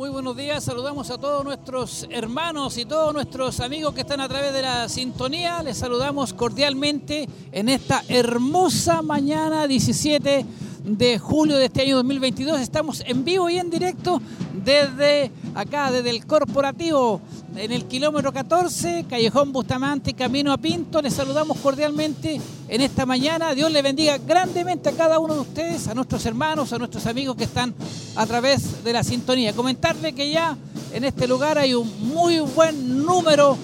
Muy 0.00 0.08
buenos 0.08 0.34
días, 0.34 0.64
saludamos 0.64 1.10
a 1.10 1.18
todos 1.18 1.44
nuestros 1.44 2.08
hermanos 2.08 2.78
y 2.78 2.86
todos 2.86 3.12
nuestros 3.12 3.60
amigos 3.60 3.92
que 3.92 4.00
están 4.00 4.22
a 4.22 4.28
través 4.30 4.50
de 4.54 4.62
la 4.62 4.88
sintonía. 4.88 5.62
Les 5.62 5.76
saludamos 5.76 6.32
cordialmente 6.32 7.28
en 7.52 7.68
esta 7.68 8.02
hermosa 8.08 9.02
mañana 9.02 9.66
17 9.66 10.46
de 10.84 11.18
julio 11.18 11.56
de 11.56 11.66
este 11.66 11.82
año 11.82 11.96
2022. 11.96 12.60
Estamos 12.60 13.02
en 13.06 13.24
vivo 13.24 13.48
y 13.50 13.58
en 13.58 13.70
directo 13.70 14.20
desde 14.64 15.30
acá, 15.54 15.90
desde 15.90 16.10
el 16.10 16.26
corporativo, 16.26 17.20
en 17.56 17.72
el 17.72 17.86
kilómetro 17.86 18.32
14, 18.32 19.06
Callejón 19.08 19.52
Bustamante, 19.52 20.14
Camino 20.14 20.52
a 20.52 20.58
Pinto. 20.58 21.02
Les 21.02 21.14
saludamos 21.14 21.58
cordialmente 21.58 22.40
en 22.68 22.80
esta 22.80 23.06
mañana. 23.06 23.54
Dios 23.54 23.70
le 23.70 23.82
bendiga 23.82 24.18
grandemente 24.18 24.88
a 24.88 24.92
cada 24.92 25.18
uno 25.18 25.34
de 25.34 25.40
ustedes, 25.40 25.88
a 25.88 25.94
nuestros 25.94 26.24
hermanos, 26.26 26.72
a 26.72 26.78
nuestros 26.78 27.06
amigos 27.06 27.36
que 27.36 27.44
están 27.44 27.74
a 28.16 28.26
través 28.26 28.82
de 28.84 28.92
la 28.92 29.02
sintonía. 29.02 29.52
Comentarle 29.52 30.12
que 30.12 30.30
ya 30.30 30.56
en 30.92 31.04
este 31.04 31.28
lugar 31.28 31.58
hay 31.58 31.74
un 31.74 32.12
muy 32.12 32.40
buen 32.40 33.04
número 33.04 33.56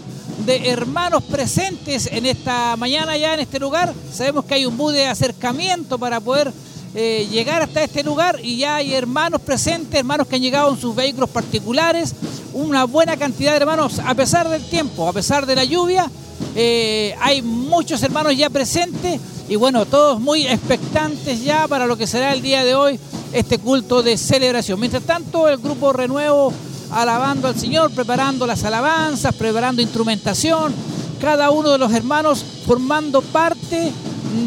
de 0.45 0.69
hermanos 0.69 1.25
presentes 1.25 2.09
en 2.13 2.27
esta 2.27 2.77
mañana 2.77 3.17
ya 3.17 3.35
en 3.35 3.41
este 3.41 3.59
lugar. 3.59 3.93
Sabemos 4.13 4.45
que 4.45 4.55
hay 4.55 4.67
un 4.67 4.77
bus 4.77 4.93
de 4.93 5.07
acercamiento 5.07 5.99
para 5.99 6.21
poder 6.21 6.53
eh, 6.99 7.29
llegar 7.31 7.61
hasta 7.61 7.85
este 7.85 8.03
lugar 8.03 8.41
y 8.43 8.57
ya 8.57 8.77
hay 8.77 8.95
hermanos 8.95 9.43
presentes, 9.43 10.01
hermanos 10.01 10.27
que 10.27 10.37
han 10.37 10.41
llegado 10.41 10.73
en 10.73 10.81
sus 10.81 10.97
vehículos 10.97 11.29
particulares, 11.29 12.15
una 12.55 12.85
buena 12.85 13.19
cantidad 13.19 13.51
de 13.51 13.59
hermanos 13.59 13.99
a 13.99 14.15
pesar 14.15 14.49
del 14.49 14.65
tiempo, 14.65 15.07
a 15.07 15.13
pesar 15.13 15.45
de 15.45 15.57
la 15.57 15.65
lluvia. 15.65 16.11
Eh, 16.55 17.15
hay 17.21 17.43
muchos 17.43 18.03
hermanos 18.03 18.35
ya 18.35 18.49
presentes 18.49 19.21
y 19.47 19.57
bueno, 19.57 19.85
todos 19.85 20.19
muy 20.19 20.47
expectantes 20.47 21.45
ya 21.45 21.69
para 21.69 21.87
lo 21.87 21.99
que 21.99 22.07
será 22.07 22.33
el 22.33 22.41
día 22.41 22.65
de 22.65 22.75
hoy, 22.75 22.99
este 23.35 23.59
culto 23.59 24.03
de 24.03 24.17
celebración. 24.17 24.81
Mientras 24.81 25.03
tanto, 25.03 25.51
el 25.51 25.59
grupo 25.59 25.93
Renuevo 25.93 26.51
alabando 26.91 27.49
al 27.49 27.61
Señor, 27.61 27.91
preparando 27.91 28.47
las 28.47 28.65
alabanzas, 28.65 29.35
preparando 29.35 29.83
instrumentación, 29.83 30.75
cada 31.21 31.51
uno 31.51 31.73
de 31.73 31.79
los 31.79 31.93
hermanos 31.93 32.43
formando 32.67 33.21
parte 33.21 33.93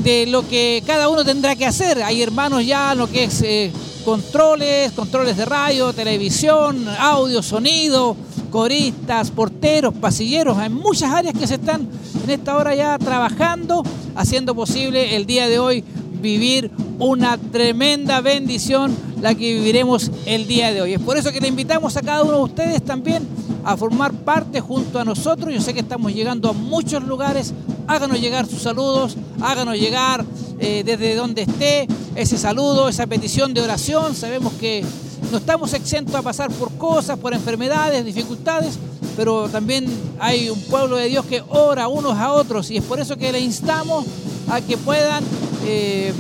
de 0.04 0.26
lo 0.28 0.48
que 0.48 0.84
cada 0.86 1.10
uno 1.10 1.24
tendrá 1.26 1.56
que 1.56 1.66
hacer. 1.66 2.04
Hay 2.04 2.22
hermanos 2.22 2.66
ya 2.66 2.96
lo 2.96 3.10
que 3.10 3.26
es 3.26 3.42
eh, 3.42 3.72
controles, 4.06 4.92
controles 4.92 5.38
de 5.38 5.46
radio, 5.46 5.94
televisión, 5.94 6.88
audio, 7.00 7.42
sonido, 7.42 8.16
coristas, 8.50 9.32
porteros, 9.32 9.94
pasilleros. 9.94 10.58
Hay 10.58 10.70
muchas 10.70 11.12
áreas 11.12 11.34
que 11.38 11.48
se 11.48 11.56
están 11.56 11.88
en 12.24 12.30
esta 12.30 12.58
hora 12.58 12.76
ya 12.76 12.98
trabajando, 12.98 13.84
haciendo 14.16 14.56
posible 14.56 15.16
el 15.16 15.26
día 15.26 15.48
de 15.48 15.60
hoy 15.60 15.84
vivir 16.22 16.72
una 16.98 17.38
tremenda 17.38 18.22
bendición 18.22 18.96
la 19.22 19.36
que 19.36 19.54
viviremos 19.54 20.12
el 20.26 20.48
día 20.48 20.74
de 20.74 20.82
hoy. 20.82 20.94
Es 20.94 21.02
por 21.02 21.18
eso 21.18 21.32
que 21.32 21.42
le 21.42 21.48
invitamos 21.48 21.96
a 21.98 22.02
cada 22.02 22.24
uno 22.24 22.38
de 22.38 22.44
ustedes 22.44 22.84
también 22.84 23.28
a 23.64 23.78
formar 23.78 24.14
parte 24.14 24.62
junto 24.62 25.00
a 25.00 25.06
nosotros. 25.06 25.54
Yo 25.54 25.62
sé 25.62 25.74
que 25.74 25.80
estamos 25.82 26.14
llegando 26.14 26.50
a 26.50 26.54
muchos 26.54 27.04
lugares. 27.04 27.54
Háganos 27.88 28.20
llegar 28.20 28.46
sus 28.46 28.62
saludos, 28.62 29.18
háganos 29.42 29.78
llegar 29.78 30.26
eh, 30.60 30.84
desde 30.86 31.16
donde 31.16 31.44
esté 31.44 31.88
ese 32.16 32.38
saludo, 32.38 32.90
esa 32.90 33.08
petición 33.08 33.54
de 33.54 33.62
oración. 33.62 34.16
Sabemos 34.16 34.54
que 34.54 34.84
no 35.32 35.38
estamos 35.38 35.74
exentos 35.74 36.16
a 36.16 36.22
pasar 36.22 36.52
por 36.52 36.72
cosas, 36.78 37.18
por 37.18 37.34
enfermedades, 37.34 38.06
dificultades, 38.06 38.78
pero 39.16 39.50
también 39.50 39.86
hay 40.20 40.50
un 40.50 40.62
pueblo 40.62 40.96
de 40.96 41.08
Dios 41.08 41.26
que 41.26 41.44
ora 41.50 41.88
unos 41.88 42.18
a 42.18 42.32
otros 42.32 42.72
y 42.72 42.78
es 42.78 42.84
por 42.84 43.00
eso 43.00 43.18
que 43.18 43.32
le 43.32 43.40
instamos 43.40 44.06
a 44.50 44.62
que 44.62 44.78
puedan 44.78 45.24
eh, 45.66 46.14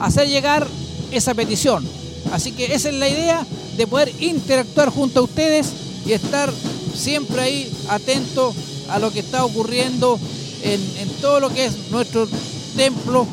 hacer 0.00 0.28
llegar 0.28 0.66
esa 1.10 1.34
petición. 1.34 1.84
Así 2.32 2.52
que 2.52 2.74
esa 2.74 2.88
es 2.88 2.94
la 2.96 3.08
idea 3.08 3.46
de 3.76 3.86
poder 3.86 4.12
interactuar 4.20 4.90
junto 4.90 5.20
a 5.20 5.22
ustedes 5.22 5.85
y 6.06 6.12
estar 6.12 6.52
siempre 6.94 7.42
ahí 7.42 7.72
atento 7.88 8.54
a 8.88 8.98
lo 8.98 9.12
que 9.12 9.20
está 9.20 9.44
ocurriendo 9.44 10.18
en, 10.62 10.80
todo 11.20 11.40
lo 11.40 11.50
que 11.50 11.66
es 11.66 11.90
nuestro 11.90 12.28
templo 12.76 13.26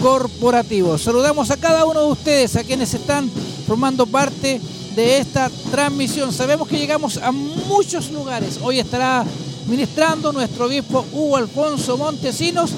corporativo. 0.00 0.98
Saludamos 0.98 1.50
a 1.50 1.56
cada 1.56 1.84
uno 1.84 2.00
de 2.00 2.12
ustedes, 2.12 2.56
a 2.56 2.64
quienes 2.64 2.94
están 2.94 3.30
formando 3.66 4.06
parte 4.06 4.60
de 4.94 5.18
esta 5.18 5.50
transmisión. 5.70 6.32
Sabemos 6.32 6.68
que 6.68 6.78
llegamos 6.78 7.18
a 7.18 7.32
muchos 7.32 8.10
lugares. 8.10 8.58
Hoy 8.62 8.78
estará 8.78 9.24
ministrando 9.66 10.32
nuestro 10.32 10.66
obispo 10.66 11.04
Hugo 11.12 11.36
Alfonso 11.36 11.96
Montesinos, 11.96 12.70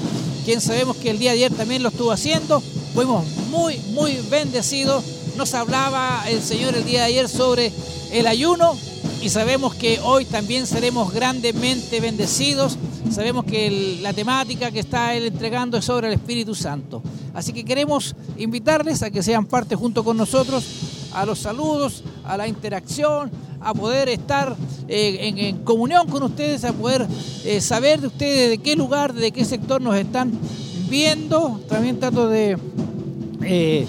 quien 0.45 0.61
sabemos 0.61 0.97
que 0.97 1.11
el 1.11 1.19
día 1.19 1.33
de 1.33 1.39
ayer 1.39 1.53
también 1.53 1.83
lo 1.83 1.91
estuvo 1.91 2.13
haciendo. 2.13 2.63
Fuimos 2.95 3.25
muy, 3.51 3.79
muy 3.93 4.19
bendecidos. 4.31 5.05
Nos 5.37 5.55
hablaba 5.55 6.25
el 6.29 6.43
Señor 6.43 6.75
el 6.75 6.85
día 6.85 7.01
de 7.01 7.07
ayer 7.07 7.29
sobre 7.29 7.73
el 8.11 8.27
ayuno 8.27 8.77
y 9.21 9.29
sabemos 9.31 9.75
que 9.75 10.01
hoy 10.01 10.25
también 10.25 10.67
seremos 10.67 11.13
grandemente 11.13 12.01
bendecidos. 12.01 12.79
Sabemos 13.11 13.45
que 13.45 13.99
la 14.01 14.13
temática 14.13 14.71
que 14.71 14.81
está 14.81 15.15
él 15.15 15.27
entregando 15.27 15.77
es 15.77 15.85
sobre 15.85 16.09
el 16.09 16.15
Espíritu 16.15 16.55
Santo. 16.55 17.03
Así 17.35 17.53
que 17.53 17.65
queremos 17.65 18.15
invitarles 18.37 19.03
a 19.03 19.11
que 19.11 19.23
sean 19.23 19.47
parte 19.47 19.75
junto 19.75 20.05
con 20.05 20.17
nosotros 20.17 20.65
a 21.13 21.25
los 21.27 21.41
saludos, 21.41 22.05
a 22.25 22.37
la 22.37 22.47
interacción, 22.47 23.31
a 23.61 23.75
poder 23.75 24.09
estar 24.09 24.57
eh, 24.87 25.35
en, 25.37 25.59
comunión 25.65 26.07
con 26.09 26.23
ustedes, 26.23 26.65
a 26.65 26.73
poder 26.73 27.07
eh, 27.45 27.61
saber 27.61 28.01
de 28.01 28.07
ustedes 28.07 28.51
de 28.51 28.59
qué 28.59 28.77
lugar, 28.77 29.13
de 29.13 29.33
qué 29.33 29.45
sector 29.45 29.81
nos 29.81 29.97
están 29.97 30.33
viendo. 30.89 31.61
También 31.69 31.99
trato 31.99 32.29
de 32.29 32.57
eh, 33.43 33.87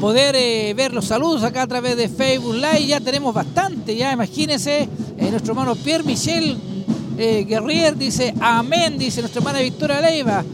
poder 0.00 0.74
ver 0.74 0.94
los 0.94 1.04
saludos 1.04 1.42
acá 1.42 1.62
a 1.62 1.66
través 1.66 1.96
de 1.96 2.08
Facebook 2.08 2.54
Live. 2.54 2.86
Ya 2.86 3.00
tenemos 3.00 3.34
bastante, 3.34 3.94
ya 3.94 4.12
imagínense, 4.12 4.88
nuestro 5.18 5.52
hermano 5.52 5.76
Pierre 5.76 6.04
Michel 6.04 6.56
Guerrier 7.16 7.96
dice 7.96 8.34
amén, 8.40 8.98
dice 8.98 9.20
nuestra 9.20 9.40
hermana 9.40 9.60
Victoria 9.60 10.00
Leiva. 10.00 10.44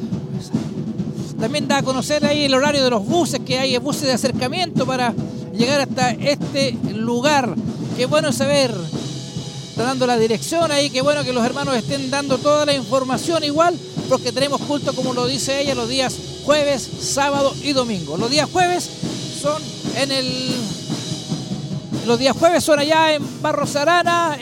También 1.39 1.69
da 1.69 1.79
a 1.79 1.83
conocer 1.83 2.25
ahí 2.25 2.45
el 2.45 2.55
horario 2.55 2.83
de 2.83 2.91
los 2.91 3.07
buses, 3.07 3.41
que 3.41 3.59
hay 3.59 3.77
buses 3.79 4.03
de 4.03 4.13
acercamiento 4.13 4.87
para 4.87 5.15
llegar 5.53 5.81
hasta 5.83 6.11
este 6.11 6.77
lugar. 6.95 7.55
Qué 7.97 8.07
bueno 8.07 8.33
saber. 8.33 8.75
Está 9.69 9.83
dando 9.85 10.07
la 10.07 10.17
dirección 10.17 10.73
ahí, 10.73 10.89
qué 10.89 11.03
bueno 11.03 11.23
que 11.23 11.35
los 11.35 11.45
hermanos 11.45 11.77
estén 11.77 12.11
dando 12.11 12.39
toda 12.39 12.65
la 12.65 12.73
información 12.73 13.45
igual, 13.45 13.79
porque 14.09 14.33
tenemos 14.33 14.63
culto, 14.63 14.95
como 14.95 15.13
lo 15.13 15.27
dice 15.27 15.61
ella, 15.61 15.75
los 15.75 15.91
días 15.91 16.17
jueves, 16.47 16.89
sábado 17.01 17.55
y 17.63 17.75
domingo. 17.75 18.17
Los 18.17 18.31
días 18.31 18.49
jueves 18.51 18.89
en 19.97 20.13
el... 20.13 20.55
Los 22.07 22.19
días 22.19 22.37
jueves 22.39 22.63
son 22.63 22.79
allá 22.79 23.15
en 23.15 23.43
Barros 23.43 23.75
Arana, 23.75 24.39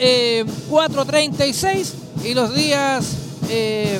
436, 0.69 1.93
eh, 2.23 2.29
y 2.29 2.33
los 2.33 2.53
días... 2.53 3.05
Eh, 3.49 3.99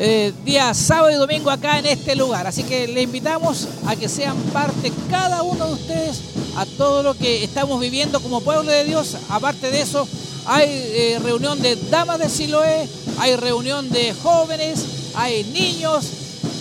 eh, 0.00 0.32
sábado 0.74 1.10
y 1.10 1.14
domingo 1.14 1.50
acá 1.50 1.78
en 1.78 1.86
este 1.86 2.14
lugar. 2.14 2.46
Así 2.46 2.62
que 2.62 2.86
le 2.88 3.02
invitamos 3.02 3.68
a 3.86 3.96
que 3.96 4.08
sean 4.08 4.36
parte 4.52 4.92
cada 5.10 5.42
uno 5.42 5.66
de 5.66 5.72
ustedes 5.72 6.20
a 6.56 6.66
todo 6.66 7.02
lo 7.02 7.14
que 7.14 7.42
estamos 7.44 7.80
viviendo 7.80 8.20
como 8.20 8.40
pueblo 8.40 8.70
de 8.70 8.84
Dios. 8.84 9.16
Aparte 9.28 9.70
de 9.70 9.80
eso, 9.80 10.06
hay 10.46 10.66
eh, 10.68 11.18
reunión 11.22 11.60
de 11.60 11.76
damas 11.90 12.18
de 12.18 12.28
Siloé, 12.28 12.88
hay 13.18 13.36
reunión 13.36 13.88
de 13.90 14.14
jóvenes, 14.14 14.84
hay 15.14 15.44
niños 15.44 16.06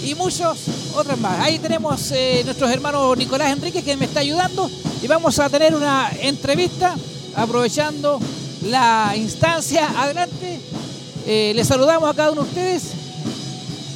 y 0.03 0.15
muchos 0.15 0.57
otros 0.95 1.19
más. 1.19 1.39
Ahí 1.39 1.59
tenemos 1.59 2.11
eh, 2.11 2.41
nuestros 2.45 2.71
hermanos 2.71 3.17
Nicolás 3.17 3.51
Enríquez 3.51 3.83
que 3.83 3.97
me 3.97 4.05
está 4.05 4.21
ayudando 4.21 4.69
y 5.01 5.07
vamos 5.07 5.39
a 5.39 5.49
tener 5.49 5.75
una 5.75 6.09
entrevista 6.21 6.95
aprovechando 7.35 8.19
la 8.63 9.13
instancia. 9.15 9.87
Adelante. 10.01 10.59
les 11.25 11.67
saludamos 11.67 12.09
a 12.09 12.13
cada 12.13 12.31
uno 12.31 12.43
de 12.43 12.47
ustedes 12.49 13.07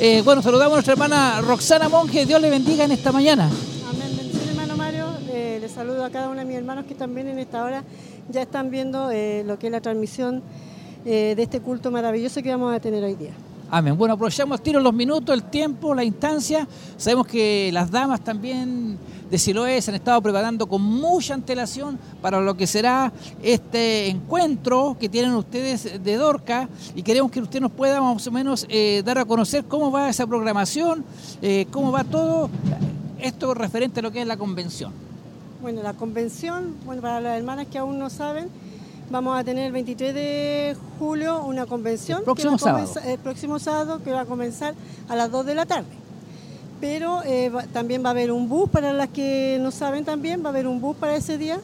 eh, 0.04 0.24
bueno, 0.24 0.42
saludamos 0.42 0.72
a 0.72 0.76
nuestra 0.78 0.94
hermana 0.94 1.42
Roxana 1.42 1.88
Monge. 1.88 2.26
Dios 2.26 2.42
le 2.42 2.50
bendiga 2.50 2.86
en 2.86 2.92
esta 2.92 3.12
mañana. 3.12 3.52
Amén. 3.88 4.18
Bendición, 4.18 4.50
hermano 4.50 4.76
Mario. 4.76 5.06
Eh, 5.30 5.60
le 5.62 5.70
saludo 5.70 6.04
a 6.04 6.10
cada 6.10 6.28
uno 6.28 6.40
de 6.40 6.46
mis 6.46 6.58
hermanos 6.58 6.86
que 6.86 6.96
también 6.96 7.28
en 7.28 7.38
esta 7.38 7.64
hora 7.64 7.84
ya 8.28 8.42
están 8.42 8.72
viendo 8.72 9.12
eh, 9.12 9.44
lo 9.46 9.60
que 9.60 9.68
es 9.68 9.72
la 9.72 9.80
transmisión 9.80 10.42
de 11.06 11.40
este 11.40 11.60
culto 11.62 11.92
maravilloso 11.92 12.42
que 12.42 12.50
vamos 12.50 12.76
a 12.76 12.80
tener 12.80 13.04
hoy 13.04 13.14
día. 13.14 13.32
Amén. 13.74 13.98
Bueno, 13.98 14.16
aprovechamos 14.16 14.62
tiro 14.62 14.82
los 14.82 14.94
minutos, 14.94 15.34
el 15.34 15.44
tiempo, 15.44 15.96
la 15.96 16.04
instancia. 16.04 16.68
Sabemos 16.98 17.26
que 17.26 17.70
las 17.72 17.90
damas 17.90 18.20
también 18.22 18.98
de 19.30 19.38
Siloé 19.38 19.82
se 19.82 19.92
han 19.92 19.96
estado 19.96 20.22
preparando 20.22 20.68
con 20.68 20.82
mucha 20.82 21.36
antelación 21.36 21.98
para 22.22 22.42
lo 22.42 22.58
que 22.58 22.68
será 22.68 23.14
este 23.42 24.10
encuentro 24.10 24.98
que 25.00 25.08
tienen 25.08 25.32
ustedes 25.36 26.04
de 26.04 26.16
Dorca 26.18 26.68
y 26.96 27.02
queremos 27.02 27.32
que 27.32 27.40
usted 27.40 27.62
nos 27.62 27.72
pueda 27.72 28.02
más 28.02 28.28
o 28.28 28.32
menos 28.32 28.66
eh, 28.68 29.04
dar 29.06 29.20
a 29.20 29.24
conocer 29.24 29.64
cómo 29.64 29.90
va 29.90 30.10
esa 30.10 30.28
programación, 30.28 31.06
eh, 31.42 31.66
cómo 31.72 31.94
va 31.94 32.04
todo 32.04 32.50
esto 33.22 33.54
referente 33.54 34.02
a 34.02 34.04
lo 34.04 34.12
que 34.12 34.20
es 34.20 34.28
la 34.28 34.36
convención. 34.36 34.92
Bueno, 35.62 35.82
la 35.82 35.94
convención, 35.94 36.76
bueno, 36.86 37.02
para 37.02 37.22
las 37.22 37.38
hermanas 37.38 37.68
que 37.72 37.78
aún 37.78 38.00
no 38.00 38.10
saben, 38.10 38.50
vamos 39.12 39.40
a 39.40 39.44
tener 39.44 39.68
el 39.68 39.72
23 39.74 40.14
de 40.14 40.78
julio 40.98 41.44
una 41.46 41.66
convención. 41.66 42.20
El 42.20 42.26
próximo 42.26 42.58
sábado. 42.58 42.94
El 43.06 43.20
próximo 43.20 43.60
sábado 43.60 44.02
que 44.04 44.12
va 44.12 44.22
a 44.22 44.26
comenzar 44.26 44.74
a 45.10 45.16
las 45.16 45.32
2 45.32 45.46
de 45.46 45.56
la 45.56 45.66
tarde 45.66 46.02
pero 46.82 47.22
eh, 47.24 47.52
también 47.72 48.04
va 48.04 48.08
a 48.08 48.12
haber 48.12 48.32
un 48.32 48.50
bus 48.50 48.68
para 48.68 48.92
las 48.92 49.08
que 49.10 49.60
no 49.62 49.70
saben 49.70 50.04
también, 50.04 50.44
va 50.44 50.48
a 50.48 50.50
haber 50.50 50.66
un 50.66 50.82
bus 50.82 50.98
para 50.98 51.16
ese 51.16 51.38
día, 51.38 51.60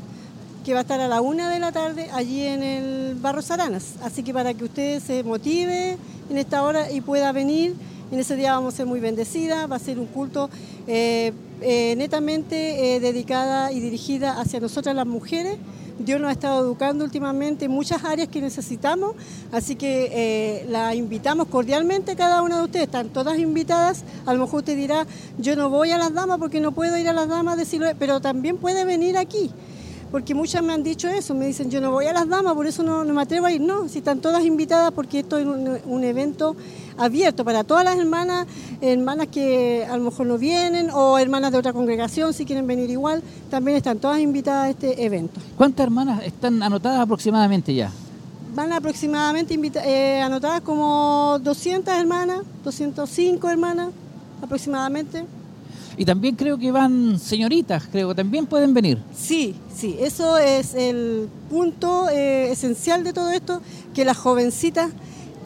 que 0.63 0.73
va 0.73 0.79
a 0.79 0.81
estar 0.83 1.01
a 1.01 1.07
la 1.07 1.21
una 1.21 1.49
de 1.49 1.59
la 1.59 1.71
tarde 1.71 2.07
allí 2.13 2.43
en 2.43 2.61
el 2.61 3.15
Barro 3.15 3.41
Saranas. 3.41 3.95
Así 4.03 4.21
que 4.21 4.31
para 4.31 4.53
que 4.53 4.65
usted 4.65 5.01
se 5.01 5.23
motive 5.23 5.97
en 6.29 6.37
esta 6.37 6.61
hora 6.61 6.91
y 6.91 7.01
pueda 7.01 7.31
venir, 7.31 7.73
en 8.11 8.19
ese 8.19 8.35
día 8.35 8.53
vamos 8.53 8.75
a 8.75 8.77
ser 8.77 8.85
muy 8.85 8.99
bendecidas, 8.99 9.69
va 9.69 9.77
a 9.77 9.79
ser 9.79 9.97
un 9.97 10.05
culto 10.05 10.51
eh, 10.85 11.33
eh, 11.61 11.95
netamente 11.97 12.55
dedicada 13.01 13.71
y 13.71 13.79
dirigida 13.79 14.39
hacia 14.39 14.59
nosotras 14.59 14.95
las 14.95 15.07
mujeres. 15.07 15.57
Dios 15.99 16.21
nos 16.21 16.29
ha 16.29 16.33
estado 16.33 16.61
educando 16.63 17.03
últimamente 17.03 17.65
en 17.65 17.71
muchas 17.71 18.03
áreas 18.03 18.27
que 18.27 18.41
necesitamos, 18.41 19.15
así 19.51 19.75
que 19.75 20.65
la 20.69 20.93
invitamos 20.95 21.47
cordialmente 21.47 22.11
a 22.11 22.15
cada 22.15 22.41
una 22.41 22.57
de 22.57 22.63
ustedes, 22.63 22.85
están 22.85 23.09
todas 23.09 23.39
invitadas, 23.39 24.03
a 24.25 24.33
lo 24.33 24.45
mejor 24.45 24.59
usted 24.59 24.75
dirá, 24.75 25.07
yo 25.37 25.55
no 25.55 25.69
voy 25.69 25.91
a 25.91 25.97
las 25.97 26.13
damas 26.13 26.37
porque 26.37 26.59
no 26.59 26.71
puedo 26.71 26.97
ir 26.97 27.09
a 27.09 27.13
las 27.13 27.27
damas, 27.27 27.57
decirlo, 27.57 27.87
pero 27.97 28.21
también 28.21 28.57
puede 28.57 28.85
venir 28.85 29.17
aquí 29.17 29.51
porque 30.11 30.33
muchas 30.33 30.63
me 30.63 30.73
han 30.73 30.83
dicho 30.83 31.07
eso, 31.07 31.33
me 31.33 31.47
dicen 31.47 31.69
yo 31.69 31.81
no 31.81 31.91
voy 31.91 32.05
a 32.05 32.13
las 32.13 32.27
damas, 32.27 32.53
por 32.53 32.65
eso 32.65 32.83
no, 32.83 33.03
me 33.03 33.21
atrevo 33.21 33.45
a 33.45 33.51
ir. 33.51 33.61
No, 33.61 33.89
si 33.89 33.99
están 33.99 34.19
todas 34.19 34.43
invitadas 34.45 34.91
porque 34.91 35.19
esto 35.19 35.37
es 35.37 35.45
un, 35.45 36.03
evento 36.03 36.55
abierto 36.97 37.43
para 37.43 37.63
todas 37.63 37.83
las 37.83 37.97
hermanas, 37.97 38.47
hermanas 38.81 39.27
que 39.27 39.85
a 39.89 39.97
lo 39.97 40.03
mejor 40.03 40.27
no 40.27 40.37
vienen 40.37 40.89
o 40.91 41.17
hermanas 41.17 41.51
de 41.51 41.57
otra 41.57 41.73
congregación 41.73 42.33
si 42.33 42.45
quieren 42.45 42.65
venir 42.65 42.89
igual, 42.89 43.21
también 43.49 43.77
están 43.77 43.99
todas 43.99 44.19
invitadas 44.19 44.65
a 44.65 44.69
este 44.69 45.03
evento. 45.03 45.41
¿Cuántas 45.57 45.83
hermanas 45.83 46.23
están 46.23 46.63
anotadas 46.63 46.99
aproximadamente 46.99 47.73
ya? 47.73 47.91
Van 48.55 48.71
aproximadamente 48.71 49.59
eh, 49.83 50.21
anotadas 50.21 50.61
como 50.61 51.37
200 51.43 51.93
hermanas, 51.93 52.41
205 52.63 53.49
hermanas 53.49 53.89
aproximadamente. 54.41 55.25
Y 55.97 56.05
también 56.05 56.35
creo 56.35 56.59
que 56.59 56.71
van 56.71 57.19
señoritas, 57.19 57.87
creo, 57.91 58.09
que 58.09 58.15
también 58.15 58.45
pueden 58.45 58.73
venir. 58.73 58.99
Sí, 59.15 59.55
sí, 59.75 59.97
eso 59.99 60.37
es 60.37 60.75
el 60.75 61.27
punto 61.49 62.07
eh, 62.09 62.51
esencial 62.51 63.03
de 63.03 63.13
todo 63.13 63.31
esto, 63.31 63.61
que 63.95 64.05
las 64.05 64.15
jovencitas 64.15 64.91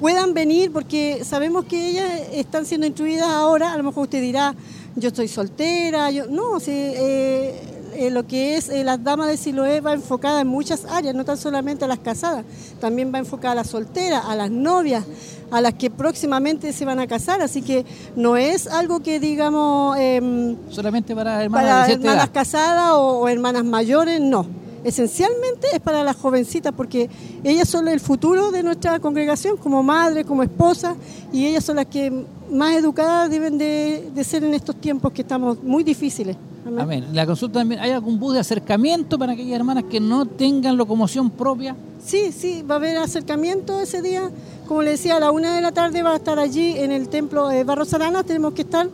puedan 0.01 0.33
venir 0.33 0.71
porque 0.71 1.23
sabemos 1.23 1.65
que 1.65 1.89
ellas 1.89 2.09
están 2.33 2.65
siendo 2.65 2.85
instruidas 2.85 3.29
ahora, 3.29 3.71
a 3.71 3.77
lo 3.77 3.83
mejor 3.83 4.03
usted 4.03 4.21
dirá, 4.21 4.53
yo 4.97 5.07
estoy 5.07 5.29
soltera, 5.29 6.11
yo 6.11 6.25
no, 6.25 6.59
sí, 6.59 6.71
eh, 6.73 7.80
eh, 8.01 8.09
lo 8.11 8.25
que 8.25 8.57
es 8.57 8.69
las 8.83 9.03
damas 9.03 9.27
de 9.27 9.37
Siloé 9.37 9.79
va 9.79 9.93
enfocada 9.93 10.41
en 10.41 10.47
muchas 10.47 10.85
áreas, 10.85 11.13
no 11.13 11.23
tan 11.23 11.37
solamente 11.37 11.85
a 11.85 11.87
las 11.87 11.99
casadas, 11.99 12.45
también 12.79 13.13
va 13.13 13.19
enfocada 13.19 13.51
a 13.51 13.55
las 13.55 13.67
solteras, 13.67 14.23
a 14.25 14.35
las 14.35 14.49
novias, 14.49 15.03
a 15.51 15.61
las 15.61 15.73
que 15.73 15.89
próximamente 15.89 16.73
se 16.73 16.85
van 16.85 16.99
a 16.99 17.07
casar, 17.07 17.41
así 17.41 17.61
que 17.61 17.85
no 18.15 18.37
es 18.37 18.67
algo 18.67 19.01
que 19.01 19.19
digamos... 19.19 19.97
Em, 19.99 20.55
Solamente 20.69 21.13
para 21.15 21.43
hermanas, 21.43 21.89
hermanas 21.89 22.29
casadas 22.29 22.91
o, 22.93 23.27
hermanas 23.27 23.63
mayores, 23.65 24.19
no. 24.19 24.45
Esencialmente 24.83 25.67
es 25.73 25.79
para 25.79 26.03
las 26.03 26.15
jovencitas 26.15 26.73
porque 26.75 27.07
ellas 27.43 27.69
son 27.69 27.87
el 27.87 27.99
futuro 27.99 28.49
de 28.49 28.63
nuestra 28.63 28.99
congregación 28.99 29.57
como 29.57 29.83
madre, 29.83 30.25
como 30.25 30.41
esposa 30.41 30.95
y 31.31 31.45
ellas 31.45 31.63
son 31.63 31.75
las 31.75 31.85
que 31.85 32.11
más 32.51 32.73
educadas 32.75 33.29
deben 33.29 33.59
de, 33.59 34.09
de 34.11 34.23
ser 34.23 34.43
en 34.43 34.55
estos 34.55 34.75
tiempos 34.77 35.11
que 35.11 35.21
estamos 35.21 35.61
muy 35.61 35.83
difíciles. 35.83 36.35
Amén. 36.65 37.07
La 37.13 37.25
consulta 37.25 37.59
también, 37.59 37.81
¿hay 37.81 37.91
algún 37.91 38.19
bus 38.19 38.35
de 38.35 38.39
acercamiento 38.39 39.17
para 39.17 39.33
aquellas 39.33 39.55
hermanas 39.55 39.85
que 39.89 39.99
no 39.99 40.25
tengan 40.25 40.77
locomoción 40.77 41.29
propia? 41.31 41.75
Sí, 42.03 42.31
sí, 42.31 42.63
va 42.63 42.75
a 42.75 42.77
haber 42.77 42.97
acercamiento 42.97 43.79
ese 43.79 44.01
día. 44.01 44.29
Como 44.67 44.83
le 44.83 44.91
decía, 44.91 45.17
a 45.17 45.19
la 45.19 45.31
una 45.31 45.55
de 45.55 45.61
la 45.61 45.71
tarde 45.71 46.03
va 46.03 46.13
a 46.13 46.15
estar 46.17 46.39
allí 46.39 46.77
en 46.77 46.91
el 46.91 47.09
templo 47.09 47.47
de 47.47 47.63
Barros 47.63 47.93
Arana, 47.93 48.23
tenemos 48.23 48.53
que 48.53 48.61
estar 48.61 48.87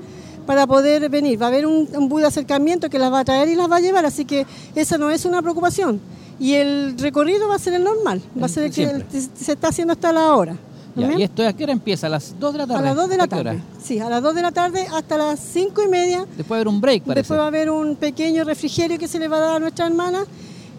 para 0.46 0.66
poder 0.66 1.10
venir. 1.10 1.40
Va 1.42 1.48
a 1.48 1.50
haber 1.50 1.66
un, 1.66 1.88
un, 1.94 2.10
de 2.10 2.26
acercamiento 2.26 2.90
que 2.90 2.98
las 2.98 3.12
va 3.12 3.20
a 3.20 3.26
traer 3.26 3.50
y 3.50 3.56
las 3.56 3.70
va 3.70 3.76
a 3.76 3.82
llevar, 3.82 4.06
así 4.06 4.26
que 4.26 4.46
esa 4.74 4.98
no 4.98 5.12
es 5.12 5.26
una 5.26 5.42
preocupación. 5.42 6.00
Y 6.40 6.54
el 6.54 6.98
recorrido 6.98 7.50
va 7.50 7.56
a 7.56 7.60
ser 7.60 7.74
el 7.74 7.84
normal, 7.84 8.22
va 8.40 8.46
a 8.46 8.50
ser 8.50 8.66
el 8.66 8.72
que 8.72 9.04
se 9.12 9.52
está 9.52 9.70
haciendo 9.70 9.94
hasta 9.94 10.14
la 10.14 10.34
hora. 10.34 10.56
¿Y 10.98 11.24
esto 11.24 11.48
a 11.48 11.54
qué 11.54 11.64
hora 11.64 11.74
empieza? 11.74 12.08
¿A 12.08 12.10
las 12.10 12.40
2 12.40 12.54
de 12.54 12.58
la 12.60 12.68
tarde? 12.68 12.80
A 12.80 12.82
las 12.82 12.96
2 12.96 13.10
de 13.10 13.18
la 13.18 13.28
tarde. 13.28 13.62
Sí, 13.82 14.00
a 14.00 14.10
las 14.10 14.22
2 14.22 14.36
de 14.36 14.42
la 14.42 14.52
tarde 14.52 14.88
hasta 14.94 15.18
las 15.18 15.40
5 15.40 15.84
y 15.84 15.88
media. 15.88 16.26
Después 16.36 16.52
va 16.52 16.56
a 16.56 16.58
haber 16.58 16.68
un 16.68 16.82
break, 16.82 17.04
parece. 17.04 17.20
Después 17.22 17.40
va 17.40 17.44
a 17.44 17.48
haber 17.48 17.70
un 17.70 17.96
pequeño 17.96 18.44
refrigerio 18.44 18.98
que 18.98 19.08
se 19.08 19.20
le 19.20 19.28
va 19.28 19.38
a 19.38 19.40
dar 19.42 19.56
a 19.56 19.60
nuestra 19.60 19.88
hermana. 19.88 20.26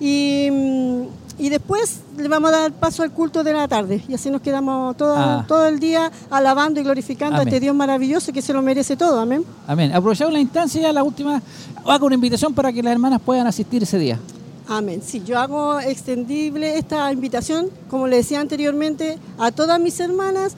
Y 0.00 0.48
mm, 0.50 1.02
y 1.38 1.48
después 1.50 2.00
le 2.16 2.28
vamos 2.28 2.52
a 2.52 2.58
dar 2.58 2.72
paso 2.72 3.04
al 3.04 3.12
culto 3.12 3.44
de 3.44 3.52
la 3.52 3.68
tarde 3.68 4.02
y 4.08 4.14
así 4.14 4.28
nos 4.28 4.40
quedamos 4.40 4.96
todo, 4.96 5.14
ah. 5.16 5.44
todo 5.46 5.66
el 5.66 5.78
día 5.78 6.10
alabando 6.30 6.80
y 6.80 6.82
glorificando 6.82 7.38
a 7.38 7.44
este 7.44 7.60
Dios 7.60 7.74
maravilloso 7.76 8.32
que 8.32 8.42
se 8.42 8.52
lo 8.52 8.60
merece 8.60 8.96
todo, 8.96 9.20
amén. 9.20 9.44
Amén. 9.66 9.92
Aprovechamos 9.94 10.32
la 10.32 10.40
instancia 10.40 10.82
ya, 10.82 10.92
la 10.92 11.04
última, 11.04 11.40
hago 11.86 12.06
una 12.06 12.16
invitación 12.16 12.52
para 12.52 12.72
que 12.72 12.82
las 12.82 12.92
hermanas 12.92 13.20
puedan 13.24 13.46
asistir 13.46 13.84
ese 13.84 13.98
día. 13.98 14.18
Amén. 14.68 15.00
Sí, 15.02 15.22
yo 15.24 15.38
hago 15.38 15.80
extendible 15.80 16.76
esta 16.76 17.10
invitación, 17.10 17.70
como 17.88 18.06
le 18.06 18.16
decía 18.16 18.38
anteriormente, 18.40 19.18
a 19.38 19.50
todas 19.50 19.80
mis 19.80 19.98
hermanas 19.98 20.56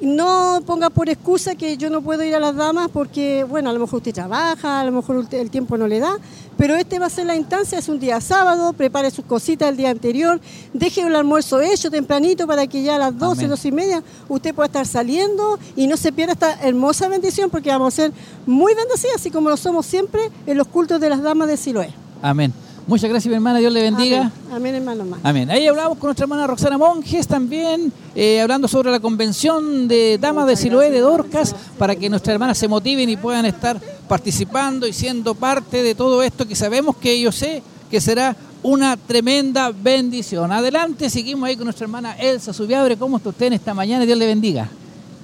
no 0.00 0.60
ponga 0.64 0.90
por 0.90 1.08
excusa 1.08 1.56
que 1.56 1.76
yo 1.76 1.90
no 1.90 2.02
puedo 2.02 2.22
ir 2.22 2.32
a 2.36 2.38
las 2.38 2.54
damas 2.54 2.88
porque, 2.92 3.42
bueno, 3.42 3.70
a 3.70 3.72
lo 3.72 3.80
mejor 3.80 3.96
usted 3.96 4.14
trabaja, 4.14 4.80
a 4.80 4.84
lo 4.84 4.92
mejor 4.92 5.26
el 5.32 5.50
tiempo 5.50 5.76
no 5.76 5.88
le 5.88 5.98
da, 5.98 6.16
pero 6.56 6.76
este 6.76 7.00
va 7.00 7.06
a 7.06 7.10
ser 7.10 7.26
la 7.26 7.34
instancia, 7.34 7.76
es 7.78 7.88
un 7.88 7.98
día 7.98 8.20
sábado, 8.20 8.72
prepare 8.72 9.10
sus 9.10 9.24
cositas 9.24 9.68
el 9.68 9.76
día 9.76 9.90
anterior, 9.90 10.40
deje 10.72 11.00
el 11.00 11.16
almuerzo 11.16 11.60
hecho 11.60 11.90
tempranito 11.90 12.46
para 12.46 12.68
que 12.68 12.84
ya 12.84 12.94
a 12.94 12.98
las 12.98 13.18
12, 13.18 13.48
12 13.48 13.68
y 13.68 13.72
media 13.72 14.02
usted 14.28 14.54
pueda 14.54 14.66
estar 14.66 14.86
saliendo 14.86 15.58
y 15.74 15.88
no 15.88 15.96
se 15.96 16.12
pierda 16.12 16.34
esta 16.34 16.60
hermosa 16.62 17.08
bendición 17.08 17.50
porque 17.50 17.70
vamos 17.70 17.94
a 17.94 17.96
ser 17.96 18.12
muy 18.46 18.74
bendecidas, 18.74 19.16
así 19.16 19.32
como 19.32 19.48
lo 19.48 19.56
somos 19.56 19.84
siempre 19.86 20.20
en 20.46 20.56
los 20.56 20.68
cultos 20.68 21.00
de 21.00 21.10
las 21.10 21.20
damas 21.20 21.48
de 21.48 21.56
Siloé. 21.56 21.92
Amén. 22.22 22.52
Muchas 22.88 23.10
gracias, 23.10 23.28
mi 23.28 23.34
hermana. 23.34 23.58
Dios 23.58 23.70
le 23.70 23.82
bendiga. 23.82 24.32
Amén, 24.50 24.74
hermano. 24.76 25.04
Amén. 25.22 25.50
Ahí 25.50 25.66
hablamos 25.66 25.98
con 25.98 26.08
nuestra 26.08 26.24
hermana 26.24 26.46
Roxana 26.46 26.78
Monjes 26.78 27.28
también, 27.28 27.92
eh, 28.14 28.40
hablando 28.40 28.66
sobre 28.66 28.90
la 28.90 28.98
convención 28.98 29.86
de 29.86 30.16
Damas 30.16 30.46
de 30.46 30.56
Siloé 30.56 30.90
de 30.90 31.00
Dorcas, 31.00 31.54
para 31.76 31.94
que 31.94 32.08
nuestras 32.08 32.32
hermanas 32.32 32.56
se 32.56 32.66
motiven 32.66 33.10
y 33.10 33.18
puedan 33.18 33.44
estar 33.44 33.78
participando 34.08 34.86
y 34.86 34.94
siendo 34.94 35.34
parte 35.34 35.82
de 35.82 35.94
todo 35.94 36.22
esto 36.22 36.48
que 36.48 36.56
sabemos 36.56 36.96
que 36.96 37.20
yo 37.20 37.30
sé 37.30 37.62
que 37.90 38.00
será 38.00 38.34
una 38.62 38.96
tremenda 38.96 39.70
bendición. 39.70 40.50
Adelante, 40.50 41.10
seguimos 41.10 41.46
ahí 41.46 41.56
con 41.56 41.64
nuestra 41.64 41.84
hermana 41.84 42.16
Elsa 42.16 42.54
Subiabre. 42.54 42.96
¿Cómo 42.96 43.18
está 43.18 43.28
usted 43.28 43.48
en 43.48 43.52
esta 43.52 43.74
mañana? 43.74 44.06
Dios 44.06 44.16
le 44.16 44.26
bendiga. 44.26 44.66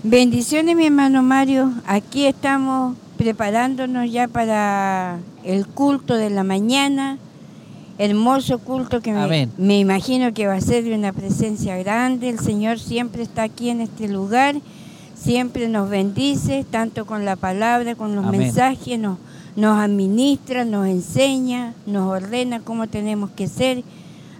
Bendiciones, 0.02 0.76
mi 0.76 0.84
hermano 0.84 1.22
Mario. 1.22 1.72
Aquí 1.86 2.26
estamos 2.26 2.94
preparándonos 3.16 4.12
ya 4.12 4.28
para 4.28 5.18
el 5.44 5.66
culto 5.66 6.12
de 6.12 6.28
la 6.28 6.44
mañana 6.44 7.16
hermoso 7.98 8.58
culto 8.58 9.00
que 9.00 9.12
me, 9.56 9.78
imagino 9.78 10.34
que 10.34 10.46
va 10.46 10.54
a 10.54 10.60
ser 10.60 10.84
de 10.84 10.94
una 10.94 11.12
presencia 11.12 11.76
grande. 11.76 12.28
El 12.28 12.38
Señor 12.38 12.78
siempre 12.78 13.22
está 13.22 13.44
aquí 13.44 13.70
en 13.70 13.80
este 13.80 14.08
lugar, 14.08 14.56
siempre 15.14 15.68
nos 15.68 15.88
bendice, 15.88 16.64
tanto 16.68 17.06
con 17.06 17.24
la 17.24 17.36
palabra, 17.36 17.94
con 17.94 18.14
los 18.14 18.26
mensajes, 18.26 18.98
nos, 18.98 19.18
nos 19.56 19.78
administra, 19.78 20.64
nos 20.64 20.86
enseña, 20.86 21.74
nos 21.86 22.08
ordena 22.10 22.60
cómo 22.60 22.88
tenemos 22.88 23.30
que 23.30 23.46
ser. 23.46 23.84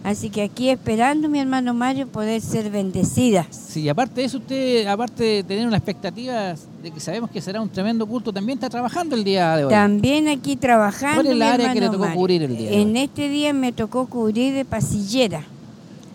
Así 0.05 0.29
que 0.29 0.43
aquí 0.43 0.69
esperando, 0.69 1.31
mi 1.31 1.41
hermano 1.41 1.73
Mario, 1.73 2.07
poder 2.07 2.39
ser 2.43 2.71
bendecida. 2.71 3.47
Sí, 3.51 3.89
aparte 3.89 4.21
de 4.21 4.27
eso, 4.27 4.37
usted, 4.37 4.87
aparte 4.87 5.25
de 5.25 5.45
tener 5.45 5.67
una 5.67 5.79
expectativa 5.79 6.55
de 6.83 6.91
que 6.91 7.01
sabemos 7.01 7.31
que 7.31 7.41
será 7.41 7.63
un 7.63 7.71
tremendo 7.71 8.07
culto, 8.07 8.31
también 8.31 8.59
está 8.59 8.69
trabajando 8.69 9.17
el 9.17 9.25
día 9.25 9.57
de 9.57 9.65
hoy. 9.65 9.71
También 9.71 10.29
aquí 10.29 10.57
trabajando. 10.57 11.23
¿Cuál 11.23 11.33
es 11.33 11.39
la 11.39 11.55
área 11.55 11.73
que 11.73 11.81
le 11.81 11.89
tocó 11.89 12.07
cubrir 12.13 12.43
el 12.43 12.55
día? 12.55 12.71
En 12.73 12.99
este 12.99 13.31
día 13.31 13.55
me 13.55 13.73
tocó 13.73 14.05
cubrir 14.05 14.53
de 14.53 14.67
pasillera. 14.67 15.43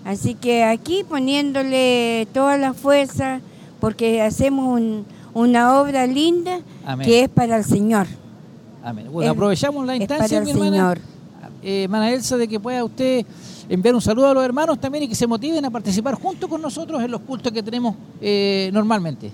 Así 0.05 0.36
que 0.36 0.63
aquí 0.63 1.03
poniéndole 1.03 2.27
toda 2.31 2.58
la 2.58 2.75
fuerza, 2.75 3.41
porque 3.79 4.22
hacemos 4.22 4.79
una 5.34 5.81
obra 5.81 6.05
linda 6.05 6.60
que 7.03 7.24
es 7.24 7.29
para 7.29 7.58
el 7.58 7.63
Señor. 7.63 8.05
Amén. 8.84 9.08
Bueno, 9.12 9.31
aprovechamos 9.31 9.84
la 9.88 9.96
instancia, 9.96 10.41
mi 10.41 10.51
hermana, 10.51 10.72
Señor. 10.72 11.00
Eh, 11.63 11.84
hermana 11.86 12.12
Elsa, 12.12 12.38
de 12.38 12.48
que 12.48 12.60
pueda 12.60 12.84
usted 12.84 13.25
enviar 13.69 13.93
un 13.93 14.01
saludo 14.01 14.29
a 14.29 14.33
los 14.33 14.43
hermanos 14.43 14.79
también 14.79 15.03
y 15.03 15.07
que 15.07 15.15
se 15.15 15.27
motiven 15.27 15.63
a 15.63 15.69
participar 15.69 16.15
junto 16.15 16.49
con 16.49 16.61
nosotros 16.61 17.01
en 17.03 17.11
los 17.11 17.21
cultos 17.21 17.53
que 17.53 17.61
tenemos 17.61 17.95
eh, 18.19 18.69
normalmente. 18.73 19.31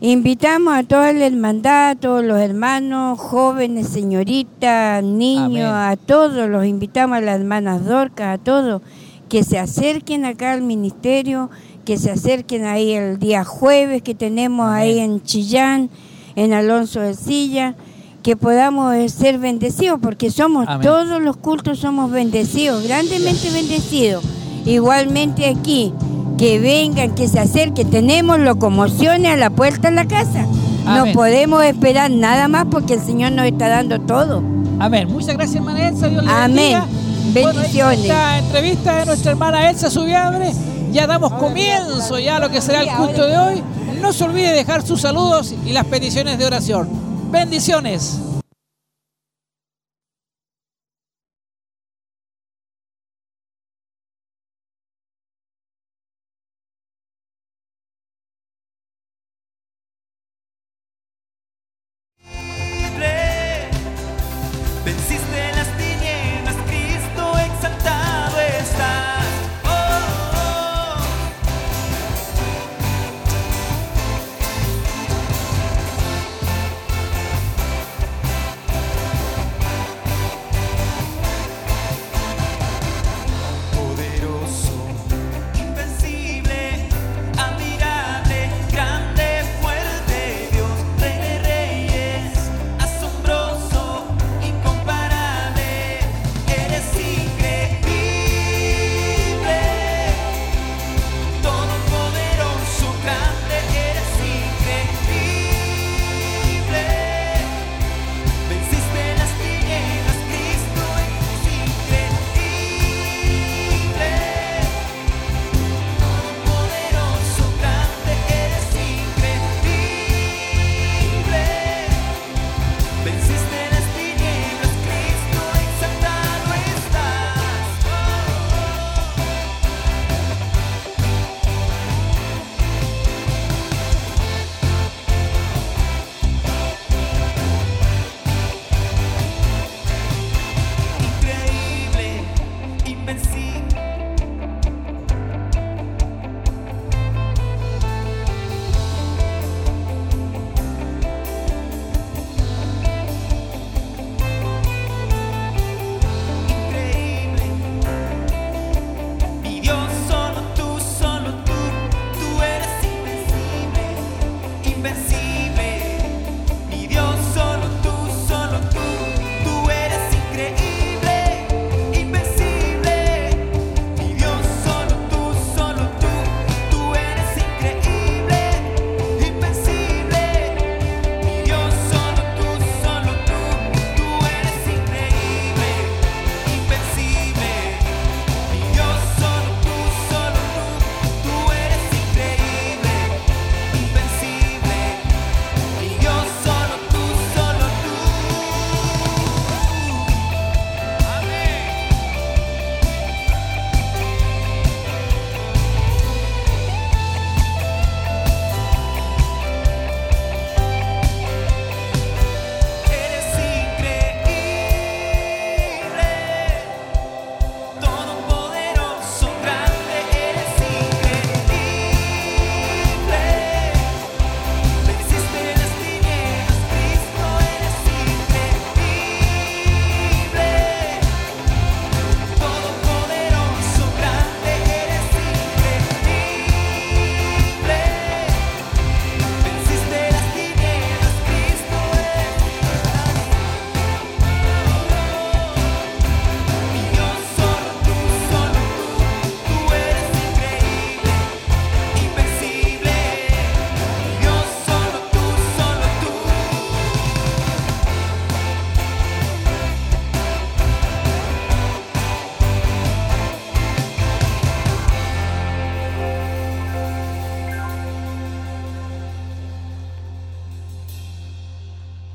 Invitamos 0.00 0.74
a 0.74 0.84
toda 0.84 1.12
la 1.12 1.26
hermandad, 1.26 1.90
a 1.90 1.94
todos 1.96 2.24
los 2.24 2.38
hermanos, 2.38 3.18
jóvenes, 3.18 3.88
señoritas, 3.88 5.02
niños, 5.02 5.72
a 5.72 5.96
todos, 5.96 6.48
los 6.48 6.64
invitamos 6.64 7.18
a 7.18 7.20
las 7.20 7.40
hermanas 7.40 7.84
Dorcas, 7.84 8.38
a 8.38 8.42
todos, 8.42 8.80
que 9.28 9.42
se 9.42 9.58
acerquen 9.58 10.24
acá 10.24 10.52
al 10.52 10.62
ministerio, 10.62 11.50
que 11.84 11.98
se 11.98 12.12
acerquen 12.12 12.64
ahí 12.64 12.92
el 12.92 13.18
día 13.18 13.44
jueves 13.44 14.02
que 14.02 14.14
tenemos 14.14 14.68
ahí 14.70 15.00
en 15.00 15.20
Chillán, 15.24 15.90
en 16.36 16.52
Alonso 16.52 17.00
de 17.00 17.14
Silla 17.14 17.74
que 18.22 18.36
podamos 18.36 18.94
eh, 18.94 19.08
ser 19.08 19.38
bendecidos, 19.38 19.98
porque 20.00 20.30
somos 20.30 20.66
todos 20.82 21.22
los 21.22 21.36
cultos 21.36 21.78
somos 21.78 22.10
bendecidos, 22.10 22.84
grandemente 22.84 23.50
bendecidos. 23.50 24.24
Igualmente 24.64 25.46
aquí, 25.46 25.92
que 26.36 26.58
vengan, 26.58 27.14
que 27.14 27.28
se 27.28 27.40
acerquen, 27.40 27.90
tenemos 27.90 28.38
locomociones 28.38 29.32
a 29.32 29.36
la 29.36 29.50
puerta 29.50 29.88
de 29.88 29.94
la 29.94 30.06
casa. 30.06 30.46
No 30.84 31.12
podemos 31.12 31.64
esperar 31.64 32.10
nada 32.10 32.48
más 32.48 32.66
porque 32.70 32.94
el 32.94 33.00
Señor 33.00 33.32
nos 33.32 33.46
está 33.46 33.68
dando 33.68 34.00
todo. 34.00 34.42
Amén. 34.78 35.08
Muchas 35.10 35.34
gracias, 35.34 35.56
hermana 35.56 35.88
Elsa. 35.88 36.08
Dios 36.08 36.24
le 36.24 36.30
Amén. 36.30 36.80
Bendiciones. 37.32 38.00
esta 38.00 38.38
entrevista 38.38 38.96
de 38.96 39.06
nuestra 39.06 39.32
hermana 39.32 39.68
Elsa 39.68 39.90
Subiabre, 39.90 40.50
ya 40.92 41.06
damos 41.06 41.32
comienzo 41.34 42.18
ya 42.18 42.36
a 42.36 42.38
lo 42.38 42.50
que 42.50 42.62
será 42.62 42.82
el 42.82 42.88
culto 42.88 43.26
de 43.26 43.36
hoy. 43.36 43.62
No 44.00 44.12
se 44.12 44.24
olvide 44.24 44.52
dejar 44.52 44.82
sus 44.82 45.02
saludos 45.02 45.54
y 45.66 45.72
las 45.72 45.84
peticiones 45.84 46.38
de 46.38 46.46
oración. 46.46 47.07
Bendiciones. 47.30 48.27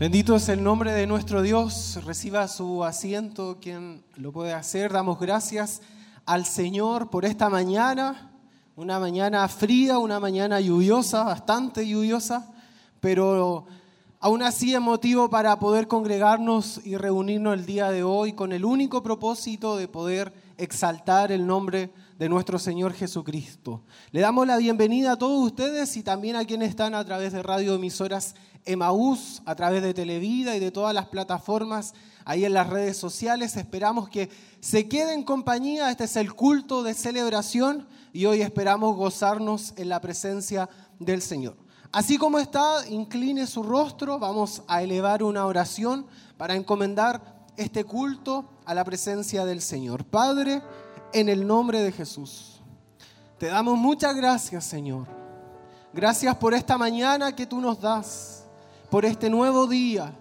Bendito 0.03 0.35
es 0.35 0.49
el 0.49 0.61
nombre 0.61 0.91
de 0.91 1.07
nuestro 1.07 1.41
Dios. 1.41 1.97
Reciba 2.03 2.49
su 2.49 2.83
asiento 2.83 3.59
quien 3.61 4.03
lo 4.17 4.33
puede 4.33 4.51
hacer. 4.51 4.91
Damos 4.91 5.17
gracias 5.17 5.81
al 6.25 6.45
Señor 6.45 7.09
por 7.09 7.23
esta 7.23 7.49
mañana, 7.49 8.29
una 8.75 8.99
mañana 8.99 9.47
fría, 9.47 9.99
una 9.99 10.19
mañana 10.19 10.59
lluviosa, 10.59 11.23
bastante 11.23 11.87
lluviosa, 11.87 12.51
pero 12.99 13.65
aún 14.19 14.43
así 14.43 14.75
es 14.75 14.81
motivo 14.81 15.29
para 15.29 15.57
poder 15.57 15.87
congregarnos 15.87 16.81
y 16.85 16.97
reunirnos 16.97 17.53
el 17.53 17.65
día 17.65 17.89
de 17.89 18.03
hoy 18.03 18.33
con 18.33 18.51
el 18.51 18.65
único 18.65 19.03
propósito 19.03 19.77
de 19.77 19.87
poder 19.87 20.33
exaltar 20.57 21.31
el 21.31 21.47
nombre 21.47 21.79
de 21.79 21.93
nuestro 22.19 22.57
Señor 22.59 22.93
Jesucristo. 22.93 23.83
Le 24.11 24.21
damos 24.21 24.47
la 24.47 24.57
bienvenida 24.57 25.13
a 25.13 25.17
todos 25.17 25.45
ustedes 25.45 25.97
y 25.97 26.03
también 26.03 26.35
a 26.35 26.45
quienes 26.45 26.69
están 26.69 26.95
a 26.95 27.03
través 27.03 27.33
de 27.33 27.43
radio 27.43 27.75
emisoras 27.75 28.35
Emaús, 28.65 29.41
a 29.45 29.55
través 29.55 29.83
de 29.83 29.93
Televida 29.93 30.55
y 30.55 30.59
de 30.59 30.71
todas 30.71 30.93
las 30.93 31.07
plataformas 31.07 31.93
ahí 32.25 32.45
en 32.45 32.53
las 32.53 32.69
redes 32.69 32.97
sociales. 32.97 33.57
Esperamos 33.57 34.09
que 34.09 34.29
se 34.61 34.87
quede 34.87 35.13
en 35.13 35.23
compañía. 35.23 35.91
Este 35.91 36.05
es 36.05 36.15
el 36.15 36.33
culto 36.33 36.83
de 36.83 36.93
celebración 36.93 37.87
y 38.13 38.25
hoy 38.25 38.41
esperamos 38.41 38.95
gozarnos 38.95 39.73
en 39.75 39.89
la 39.89 39.99
presencia 39.99 40.69
del 40.99 41.21
Señor. 41.21 41.57
Así 41.91 42.17
como 42.17 42.39
está, 42.39 42.87
incline 42.89 43.45
su 43.45 43.63
rostro. 43.63 44.17
Vamos 44.17 44.63
a 44.67 44.81
elevar 44.81 45.23
una 45.23 45.45
oración 45.45 46.07
para 46.37 46.55
encomendar 46.55 47.43
este 47.57 47.83
culto 47.83 48.49
a 48.65 48.73
la 48.73 48.83
presencia 48.83 49.45
del 49.45 49.61
Señor. 49.61 50.05
Padre, 50.05 50.61
en 51.13 51.29
el 51.29 51.45
nombre 51.45 51.81
de 51.81 51.91
Jesús, 51.91 52.61
te 53.37 53.47
damos 53.47 53.77
muchas 53.77 54.15
gracias, 54.15 54.65
Señor. 54.65 55.07
Gracias 55.93 56.35
por 56.35 56.53
esta 56.53 56.77
mañana 56.77 57.35
que 57.35 57.45
tú 57.45 57.61
nos 57.61 57.79
das 57.79 58.45
por 58.89 59.05
este 59.05 59.29
nuevo 59.29 59.67
día 59.67 60.13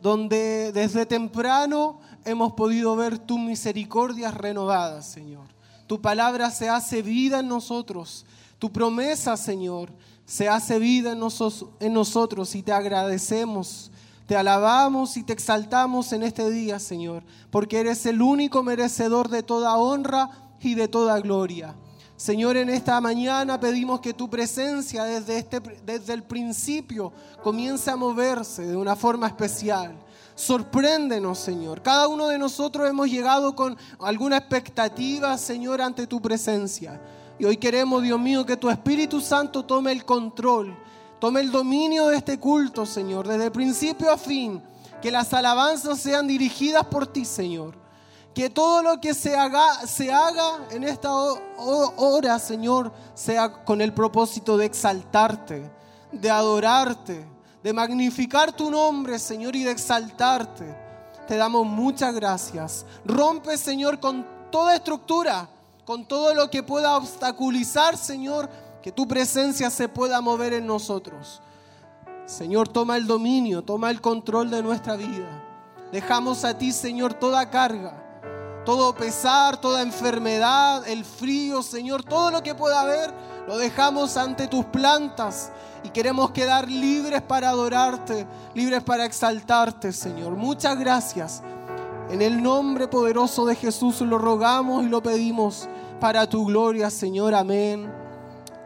donde 0.00 0.72
desde 0.72 1.06
temprano 1.06 2.00
hemos 2.24 2.52
podido 2.52 2.94
ver 2.96 3.18
tus 3.18 3.38
misericordias 3.38 4.34
renovadas, 4.34 5.06
Señor. 5.06 5.46
Tu 5.86 6.00
palabra 6.00 6.50
se 6.50 6.68
hace 6.68 7.02
vida 7.02 7.40
en 7.40 7.48
nosotros. 7.48 8.24
Tu 8.58 8.70
promesa, 8.70 9.36
Señor, 9.36 9.90
se 10.26 10.48
hace 10.48 10.78
vida 10.78 11.12
en, 11.12 11.92
nosotros 11.92 12.54
y 12.54 12.62
te 12.62 12.72
agradecemos. 12.72 13.90
Te 14.28 14.36
alabamos 14.36 15.16
y 15.16 15.22
te 15.22 15.32
exaltamos 15.32 16.12
en 16.12 16.22
este 16.22 16.50
día, 16.50 16.78
Señor, 16.78 17.22
porque 17.50 17.80
eres 17.80 18.04
el 18.04 18.20
único 18.20 18.62
merecedor 18.62 19.30
de 19.30 19.42
toda 19.42 19.78
honra 19.78 20.28
y 20.60 20.74
de 20.74 20.86
toda 20.86 21.18
gloria. 21.20 21.74
Señor, 22.14 22.58
en 22.58 22.68
esta 22.68 23.00
mañana 23.00 23.58
pedimos 23.58 24.00
que 24.00 24.12
tu 24.12 24.28
presencia 24.28 25.04
desde, 25.04 25.38
este, 25.38 25.60
desde 25.82 26.12
el 26.12 26.24
principio 26.24 27.10
comience 27.42 27.90
a 27.90 27.96
moverse 27.96 28.66
de 28.66 28.76
una 28.76 28.96
forma 28.96 29.28
especial. 29.28 29.98
Sorpréndenos, 30.34 31.38
Señor. 31.38 31.80
Cada 31.80 32.06
uno 32.06 32.28
de 32.28 32.36
nosotros 32.36 32.86
hemos 32.86 33.08
llegado 33.08 33.56
con 33.56 33.78
alguna 33.98 34.36
expectativa, 34.36 35.38
Señor, 35.38 35.80
ante 35.80 36.06
tu 36.06 36.20
presencia. 36.20 37.00
Y 37.38 37.46
hoy 37.46 37.56
queremos, 37.56 38.02
Dios 38.02 38.20
mío, 38.20 38.44
que 38.44 38.58
tu 38.58 38.68
Espíritu 38.68 39.22
Santo 39.22 39.64
tome 39.64 39.90
el 39.90 40.04
control, 40.04 40.76
tome 41.18 41.40
el 41.40 41.50
dominio 41.50 42.08
de 42.08 42.16
este 42.16 42.38
culto, 42.38 42.86
Señor, 42.86 43.26
desde 43.26 43.50
principio 43.50 44.10
a 44.10 44.18
fin. 44.18 44.62
Que 45.02 45.10
las 45.10 45.32
alabanzas 45.32 46.00
sean 46.00 46.26
dirigidas 46.26 46.84
por 46.86 47.06
ti, 47.06 47.24
Señor 47.24 47.88
que 48.38 48.50
todo 48.50 48.84
lo 48.84 49.00
que 49.00 49.14
se 49.14 49.36
haga, 49.36 49.84
se 49.84 50.12
haga 50.12 50.60
en 50.70 50.84
esta 50.84 51.12
hora, 51.12 52.38
Señor, 52.38 52.92
sea 53.12 53.64
con 53.64 53.80
el 53.80 53.92
propósito 53.92 54.56
de 54.56 54.64
exaltarte, 54.64 55.68
de 56.12 56.30
adorarte, 56.30 57.26
de 57.64 57.72
magnificar 57.72 58.52
tu 58.52 58.70
nombre, 58.70 59.18
Señor, 59.18 59.56
y 59.56 59.64
de 59.64 59.72
exaltarte. 59.72 60.72
Te 61.26 61.36
damos 61.36 61.66
muchas 61.66 62.14
gracias. 62.14 62.86
Rompe, 63.04 63.58
Señor, 63.58 63.98
con 63.98 64.24
toda 64.52 64.76
estructura, 64.76 65.48
con 65.84 66.06
todo 66.06 66.32
lo 66.32 66.48
que 66.48 66.62
pueda 66.62 66.96
obstaculizar, 66.96 67.96
Señor, 67.96 68.48
que 68.82 68.92
tu 68.92 69.06
presencia 69.06 69.70
se 69.70 69.88
pueda 69.88 70.20
mover 70.20 70.52
en 70.52 70.66
nosotros. 70.66 71.40
Señor, 72.26 72.68
toma 72.68 72.96
el 72.96 73.06
dominio, 73.06 73.62
toma 73.62 73.90
el 73.90 74.00
control 74.00 74.50
de 74.50 74.62
nuestra 74.62 74.96
vida. 74.96 75.44
Dejamos 75.92 76.44
a 76.44 76.56
ti, 76.56 76.72
Señor, 76.72 77.14
toda 77.14 77.48
carga 77.50 78.08
todo 78.68 78.94
pesar, 78.94 79.58
toda 79.58 79.80
enfermedad, 79.80 80.86
el 80.86 81.02
frío, 81.02 81.62
Señor, 81.62 82.04
todo 82.04 82.30
lo 82.30 82.42
que 82.42 82.54
pueda 82.54 82.82
haber, 82.82 83.14
lo 83.46 83.56
dejamos 83.56 84.18
ante 84.18 84.46
tus 84.46 84.66
plantas 84.66 85.50
y 85.82 85.88
queremos 85.88 86.32
quedar 86.32 86.70
libres 86.70 87.22
para 87.22 87.48
adorarte, 87.48 88.26
libres 88.52 88.82
para 88.82 89.06
exaltarte, 89.06 89.90
Señor. 89.90 90.36
Muchas 90.36 90.78
gracias. 90.78 91.42
En 92.10 92.20
el 92.20 92.42
nombre 92.42 92.88
poderoso 92.88 93.46
de 93.46 93.54
Jesús 93.54 94.02
lo 94.02 94.18
rogamos 94.18 94.84
y 94.84 94.90
lo 94.90 95.02
pedimos 95.02 95.66
para 95.98 96.28
tu 96.28 96.44
gloria, 96.44 96.90
Señor. 96.90 97.34
Amén 97.34 97.97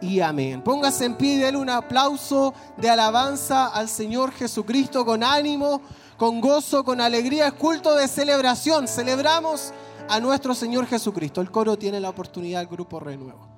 y 0.02 0.20
amén. 0.20 0.60
Póngase 0.62 1.04
en 1.04 1.14
pie 1.14 1.34
y 1.34 1.38
déle 1.38 1.56
un 1.56 1.70
aplauso 1.70 2.52
de 2.76 2.90
alabanza 2.90 3.68
al 3.68 3.88
Señor 3.88 4.32
Jesucristo 4.32 5.06
con 5.06 5.22
ánimo, 5.22 5.80
con 6.16 6.40
gozo, 6.40 6.84
con 6.84 7.00
alegría. 7.00 7.46
Es 7.46 7.52
culto 7.54 7.94
de 7.94 8.08
celebración. 8.08 8.88
Celebramos 8.88 9.72
a 10.08 10.20
nuestro 10.20 10.54
Señor 10.54 10.86
Jesucristo. 10.86 11.40
El 11.40 11.50
coro 11.50 11.78
tiene 11.78 12.00
la 12.00 12.10
oportunidad, 12.10 12.60
el 12.60 12.68
grupo 12.68 12.98
renuevo. 12.98 13.51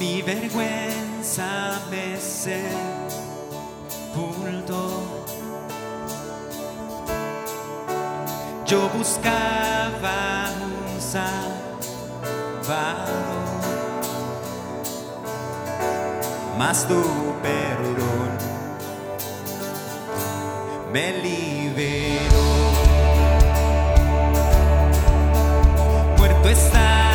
Mi 0.00 0.22
vergüenza 0.22 1.78
me 1.90 2.16
sepultó 2.16 2.80
yo 8.70 8.88
buscaba 8.96 10.48
un 10.62 11.00
salvador, 11.00 11.50
mas 16.56 16.86
tu 16.86 17.02
perdón 17.42 18.30
me 20.92 21.12
liberó. 21.18 22.44
Muerto 26.16 26.48
está. 26.48 27.09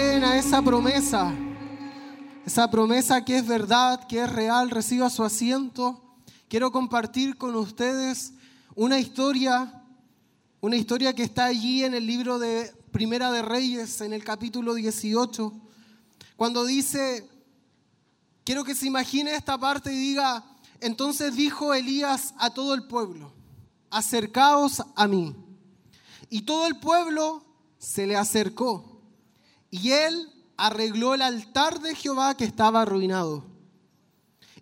A 0.00 0.38
esa 0.38 0.62
promesa? 0.62 1.34
Esa 2.46 2.70
promesa 2.70 3.22
que 3.22 3.36
es 3.36 3.46
verdad, 3.46 4.06
que 4.06 4.22
es 4.22 4.32
real, 4.32 4.70
reciba 4.70 5.10
su 5.10 5.22
asiento. 5.22 6.02
Quiero 6.48 6.72
compartir 6.72 7.36
con 7.36 7.54
ustedes 7.54 8.32
una 8.74 8.98
historia, 8.98 9.84
una 10.62 10.76
historia 10.76 11.12
que 11.12 11.22
está 11.22 11.44
allí 11.44 11.84
en 11.84 11.92
el 11.92 12.06
libro 12.06 12.38
de 12.38 12.74
Primera 12.92 13.30
de 13.30 13.42
Reyes, 13.42 14.00
en 14.00 14.14
el 14.14 14.24
capítulo 14.24 14.72
18, 14.72 15.52
cuando 16.36 16.64
dice, 16.64 17.28
quiero 18.42 18.64
que 18.64 18.74
se 18.74 18.86
imagine 18.86 19.34
esta 19.34 19.58
parte 19.58 19.92
y 19.92 19.96
diga, 19.96 20.42
entonces 20.80 21.36
dijo 21.36 21.74
Elías 21.74 22.32
a 22.38 22.48
todo 22.54 22.72
el 22.72 22.84
pueblo, 22.84 23.34
acercaos 23.90 24.82
a 24.96 25.06
mí. 25.06 25.36
Y 26.30 26.42
todo 26.42 26.66
el 26.66 26.78
pueblo 26.78 27.44
se 27.78 28.06
le 28.06 28.16
acercó. 28.16 28.89
Y 29.70 29.92
él 29.92 30.30
arregló 30.56 31.14
el 31.14 31.22
altar 31.22 31.80
de 31.80 31.94
Jehová 31.94 32.36
que 32.36 32.44
estaba 32.44 32.82
arruinado. 32.82 33.44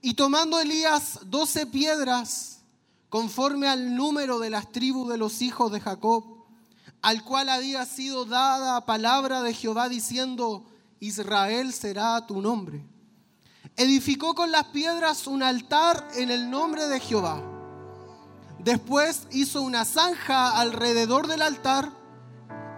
Y 0.00 0.14
tomando 0.14 0.60
Elías 0.60 1.20
doce 1.24 1.66
piedras, 1.66 2.60
conforme 3.08 3.68
al 3.68 3.96
número 3.96 4.38
de 4.38 4.50
las 4.50 4.70
tribus 4.70 5.08
de 5.08 5.16
los 5.16 5.42
hijos 5.42 5.72
de 5.72 5.80
Jacob, 5.80 6.24
al 7.02 7.24
cual 7.24 7.48
había 7.48 7.84
sido 7.86 8.24
dada 8.24 8.84
palabra 8.84 9.42
de 9.42 9.54
Jehová 9.54 9.88
diciendo, 9.88 10.64
Israel 11.00 11.72
será 11.72 12.26
tu 12.26 12.40
nombre. 12.40 12.84
Edificó 13.76 14.34
con 14.34 14.50
las 14.50 14.64
piedras 14.66 15.26
un 15.26 15.42
altar 15.42 16.08
en 16.16 16.30
el 16.30 16.50
nombre 16.50 16.86
de 16.88 17.00
Jehová. 17.00 17.42
Después 18.58 19.28
hizo 19.30 19.62
una 19.62 19.84
zanja 19.84 20.58
alrededor 20.58 21.28
del 21.28 21.42
altar 21.42 21.92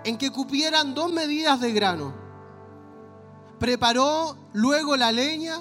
en 0.04 0.18
que 0.18 0.30
cupieran 0.30 0.94
dos 0.94 1.12
medidas 1.12 1.60
de 1.60 1.72
grano. 1.72 2.19
Preparó 3.60 4.38
luego 4.54 4.96
la 4.96 5.12
leña 5.12 5.60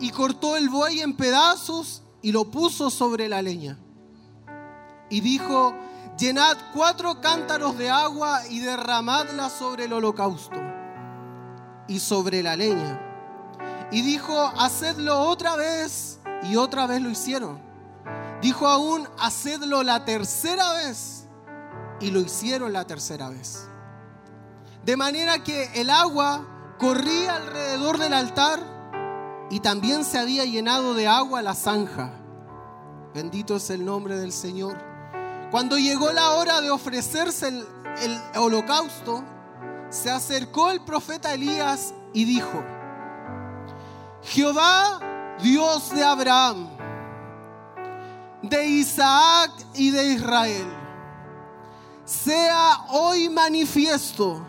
y 0.00 0.10
cortó 0.10 0.56
el 0.56 0.68
buey 0.68 1.00
en 1.00 1.16
pedazos 1.16 2.02
y 2.20 2.32
lo 2.32 2.50
puso 2.50 2.90
sobre 2.90 3.28
la 3.28 3.42
leña. 3.42 3.78
Y 5.08 5.20
dijo, 5.20 5.72
llenad 6.18 6.56
cuatro 6.74 7.20
cántaros 7.20 7.78
de 7.78 7.90
agua 7.90 8.40
y 8.50 8.58
derramadla 8.58 9.48
sobre 9.50 9.84
el 9.84 9.92
holocausto 9.92 10.56
y 11.86 12.00
sobre 12.00 12.42
la 12.42 12.56
leña. 12.56 13.00
Y 13.92 14.02
dijo, 14.02 14.52
hacedlo 14.58 15.20
otra 15.20 15.54
vez. 15.54 16.18
Y 16.42 16.56
otra 16.56 16.88
vez 16.88 17.00
lo 17.00 17.08
hicieron. 17.08 17.60
Dijo 18.42 18.66
aún, 18.66 19.08
hacedlo 19.18 19.84
la 19.84 20.04
tercera 20.04 20.72
vez 20.72 21.28
y 22.00 22.10
lo 22.10 22.18
hicieron 22.18 22.72
la 22.72 22.84
tercera 22.84 23.28
vez. 23.28 23.68
De 24.84 24.96
manera 24.96 25.42
que 25.44 25.70
el 25.80 25.88
agua 25.88 26.55
corría 26.78 27.36
alrededor 27.36 27.98
del 27.98 28.12
altar 28.12 28.60
y 29.50 29.60
también 29.60 30.04
se 30.04 30.18
había 30.18 30.44
llenado 30.44 30.94
de 30.94 31.06
agua 31.06 31.42
la 31.42 31.54
zanja. 31.54 32.12
Bendito 33.14 33.56
es 33.56 33.70
el 33.70 33.84
nombre 33.84 34.16
del 34.18 34.32
Señor. 34.32 34.76
Cuando 35.50 35.78
llegó 35.78 36.12
la 36.12 36.32
hora 36.32 36.60
de 36.60 36.70
ofrecerse 36.70 37.48
el, 37.48 37.66
el 38.02 38.20
holocausto, 38.36 39.24
se 39.90 40.10
acercó 40.10 40.70
el 40.70 40.80
profeta 40.80 41.32
Elías 41.32 41.94
y 42.12 42.24
dijo, 42.24 42.62
Jehová, 44.22 45.00
Dios 45.40 45.94
de 45.94 46.04
Abraham, 46.04 46.68
de 48.42 48.66
Isaac 48.66 49.52
y 49.74 49.90
de 49.90 50.12
Israel, 50.12 50.66
sea 52.04 52.86
hoy 52.90 53.28
manifiesto 53.28 54.44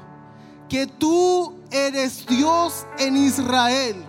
que 0.68 0.88
tú 0.88 1.57
eres 1.72 2.26
Dios 2.26 2.86
en 2.98 3.18
Israel 3.18 4.04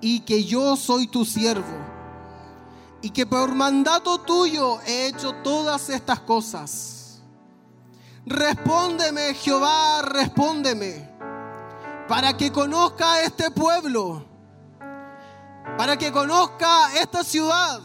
y 0.00 0.20
que 0.20 0.44
yo 0.44 0.76
soy 0.76 1.06
tu 1.06 1.24
siervo 1.24 1.94
y 3.04 3.10
que 3.10 3.26
por 3.26 3.54
mandato 3.54 4.18
tuyo 4.18 4.80
he 4.86 5.08
hecho 5.08 5.34
todas 5.42 5.90
estas 5.90 6.20
cosas. 6.20 7.20
Respóndeme, 8.24 9.34
Jehová, 9.34 10.00
respóndeme, 10.00 11.10
para 12.08 12.34
que 12.34 12.50
conozca 12.50 13.20
este 13.20 13.50
pueblo, 13.50 14.24
para 15.76 15.98
que 15.98 16.10
conozca 16.10 16.94
esta 16.94 17.22
ciudad, 17.22 17.80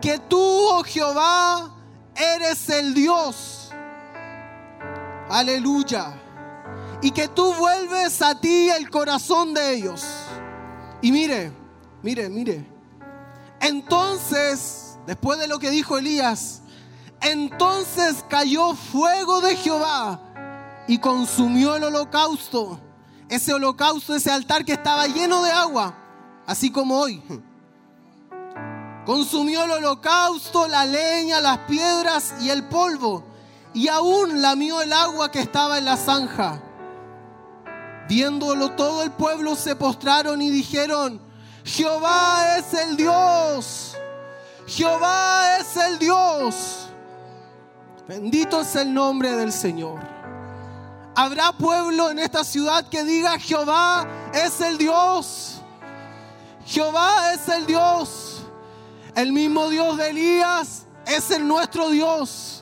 que 0.00 0.20
tú, 0.20 0.38
oh 0.40 0.84
Jehová, 0.84 1.68
eres 2.14 2.68
el 2.68 2.94
Dios. 2.94 3.70
Aleluya. 5.28 6.25
Y 7.02 7.10
que 7.10 7.28
tú 7.28 7.54
vuelves 7.54 8.22
a 8.22 8.38
ti 8.40 8.70
el 8.70 8.90
corazón 8.90 9.54
de 9.54 9.74
ellos. 9.74 10.04
Y 11.02 11.12
mire, 11.12 11.52
mire, 12.02 12.28
mire. 12.28 12.66
Entonces, 13.60 14.98
después 15.06 15.38
de 15.38 15.48
lo 15.48 15.58
que 15.58 15.70
dijo 15.70 15.98
Elías, 15.98 16.62
entonces 17.20 18.24
cayó 18.28 18.74
fuego 18.74 19.40
de 19.40 19.56
Jehová 19.56 20.20
y 20.86 20.98
consumió 20.98 21.76
el 21.76 21.84
holocausto. 21.84 22.80
Ese 23.28 23.52
holocausto, 23.52 24.14
ese 24.14 24.30
altar 24.30 24.64
que 24.64 24.72
estaba 24.72 25.06
lleno 25.06 25.42
de 25.42 25.50
agua, 25.50 25.94
así 26.46 26.70
como 26.70 26.98
hoy. 26.98 27.22
Consumió 29.04 29.64
el 29.64 29.70
holocausto, 29.70 30.66
la 30.68 30.84
leña, 30.84 31.40
las 31.40 31.58
piedras 31.58 32.34
y 32.40 32.50
el 32.50 32.64
polvo. 32.64 33.24
Y 33.72 33.88
aún 33.88 34.42
lamió 34.42 34.80
el 34.82 34.92
agua 34.92 35.30
que 35.30 35.40
estaba 35.40 35.78
en 35.78 35.84
la 35.84 35.96
zanja. 35.96 36.62
Viéndolo 38.08 38.72
todo 38.72 39.02
el 39.02 39.10
pueblo 39.10 39.56
se 39.56 39.74
postraron 39.74 40.40
y 40.40 40.50
dijeron, 40.50 41.20
Jehová 41.64 42.58
es 42.58 42.72
el 42.74 42.96
Dios. 42.96 43.96
Jehová 44.66 45.58
es 45.58 45.76
el 45.76 45.98
Dios. 45.98 46.88
Bendito 48.06 48.60
es 48.60 48.76
el 48.76 48.94
nombre 48.94 49.32
del 49.32 49.52
Señor. 49.52 50.00
Habrá 51.16 51.52
pueblo 51.52 52.10
en 52.10 52.20
esta 52.20 52.44
ciudad 52.44 52.88
que 52.88 53.02
diga, 53.02 53.38
Jehová 53.38 54.06
es 54.32 54.60
el 54.60 54.78
Dios. 54.78 55.60
Jehová 56.66 57.32
es 57.32 57.48
el 57.48 57.66
Dios. 57.66 58.42
El 59.14 59.32
mismo 59.32 59.68
Dios 59.68 59.96
de 59.96 60.10
Elías 60.10 60.86
es 61.06 61.30
el 61.30 61.48
nuestro 61.48 61.90
Dios. 61.90 62.55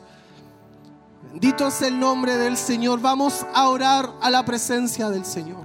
Bendito 1.35 1.67
es 1.67 1.83
el 1.83 1.99
nombre 1.99 2.37
del 2.37 2.57
Señor. 2.57 3.01
Vamos 3.01 3.45
a 3.53 3.69
orar 3.69 4.09
a 4.23 4.31
la 4.31 4.45
presencia 4.45 5.11
del 5.11 5.25
Señor. 5.25 5.65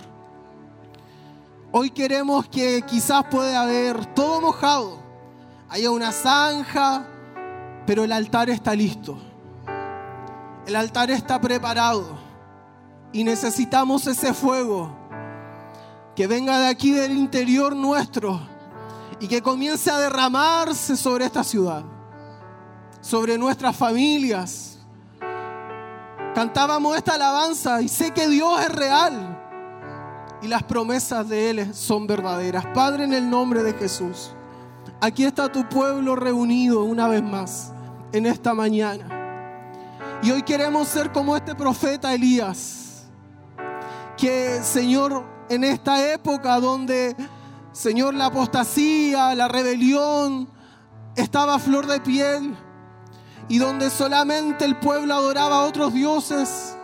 Hoy 1.72 1.92
queremos 1.92 2.50
que 2.50 2.82
quizás 2.82 3.24
puede 3.30 3.56
haber 3.56 4.04
todo 4.16 4.42
mojado. 4.42 4.98
Haya 5.70 5.92
una 5.92 6.12
zanja, 6.12 7.06
pero 7.86 8.04
el 8.04 8.12
altar 8.12 8.50
está 8.50 8.74
listo. 8.74 9.20
El 10.66 10.76
altar 10.76 11.12
está 11.12 11.40
preparado. 11.40 12.18
Y 13.14 13.24
necesitamos 13.24 14.08
ese 14.08 14.34
fuego 14.34 14.92
que 16.16 16.26
venga 16.26 16.58
de 16.62 16.68
aquí 16.68 16.90
del 16.94 17.16
interior 17.16 17.76
nuestro 17.76 18.42
y 19.20 19.28
que 19.28 19.44
comience 19.44 19.92
a 19.92 20.00
derramarse 20.00 20.98
sobre 20.98 21.26
esta 21.26 21.44
ciudad, 21.44 21.84
sobre 23.02 23.38
nuestras 23.38 23.76
familias. 23.76 24.79
Cantábamos 26.36 26.96
esta 26.96 27.16
alabanza 27.16 27.82
y 27.82 27.88
sé 27.88 28.12
que 28.12 28.28
Dios 28.28 28.62
es 28.62 28.70
real 28.70 29.38
y 30.42 30.48
las 30.48 30.64
promesas 30.64 31.28
de 31.28 31.50
Él 31.50 31.74
son 31.74 32.08
verdaderas. 32.08 32.66
Padre, 32.74 33.04
en 33.04 33.14
el 33.14 33.30
nombre 33.30 33.64
de 33.64 33.74
Jesús, 33.74 34.32
aquí 35.02 35.26
está 35.26 35.52
tu 35.52 35.68
pueblo 35.68 36.16
reunido 36.16 36.84
una 36.84 37.08
vez 37.08 37.24
más 37.24 37.74
en 38.14 38.26
esta 38.26 38.54
mañana. 38.54 39.08
Y 40.22 40.32
hoy 40.32 40.44
queremos 40.44 40.88
ser 40.88 41.12
como 41.12 41.36
este 41.36 41.56
profeta 41.56 42.14
Elías, 42.14 43.08
que 44.18 44.60
Señor, 44.64 45.26
en 45.50 45.64
esta 45.64 46.12
época 46.14 46.60
donde 46.60 47.16
Señor, 47.72 48.14
la 48.14 48.26
apostasía, 48.26 49.34
la 49.36 49.48
rebelión 49.48 50.50
estaba 51.16 51.56
a 51.56 51.60
flor 51.60 51.88
de 51.88 52.02
piel 52.02 52.58
y 53.50 53.58
donde 53.58 53.90
solamente 53.90 54.64
el 54.64 54.78
pueblo 54.78 55.14
adoraba 55.14 55.58
a 55.58 55.64
otros 55.64 55.94
dioses, 55.94 56.78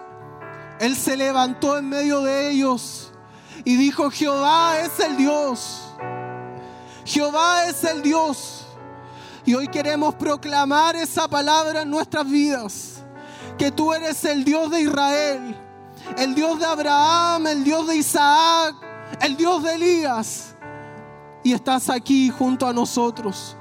Él 0.79 0.95
se 0.97 1.15
levantó 1.15 1.77
en 1.77 1.87
medio 1.87 2.21
de 2.21 2.49
ellos 2.49 3.13
y 3.63 3.77
dijo, 3.77 4.11
Jehová 4.11 4.79
es 4.79 4.99
el 4.99 5.15
Dios, 5.15 5.93
Jehová 7.05 7.65
es 7.65 7.83
el 7.85 8.01
Dios. 8.01 8.65
Y 9.45 9.53
hoy 9.53 9.67
queremos 9.67 10.15
proclamar 10.15 10.95
esa 10.95 11.27
palabra 11.27 11.83
en 11.83 11.89
nuestras 11.89 12.27
vidas, 12.27 13.03
que 13.57 13.71
tú 13.71 13.93
eres 13.93 14.25
el 14.25 14.43
Dios 14.43 14.71
de 14.71 14.81
Israel, 14.81 15.55
el 16.17 16.35
Dios 16.35 16.59
de 16.59 16.65
Abraham, 16.65 17.47
el 17.47 17.63
Dios 17.63 17.87
de 17.87 17.95
Isaac, 17.95 18.75
el 19.21 19.37
Dios 19.37 19.63
de 19.63 19.75
Elías 19.75 20.55
y 21.45 21.53
estás 21.53 21.91
aquí 21.91 22.31
junto 22.31 22.67
a 22.67 22.73
nosotros. 22.73 23.55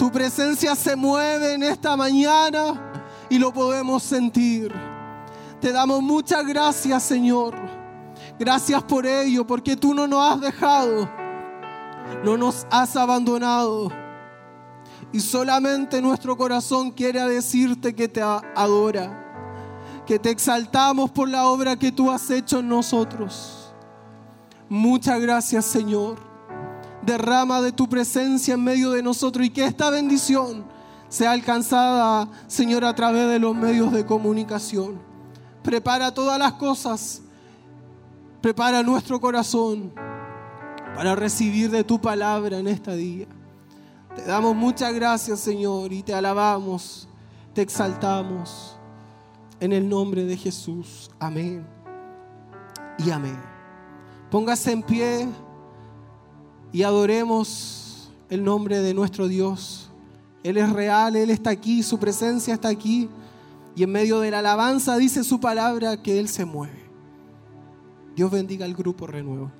Tu 0.00 0.10
presencia 0.10 0.74
se 0.74 0.96
mueve 0.96 1.52
en 1.52 1.62
esta 1.62 1.94
mañana 1.94 2.90
y 3.28 3.38
lo 3.38 3.52
podemos 3.52 4.02
sentir. 4.02 4.72
Te 5.60 5.72
damos 5.72 6.00
muchas 6.00 6.46
gracias, 6.46 7.02
Señor. 7.02 7.54
Gracias 8.38 8.82
por 8.84 9.04
ello, 9.04 9.46
porque 9.46 9.76
tú 9.76 9.92
no 9.92 10.06
nos 10.06 10.26
has 10.26 10.40
dejado, 10.40 11.06
no 12.24 12.38
nos 12.38 12.66
has 12.70 12.96
abandonado. 12.96 13.92
Y 15.12 15.20
solamente 15.20 16.00
nuestro 16.00 16.34
corazón 16.34 16.92
quiere 16.92 17.20
decirte 17.28 17.94
que 17.94 18.08
te 18.08 18.22
adora, 18.22 20.02
que 20.06 20.18
te 20.18 20.30
exaltamos 20.30 21.10
por 21.10 21.28
la 21.28 21.44
obra 21.44 21.76
que 21.76 21.92
tú 21.92 22.10
has 22.10 22.30
hecho 22.30 22.60
en 22.60 22.70
nosotros. 22.70 23.74
Muchas 24.66 25.20
gracias, 25.20 25.66
Señor. 25.66 26.29
Derrama 27.02 27.60
de 27.60 27.72
tu 27.72 27.88
presencia 27.88 28.54
en 28.54 28.64
medio 28.64 28.90
de 28.90 29.02
nosotros 29.02 29.46
y 29.46 29.50
que 29.50 29.64
esta 29.64 29.90
bendición 29.90 30.64
sea 31.08 31.32
alcanzada, 31.32 32.28
Señor, 32.46 32.84
a 32.84 32.94
través 32.94 33.28
de 33.28 33.38
los 33.38 33.54
medios 33.54 33.92
de 33.92 34.06
comunicación. 34.06 35.00
Prepara 35.62 36.12
todas 36.12 36.38
las 36.38 36.52
cosas. 36.54 37.22
Prepara 38.40 38.82
nuestro 38.82 39.20
corazón 39.20 39.92
para 40.94 41.14
recibir 41.14 41.70
de 41.70 41.84
tu 41.84 42.00
palabra 42.00 42.58
en 42.58 42.68
este 42.68 42.96
día. 42.96 43.26
Te 44.14 44.22
damos 44.22 44.56
muchas 44.56 44.92
gracias, 44.94 45.40
Señor, 45.40 45.92
y 45.92 46.02
te 46.02 46.14
alabamos, 46.14 47.08
te 47.54 47.62
exaltamos. 47.62 48.76
En 49.60 49.72
el 49.74 49.88
nombre 49.88 50.24
de 50.24 50.36
Jesús. 50.38 51.10
Amén. 51.18 51.66
Y 52.98 53.10
amén. 53.10 53.38
Póngase 54.30 54.72
en 54.72 54.82
pie 54.82 55.28
y 56.72 56.82
adoremos 56.82 58.10
el 58.28 58.44
nombre 58.44 58.80
de 58.80 58.94
nuestro 58.94 59.28
Dios. 59.28 59.90
Él 60.42 60.56
es 60.56 60.70
real, 60.72 61.16
Él 61.16 61.30
está 61.30 61.50
aquí, 61.50 61.82
su 61.82 61.98
presencia 61.98 62.54
está 62.54 62.68
aquí. 62.68 63.08
Y 63.76 63.82
en 63.82 63.92
medio 63.92 64.20
de 64.20 64.30
la 64.30 64.40
alabanza 64.40 64.96
dice 64.96 65.24
su 65.24 65.40
palabra 65.40 66.02
que 66.02 66.18
Él 66.18 66.28
se 66.28 66.44
mueve. 66.44 66.80
Dios 68.14 68.30
bendiga 68.30 68.64
al 68.64 68.74
grupo 68.74 69.06
Renuevo. 69.06 69.50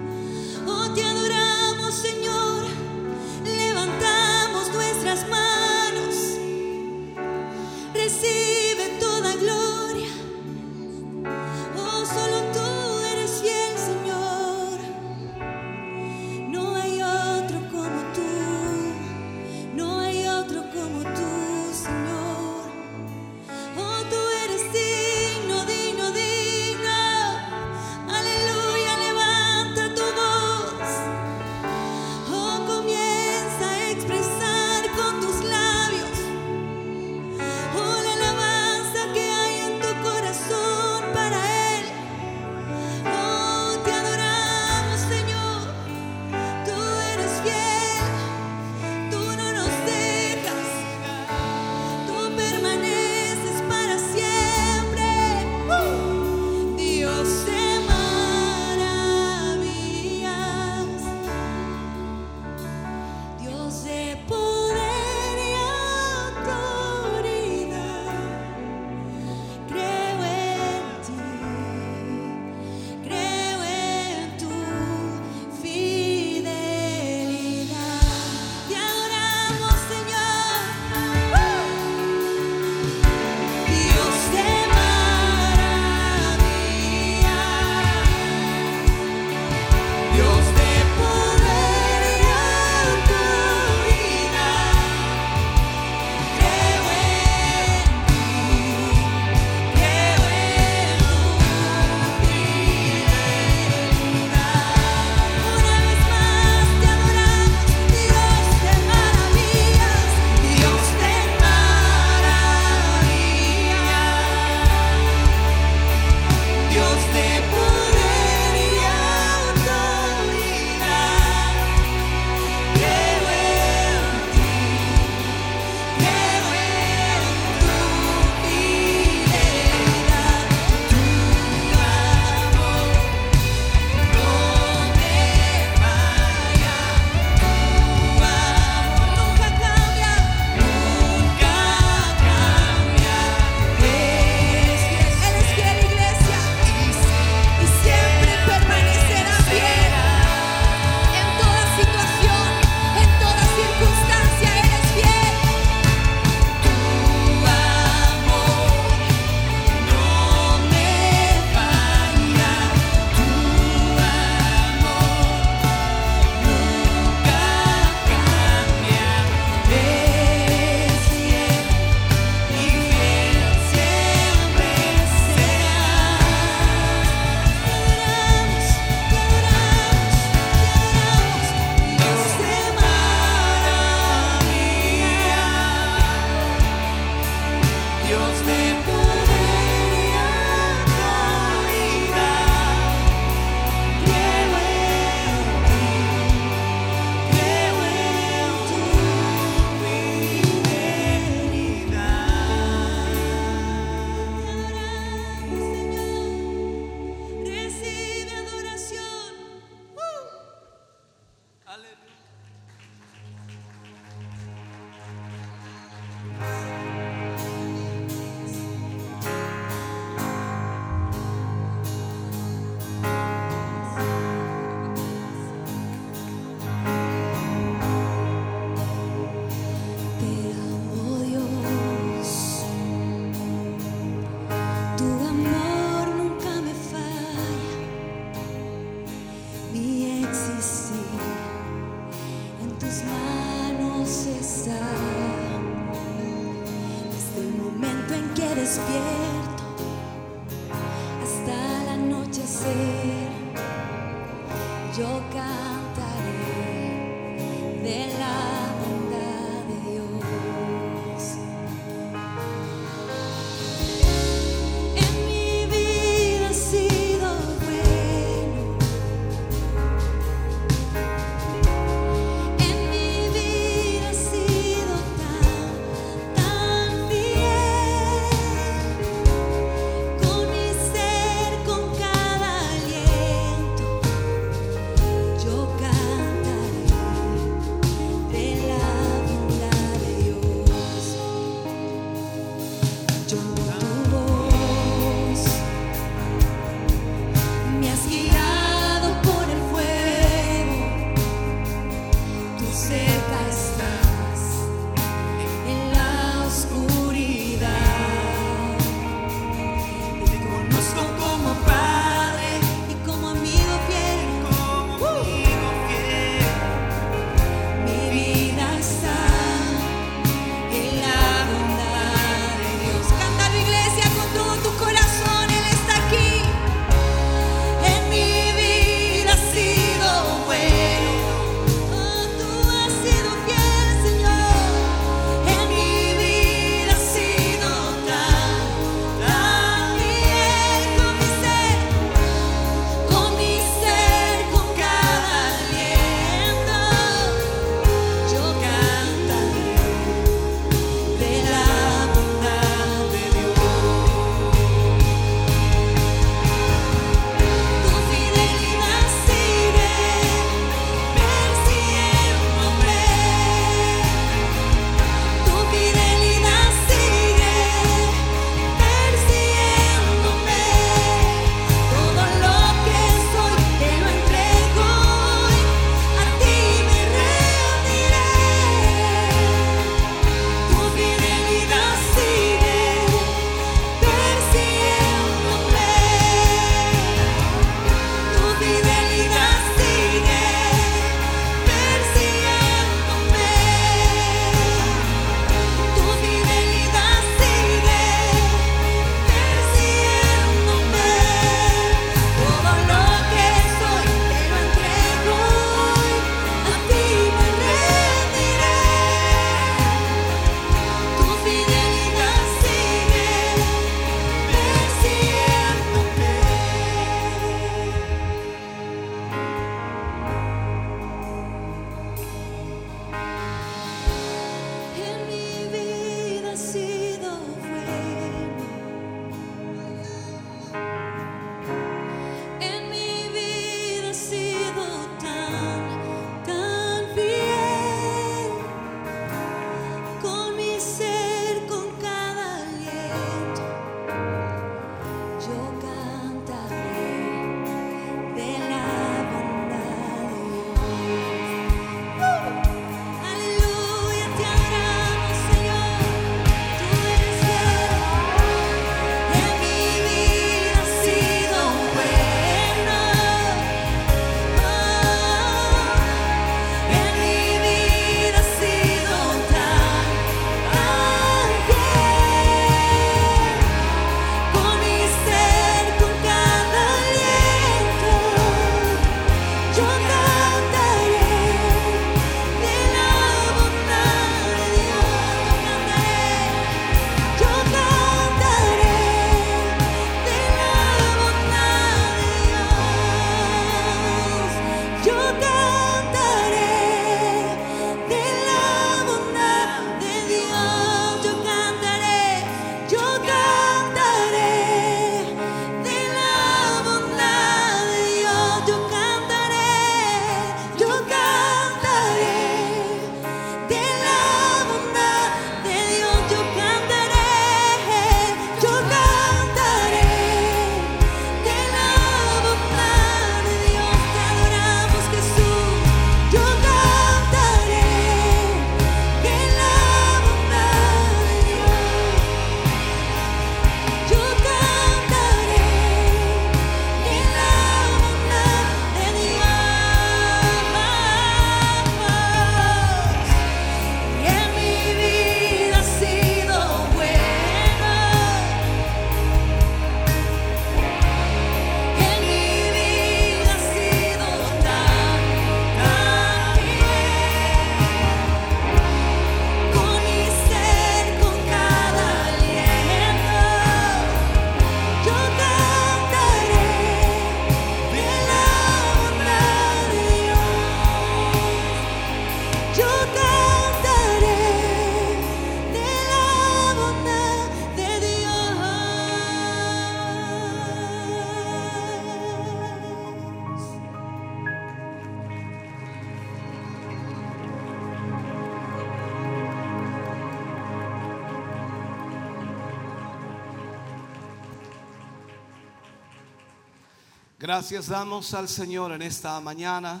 Gracias 597.42 597.88
damos 597.88 598.34
al 598.34 598.48
Señor 598.48 598.92
en 598.92 599.02
esta 599.02 599.40
mañana 599.40 600.00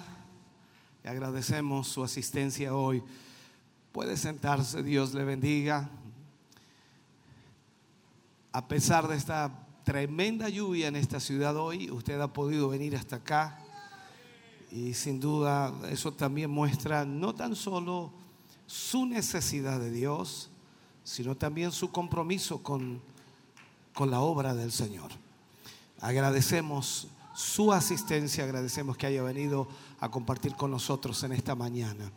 y 1.04 1.08
agradecemos 1.08 1.88
su 1.88 2.04
asistencia 2.04 2.72
hoy. 2.72 3.02
Puede 3.90 4.16
sentarse, 4.16 4.80
Dios 4.84 5.12
le 5.12 5.24
bendiga. 5.24 5.90
A 8.52 8.68
pesar 8.68 9.08
de 9.08 9.16
esta 9.16 9.50
tremenda 9.82 10.48
lluvia 10.50 10.86
en 10.86 10.94
esta 10.94 11.18
ciudad 11.18 11.56
hoy, 11.56 11.90
usted 11.90 12.20
ha 12.20 12.32
podido 12.32 12.68
venir 12.68 12.94
hasta 12.94 13.16
acá 13.16 13.58
y 14.70 14.94
sin 14.94 15.18
duda 15.18 15.74
eso 15.90 16.12
también 16.12 16.48
muestra 16.48 17.04
no 17.04 17.34
tan 17.34 17.56
solo 17.56 18.12
su 18.68 19.04
necesidad 19.04 19.80
de 19.80 19.90
Dios, 19.90 20.48
sino 21.02 21.36
también 21.36 21.72
su 21.72 21.90
compromiso 21.90 22.62
con, 22.62 23.02
con 23.94 24.12
la 24.12 24.20
obra 24.20 24.54
del 24.54 24.70
Señor. 24.70 25.10
Agradecemos 26.00 27.08
su 27.34 27.72
asistencia, 27.72 28.44
agradecemos 28.44 28.96
que 28.96 29.06
haya 29.06 29.22
venido 29.22 29.68
a 30.00 30.10
compartir 30.10 30.54
con 30.54 30.70
nosotros 30.70 31.22
en 31.24 31.32
esta 31.32 31.54
mañana. 31.54 32.10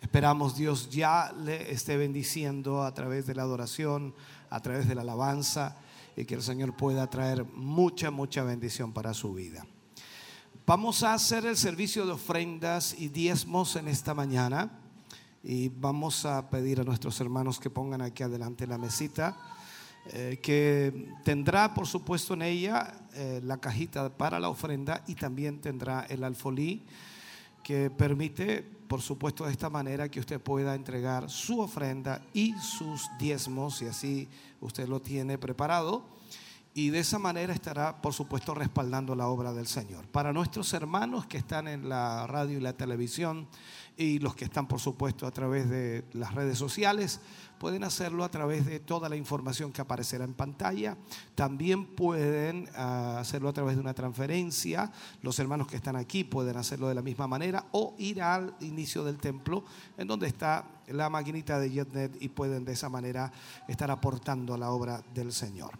Esperamos 0.00 0.56
Dios 0.56 0.88
ya 0.90 1.32
le 1.32 1.72
esté 1.72 1.96
bendiciendo 1.96 2.82
a 2.82 2.94
través 2.94 3.26
de 3.26 3.34
la 3.34 3.42
adoración, 3.42 4.14
a 4.48 4.60
través 4.60 4.88
de 4.88 4.94
la 4.94 5.02
alabanza 5.02 5.76
y 6.16 6.24
que 6.24 6.34
el 6.34 6.42
Señor 6.42 6.76
pueda 6.76 7.08
traer 7.08 7.44
mucha, 7.44 8.10
mucha 8.10 8.42
bendición 8.42 8.92
para 8.92 9.12
su 9.12 9.34
vida. 9.34 9.66
Vamos 10.66 11.02
a 11.02 11.14
hacer 11.14 11.46
el 11.46 11.56
servicio 11.56 12.06
de 12.06 12.12
ofrendas 12.12 12.94
y 12.98 13.08
diezmos 13.08 13.76
en 13.76 13.88
esta 13.88 14.14
mañana 14.14 14.70
y 15.42 15.68
vamos 15.68 16.24
a 16.24 16.48
pedir 16.48 16.80
a 16.80 16.84
nuestros 16.84 17.20
hermanos 17.20 17.58
que 17.58 17.70
pongan 17.70 18.02
aquí 18.02 18.22
adelante 18.22 18.66
la 18.66 18.78
mesita, 18.78 19.36
eh, 20.06 20.38
que 20.42 21.08
tendrá 21.24 21.74
por 21.74 21.86
supuesto 21.86 22.34
en 22.34 22.42
ella 22.42 22.94
eh, 23.14 23.40
la 23.44 23.58
cajita 23.58 24.08
para 24.16 24.40
la 24.40 24.48
ofrenda 24.48 25.04
y 25.06 25.14
también 25.14 25.60
tendrá 25.60 26.06
el 26.08 26.24
alfolí 26.24 26.82
que 27.62 27.90
permite, 27.90 28.62
por 28.62 29.02
supuesto, 29.02 29.44
de 29.44 29.52
esta 29.52 29.70
manera 29.70 30.08
que 30.08 30.20
usted 30.20 30.40
pueda 30.40 30.74
entregar 30.74 31.28
su 31.28 31.60
ofrenda 31.60 32.22
y 32.32 32.54
sus 32.54 33.08
diezmos, 33.18 33.82
y 33.82 33.86
así 33.86 34.28
usted 34.60 34.88
lo 34.88 35.00
tiene 35.00 35.38
preparado. 35.38 36.19
Y 36.72 36.90
de 36.90 37.00
esa 37.00 37.18
manera 37.18 37.52
estará, 37.52 38.00
por 38.00 38.12
supuesto, 38.12 38.54
respaldando 38.54 39.16
la 39.16 39.26
obra 39.26 39.52
del 39.52 39.66
Señor. 39.66 40.06
Para 40.06 40.32
nuestros 40.32 40.72
hermanos 40.72 41.26
que 41.26 41.38
están 41.38 41.66
en 41.66 41.88
la 41.88 42.28
radio 42.28 42.58
y 42.58 42.60
la 42.60 42.74
televisión 42.74 43.48
y 43.96 44.20
los 44.20 44.36
que 44.36 44.44
están, 44.44 44.68
por 44.68 44.78
supuesto, 44.78 45.26
a 45.26 45.32
través 45.32 45.68
de 45.68 46.04
las 46.12 46.32
redes 46.32 46.56
sociales, 46.56 47.20
pueden 47.58 47.84
hacerlo 47.84 48.24
a 48.24 48.30
través 48.30 48.64
de 48.64 48.80
toda 48.80 49.08
la 49.08 49.16
información 49.16 49.72
que 49.72 49.82
aparecerá 49.82 50.24
en 50.24 50.32
pantalla. 50.32 50.96
También 51.34 51.84
pueden 51.84 52.70
ah, 52.74 53.18
hacerlo 53.18 53.50
a 53.50 53.52
través 53.52 53.74
de 53.74 53.82
una 53.82 53.92
transferencia. 53.92 54.92
Los 55.22 55.38
hermanos 55.40 55.66
que 55.66 55.76
están 55.76 55.96
aquí 55.96 56.24
pueden 56.24 56.56
hacerlo 56.56 56.88
de 56.88 56.94
la 56.94 57.02
misma 57.02 57.26
manera 57.26 57.66
o 57.72 57.94
ir 57.98 58.22
al 58.22 58.54
inicio 58.60 59.04
del 59.04 59.18
templo 59.18 59.64
en 59.98 60.06
donde 60.06 60.28
está 60.28 60.64
la 60.86 61.10
maquinita 61.10 61.58
de 61.58 61.70
JetNet 61.70 62.22
y 62.22 62.30
pueden 62.30 62.64
de 62.64 62.72
esa 62.72 62.88
manera 62.88 63.30
estar 63.68 63.90
aportando 63.90 64.54
a 64.54 64.58
la 64.58 64.70
obra 64.70 65.02
del 65.12 65.32
Señor. 65.32 65.72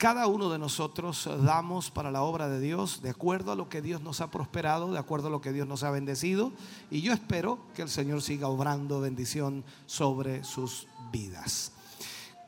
Cada 0.00 0.28
uno 0.28 0.48
de 0.48 0.58
nosotros 0.58 1.28
damos 1.44 1.90
para 1.90 2.10
la 2.10 2.22
obra 2.22 2.48
de 2.48 2.58
Dios 2.58 3.02
de 3.02 3.10
acuerdo 3.10 3.52
a 3.52 3.54
lo 3.54 3.68
que 3.68 3.82
Dios 3.82 4.00
nos 4.00 4.22
ha 4.22 4.30
prosperado, 4.30 4.90
de 4.90 4.98
acuerdo 4.98 5.28
a 5.28 5.30
lo 5.30 5.42
que 5.42 5.52
Dios 5.52 5.68
nos 5.68 5.82
ha 5.82 5.90
bendecido. 5.90 6.52
Y 6.90 7.02
yo 7.02 7.12
espero 7.12 7.58
que 7.74 7.82
el 7.82 7.90
Señor 7.90 8.22
siga 8.22 8.48
obrando 8.48 9.02
bendición 9.02 9.62
sobre 9.84 10.42
sus 10.42 10.86
vidas. 11.12 11.72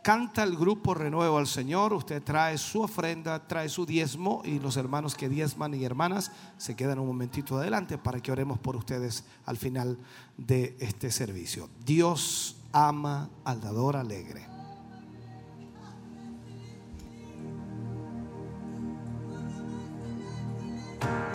Canta 0.00 0.44
el 0.44 0.56
grupo 0.56 0.94
Renuevo 0.94 1.36
al 1.36 1.46
Señor, 1.46 1.92
usted 1.92 2.22
trae 2.22 2.56
su 2.56 2.80
ofrenda, 2.80 3.46
trae 3.46 3.68
su 3.68 3.84
diezmo 3.84 4.40
y 4.46 4.58
los 4.58 4.78
hermanos 4.78 5.14
que 5.14 5.28
diezman 5.28 5.74
y 5.74 5.84
hermanas 5.84 6.32
se 6.56 6.74
quedan 6.74 7.00
un 7.00 7.06
momentito 7.06 7.58
adelante 7.58 7.98
para 7.98 8.20
que 8.20 8.32
oremos 8.32 8.60
por 8.60 8.76
ustedes 8.76 9.24
al 9.44 9.58
final 9.58 9.98
de 10.38 10.74
este 10.80 11.10
servicio. 11.10 11.68
Dios 11.84 12.56
ama 12.72 13.28
al 13.44 13.60
dador 13.60 13.96
alegre. 13.96 14.51
Deja, 21.02 21.32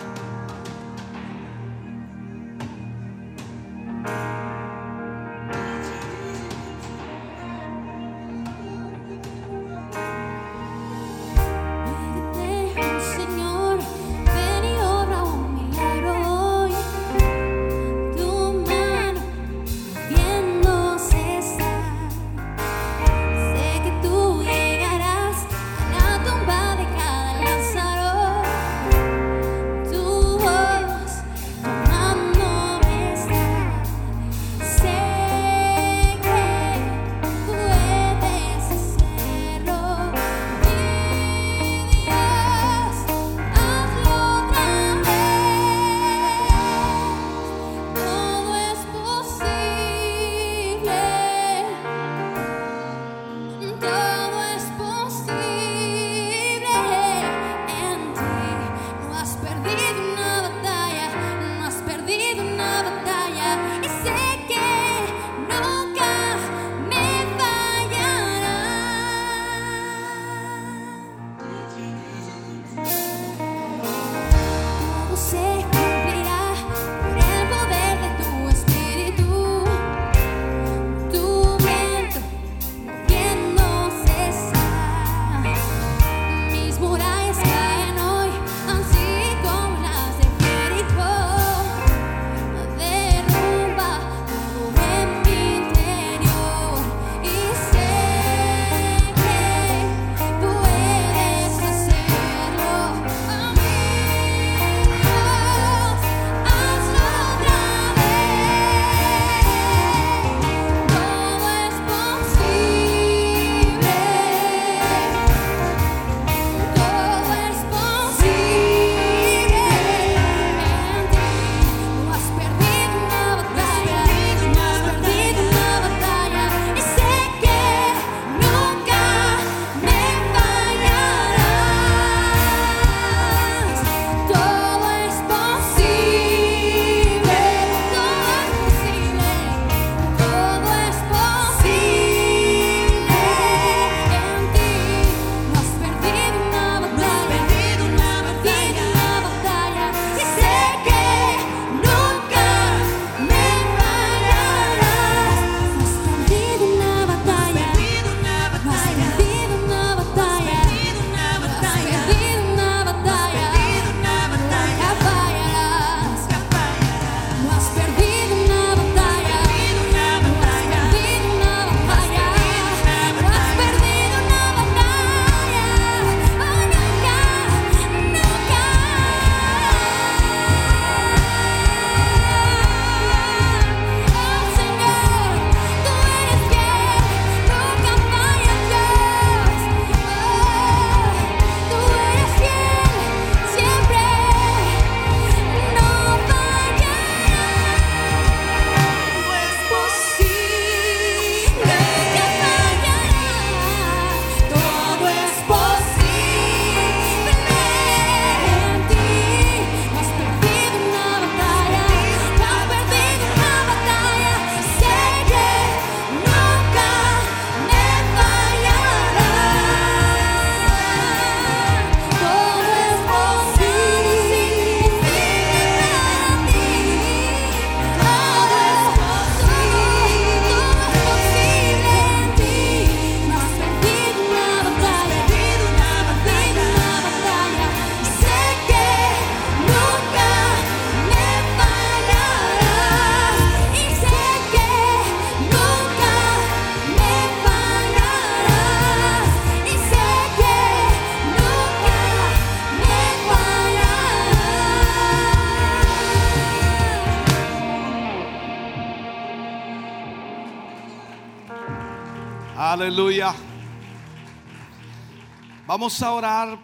Vamos 265.78 266.02
a 266.02 266.10
orar 266.10 266.58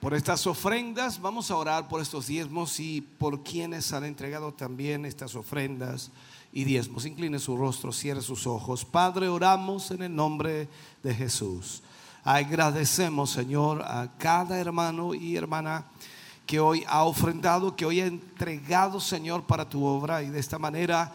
por 0.00 0.14
estas 0.14 0.46
ofrendas, 0.46 1.20
vamos 1.20 1.50
a 1.50 1.56
orar 1.56 1.86
por 1.86 2.00
estos 2.00 2.28
diezmos 2.28 2.80
y 2.80 3.02
por 3.02 3.42
quienes 3.42 3.92
han 3.92 4.04
entregado 4.04 4.54
también 4.54 5.04
estas 5.04 5.34
ofrendas 5.34 6.10
y 6.50 6.64
diezmos. 6.64 7.04
Incline 7.04 7.38
su 7.38 7.58
rostro, 7.58 7.92
cierre 7.92 8.22
sus 8.22 8.46
ojos. 8.46 8.86
Padre, 8.86 9.28
oramos 9.28 9.90
en 9.90 10.04
el 10.04 10.16
nombre 10.16 10.66
de 11.02 11.14
Jesús. 11.14 11.82
Agradecemos, 12.24 13.28
Señor, 13.28 13.82
a 13.82 14.10
cada 14.16 14.58
hermano 14.58 15.12
y 15.12 15.36
hermana 15.36 15.84
que 16.46 16.58
hoy 16.58 16.84
ha 16.88 17.04
ofrendado, 17.04 17.76
que 17.76 17.84
hoy 17.84 18.00
ha 18.00 18.06
entregado, 18.06 18.98
Señor, 18.98 19.42
para 19.42 19.68
tu 19.68 19.84
obra 19.84 20.22
y 20.22 20.30
de 20.30 20.40
esta 20.40 20.58
manera 20.58 21.12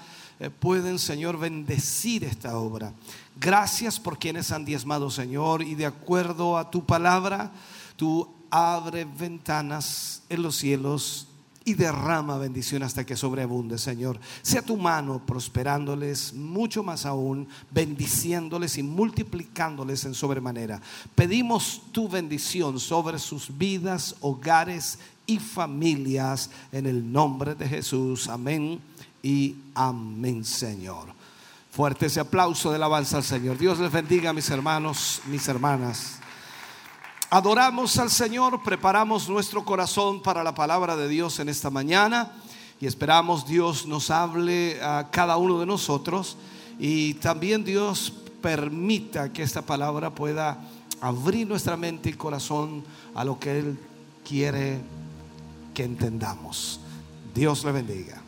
pueden, 0.59 0.99
Señor, 0.99 1.39
bendecir 1.39 2.23
esta 2.23 2.57
obra. 2.57 2.93
Gracias 3.39 3.99
por 3.99 4.19
quienes 4.19 4.51
han 4.51 4.65
diezmado, 4.65 5.09
Señor, 5.09 5.63
y 5.63 5.75
de 5.75 5.85
acuerdo 5.85 6.57
a 6.57 6.69
tu 6.69 6.85
palabra, 6.85 7.51
tú 7.95 8.27
abre 8.49 9.05
ventanas 9.05 10.23
en 10.29 10.41
los 10.41 10.55
cielos 10.55 11.27
y 11.65 11.73
derrama 11.73 12.37
bendición 12.37 12.81
hasta 12.83 13.05
que 13.05 13.17
sobreabunde, 13.17 13.77
Señor. 13.77 14.19
Sea 14.41 14.61
tu 14.61 14.77
mano 14.77 15.21
prosperándoles 15.25 16.33
mucho 16.33 16.81
más 16.81 17.05
aún, 17.05 17.47
bendiciéndoles 17.71 18.77
y 18.77 18.83
multiplicándoles 18.83 20.05
en 20.05 20.13
sobremanera. 20.13 20.79
Pedimos 21.13 21.81
tu 21.91 22.07
bendición 22.07 22.79
sobre 22.79 23.19
sus 23.19 23.57
vidas, 23.57 24.15
hogares 24.21 24.97
y 25.25 25.39
familias 25.39 26.49
en 26.71 26.85
el 26.85 27.11
nombre 27.11 27.53
de 27.53 27.67
Jesús. 27.67 28.29
Amén 28.29 28.79
y 29.23 29.55
amén, 29.75 30.43
Señor. 30.45 31.09
Fuerte 31.71 32.07
ese 32.07 32.19
aplauso 32.19 32.69
de 32.69 32.77
alabanza 32.77 33.17
al 33.17 33.23
Señor. 33.23 33.57
Dios 33.57 33.79
les 33.79 33.91
bendiga, 33.91 34.33
mis 34.33 34.49
hermanos, 34.49 35.21
mis 35.27 35.47
hermanas. 35.47 36.19
Adoramos 37.29 37.97
al 37.99 38.09
Señor, 38.09 38.63
preparamos 38.63 39.27
nuestro 39.27 39.65
corazón 39.65 40.21
para 40.21 40.43
la 40.43 40.55
palabra 40.55 40.95
de 40.95 41.09
Dios 41.09 41.39
en 41.39 41.49
esta 41.49 41.69
mañana 41.69 42.31
y 42.79 42.85
esperamos 42.85 43.45
Dios 43.45 43.85
nos 43.85 44.09
hable 44.11 44.81
a 44.81 45.09
cada 45.11 45.35
uno 45.35 45.59
de 45.59 45.65
nosotros 45.65 46.37
y 46.79 47.15
también 47.15 47.65
Dios 47.65 48.13
permita 48.41 49.33
que 49.33 49.43
esta 49.43 49.61
palabra 49.61 50.15
pueda 50.15 50.57
abrir 51.01 51.47
nuestra 51.47 51.75
mente 51.75 52.09
y 52.09 52.13
corazón 52.13 52.83
a 53.13 53.25
lo 53.25 53.37
que 53.39 53.59
Él 53.59 53.79
quiere 54.25 54.79
que 55.73 55.83
entendamos. 55.83 56.79
Dios 57.35 57.63
le 57.65 57.71
bendiga. 57.71 58.21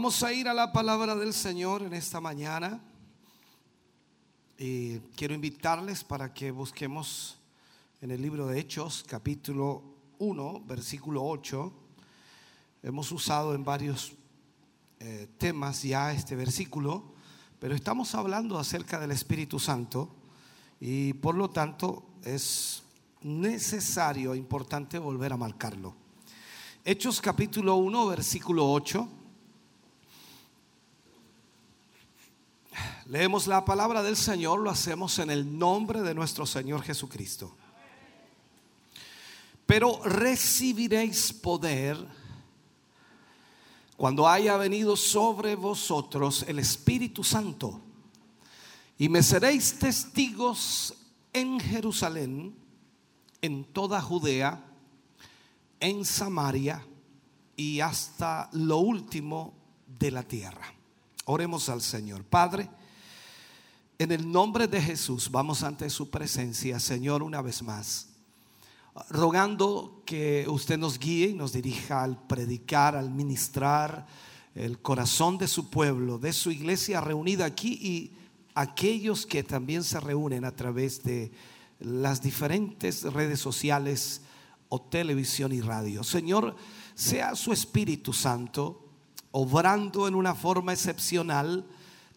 Vamos 0.00 0.22
a 0.22 0.32
ir 0.32 0.48
a 0.48 0.54
la 0.54 0.72
palabra 0.72 1.14
del 1.14 1.34
Señor 1.34 1.82
en 1.82 1.92
esta 1.92 2.22
mañana. 2.22 2.80
Y 4.56 4.96
quiero 5.14 5.34
invitarles 5.34 6.04
para 6.04 6.32
que 6.32 6.50
busquemos 6.50 7.36
en 8.00 8.10
el 8.10 8.22
libro 8.22 8.46
de 8.46 8.58
Hechos, 8.58 9.04
capítulo 9.06 9.82
1, 10.18 10.62
versículo 10.64 11.22
8. 11.22 11.72
Hemos 12.82 13.12
usado 13.12 13.54
en 13.54 13.62
varios 13.62 14.14
eh, 15.00 15.28
temas 15.36 15.82
ya 15.82 16.12
este 16.12 16.34
versículo, 16.34 17.12
pero 17.58 17.74
estamos 17.74 18.14
hablando 18.14 18.58
acerca 18.58 18.98
del 19.00 19.10
Espíritu 19.10 19.58
Santo 19.58 20.16
y 20.80 21.12
por 21.12 21.34
lo 21.34 21.50
tanto 21.50 22.06
es 22.24 22.84
necesario, 23.20 24.34
importante 24.34 24.98
volver 24.98 25.34
a 25.34 25.36
marcarlo. 25.36 25.94
Hechos 26.86 27.20
capítulo 27.20 27.76
1, 27.76 28.06
versículo 28.06 28.72
8. 28.72 29.19
Leemos 33.10 33.48
la 33.48 33.64
palabra 33.64 34.04
del 34.04 34.16
Señor, 34.16 34.60
lo 34.60 34.70
hacemos 34.70 35.18
en 35.18 35.30
el 35.30 35.58
nombre 35.58 36.00
de 36.00 36.14
nuestro 36.14 36.46
Señor 36.46 36.82
Jesucristo. 36.82 37.56
Pero 39.66 40.00
recibiréis 40.04 41.32
poder 41.32 41.98
cuando 43.96 44.28
haya 44.28 44.56
venido 44.56 44.94
sobre 44.94 45.56
vosotros 45.56 46.44
el 46.46 46.60
Espíritu 46.60 47.24
Santo. 47.24 47.80
Y 48.96 49.08
me 49.08 49.24
seréis 49.24 49.76
testigos 49.76 50.94
en 51.32 51.58
Jerusalén, 51.58 52.54
en 53.42 53.64
toda 53.64 54.00
Judea, 54.00 54.64
en 55.80 56.04
Samaria 56.04 56.86
y 57.56 57.80
hasta 57.80 58.48
lo 58.52 58.76
último 58.76 59.52
de 59.98 60.12
la 60.12 60.22
tierra. 60.22 60.72
Oremos 61.24 61.68
al 61.68 61.82
Señor. 61.82 62.22
Padre, 62.22 62.70
en 64.00 64.12
el 64.12 64.32
nombre 64.32 64.66
de 64.66 64.80
Jesús 64.80 65.30
vamos 65.30 65.62
ante 65.62 65.90
su 65.90 66.08
presencia, 66.08 66.80
Señor, 66.80 67.22
una 67.22 67.42
vez 67.42 67.62
más, 67.62 68.08
rogando 69.10 70.02
que 70.06 70.46
usted 70.48 70.78
nos 70.78 70.98
guíe 70.98 71.28
y 71.28 71.34
nos 71.34 71.52
dirija 71.52 72.02
al 72.02 72.26
predicar, 72.26 72.96
al 72.96 73.10
ministrar 73.10 74.06
el 74.54 74.80
corazón 74.80 75.36
de 75.36 75.46
su 75.46 75.68
pueblo, 75.68 76.16
de 76.16 76.32
su 76.32 76.50
iglesia 76.50 77.02
reunida 77.02 77.44
aquí 77.44 77.72
y 77.74 78.12
aquellos 78.54 79.26
que 79.26 79.42
también 79.42 79.84
se 79.84 80.00
reúnen 80.00 80.46
a 80.46 80.56
través 80.56 81.02
de 81.02 81.30
las 81.78 82.22
diferentes 82.22 83.02
redes 83.02 83.38
sociales 83.38 84.22
o 84.70 84.80
televisión 84.80 85.52
y 85.52 85.60
radio. 85.60 86.04
Señor, 86.04 86.56
sea 86.94 87.34
su 87.34 87.52
Espíritu 87.52 88.14
Santo 88.14 88.82
obrando 89.30 90.08
en 90.08 90.14
una 90.14 90.34
forma 90.34 90.72
excepcional, 90.72 91.66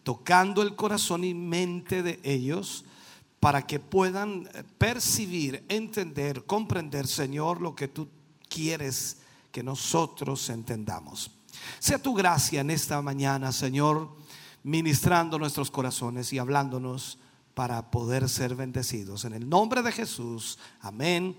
tocando 0.04 0.62
el 0.62 0.76
corazón 0.76 1.24
y 1.24 1.34
mente 1.34 2.02
de 2.02 2.20
ellos 2.22 2.84
para 3.40 3.66
que 3.66 3.80
puedan 3.80 4.48
percibir, 4.78 5.64
entender, 5.68 6.44
comprender, 6.44 7.06
Señor, 7.06 7.60
lo 7.60 7.74
que 7.74 7.88
tú 7.88 8.08
quieres 8.48 9.18
que 9.50 9.62
nosotros 9.62 10.48
entendamos. 10.50 11.30
Sea 11.78 11.98
tu 11.98 12.14
gracia 12.14 12.60
en 12.60 12.70
esta 12.70 13.00
mañana, 13.02 13.52
Señor, 13.52 14.16
ministrando 14.62 15.38
nuestros 15.38 15.70
corazones 15.70 16.32
y 16.32 16.38
hablándonos 16.38 17.18
para 17.54 17.90
poder 17.90 18.28
ser 18.28 18.54
bendecidos. 18.54 19.24
En 19.24 19.32
el 19.32 19.48
nombre 19.48 19.82
de 19.82 19.92
Jesús, 19.92 20.58
amén 20.80 21.36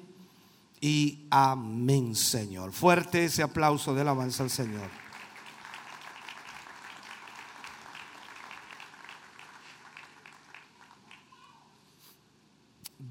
y 0.79 1.25
amén, 1.29 2.15
Señor. 2.15 2.71
Fuerte 2.71 3.25
ese 3.25 3.43
aplauso 3.43 3.93
de 3.93 4.01
alabanza 4.01 4.43
al 4.43 4.49
Señor. 4.49 5.04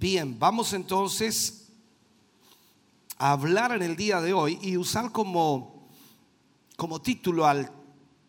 Bien, 0.04 0.38
vamos 0.38 0.74
entonces 0.74 1.68
a 3.16 3.32
hablar 3.32 3.72
en 3.72 3.80
el 3.80 3.96
día 3.96 4.20
de 4.20 4.34
hoy 4.34 4.58
y 4.60 4.76
usar 4.76 5.10
como, 5.10 5.88
como 6.76 7.00
título 7.00 7.46
al 7.46 7.72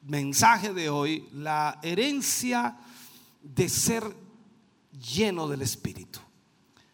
mensaje 0.04 0.74
de 0.74 0.90
hoy 0.90 1.28
la 1.34 1.78
herencia 1.84 2.78
de 3.44 3.68
ser 3.68 4.04
lleno 5.16 5.50
del 5.50 5.64
Espíritu. 5.64 6.20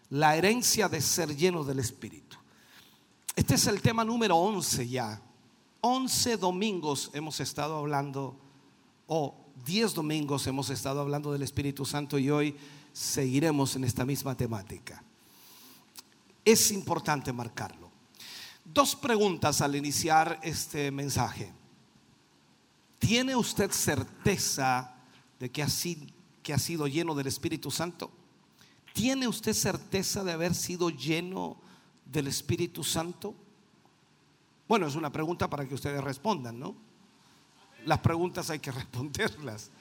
La 0.10 0.36
herencia 0.36 0.90
de 0.90 1.00
ser 1.00 1.38
lleno 1.38 1.64
del 1.64 1.78
Espíritu. 1.78 2.38
Este 3.36 3.54
es 3.54 3.68
el 3.68 3.84
tema 3.84 4.04
número 4.04 4.36
11 4.36 4.90
ya. 4.90 5.22
11 5.82 6.38
domingos 6.38 7.12
hemos 7.14 7.40
estado 7.40 7.78
hablando, 7.78 8.36
o 9.06 9.36
10 9.64 9.94
domingos 9.94 10.48
hemos 10.48 10.72
estado 10.72 11.02
hablando 11.02 11.32
del 11.32 11.44
Espíritu 11.44 11.86
Santo 11.86 12.18
y 12.18 12.32
hoy 12.32 12.56
seguiremos 12.94 13.76
en 13.76 13.84
esta 13.84 14.06
misma 14.06 14.36
temática. 14.36 15.04
Es 16.44 16.72
importante 16.72 17.32
marcarlo. 17.32 17.92
Dos 18.66 18.96
preguntas 18.96 19.62
al 19.62 19.76
iniciar 19.76 20.40
este 20.44 20.92
mensaje. 20.92 21.52
¿Tiene 23.00 23.36
usted 23.36 23.72
certeza 23.72 24.96
de 25.40 25.50
que 25.50 25.64
ha, 25.64 25.68
sido, 25.68 26.88
lleno 26.88 27.16
del 27.16 27.28
Espíritu 27.28 27.72
Santo? 27.72 28.12
¿Tiene 28.94 29.28
usted 29.28 29.54
certeza 29.54 30.24
de 30.24 30.32
haber 30.32 30.54
sido 30.54 30.90
lleno 30.90 31.58
del 32.06 32.28
Espíritu 32.28 32.84
Santo? 32.84 33.34
Bueno, 34.68 34.88
es 34.88 34.96
una 34.96 35.12
pregunta 35.12 35.50
para 35.50 35.68
que 35.68 35.74
ustedes 35.74 36.04
respondan, 36.04 36.60
¿no? 36.60 36.76
Las 37.86 38.00
preguntas 38.00 38.50
hay 38.50 38.60
que 38.60 38.72
responderlas. 38.72 39.72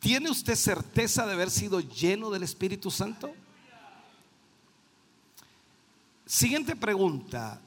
¿Tiene 0.00 0.30
usted 0.30 0.54
certeza 0.54 1.26
de 1.26 1.32
haber 1.32 1.50
sido 1.50 1.80
lleno 1.80 2.30
del 2.30 2.44
Espíritu 2.44 2.90
Santo? 2.90 3.32
Siguiente 6.24 6.76
pregunta. 6.76 7.60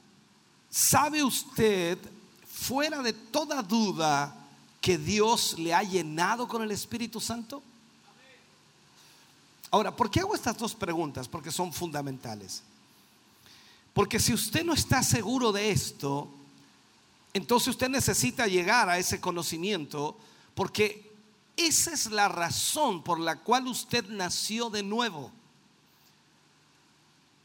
¿Sabe 0.70 1.22
usted, 1.22 1.98
fuera 2.46 3.02
de 3.02 3.12
toda 3.12 3.60
duda, 3.62 4.34
que 4.80 4.96
Dios 4.96 5.58
le 5.58 5.74
ha 5.74 5.82
llenado 5.82 6.48
con 6.48 6.62
el 6.62 6.70
Espíritu 6.70 7.20
Santo? 7.20 7.62
Ahora, 9.70 9.94
¿por 9.94 10.10
qué 10.10 10.20
hago 10.20 10.34
estas 10.34 10.56
dos 10.56 10.74
preguntas? 10.74 11.28
Porque 11.28 11.50
son 11.50 11.72
fundamentales. 11.72 12.62
Porque 13.92 14.18
si 14.18 14.32
usted 14.32 14.64
no 14.64 14.72
está 14.72 15.02
seguro 15.02 15.52
de 15.52 15.70
esto, 15.70 16.28
entonces 17.34 17.68
usted 17.68 17.88
necesita 17.88 18.46
llegar 18.46 18.88
a 18.88 18.98
ese 18.98 19.20
conocimiento 19.20 20.16
porque 20.54 21.11
esa 21.56 21.92
es 21.92 22.06
la 22.10 22.28
razón 22.28 23.02
por 23.02 23.20
la 23.20 23.36
cual 23.36 23.66
usted 23.66 24.06
nació 24.08 24.70
de 24.70 24.82
nuevo. 24.82 25.30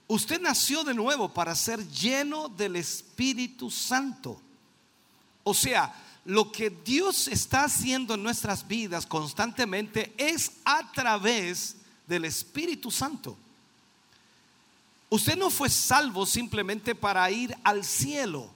Usted 0.07 0.39
nació 0.39 0.83
de 0.83 0.93
nuevo 0.93 1.33
para 1.33 1.53
ser 1.53 1.85
lleno 1.89 2.47
del 2.47 2.77
Espíritu 2.77 3.69
Santo. 3.69 4.39
O 5.43 5.53
sea, 5.53 5.93
lo 6.23 6.51
que 6.51 6.69
Dios 6.69 7.27
está 7.27 7.65
haciendo 7.65 8.13
en 8.13 8.23
nuestras 8.23 8.67
vidas 8.67 9.05
constantemente 9.05 10.13
es 10.17 10.51
a 10.63 10.91
través 10.91 11.75
del 12.07 12.25
Espíritu 12.25 12.89
Santo. 12.89 13.37
Usted 15.09 15.37
no 15.37 15.49
fue 15.49 15.69
salvo 15.69 16.25
simplemente 16.25 16.95
para 16.95 17.29
ir 17.31 17.55
al 17.63 17.83
cielo. 17.85 18.49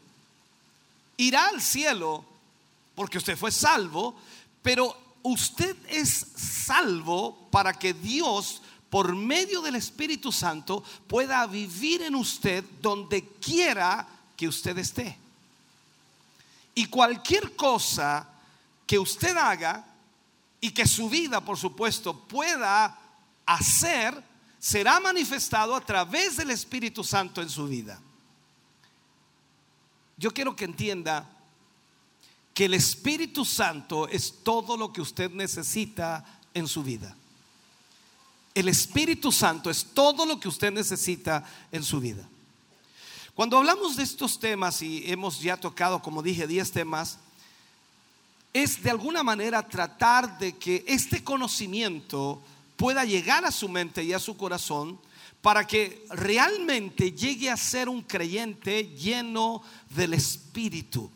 Irá 1.17 1.47
al 1.47 1.61
cielo 1.61 2.25
porque 2.95 3.17
usted 3.17 3.37
fue 3.37 3.51
salvo, 3.51 4.15
pero 4.61 4.97
usted 5.23 5.75
es 5.87 6.27
salvo 6.35 7.49
para 7.51 7.73
que 7.73 7.93
Dios, 7.93 8.61
por 8.89 9.15
medio 9.15 9.61
del 9.61 9.75
Espíritu 9.75 10.31
Santo, 10.31 10.83
pueda 11.07 11.45
vivir 11.47 12.01
en 12.01 12.15
usted 12.15 12.63
donde 12.81 13.25
quiera 13.39 14.07
que 14.35 14.47
usted 14.47 14.77
esté. 14.77 15.17
Y 16.73 16.85
cualquier 16.85 17.55
cosa 17.55 18.27
que 18.87 18.97
usted 18.97 19.35
haga 19.37 19.85
y 20.59 20.71
que 20.71 20.87
su 20.87 21.09
vida, 21.09 21.41
por 21.41 21.57
supuesto, 21.57 22.17
pueda 22.17 22.97
hacer, 23.45 24.23
será 24.59 24.99
manifestado 24.99 25.75
a 25.75 25.81
través 25.81 26.37
del 26.37 26.51
Espíritu 26.51 27.03
Santo 27.03 27.41
en 27.41 27.49
su 27.49 27.67
vida. 27.67 27.99
Yo 30.17 30.31
quiero 30.31 30.55
que 30.55 30.65
entienda 30.65 31.27
el 32.63 32.73
Espíritu 32.73 33.45
Santo 33.45 34.07
es 34.07 34.43
todo 34.43 34.77
lo 34.77 34.91
que 34.91 35.01
usted 35.01 35.31
necesita 35.31 36.25
en 36.53 36.67
su 36.67 36.83
vida. 36.83 37.15
El 38.53 38.67
Espíritu 38.67 39.31
Santo 39.31 39.69
es 39.69 39.85
todo 39.93 40.25
lo 40.25 40.39
que 40.39 40.49
usted 40.49 40.71
necesita 40.71 41.45
en 41.71 41.83
su 41.83 41.99
vida. 41.99 42.27
Cuando 43.33 43.57
hablamos 43.57 43.95
de 43.95 44.03
estos 44.03 44.39
temas 44.39 44.81
y 44.81 45.09
hemos 45.09 45.39
ya 45.39 45.55
tocado, 45.55 46.01
como 46.01 46.21
dije, 46.21 46.47
10 46.47 46.71
temas, 46.71 47.17
es 48.53 48.83
de 48.83 48.91
alguna 48.91 49.23
manera 49.23 49.67
tratar 49.67 50.37
de 50.37 50.57
que 50.57 50.83
este 50.85 51.23
conocimiento 51.23 52.41
pueda 52.75 53.05
llegar 53.05 53.45
a 53.45 53.51
su 53.51 53.69
mente 53.69 54.03
y 54.03 54.11
a 54.11 54.19
su 54.19 54.35
corazón 54.35 54.99
para 55.41 55.65
que 55.65 56.05
realmente 56.09 57.13
llegue 57.13 57.49
a 57.49 57.57
ser 57.57 57.87
un 57.87 58.01
creyente 58.01 58.83
lleno 58.97 59.63
del 59.89 60.13
Espíritu. 60.13 61.09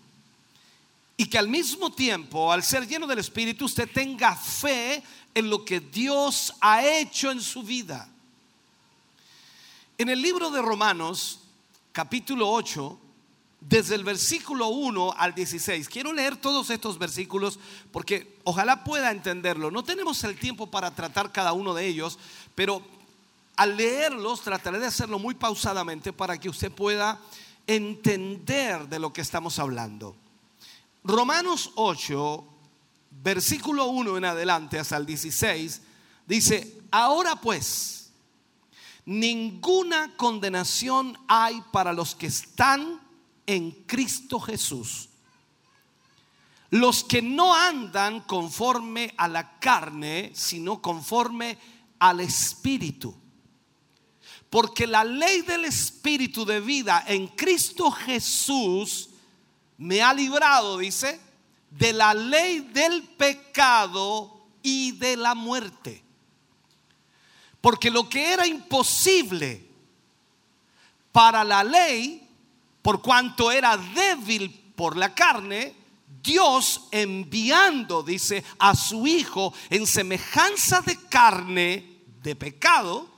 Y 1.18 1.28
que 1.28 1.38
al 1.38 1.48
mismo 1.48 1.92
tiempo, 1.92 2.52
al 2.52 2.64
ser 2.64 2.88
lleno 2.88 3.08
del 3.08 3.20
Espíritu, 3.20 3.66
usted 3.66 3.90
tenga 3.90 4.36
fe 4.36 5.02
en 5.34 5.50
lo 5.50 5.64
que 5.64 5.80
Dios 5.80 6.54
ha 6.60 6.86
hecho 6.86 7.32
en 7.32 7.42
su 7.42 7.64
vida. 7.64 8.10
En 9.98 10.10
el 10.10 10.22
libro 10.22 10.52
de 10.52 10.62
Romanos, 10.62 11.40
capítulo 11.94 12.50
8, 12.50 13.00
desde 13.62 13.96
el 13.96 14.04
versículo 14.04 14.68
1 14.68 15.14
al 15.18 15.34
16. 15.34 15.90
Quiero 15.90 16.14
leer 16.14 16.38
todos 16.38 16.70
estos 16.70 17.00
versículos 17.00 17.60
porque 17.92 18.38
ojalá 18.44 18.84
pueda 18.84 19.12
entenderlo. 19.12 19.72
No 19.72 19.84
tenemos 19.84 20.24
el 20.24 20.38
tiempo 20.38 20.68
para 20.68 20.92
tratar 20.92 21.32
cada 21.32 21.54
uno 21.54 21.74
de 21.74 21.88
ellos, 21.88 22.20
pero 22.54 22.82
al 23.56 23.78
leerlos 23.78 24.42
trataré 24.42 24.80
de 24.80 24.88
hacerlo 24.88 25.18
muy 25.18 25.34
pausadamente 25.34 26.14
para 26.14 26.38
que 26.38 26.50
usted 26.50 26.72
pueda 26.72 27.20
entender 27.66 28.88
de 28.88 29.00
lo 29.00 29.14
que 29.14 29.22
estamos 29.22 29.58
hablando. 29.58 30.16
Romanos 31.08 31.70
8, 31.76 32.44
versículo 33.22 33.86
1 33.86 34.18
en 34.18 34.26
adelante 34.26 34.80
hasta 34.80 34.98
el 34.98 35.06
16, 35.06 35.82
dice, 36.26 36.82
ahora 36.90 37.36
pues, 37.36 38.12
ninguna 39.06 40.18
condenación 40.18 41.16
hay 41.28 41.62
para 41.72 41.94
los 41.94 42.16
que 42.16 42.26
están 42.26 43.00
en 43.46 43.70
Cristo 43.86 44.40
Jesús. 44.40 45.10
Los 46.72 47.04
que 47.04 47.22
no 47.22 47.54
andan 47.54 48.22
conforme 48.22 49.14
a 49.16 49.28
la 49.28 49.60
carne, 49.60 50.32
sino 50.34 50.82
conforme 50.82 51.60
al 52.00 52.20
Espíritu. 52.22 53.16
Porque 54.50 54.88
la 54.88 55.04
ley 55.04 55.42
del 55.42 55.66
Espíritu 55.66 56.46
de 56.46 56.62
vida 56.62 57.04
en 57.08 57.28
Cristo 57.28 57.92
Jesús 57.92 59.10
me 59.78 60.02
ha 60.02 60.14
librado, 60.14 60.78
dice, 60.78 61.20
de 61.70 61.94
la 61.94 62.14
ley 62.14 62.60
del 62.60 63.04
pecado 63.04 64.46
y 64.62 64.94
de 64.94 65.18
la 65.18 65.36
muerte. 65.36 66.04
Porque 67.62 67.90
lo 67.90 68.08
que 68.08 68.34
era 68.34 68.46
imposible 68.48 69.66
para 71.12 71.44
la 71.44 71.64
ley, 71.64 72.28
por 72.82 73.02
cuanto 73.02 73.52
era 73.52 73.78
débil 73.78 74.74
por 74.76 74.96
la 74.96 75.14
carne, 75.14 75.76
Dios 76.22 76.88
enviando, 76.92 78.04
dice, 78.04 78.44
a 78.60 78.76
su 78.76 79.06
Hijo 79.08 79.54
en 79.70 79.86
semejanza 79.88 80.82
de 80.82 80.98
carne 81.08 82.00
de 82.22 82.36
pecado, 82.36 83.10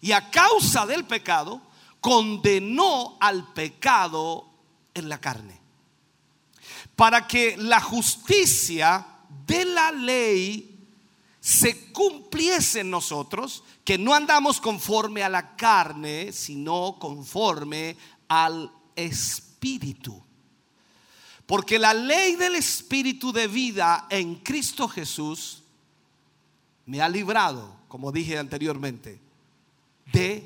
y 0.00 0.12
a 0.12 0.30
causa 0.30 0.86
del 0.86 1.04
pecado, 1.04 1.60
condenó 2.00 3.16
al 3.18 3.52
pecado 3.52 4.48
en 4.94 5.08
la 5.08 5.18
carne. 5.18 5.65
Para 6.96 7.28
que 7.28 7.56
la 7.56 7.80
justicia 7.80 9.06
de 9.46 9.64
la 9.64 9.92
ley 9.92 10.76
se 11.40 11.92
cumpliese 11.92 12.80
en 12.80 12.90
nosotros, 12.90 13.62
que 13.84 13.98
no 13.98 14.14
andamos 14.14 14.60
conforme 14.60 15.22
a 15.22 15.28
la 15.28 15.54
carne, 15.54 16.32
sino 16.32 16.96
conforme 16.98 17.96
al 18.26 18.68
espíritu. 18.96 20.20
Porque 21.46 21.78
la 21.78 21.94
ley 21.94 22.34
del 22.34 22.56
espíritu 22.56 23.32
de 23.32 23.46
vida 23.46 24.08
en 24.10 24.34
Cristo 24.36 24.88
Jesús 24.88 25.62
me 26.86 27.00
ha 27.00 27.08
librado, 27.08 27.76
como 27.86 28.10
dije 28.10 28.38
anteriormente, 28.38 29.20
de 30.12 30.44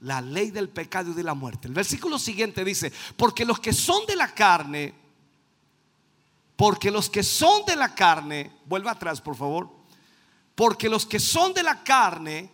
la 0.00 0.20
ley 0.20 0.50
del 0.50 0.68
pecado 0.68 1.12
y 1.12 1.14
de 1.14 1.22
la 1.22 1.34
muerte. 1.34 1.68
El 1.68 1.74
versículo 1.74 2.18
siguiente 2.18 2.64
dice, 2.64 2.92
porque 3.16 3.44
los 3.44 3.60
que 3.60 3.72
son 3.72 4.04
de 4.06 4.16
la 4.16 4.34
carne, 4.34 4.92
porque 6.62 6.92
los 6.92 7.10
que 7.10 7.24
son 7.24 7.64
de 7.66 7.74
la 7.74 7.92
carne, 7.92 8.52
vuelva 8.66 8.92
atrás 8.92 9.20
por 9.20 9.34
favor, 9.34 9.68
porque 10.54 10.88
los 10.88 11.04
que 11.04 11.18
son 11.18 11.52
de 11.52 11.64
la 11.64 11.82
carne 11.82 12.52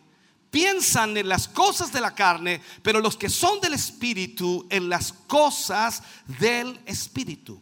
piensan 0.51 1.15
en 1.19 1.29
las 1.29 1.47
cosas 1.47 1.93
de 1.93 2.01
la 2.01 2.15
carne, 2.15 2.63
pero 2.83 3.01
los 3.01 3.19
que 3.19 3.29
son 3.29 3.61
del 3.61 3.75
Espíritu 3.75 4.67
en 4.71 4.89
las 4.89 5.13
cosas 5.13 6.03
del 6.41 6.81
Espíritu. 6.87 7.61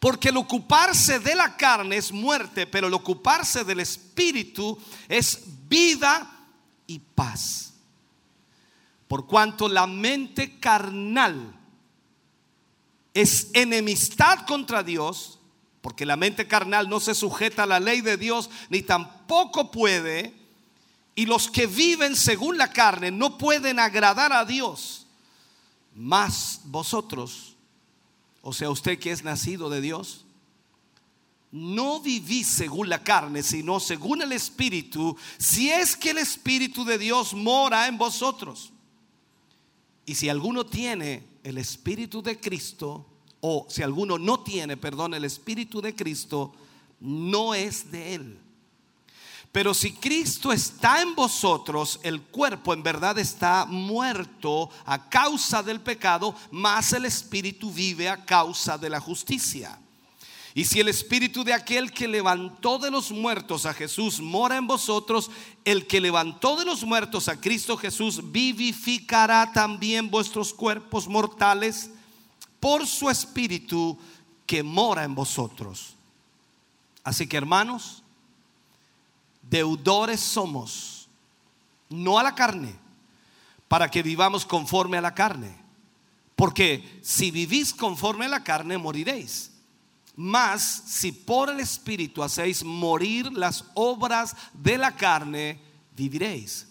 Porque 0.00 0.30
el 0.30 0.38
ocuparse 0.38 1.18
de 1.18 1.34
la 1.34 1.58
carne 1.58 1.98
es 1.98 2.10
muerte, 2.10 2.66
pero 2.66 2.86
el 2.86 2.94
ocuparse 2.94 3.64
del 3.64 3.80
Espíritu 3.80 4.78
es 5.10 5.42
vida 5.68 6.26
y 6.86 7.00
paz. 7.00 7.74
Por 9.06 9.26
cuanto 9.26 9.68
la 9.68 9.86
mente 9.86 10.58
carnal 10.58 11.57
es 13.20 13.50
enemistad 13.52 14.46
contra 14.46 14.84
Dios, 14.84 15.40
porque 15.80 16.06
la 16.06 16.16
mente 16.16 16.46
carnal 16.46 16.88
no 16.88 17.00
se 17.00 17.16
sujeta 17.16 17.64
a 17.64 17.66
la 17.66 17.80
ley 17.80 18.00
de 18.00 18.16
Dios, 18.16 18.48
ni 18.70 18.82
tampoco 18.82 19.72
puede, 19.72 20.34
y 21.16 21.26
los 21.26 21.50
que 21.50 21.66
viven 21.66 22.14
según 22.14 22.58
la 22.58 22.72
carne 22.72 23.10
no 23.10 23.36
pueden 23.36 23.80
agradar 23.80 24.32
a 24.32 24.44
Dios. 24.44 25.06
Mas 25.96 26.60
vosotros, 26.66 27.56
o 28.40 28.52
sea, 28.52 28.70
usted 28.70 29.00
que 29.00 29.10
es 29.10 29.24
nacido 29.24 29.68
de 29.68 29.80
Dios, 29.80 30.24
no 31.50 32.00
vivís 32.00 32.46
según 32.46 32.88
la 32.88 33.02
carne, 33.02 33.42
sino 33.42 33.80
según 33.80 34.22
el 34.22 34.30
Espíritu, 34.30 35.16
si 35.38 35.70
es 35.70 35.96
que 35.96 36.10
el 36.10 36.18
Espíritu 36.18 36.84
de 36.84 36.98
Dios 36.98 37.34
mora 37.34 37.88
en 37.88 37.98
vosotros. 37.98 38.70
Y 40.06 40.14
si 40.14 40.28
alguno 40.28 40.64
tiene 40.64 41.24
el 41.48 41.58
Espíritu 41.58 42.22
de 42.22 42.38
Cristo, 42.38 43.06
o 43.40 43.66
si 43.68 43.82
alguno 43.82 44.18
no 44.18 44.40
tiene, 44.40 44.76
perdón, 44.76 45.14
el 45.14 45.24
Espíritu 45.24 45.80
de 45.80 45.94
Cristo, 45.94 46.52
no 47.00 47.54
es 47.54 47.90
de 47.90 48.14
él. 48.14 48.38
Pero 49.50 49.72
si 49.72 49.92
Cristo 49.92 50.52
está 50.52 51.00
en 51.00 51.14
vosotros, 51.14 52.00
el 52.02 52.22
cuerpo 52.22 52.74
en 52.74 52.82
verdad 52.82 53.18
está 53.18 53.64
muerto 53.64 54.68
a 54.84 55.08
causa 55.08 55.62
del 55.62 55.80
pecado, 55.80 56.34
mas 56.50 56.92
el 56.92 57.06
Espíritu 57.06 57.72
vive 57.72 58.08
a 58.08 58.24
causa 58.24 58.76
de 58.76 58.90
la 58.90 59.00
justicia. 59.00 59.78
Y 60.58 60.64
si 60.64 60.80
el 60.80 60.88
Espíritu 60.88 61.44
de 61.44 61.54
aquel 61.54 61.92
que 61.92 62.08
levantó 62.08 62.80
de 62.80 62.90
los 62.90 63.12
muertos 63.12 63.64
a 63.64 63.72
Jesús 63.72 64.20
mora 64.20 64.56
en 64.56 64.66
vosotros, 64.66 65.30
el 65.64 65.86
que 65.86 66.00
levantó 66.00 66.56
de 66.56 66.64
los 66.64 66.82
muertos 66.82 67.28
a 67.28 67.40
Cristo 67.40 67.76
Jesús 67.76 68.32
vivificará 68.32 69.52
también 69.52 70.10
vuestros 70.10 70.52
cuerpos 70.52 71.06
mortales 71.06 71.92
por 72.58 72.88
su 72.88 73.08
Espíritu 73.08 73.96
que 74.46 74.64
mora 74.64 75.04
en 75.04 75.14
vosotros. 75.14 75.94
Así 77.04 77.28
que 77.28 77.36
hermanos, 77.36 78.02
deudores 79.42 80.18
somos, 80.18 81.06
no 81.88 82.18
a 82.18 82.24
la 82.24 82.34
carne, 82.34 82.74
para 83.68 83.88
que 83.88 84.02
vivamos 84.02 84.44
conforme 84.44 84.96
a 84.96 85.02
la 85.02 85.14
carne. 85.14 85.56
Porque 86.34 86.98
si 87.00 87.30
vivís 87.30 87.72
conforme 87.72 88.24
a 88.24 88.28
la 88.28 88.42
carne, 88.42 88.76
moriréis. 88.76 89.47
Mas 90.20 90.82
si 90.88 91.12
por 91.12 91.48
el 91.48 91.60
Espíritu 91.60 92.24
hacéis 92.24 92.64
morir 92.64 93.30
las 93.32 93.64
obras 93.74 94.34
de 94.52 94.76
la 94.76 94.96
carne, 94.96 95.60
viviréis. 95.96 96.66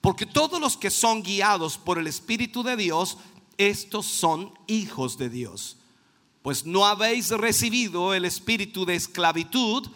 Porque 0.00 0.26
todos 0.26 0.60
los 0.60 0.76
que 0.76 0.90
son 0.90 1.22
guiados 1.22 1.78
por 1.78 2.00
el 2.00 2.08
Espíritu 2.08 2.64
de 2.64 2.76
Dios, 2.76 3.16
estos 3.58 4.06
son 4.06 4.52
hijos 4.66 5.16
de 5.18 5.28
Dios. 5.28 5.76
Pues 6.42 6.66
no 6.66 6.84
habéis 6.84 7.30
recibido 7.30 8.12
el 8.12 8.24
espíritu 8.24 8.84
de 8.84 8.96
esclavitud 8.96 9.88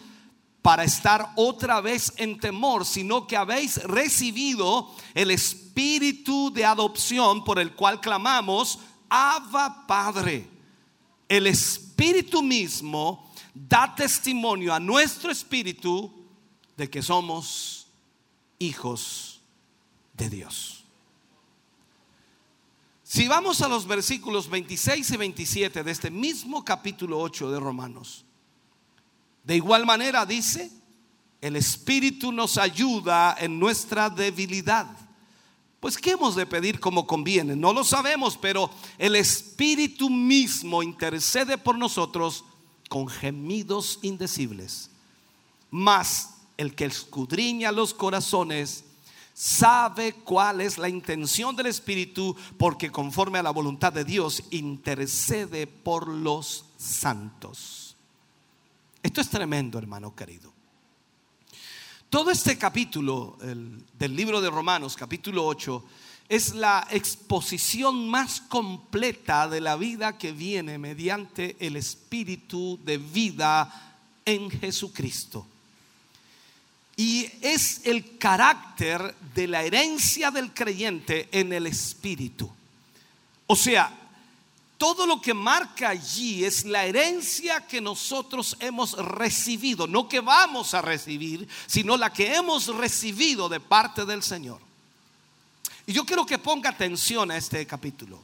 para 0.61 0.85
estar 0.85 1.33
otra 1.35 1.81
vez 1.81 2.13
en 2.15 2.39
temor, 2.39 2.85
sino 2.85 3.27
que 3.27 3.35
habéis 3.35 3.83
recibido 3.83 4.89
el 5.13 5.31
espíritu 5.31 6.49
de 6.53 6.63
adopción 6.63 7.43
por 7.43 7.59
el 7.59 7.75
cual 7.75 7.99
clamamos, 7.99 8.79
Abba 9.09 9.85
Padre. 9.85 10.47
El 11.27 11.47
espíritu 11.93 12.41
mismo 12.41 13.31
da 13.53 13.87
testimonio 13.87 14.73
a 14.73 14.79
nuestro 14.79 15.29
espíritu 15.29 16.11
de 16.75 16.89
que 16.89 17.03
somos 17.03 17.85
hijos 18.57 19.39
de 20.13 20.27
Dios. 20.27 20.83
Si 23.03 23.27
vamos 23.27 23.61
a 23.61 23.67
los 23.67 23.85
versículos 23.85 24.49
26 24.49 25.11
y 25.11 25.17
27 25.17 25.83
de 25.83 25.91
este 25.91 26.09
mismo 26.09 26.65
capítulo 26.65 27.19
8 27.19 27.51
de 27.51 27.59
Romanos, 27.59 28.25
de 29.43 29.55
igual 29.55 29.85
manera 29.85 30.25
dice, 30.25 30.71
el 31.41 31.55
Espíritu 31.55 32.31
nos 32.31 32.57
ayuda 32.57 33.35
en 33.39 33.59
nuestra 33.59 34.09
debilidad. 34.09 34.87
Pues 35.83 35.97
¿qué 35.97 36.11
hemos 36.11 36.35
de 36.35 36.45
pedir 36.45 36.79
como 36.79 37.05
conviene? 37.05 37.57
No 37.57 37.73
lo 37.73 37.83
sabemos, 37.83 38.37
pero 38.37 38.69
el 38.97 39.17
Espíritu 39.17 40.09
mismo 40.09 40.81
intercede 40.81 41.57
por 41.57 41.77
nosotros 41.77 42.45
con 42.87 43.09
gemidos 43.09 43.99
indecibles. 44.01 44.89
Mas 45.69 46.35
el 46.55 46.73
que 46.73 46.85
escudriña 46.85 47.73
los 47.73 47.93
corazones 47.93 48.85
sabe 49.33 50.13
cuál 50.13 50.61
es 50.61 50.77
la 50.77 50.87
intención 50.87 51.53
del 51.53 51.65
Espíritu, 51.65 52.33
porque 52.57 52.89
conforme 52.89 53.39
a 53.39 53.43
la 53.43 53.51
voluntad 53.51 53.91
de 53.91 54.05
Dios 54.05 54.41
intercede 54.51 55.67
por 55.67 56.07
los 56.07 56.63
santos. 56.77 57.97
Esto 59.03 59.19
es 59.19 59.29
tremendo, 59.29 59.79
hermano 59.79 60.15
querido. 60.15 60.52
Todo 62.13 62.29
este 62.29 62.59
capítulo 62.59 63.39
el- 63.41 63.83
del 63.97 64.15
libro 64.15 64.39
de 64.39 64.51
Romanos, 64.51 64.95
capítulo 64.95 65.47
8, 65.47 65.83
es 66.29 66.53
la 66.53 66.87
exposición 66.91 68.07
más 68.07 68.39
completa 68.39 69.47
de 69.47 69.59
la 69.59 69.75
vida 69.77 70.15
que 70.15 70.31
viene 70.31 70.77
mediante 70.77 71.55
el 71.59 71.75
Espíritu 71.75 72.79
de 72.85 72.99
vida 72.99 73.95
en 74.25 74.47
Jesucristo. 74.51 75.47
Y 76.95 77.27
es 77.41 77.81
el 77.83 78.19
carácter 78.19 79.15
de 79.33 79.47
la 79.47 79.63
herencia 79.63 80.29
del 80.29 80.53
creyente 80.53 81.29
en 81.31 81.51
el 81.51 81.65
Espíritu. 81.65 82.47
O 83.47 83.55
sea, 83.55 83.91
todo 84.83 85.05
lo 85.05 85.21
que 85.21 85.33
marca 85.33 85.87
allí 85.87 86.43
es 86.43 86.65
la 86.65 86.83
herencia 86.83 87.65
que 87.65 87.79
nosotros 87.79 88.57
hemos 88.59 88.91
recibido, 88.97 89.87
no 89.87 90.09
que 90.09 90.19
vamos 90.19 90.73
a 90.73 90.81
recibir, 90.81 91.47
sino 91.67 91.95
la 91.95 92.11
que 92.11 92.35
hemos 92.35 92.67
recibido 92.67 93.47
de 93.47 93.61
parte 93.61 94.03
del 94.03 94.21
Señor. 94.21 94.59
Y 95.87 95.93
yo 95.93 96.03
quiero 96.03 96.25
que 96.25 96.37
ponga 96.37 96.69
atención 96.69 97.31
a 97.31 97.37
este 97.37 97.65
capítulo, 97.65 98.21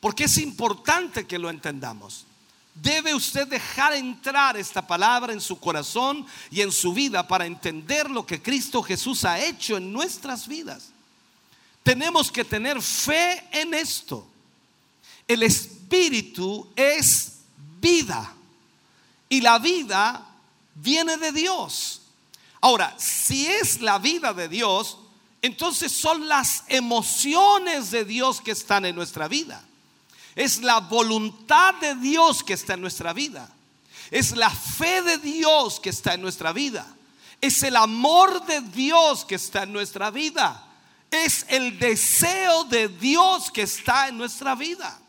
porque 0.00 0.24
es 0.24 0.36
importante 0.36 1.26
que 1.26 1.38
lo 1.38 1.48
entendamos. 1.48 2.26
Debe 2.74 3.14
usted 3.14 3.48
dejar 3.48 3.94
entrar 3.94 4.58
esta 4.58 4.86
palabra 4.86 5.32
en 5.32 5.40
su 5.40 5.58
corazón 5.58 6.26
y 6.50 6.60
en 6.60 6.70
su 6.70 6.92
vida 6.92 7.26
para 7.26 7.46
entender 7.46 8.10
lo 8.10 8.26
que 8.26 8.42
Cristo 8.42 8.82
Jesús 8.82 9.24
ha 9.24 9.40
hecho 9.40 9.78
en 9.78 9.94
nuestras 9.94 10.46
vidas. 10.46 10.90
Tenemos 11.82 12.30
que 12.30 12.44
tener 12.44 12.82
fe 12.82 13.48
en 13.50 13.72
esto. 13.72 14.29
El 15.30 15.44
espíritu 15.44 16.72
es 16.74 17.34
vida 17.80 18.34
y 19.28 19.40
la 19.40 19.60
vida 19.60 20.26
viene 20.74 21.16
de 21.18 21.30
Dios. 21.30 22.02
Ahora, 22.60 22.92
si 22.98 23.46
es 23.46 23.80
la 23.80 24.00
vida 24.00 24.34
de 24.34 24.48
Dios, 24.48 24.98
entonces 25.40 25.92
son 25.92 26.26
las 26.26 26.64
emociones 26.66 27.92
de 27.92 28.04
Dios 28.04 28.40
que 28.40 28.50
están 28.50 28.84
en 28.84 28.96
nuestra 28.96 29.28
vida. 29.28 29.62
Es 30.34 30.62
la 30.62 30.80
voluntad 30.80 31.74
de 31.76 31.94
Dios 31.94 32.42
que 32.42 32.54
está 32.54 32.74
en 32.74 32.80
nuestra 32.80 33.12
vida. 33.12 33.48
Es 34.10 34.32
la 34.32 34.50
fe 34.50 35.00
de 35.02 35.18
Dios 35.18 35.78
que 35.78 35.90
está 35.90 36.14
en 36.14 36.22
nuestra 36.22 36.52
vida. 36.52 36.84
Es 37.40 37.62
el 37.62 37.76
amor 37.76 38.44
de 38.46 38.62
Dios 38.62 39.24
que 39.24 39.36
está 39.36 39.62
en 39.62 39.72
nuestra 39.72 40.10
vida. 40.10 40.66
Es 41.08 41.46
el 41.50 41.78
deseo 41.78 42.64
de 42.64 42.88
Dios 42.88 43.52
que 43.52 43.62
está 43.62 44.08
en 44.08 44.18
nuestra 44.18 44.56
vida. 44.56 45.00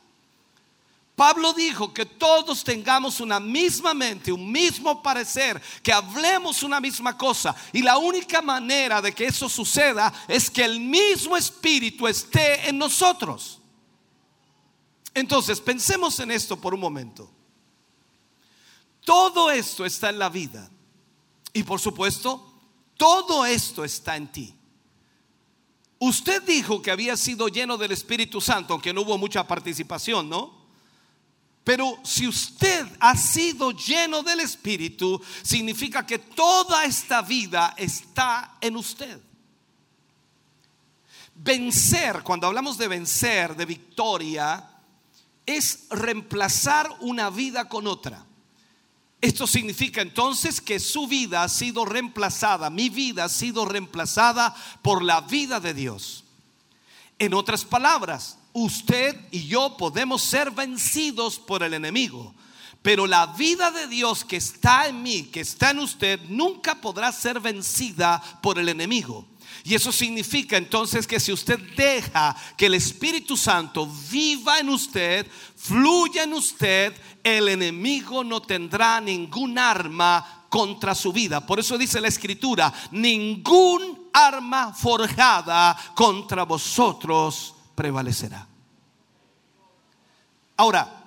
Pablo 1.15 1.53
dijo 1.53 1.93
que 1.93 2.05
todos 2.05 2.63
tengamos 2.63 3.19
una 3.19 3.39
misma 3.39 3.93
mente, 3.93 4.31
un 4.31 4.51
mismo 4.51 5.03
parecer, 5.03 5.61
que 5.83 5.91
hablemos 5.91 6.63
una 6.63 6.79
misma 6.79 7.17
cosa. 7.17 7.55
Y 7.73 7.81
la 7.81 7.97
única 7.97 8.41
manera 8.41 9.01
de 9.01 9.13
que 9.13 9.25
eso 9.25 9.49
suceda 9.49 10.11
es 10.27 10.49
que 10.49 10.63
el 10.63 10.79
mismo 10.79 11.37
espíritu 11.37 12.07
esté 12.07 12.67
en 12.69 12.77
nosotros. 12.77 13.59
Entonces, 15.13 15.59
pensemos 15.59 16.19
en 16.19 16.31
esto 16.31 16.59
por 16.59 16.73
un 16.73 16.79
momento. 16.79 17.29
Todo 19.03 19.51
esto 19.51 19.85
está 19.85 20.09
en 20.09 20.19
la 20.19 20.29
vida. 20.29 20.71
Y 21.53 21.63
por 21.63 21.79
supuesto, 21.79 22.51
todo 22.95 23.45
esto 23.45 23.83
está 23.83 24.15
en 24.15 24.31
ti. 24.31 24.55
Usted 25.99 26.41
dijo 26.43 26.81
que 26.81 26.89
había 26.89 27.17
sido 27.17 27.47
lleno 27.47 27.77
del 27.77 27.91
Espíritu 27.91 28.41
Santo, 28.41 28.73
aunque 28.73 28.93
no 28.93 29.01
hubo 29.01 29.17
mucha 29.17 29.45
participación, 29.45 30.29
¿no? 30.29 30.60
Pero 31.63 31.99
si 32.03 32.27
usted 32.27 32.87
ha 32.99 33.15
sido 33.15 33.71
lleno 33.71 34.23
del 34.23 34.39
Espíritu, 34.39 35.21
significa 35.43 36.05
que 36.05 36.17
toda 36.17 36.85
esta 36.85 37.21
vida 37.21 37.75
está 37.77 38.57
en 38.59 38.75
usted. 38.75 39.19
Vencer, 41.35 42.23
cuando 42.23 42.47
hablamos 42.47 42.77
de 42.77 42.87
vencer, 42.87 43.55
de 43.55 43.65
victoria, 43.65 44.67
es 45.45 45.87
reemplazar 45.89 46.89
una 47.01 47.29
vida 47.29 47.67
con 47.67 47.87
otra. 47.87 48.25
Esto 49.21 49.45
significa 49.45 50.01
entonces 50.01 50.59
que 50.61 50.79
su 50.79 51.07
vida 51.07 51.43
ha 51.43 51.49
sido 51.49 51.85
reemplazada, 51.85 52.71
mi 52.71 52.89
vida 52.89 53.25
ha 53.25 53.29
sido 53.29 53.65
reemplazada 53.65 54.55
por 54.81 55.03
la 55.03 55.21
vida 55.21 55.59
de 55.59 55.75
Dios. 55.75 56.23
En 57.19 57.35
otras 57.35 57.63
palabras, 57.63 58.39
usted 58.53 59.15
y 59.31 59.47
yo 59.47 59.77
podemos 59.77 60.21
ser 60.21 60.51
vencidos 60.51 61.39
por 61.39 61.63
el 61.63 61.73
enemigo, 61.73 62.33
pero 62.81 63.05
la 63.05 63.27
vida 63.27 63.71
de 63.71 63.87
Dios 63.87 64.25
que 64.25 64.37
está 64.37 64.87
en 64.87 65.03
mí, 65.03 65.23
que 65.23 65.41
está 65.41 65.71
en 65.71 65.79
usted, 65.79 66.19
nunca 66.29 66.81
podrá 66.81 67.11
ser 67.11 67.39
vencida 67.39 68.21
por 68.41 68.57
el 68.57 68.69
enemigo. 68.69 69.27
Y 69.63 69.75
eso 69.75 69.91
significa 69.91 70.57
entonces 70.57 71.05
que 71.05 71.19
si 71.19 71.31
usted 71.31 71.59
deja 71.75 72.35
que 72.57 72.65
el 72.65 72.73
Espíritu 72.73 73.37
Santo 73.37 73.87
viva 74.09 74.59
en 74.59 74.69
usted, 74.69 75.27
fluya 75.55 76.23
en 76.23 76.33
usted, 76.33 76.99
el 77.23 77.47
enemigo 77.47 78.23
no 78.23 78.41
tendrá 78.41 78.99
ningún 78.99 79.59
arma 79.59 80.45
contra 80.49 80.95
su 80.95 81.13
vida. 81.13 81.45
Por 81.45 81.59
eso 81.59 81.77
dice 81.77 82.01
la 82.01 82.07
Escritura, 82.07 82.73
ningún 82.91 84.09
arma 84.11 84.73
forjada 84.73 85.77
contra 85.93 86.43
vosotros 86.43 87.55
prevalecerá. 87.75 88.47
Ahora, 90.57 91.01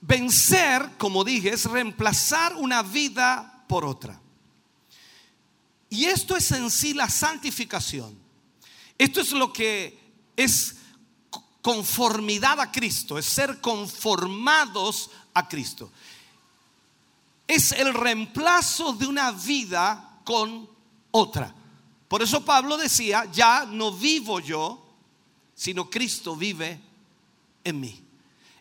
vencer, 0.00 0.92
como 0.98 1.24
dije, 1.24 1.50
es 1.50 1.64
reemplazar 1.66 2.56
una 2.56 2.82
vida 2.82 3.64
por 3.68 3.84
otra. 3.84 4.20
Y 5.88 6.04
esto 6.06 6.36
es 6.36 6.50
en 6.52 6.70
sí 6.70 6.94
la 6.94 7.08
santificación. 7.08 8.16
Esto 8.96 9.20
es 9.20 9.32
lo 9.32 9.52
que 9.52 9.98
es 10.36 10.76
conformidad 11.62 12.60
a 12.60 12.72
Cristo, 12.72 13.18
es 13.18 13.26
ser 13.26 13.60
conformados 13.60 15.10
a 15.34 15.46
Cristo. 15.48 15.90
Es 17.46 17.72
el 17.72 17.92
reemplazo 17.92 18.92
de 18.92 19.06
una 19.06 19.32
vida 19.32 20.20
con 20.24 20.68
otra. 21.10 21.54
Por 22.10 22.22
eso 22.22 22.44
Pablo 22.44 22.76
decía, 22.76 23.30
ya 23.32 23.64
no 23.66 23.92
vivo 23.92 24.40
yo, 24.40 24.84
sino 25.54 25.88
Cristo 25.88 26.34
vive 26.34 26.80
en 27.62 27.78
mí. 27.78 28.02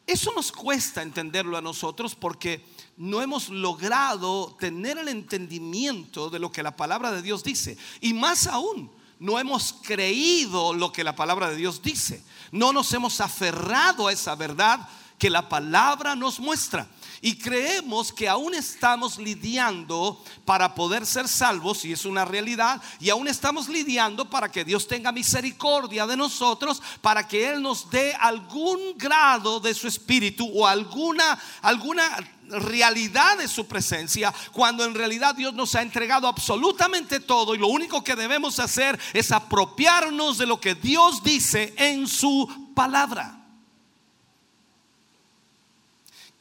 Eso 0.06 0.32
nos 0.36 0.52
cuesta 0.52 1.02
entenderlo 1.02 1.58
a 1.58 1.62
nosotros 1.62 2.14
porque 2.14 2.64
no 2.96 3.24
hemos 3.24 3.50
logrado 3.50 4.56
tener 4.60 5.00
el 5.00 5.08
entendimiento 5.08 6.30
de 6.30 6.38
lo 6.38 6.52
que 6.52 6.62
la 6.62 6.76
palabra 6.76 7.12
de 7.12 7.24
Dios 7.24 7.44
dice. 7.44 7.76
Y 8.02 8.14
más 8.14 8.46
aún, 8.46 8.92
no 9.18 9.40
hemos 9.40 9.74
creído 9.82 10.76
lo 10.76 10.92
que 10.92 11.04
la 11.04 11.16
palabra 11.16 11.50
de 11.50 11.56
Dios 11.56 11.82
dice. 11.82 12.24
No 12.52 12.72
nos 12.72 12.94
hemos 12.94 13.20
aferrado 13.20 14.10
a 14.10 14.14
esa 14.14 14.36
verdad 14.36 14.88
que 15.18 15.32
la 15.32 15.50
palabra 15.50 16.16
nos 16.16 16.40
muestra. 16.40 16.88
Y 17.22 17.38
creemos 17.38 18.14
que 18.14 18.30
aún 18.30 18.54
estamos 18.54 19.18
lidiando 19.18 20.24
para 20.46 20.74
poder 20.74 21.06
ser 21.06 21.28
salvos, 21.28 21.84
y 21.86 21.92
es 21.92 22.06
una 22.06 22.26
realidad, 22.26 22.82
y 23.00 23.10
aún 23.10 23.28
estamos 23.28 23.68
lidiando 23.68 24.30
para 24.30 24.52
que 24.52 24.64
Dios 24.64 24.88
tenga 24.88 25.12
misericordia 25.12 26.08
de 26.08 26.18
nosotros, 26.18 26.82
para 27.02 27.28
que 27.28 27.50
Él 27.50 27.62
nos 27.62 27.90
dé 27.90 28.14
algún 28.14 28.80
grado 28.98 29.60
de 29.60 29.74
su 29.74 29.88
espíritu 29.88 30.50
o 30.54 30.66
alguna, 30.66 31.40
alguna 31.62 32.04
realidad 32.50 33.38
de 33.38 33.48
su 33.48 33.68
presencia, 33.68 34.34
cuando 34.52 34.84
en 34.86 34.96
realidad 34.96 35.36
Dios 35.36 35.54
nos 35.54 35.76
ha 35.76 35.82
entregado 35.82 36.28
absolutamente 36.28 37.20
todo 37.20 37.54
y 37.54 37.60
lo 37.60 37.68
único 37.68 38.04
que 38.04 38.16
debemos 38.16 38.60
hacer 38.60 39.00
es 39.14 39.32
apropiarnos 39.32 40.38
de 40.38 40.48
lo 40.48 40.60
que 40.60 40.76
Dios 40.76 41.24
dice 41.24 41.74
en 41.78 42.08
su 42.08 42.72
palabra. 42.74 43.39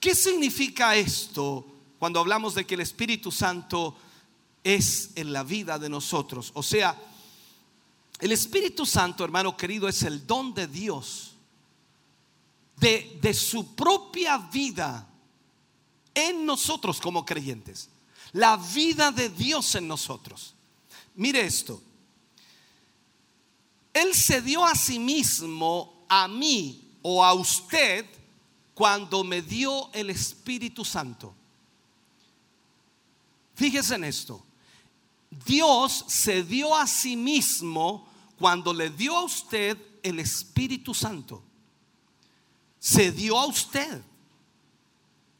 ¿Qué 0.01 0.15
significa 0.15 0.97
esto 0.97 1.67
cuando 1.99 2.21
hablamos 2.21 2.55
de 2.55 2.67
que 2.67 2.75
el 2.75 2.81
Espíritu 2.81 3.33
Santo 3.33 3.97
es 4.63 5.11
en 5.17 5.33
la 5.33 5.43
vida 5.43 5.79
de 5.79 5.89
nosotros? 5.89 6.51
O 6.55 6.63
sea, 6.63 6.97
el 8.21 8.33
Espíritu 8.33 8.87
Santo, 8.87 9.25
hermano 9.25 9.57
querido, 9.57 9.89
es 9.89 10.03
el 10.03 10.27
don 10.27 10.55
de 10.55 10.67
Dios, 10.67 11.35
de, 12.77 13.19
de 13.21 13.35
su 13.35 13.75
propia 13.75 14.39
vida 14.39 15.09
en 16.15 16.45
nosotros 16.47 17.01
como 17.01 17.25
creyentes. 17.25 17.89
La 18.33 18.57
vida 18.57 19.11
de 19.11 19.29
Dios 19.29 19.75
en 19.75 19.89
nosotros. 19.89 20.55
Mire 21.15 21.41
esto. 21.41 21.83
Él 23.93 24.15
se 24.15 24.43
dio 24.43 24.65
a 24.65 24.75
sí 24.75 24.99
mismo, 24.99 26.05
a 26.09 26.29
mí 26.29 26.99
o 27.03 27.25
a 27.25 27.35
usted, 27.35 28.07
cuando 28.79 29.25
me 29.25 29.43
dio 29.43 29.93
el 29.93 30.09
Espíritu 30.09 30.85
Santo. 30.85 31.35
Fíjese 33.57 33.97
en 33.97 34.05
esto. 34.05 34.41
Dios 35.45 36.05
se 36.07 36.45
dio 36.45 36.77
a 36.77 36.87
sí 36.87 37.17
mismo 37.17 38.09
cuando 38.39 38.73
le 38.73 38.91
dio 38.91 39.17
a 39.17 39.25
usted 39.25 39.77
el 40.01 40.21
Espíritu 40.21 40.95
Santo. 40.95 41.43
Se 42.79 43.11
dio 43.11 43.37
a 43.37 43.47
usted 43.47 44.01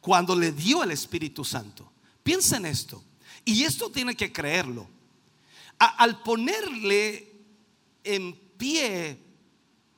cuando 0.01 0.35
le 0.35 0.51
dio 0.51 0.83
el 0.83 0.91
Espíritu 0.91 1.45
Santo. 1.45 1.93
Piensa 2.25 2.57
en 2.57 2.67
esto. 2.67 3.05
Y 3.45 3.63
esto 3.63 3.89
tiene 3.89 4.17
que 4.17 4.33
creerlo. 4.33 4.89
Al 5.79 6.25
ponerle 6.25 7.37
en 8.03 8.35
pie 8.59 9.28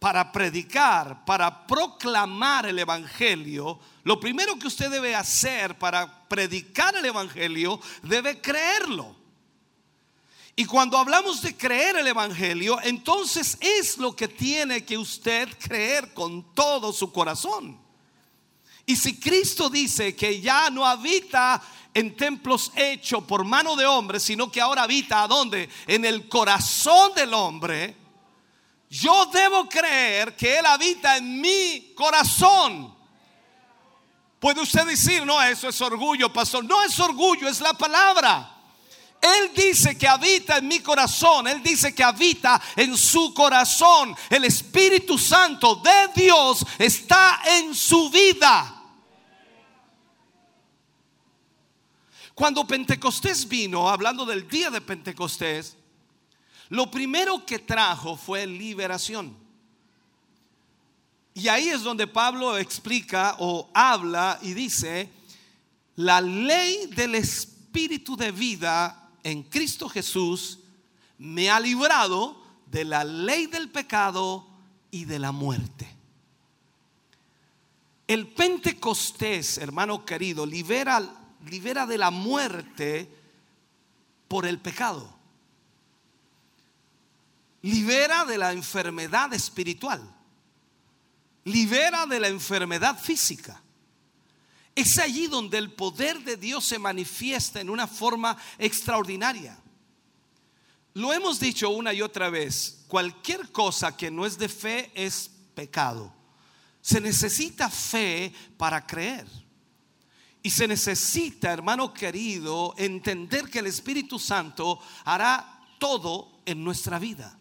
para 0.01 0.33
predicar, 0.33 1.27
para 1.27 1.67
proclamar 1.67 2.65
el 2.67 2.79
Evangelio, 2.79 3.79
lo 4.03 4.19
primero 4.19 4.59
que 4.59 4.67
usted 4.67 4.91
debe 4.91 5.15
hacer 5.15 5.79
para 5.79 6.27
predicar 6.27 6.97
el 6.97 7.05
Evangelio, 7.05 7.79
debe 8.03 8.41
creerlo. 8.41 9.15
Y 10.57 10.65
cuando 10.65 10.97
hablamos 10.97 11.43
de 11.43 11.55
creer 11.55 11.97
el 11.99 12.07
Evangelio, 12.07 12.79
entonces 12.83 13.59
es 13.61 13.99
lo 13.99 14.17
que 14.17 14.27
tiene 14.27 14.87
que 14.87 14.97
usted 14.97 15.49
creer 15.59 16.15
con 16.15 16.55
todo 16.55 16.95
su 16.95 17.13
corazón. 17.13 17.79
Y 18.87 18.97
si 18.97 19.21
Cristo 19.21 19.69
dice 19.69 20.17
que 20.17 20.41
ya 20.41 20.71
no 20.71 20.87
habita 20.87 21.63
en 21.93 22.17
templos 22.17 22.73
hechos 22.75 23.23
por 23.25 23.45
mano 23.45 23.77
de 23.77 23.85
hombre, 23.85 24.19
sino 24.19 24.51
que 24.51 24.63
ahora 24.63 24.85
habita 24.85 25.23
¿a 25.23 25.29
dónde? 25.29 25.69
En 25.87 26.07
el 26.07 26.27
corazón 26.27 27.13
del 27.15 27.35
hombre, 27.35 28.00
yo 28.91 29.27
debo 29.27 29.69
creer 29.69 30.35
que 30.35 30.59
Él 30.59 30.67
habita 30.67 31.17
en 31.17 31.41
mi 31.41 31.95
corazón. 31.95 32.93
Puede 34.41 34.61
usted 34.61 34.85
decir, 34.85 35.25
no, 35.25 35.41
eso 35.41 35.69
es 35.69 35.81
orgullo, 35.81 36.33
pastor. 36.33 36.65
No 36.65 36.83
es 36.83 36.99
orgullo, 36.99 37.49
es 37.49 37.61
la 37.61 37.73
palabra. 37.73 38.57
Él 39.21 39.53
dice 39.55 39.97
que 39.97 40.09
habita 40.09 40.59
en 40.59 40.67
mi 40.67 40.81
corazón. 40.81 41.47
Él 41.47 41.63
dice 41.63 41.95
que 41.95 42.03
habita 42.03 42.61
en 42.75 42.97
su 42.97 43.33
corazón. 43.33 44.17
El 44.29 44.45
Espíritu 44.45 45.17
Santo 45.17 45.77
de 45.77 46.09
Dios 46.21 46.67
está 46.77 47.43
en 47.45 47.73
su 47.73 48.11
vida. 48.11 48.77
Cuando 52.35 52.67
Pentecostés 52.67 53.47
vino, 53.47 53.89
hablando 53.89 54.25
del 54.25 54.49
día 54.49 54.71
de 54.71 54.81
Pentecostés, 54.81 55.77
lo 56.71 56.91
primero 56.91 57.45
que 57.45 57.59
trajo 57.59 58.17
fue 58.17 58.47
liberación. 58.47 59.37
Y 61.35 61.49
ahí 61.49 61.69
es 61.69 61.83
donde 61.83 62.07
Pablo 62.07 62.57
explica 62.57 63.37
o 63.39 63.69
habla 63.75 64.39
y 64.41 64.55
dice, 64.55 65.11
la 65.97 66.21
ley 66.21 66.87
del 66.87 67.17
Espíritu 67.17 68.17
de 68.17 68.31
vida 68.31 69.11
en 69.23 69.43
Cristo 69.43 69.89
Jesús 69.89 70.61
me 71.19 71.51
ha 71.51 71.61
librado 71.61 72.41
de 72.67 72.85
la 72.85 73.05
ley 73.05 73.47
del 73.47 73.69
pecado 73.69 74.47
y 74.93 75.05
de 75.05 75.19
la 75.19 75.33
muerte. 75.33 75.89
El 78.07 78.29
Pentecostés, 78.29 79.59
hermano 79.59 80.05
querido, 80.05 80.47
libera, 80.47 81.03
libera 81.47 81.87
de 81.87 81.99
la 81.99 82.11
muerte 82.11 83.09
por 84.29 84.47
el 84.47 84.59
pecado. 84.59 85.20
Libera 87.63 88.25
de 88.25 88.39
la 88.39 88.53
enfermedad 88.53 89.33
espiritual. 89.35 90.01
Libera 91.45 92.07
de 92.07 92.21
la 92.21 92.29
enfermedad 92.29 92.99
física. 92.99 93.63
Es 94.75 94.99
allí 94.99 95.27
donde 95.27 95.59
el 95.59 95.73
poder 95.73 96.23
de 96.25 96.37
Dios 96.37 96.65
se 96.65 96.79
manifiesta 96.79 97.61
en 97.61 97.69
una 97.69 97.87
forma 97.87 98.37
extraordinaria. 98.59 99.59
Lo 100.95 101.13
hemos 101.13 101.39
dicho 101.39 101.71
una 101.71 101.93
y 101.93 102.03
otra 102.03 102.31
vez, 102.31 102.85
cualquier 102.89 103.53
cosa 103.53 103.97
que 103.97 104.11
no 104.11 104.27
es 104.27 104.39
de 104.39 104.49
fe 104.49 104.91
es 104.95 105.31
pecado. 105.55 106.13
Se 106.81 107.01
necesita 107.01 107.69
fe 107.69 108.33
para 108.57 108.87
creer. 108.87 109.27
Y 110.43 110.51
se 110.51 110.67
necesita, 110.67 111.53
hermano 111.53 111.93
querido, 111.93 112.75
entender 112.79 113.51
que 113.51 113.59
el 113.59 113.67
Espíritu 113.67 114.19
Santo 114.19 114.81
hará 115.05 115.61
todo 115.79 116.41
en 116.47 116.65
nuestra 116.65 116.99
vida. 116.99 117.40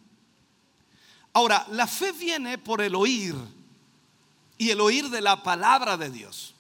Ahora, 1.39 1.65
la 1.69 1.87
fe 1.87 2.11
viene 2.11 2.57
por 2.57 2.81
el 2.81 2.93
oír 2.93 3.33
y 4.57 4.71
el 4.71 4.81
oír 4.81 5.09
de 5.09 5.21
la 5.21 5.41
palabra 5.41 5.95
de 5.95 6.09
Dios. 6.09 6.53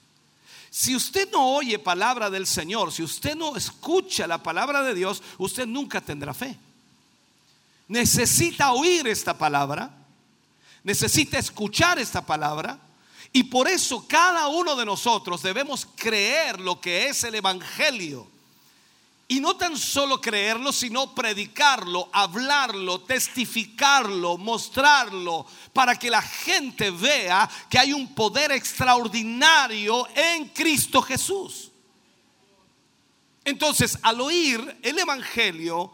Si 0.69 0.95
usted 0.95 1.29
no 1.33 1.53
oye 1.55 1.77
palabra 1.79 2.29
del 2.29 2.47
Señor, 2.47 2.93
si 2.93 3.03
usted 3.03 3.35
no 3.35 3.57
escucha 3.57 4.25
la 4.25 4.41
palabra 4.41 4.81
de 4.81 4.95
Dios, 4.95 5.21
usted 5.37 5.67
nunca 5.67 5.99
tendrá 5.99 6.33
fe. 6.33 6.57
Necesita 7.89 8.71
oír 8.71 9.05
esta 9.09 9.37
palabra, 9.37 9.91
necesita 10.81 11.37
escuchar 11.37 11.99
esta 11.99 12.25
palabra, 12.25 12.79
y 13.33 13.43
por 13.43 13.67
eso 13.67 14.07
cada 14.07 14.47
uno 14.47 14.77
de 14.77 14.85
nosotros 14.85 15.41
debemos 15.43 15.89
creer 15.93 16.61
lo 16.61 16.79
que 16.79 17.09
es 17.09 17.25
el 17.25 17.35
Evangelio. 17.35 18.25
Y 19.31 19.39
no 19.39 19.55
tan 19.55 19.77
solo 19.77 20.19
creerlo, 20.19 20.73
sino 20.73 21.13
predicarlo, 21.13 22.09
hablarlo, 22.11 23.01
testificarlo, 23.01 24.39
mostrarlo, 24.39 25.45
para 25.71 25.95
que 25.99 26.09
la 26.09 26.23
gente 26.23 26.89
vea 26.89 27.47
que 27.69 27.77
hay 27.77 27.93
un 27.93 28.15
poder 28.15 28.51
extraordinario 28.51 30.07
en 30.15 30.47
Cristo 30.47 30.99
Jesús. 31.03 31.71
Entonces, 33.45 33.99
al 34.01 34.19
oír 34.19 34.79
el 34.81 34.97
Evangelio 34.97 35.91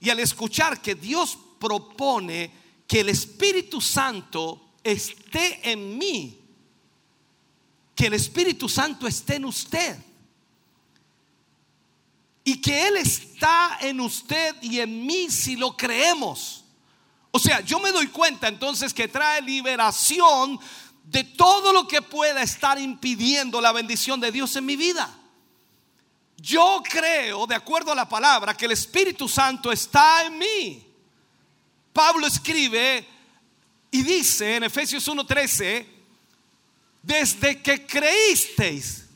y 0.00 0.08
al 0.08 0.20
escuchar 0.20 0.80
que 0.80 0.94
Dios 0.94 1.36
propone 1.58 2.50
que 2.86 3.00
el 3.00 3.10
Espíritu 3.10 3.82
Santo 3.82 4.70
esté 4.82 5.70
en 5.70 5.98
mí, 5.98 6.40
que 7.94 8.06
el 8.06 8.14
Espíritu 8.14 8.70
Santo 8.70 9.06
esté 9.06 9.34
en 9.36 9.44
usted, 9.44 9.98
y 12.44 12.60
que 12.60 12.88
Él 12.88 12.96
está 12.96 13.78
en 13.80 14.00
usted 14.00 14.56
y 14.62 14.80
en 14.80 15.06
mí 15.06 15.30
si 15.30 15.56
lo 15.56 15.76
creemos. 15.76 16.64
O 17.30 17.38
sea, 17.38 17.60
yo 17.60 17.78
me 17.78 17.92
doy 17.92 18.08
cuenta 18.08 18.48
entonces 18.48 18.92
que 18.92 19.08
trae 19.08 19.40
liberación 19.42 20.58
de 21.04 21.24
todo 21.24 21.72
lo 21.72 21.86
que 21.86 22.02
pueda 22.02 22.42
estar 22.42 22.78
impidiendo 22.78 23.60
la 23.60 23.72
bendición 23.72 24.20
de 24.20 24.32
Dios 24.32 24.54
en 24.56 24.66
mi 24.66 24.76
vida. 24.76 25.16
Yo 26.36 26.82
creo, 26.88 27.46
de 27.46 27.54
acuerdo 27.54 27.92
a 27.92 27.94
la 27.94 28.08
palabra, 28.08 28.56
que 28.56 28.64
el 28.64 28.72
Espíritu 28.72 29.28
Santo 29.28 29.70
está 29.70 30.24
en 30.24 30.38
mí. 30.38 30.86
Pablo 31.92 32.26
escribe 32.26 33.06
y 33.90 34.02
dice 34.02 34.56
en 34.56 34.64
Efesios 34.64 35.06
1:13, 35.06 35.86
desde 37.02 37.60
que 37.60 37.86
creísteis, 37.86 39.09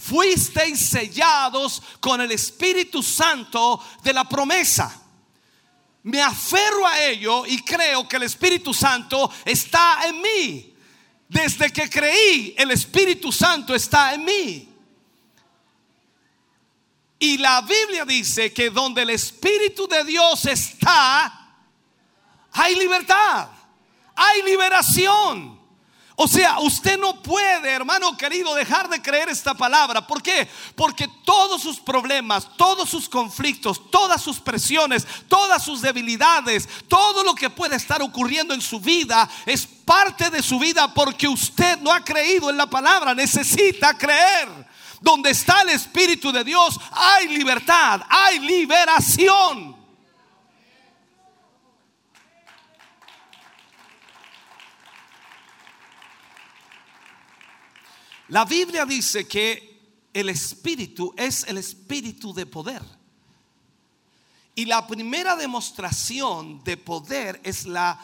fuisteis 0.00 0.80
sellados 0.88 1.82
con 2.00 2.20
el 2.20 2.32
Espíritu 2.32 3.02
Santo 3.02 3.84
de 4.02 4.12
la 4.14 4.28
promesa. 4.28 4.98
Me 6.02 6.22
aferro 6.22 6.86
a 6.86 6.98
ello 7.04 7.44
y 7.44 7.62
creo 7.62 8.08
que 8.08 8.16
el 8.16 8.22
Espíritu 8.22 8.72
Santo 8.72 9.30
está 9.44 10.00
en 10.06 10.22
mí. 10.22 10.74
Desde 11.28 11.70
que 11.70 11.88
creí, 11.90 12.54
el 12.56 12.70
Espíritu 12.70 13.30
Santo 13.30 13.74
está 13.74 14.14
en 14.14 14.24
mí. 14.24 14.68
Y 17.18 17.36
la 17.36 17.60
Biblia 17.60 18.06
dice 18.06 18.52
que 18.54 18.70
donde 18.70 19.02
el 19.02 19.10
Espíritu 19.10 19.86
de 19.86 20.02
Dios 20.04 20.46
está, 20.46 21.54
hay 22.52 22.74
libertad, 22.76 23.48
hay 24.16 24.42
liberación. 24.42 25.59
O 26.22 26.28
sea, 26.28 26.58
usted 26.60 26.98
no 26.98 27.22
puede, 27.22 27.70
hermano 27.70 28.14
querido, 28.14 28.54
dejar 28.54 28.90
de 28.90 29.00
creer 29.00 29.30
esta 29.30 29.54
palabra. 29.54 30.06
¿Por 30.06 30.22
qué? 30.22 30.46
Porque 30.74 31.08
todos 31.24 31.62
sus 31.62 31.80
problemas, 31.80 32.46
todos 32.58 32.90
sus 32.90 33.08
conflictos, 33.08 33.90
todas 33.90 34.20
sus 34.20 34.38
presiones, 34.38 35.06
todas 35.28 35.64
sus 35.64 35.80
debilidades, 35.80 36.68
todo 36.88 37.24
lo 37.24 37.34
que 37.34 37.48
puede 37.48 37.76
estar 37.76 38.02
ocurriendo 38.02 38.52
en 38.52 38.60
su 38.60 38.80
vida 38.80 39.26
es 39.46 39.66
parte 39.66 40.28
de 40.28 40.42
su 40.42 40.58
vida 40.58 40.92
porque 40.92 41.26
usted 41.26 41.78
no 41.78 41.90
ha 41.90 42.04
creído 42.04 42.50
en 42.50 42.58
la 42.58 42.66
palabra. 42.68 43.14
Necesita 43.14 43.96
creer. 43.96 44.68
Donde 45.00 45.30
está 45.30 45.62
el 45.62 45.70
Espíritu 45.70 46.30
de 46.32 46.44
Dios 46.44 46.78
hay 46.92 47.28
libertad, 47.28 48.02
hay 48.10 48.40
liberación. 48.40 49.79
La 58.30 58.44
Biblia 58.44 58.86
dice 58.86 59.26
que 59.26 60.08
el 60.12 60.28
Espíritu 60.28 61.12
es 61.16 61.44
el 61.48 61.58
Espíritu 61.58 62.32
de 62.32 62.46
poder. 62.46 62.82
Y 64.54 64.66
la 64.66 64.86
primera 64.86 65.34
demostración 65.34 66.62
de 66.62 66.76
poder 66.76 67.40
es 67.42 67.66
la 67.66 68.00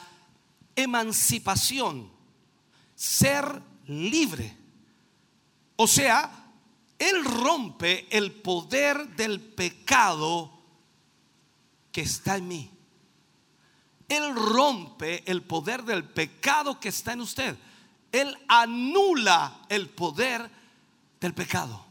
emancipación, 0.74 2.10
ser 2.96 3.62
libre. 3.86 4.56
O 5.76 5.86
sea, 5.86 6.50
Él 6.98 7.24
rompe 7.24 8.08
el 8.10 8.32
poder 8.32 9.08
del 9.16 9.40
pecado 9.40 10.50
que 11.92 12.00
está 12.00 12.36
en 12.36 12.48
mí. 12.48 12.70
Él 14.08 14.34
rompe 14.34 15.22
el 15.30 15.42
poder 15.42 15.84
del 15.84 16.02
pecado 16.04 16.80
que 16.80 16.88
está 16.88 17.12
en 17.12 17.20
usted. 17.20 17.56
Él 18.20 18.36
anula 18.48 19.60
el 19.68 19.88
poder 19.88 20.50
del 21.20 21.34
pecado. 21.34 21.84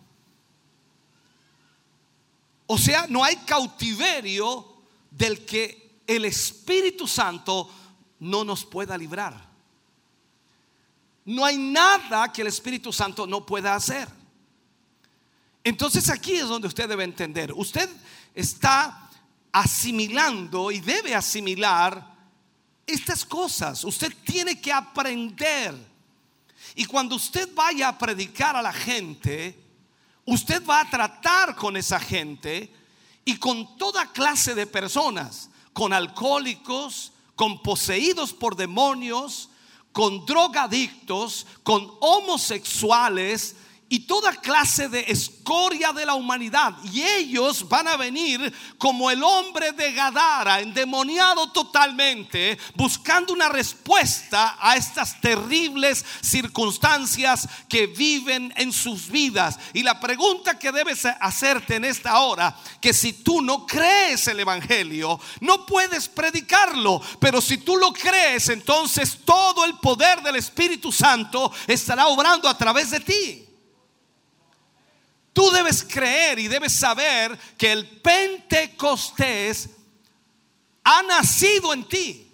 O 2.67 2.77
sea, 2.77 3.05
no 3.07 3.23
hay 3.23 3.35
cautiverio 3.37 4.81
del 5.11 5.45
que 5.45 5.99
el 6.07 6.25
Espíritu 6.25 7.07
Santo 7.07 7.69
no 8.19 8.43
nos 8.43 8.65
pueda 8.65 8.97
librar. 8.97 9.45
No 11.25 11.45
hay 11.45 11.57
nada 11.57 12.31
que 12.31 12.41
el 12.41 12.47
Espíritu 12.47 12.91
Santo 12.91 13.27
no 13.27 13.45
pueda 13.45 13.75
hacer. 13.75 14.07
Entonces 15.63 16.09
aquí 16.09 16.33
es 16.33 16.47
donde 16.47 16.67
usted 16.67 16.87
debe 16.87 17.03
entender. 17.03 17.51
Usted 17.53 17.89
está 18.33 19.09
asimilando 19.51 20.71
y 20.71 20.79
debe 20.79 21.15
asimilar 21.15 22.15
estas 22.85 23.25
cosas. 23.25 23.83
Usted 23.83 24.13
tiene 24.23 24.59
que 24.59 24.71
aprender. 24.71 25.94
Y 26.75 26.85
cuando 26.85 27.15
usted 27.15 27.49
vaya 27.55 27.87
a 27.87 27.97
predicar 27.97 28.55
a 28.55 28.61
la 28.61 28.73
gente, 28.73 29.57
usted 30.25 30.63
va 30.65 30.81
a 30.81 30.89
tratar 30.89 31.55
con 31.55 31.77
esa 31.77 31.99
gente 31.99 32.71
y 33.23 33.37
con 33.37 33.77
toda 33.77 34.11
clase 34.11 34.53
de 34.53 34.67
personas, 34.67 35.49
con 35.71 35.93
alcohólicos, 35.93 37.13
con 37.35 37.61
poseídos 37.63 38.33
por 38.33 38.55
demonios, 38.55 39.49
con 39.93 40.25
drogadictos, 40.25 41.47
con 41.63 41.89
homosexuales, 42.01 43.55
y 43.87 43.99
toda 43.99 44.31
clase 44.41 44.89
de 44.89 45.05
escoria 45.07 45.93
de 45.93 46.05
la 46.05 46.15
humanidad. 46.15 46.75
Y 46.91 47.03
ellos 47.03 47.69
van 47.69 47.87
a 47.87 47.97
venir 47.97 48.51
como 48.79 49.11
el 49.11 49.23
hombre 49.23 49.73
de 49.73 49.93
Gadara, 49.93 50.59
endemoniado 50.59 51.51
totalmente, 51.51 52.57
buscando 52.73 53.31
una 53.31 53.47
respuesta 53.47 54.57
a 54.59 54.75
estas 54.75 55.21
terribles 55.21 56.03
circunstancias 56.21 57.47
que 57.69 57.85
viven 57.85 58.51
en 58.57 58.73
sus 58.73 59.07
vidas. 59.07 59.59
Y 59.73 59.83
la 59.83 59.99
pregunta 59.99 60.57
que 60.57 60.71
debes 60.71 61.05
hacerte 61.05 61.75
en 61.75 61.85
esta 61.85 62.19
hora, 62.19 62.57
que 62.81 62.91
si 62.91 63.13
tú 63.13 63.41
no 63.41 63.67
crees 63.67 64.27
el 64.27 64.39
Evangelio, 64.39 65.19
no 65.41 65.63
puedes 65.65 66.09
predicarlo, 66.09 67.01
pero 67.19 67.39
si 67.39 67.59
tú 67.59 67.77
lo 67.77 67.93
crees, 67.93 68.49
entonces 68.49 69.19
todo 69.23 69.63
el 69.63 69.75
poder 69.75 70.23
del 70.23 70.37
Espíritu 70.37 70.91
Santo 70.91 71.51
estará 71.67 72.07
obrando 72.07 72.49
a 72.49 72.57
través 72.57 72.89
de 72.89 72.99
ti. 72.99 73.44
Tú 75.35 75.51
debes 75.51 75.83
creer 75.83 76.39
y 76.39 76.47
debes 76.47 76.71
saber 76.71 77.37
que 77.57 77.73
el 77.73 77.85
Pentecostés 77.99 79.69
ha 80.81 81.03
nacido 81.03 81.73
en 81.73 81.83
ti. 81.89 82.25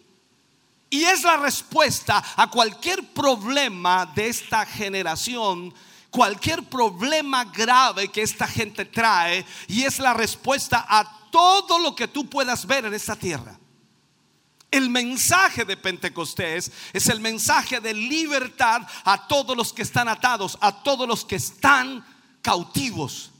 Y 0.87 1.03
es 1.05 1.23
la 1.23 1.37
respuesta 1.37 2.23
a 2.35 2.51
cualquier 2.51 3.11
problema 3.11 4.05
de 4.05 4.27
esta 4.27 4.67
generación, 4.67 5.73
cualquier 6.11 6.61
problema 6.69 7.45
grave 7.45 8.09
que 8.09 8.21
esta 8.21 8.45
gente 8.45 8.85
trae. 8.85 9.43
Y 9.67 9.81
es 9.81 9.97
la 9.97 10.13
respuesta 10.13 10.85
a 10.87 11.27
todo 11.31 11.79
lo 11.79 11.95
que 11.95 12.07
tú 12.07 12.29
puedas 12.29 12.67
ver 12.67 12.85
en 12.85 12.93
esta 12.93 13.15
tierra. 13.15 13.57
El 14.69 14.91
mensaje 14.91 15.65
de 15.65 15.75
Pentecostés 15.75 16.71
es 16.93 17.09
el 17.09 17.19
mensaje 17.19 17.79
de 17.79 17.95
libertad 17.95 18.83
a 19.05 19.27
todos 19.27 19.57
los 19.57 19.73
que 19.73 19.81
están 19.81 20.07
atados, 20.07 20.55
a 20.61 20.83
todos 20.83 21.07
los 21.07 21.25
que 21.25 21.37
están 21.37 22.05
cautivos. 22.41 23.31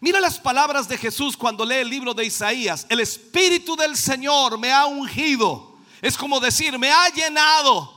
Mira 0.00 0.20
las 0.20 0.38
palabras 0.38 0.86
de 0.86 0.98
Jesús 0.98 1.36
cuando 1.36 1.64
lee 1.64 1.76
el 1.76 1.88
libro 1.88 2.12
de 2.12 2.26
Isaías. 2.26 2.86
El 2.90 3.00
Espíritu 3.00 3.74
del 3.74 3.96
Señor 3.96 4.58
me 4.58 4.70
ha 4.70 4.86
ungido. 4.86 5.78
Es 6.02 6.18
como 6.18 6.40
decir, 6.40 6.78
me 6.78 6.90
ha 6.90 7.08
llenado 7.08 7.90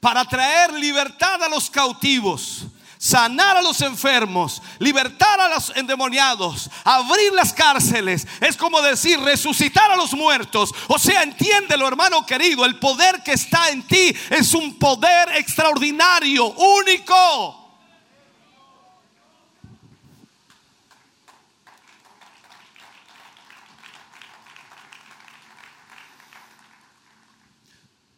para 0.00 0.24
traer 0.26 0.72
libertad 0.74 1.42
a 1.42 1.48
los 1.48 1.70
cautivos, 1.70 2.66
sanar 2.98 3.56
a 3.56 3.62
los 3.62 3.80
enfermos, 3.80 4.60
libertar 4.80 5.40
a 5.40 5.48
los 5.48 5.72
endemoniados, 5.76 6.68
abrir 6.84 7.32
las 7.32 7.54
cárceles. 7.54 8.26
Es 8.40 8.56
como 8.56 8.82
decir, 8.82 9.18
resucitar 9.20 9.90
a 9.90 9.96
los 9.96 10.12
muertos. 10.12 10.74
O 10.88 10.98
sea, 10.98 11.22
entiéndelo, 11.22 11.88
hermano 11.88 12.26
querido, 12.26 12.66
el 12.66 12.78
poder 12.78 13.22
que 13.22 13.32
está 13.32 13.70
en 13.70 13.82
ti 13.84 14.14
es 14.28 14.52
un 14.52 14.78
poder 14.78 15.36
extraordinario, 15.36 16.48
único. 16.48 17.61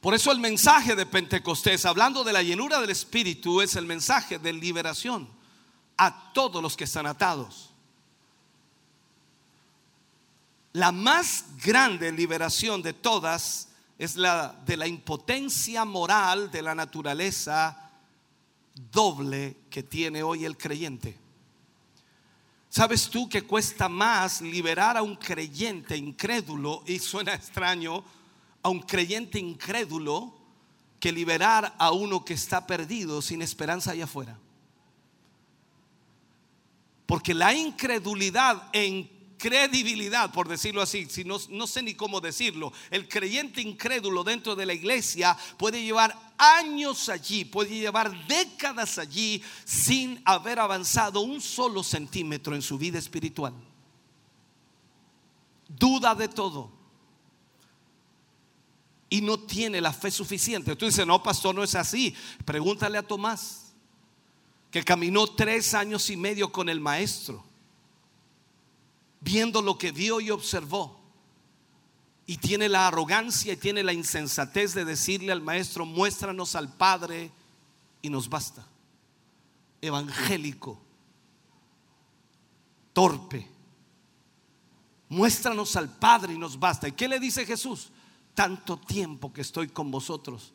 Por 0.05 0.12
eso 0.12 0.31
el 0.31 0.39
mensaje 0.39 0.94
de 0.94 1.06
Pentecostés, 1.06 1.86
hablando 1.86 2.24
de 2.24 2.35
la 2.35 2.43
llenura 2.43 2.78
del 2.78 2.90
Espíritu, 2.90 3.62
es 3.62 3.74
el 3.74 3.86
mensaje 3.86 4.39
de 4.39 4.52
liberación 4.52 5.26
a 5.97 6.31
todos 6.35 6.62
los 6.62 6.76
que 6.76 6.85
están 6.85 7.06
atados. 7.06 7.70
La 10.74 10.93
más 10.93 11.47
grande 11.64 12.12
liberación 12.12 12.82
de 12.82 12.93
todas 12.93 13.68
es 13.97 14.16
la 14.16 14.48
de 14.66 14.76
la 14.76 14.86
impotencia 14.86 15.86
moral 15.86 16.51
de 16.51 16.60
la 16.60 16.74
naturaleza 16.74 17.90
doble 18.74 19.56
que 19.70 19.85
tiene 19.85 20.22
hoy 20.22 20.44
el 20.44 20.59
creyente. 20.59 21.16
¿Sabes 22.68 23.09
tú 23.09 23.26
que 23.26 23.47
cuesta 23.47 23.89
más 23.89 24.43
liberar 24.43 24.98
a 24.98 25.02
un 25.02 25.16
creyente 25.16 25.97
incrédulo? 25.97 26.82
Y 26.86 26.98
suena 26.98 27.32
extraño 27.35 28.05
a 28.65 28.70
un 28.70 28.81
creyente 28.81 29.39
incrédulo 29.39 30.35
que 30.99 31.12
liberar 31.12 31.77
a 31.78 31.93
uno 31.93 32.24
que 32.24 32.32
está 32.32 32.66
perdido 32.66 33.20
sin 33.20 33.43
esperanza 33.43 33.91
allá 33.91 34.05
afuera. 34.05 34.39
Porque 37.05 37.35
la 37.35 37.55
incredulidad 37.55 38.70
e 38.73 38.86
incredibilidad, 38.86 40.32
por 40.32 40.49
decirlo 40.49 40.81
así, 40.81 41.07
si 41.11 41.24
no, 41.24 41.36
no 41.51 41.66
sé 41.66 41.82
ni 41.82 41.95
cómo 41.95 42.23
decirlo, 42.23 42.73
el 42.91 43.07
creyente 43.07 43.61
incrédulo 43.61 44.24
dentro 44.24 44.57
de 44.57 44.65
la 44.65 44.73
iglesia 44.73 45.36
puede 45.59 45.82
llevar 45.82 46.19
años 46.39 47.11
allí, 47.11 47.45
puede 47.45 47.69
llevar 47.69 48.27
décadas 48.27 48.97
allí 48.97 49.43
sin 49.66 50.23
haber 50.24 50.59
avanzado 50.59 51.20
un 51.20 51.43
solo 51.43 51.85
centímetro 51.85 52.55
en 52.55 52.62
su 52.62 52.78
vida 52.78 52.99
espiritual. 52.99 53.53
Duda 55.69 56.15
de 56.15 56.28
todo 56.28 56.74
y 59.15 59.20
no 59.20 59.39
tiene 59.39 59.81
la 59.81 59.93
fe 59.93 60.11
suficiente. 60.11 60.74
Tú 60.74 60.86
dices, 60.86 61.07
no, 61.07 61.23
pastor, 61.23 61.55
no 61.55 61.62
es 61.62 61.77
así. 61.77 62.16
Pregúntale 62.45 62.99
a 62.99 63.07
Tomás, 63.07 63.73
que 64.73 64.82
caminó 64.82 65.28
tres 65.28 65.73
años 65.73 66.11
y 66.11 66.16
medio 66.16 66.51
con 66.51 66.69
el 66.69 66.81
maestro, 66.81 67.45
viendo 69.20 69.62
lo 69.62 69.78
que 69.78 69.93
vio 69.93 70.20
y 70.20 70.32
observó. 70.32 71.01
Y 72.27 72.39
tiene 72.39 72.69
la 72.69 72.89
arrogancia 72.89 73.53
y 73.53 73.57
tiene 73.57 73.85
la 73.85 73.93
insensatez 73.93 74.74
de 74.74 74.85
decirle 74.85 75.31
al 75.31 75.43
maestro, 75.43 75.86
muéstranos 75.86 76.57
al 76.57 76.74
Padre 76.74 77.31
y 78.03 78.11
nos 78.11 78.28
basta. 78.28 78.66
Evangélico, 79.81 80.82
torpe. 82.93 83.49
Muéstranos 85.09 85.77
al 85.77 85.89
Padre 85.89 86.35
y 86.35 86.39
nos 86.39 86.59
basta. 86.59 86.89
¿Y 86.89 86.93
qué 86.93 87.07
le 87.07 87.20
dice 87.20 87.47
Jesús? 87.47 87.93
Tanto 88.35 88.77
tiempo 88.77 89.32
que 89.32 89.40
estoy 89.40 89.69
con 89.69 89.90
vosotros 89.90 90.52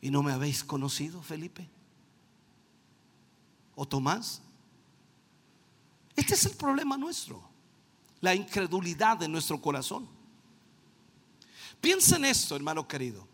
y 0.00 0.10
no 0.10 0.22
me 0.22 0.32
habéis 0.32 0.64
conocido, 0.64 1.22
Felipe? 1.22 1.68
¿O 3.74 3.86
Tomás? 3.86 4.42
Este 6.16 6.34
es 6.34 6.46
el 6.46 6.56
problema 6.56 6.96
nuestro, 6.96 7.42
la 8.20 8.34
incredulidad 8.34 9.18
de 9.18 9.28
nuestro 9.28 9.60
corazón. 9.60 10.08
Piensa 11.80 12.16
en 12.16 12.24
esto, 12.24 12.56
hermano 12.56 12.86
querido. 12.86 13.26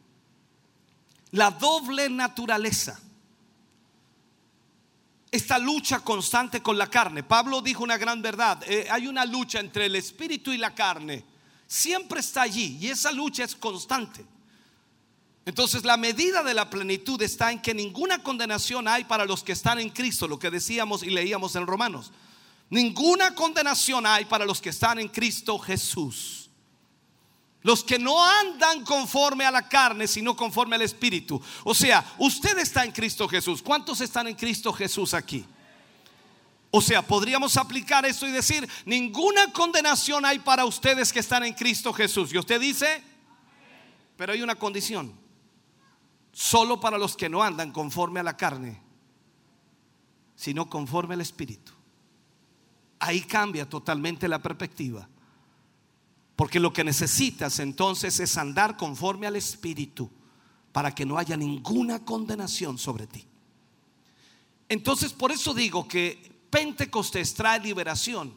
La 1.32 1.50
doble 1.50 2.08
naturaleza. 2.08 3.00
Esta 5.30 5.58
lucha 5.58 6.00
constante 6.00 6.62
con 6.62 6.78
la 6.78 6.88
carne. 6.88 7.22
Pablo 7.22 7.60
dijo 7.60 7.82
una 7.82 7.96
gran 7.96 8.22
verdad. 8.22 8.62
Eh, 8.68 8.86
hay 8.90 9.06
una 9.06 9.24
lucha 9.24 9.58
entre 9.58 9.86
el 9.86 9.96
espíritu 9.96 10.52
y 10.52 10.58
la 10.58 10.74
carne 10.74 11.35
siempre 11.66 12.20
está 12.20 12.42
allí 12.42 12.78
y 12.80 12.88
esa 12.88 13.12
lucha 13.12 13.44
es 13.44 13.54
constante. 13.54 14.24
Entonces 15.44 15.84
la 15.84 15.96
medida 15.96 16.42
de 16.42 16.54
la 16.54 16.68
plenitud 16.68 17.20
está 17.22 17.52
en 17.52 17.62
que 17.62 17.72
ninguna 17.72 18.22
condenación 18.22 18.88
hay 18.88 19.04
para 19.04 19.24
los 19.24 19.44
que 19.44 19.52
están 19.52 19.78
en 19.78 19.90
Cristo, 19.90 20.26
lo 20.26 20.38
que 20.38 20.50
decíamos 20.50 21.02
y 21.02 21.10
leíamos 21.10 21.54
en 21.54 21.66
Romanos. 21.66 22.12
Ninguna 22.68 23.34
condenación 23.34 24.06
hay 24.06 24.24
para 24.24 24.44
los 24.44 24.60
que 24.60 24.70
están 24.70 24.98
en 24.98 25.08
Cristo 25.08 25.56
Jesús. 25.58 26.50
Los 27.62 27.82
que 27.84 27.98
no 27.98 28.24
andan 28.24 28.84
conforme 28.84 29.44
a 29.44 29.50
la 29.50 29.68
carne, 29.68 30.06
sino 30.06 30.36
conforme 30.36 30.76
al 30.76 30.82
Espíritu. 30.82 31.40
O 31.64 31.74
sea, 31.74 32.04
usted 32.18 32.58
está 32.58 32.84
en 32.84 32.92
Cristo 32.92 33.28
Jesús. 33.28 33.62
¿Cuántos 33.62 34.00
están 34.00 34.26
en 34.28 34.34
Cristo 34.34 34.72
Jesús 34.72 35.14
aquí? 35.14 35.44
O 36.70 36.80
sea, 36.80 37.02
podríamos 37.02 37.56
aplicar 37.56 38.04
esto 38.04 38.26
y 38.26 38.32
decir, 38.32 38.68
ninguna 38.84 39.52
condenación 39.52 40.24
hay 40.24 40.38
para 40.40 40.64
ustedes 40.64 41.12
que 41.12 41.20
están 41.20 41.44
en 41.44 41.54
Cristo 41.54 41.92
Jesús. 41.92 42.32
Y 42.32 42.38
usted 42.38 42.60
dice, 42.60 43.02
pero 44.16 44.32
hay 44.32 44.42
una 44.42 44.56
condición, 44.56 45.12
solo 46.32 46.80
para 46.80 46.98
los 46.98 47.16
que 47.16 47.28
no 47.28 47.42
andan 47.42 47.72
conforme 47.72 48.20
a 48.20 48.24
la 48.24 48.36
carne, 48.36 48.80
sino 50.34 50.68
conforme 50.68 51.14
al 51.14 51.20
Espíritu. 51.20 51.72
Ahí 52.98 53.22
cambia 53.22 53.68
totalmente 53.68 54.28
la 54.28 54.42
perspectiva. 54.42 55.08
Porque 56.34 56.60
lo 56.60 56.72
que 56.72 56.84
necesitas 56.84 57.58
entonces 57.60 58.20
es 58.20 58.36
andar 58.36 58.76
conforme 58.76 59.26
al 59.26 59.36
Espíritu 59.36 60.10
para 60.70 60.94
que 60.94 61.06
no 61.06 61.16
haya 61.16 61.36
ninguna 61.36 62.04
condenación 62.04 62.76
sobre 62.76 63.06
ti. 63.06 63.26
Entonces, 64.68 65.14
por 65.14 65.32
eso 65.32 65.54
digo 65.54 65.88
que 65.88 66.35
Pentecostés 66.56 67.34
trae 67.34 67.60
liberación. 67.60 68.32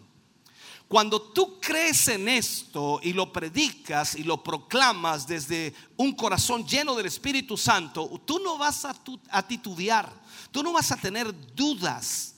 Cuando 0.90 1.22
tú 1.22 1.58
crees 1.62 2.06
en 2.10 2.28
esto 2.28 3.00
y 3.02 3.14
lo 3.14 3.32
predicas 3.32 4.14
y 4.16 4.24
lo 4.24 4.44
proclamas 4.44 5.26
desde 5.26 5.74
un 5.96 6.12
corazón 6.12 6.68
lleno 6.68 6.96
del 6.96 7.06
Espíritu 7.06 7.56
Santo, 7.56 8.22
tú 8.26 8.40
no 8.40 8.58
vas 8.58 8.84
a, 8.84 8.94
tu- 8.94 9.22
a 9.30 9.42
titubear, 9.48 10.12
tú 10.52 10.62
no 10.62 10.74
vas 10.74 10.92
a 10.92 10.98
tener 10.98 11.34
dudas. 11.56 12.36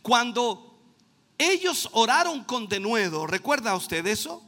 Cuando 0.00 0.80
ellos 1.36 1.90
oraron 1.92 2.42
con 2.44 2.66
denuedo, 2.66 3.26
¿recuerda 3.26 3.76
usted 3.76 4.06
eso? 4.06 4.42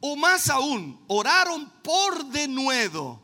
O 0.00 0.16
más 0.16 0.50
aún, 0.50 1.02
oraron 1.06 1.72
por 1.82 2.26
denuedo. 2.26 3.18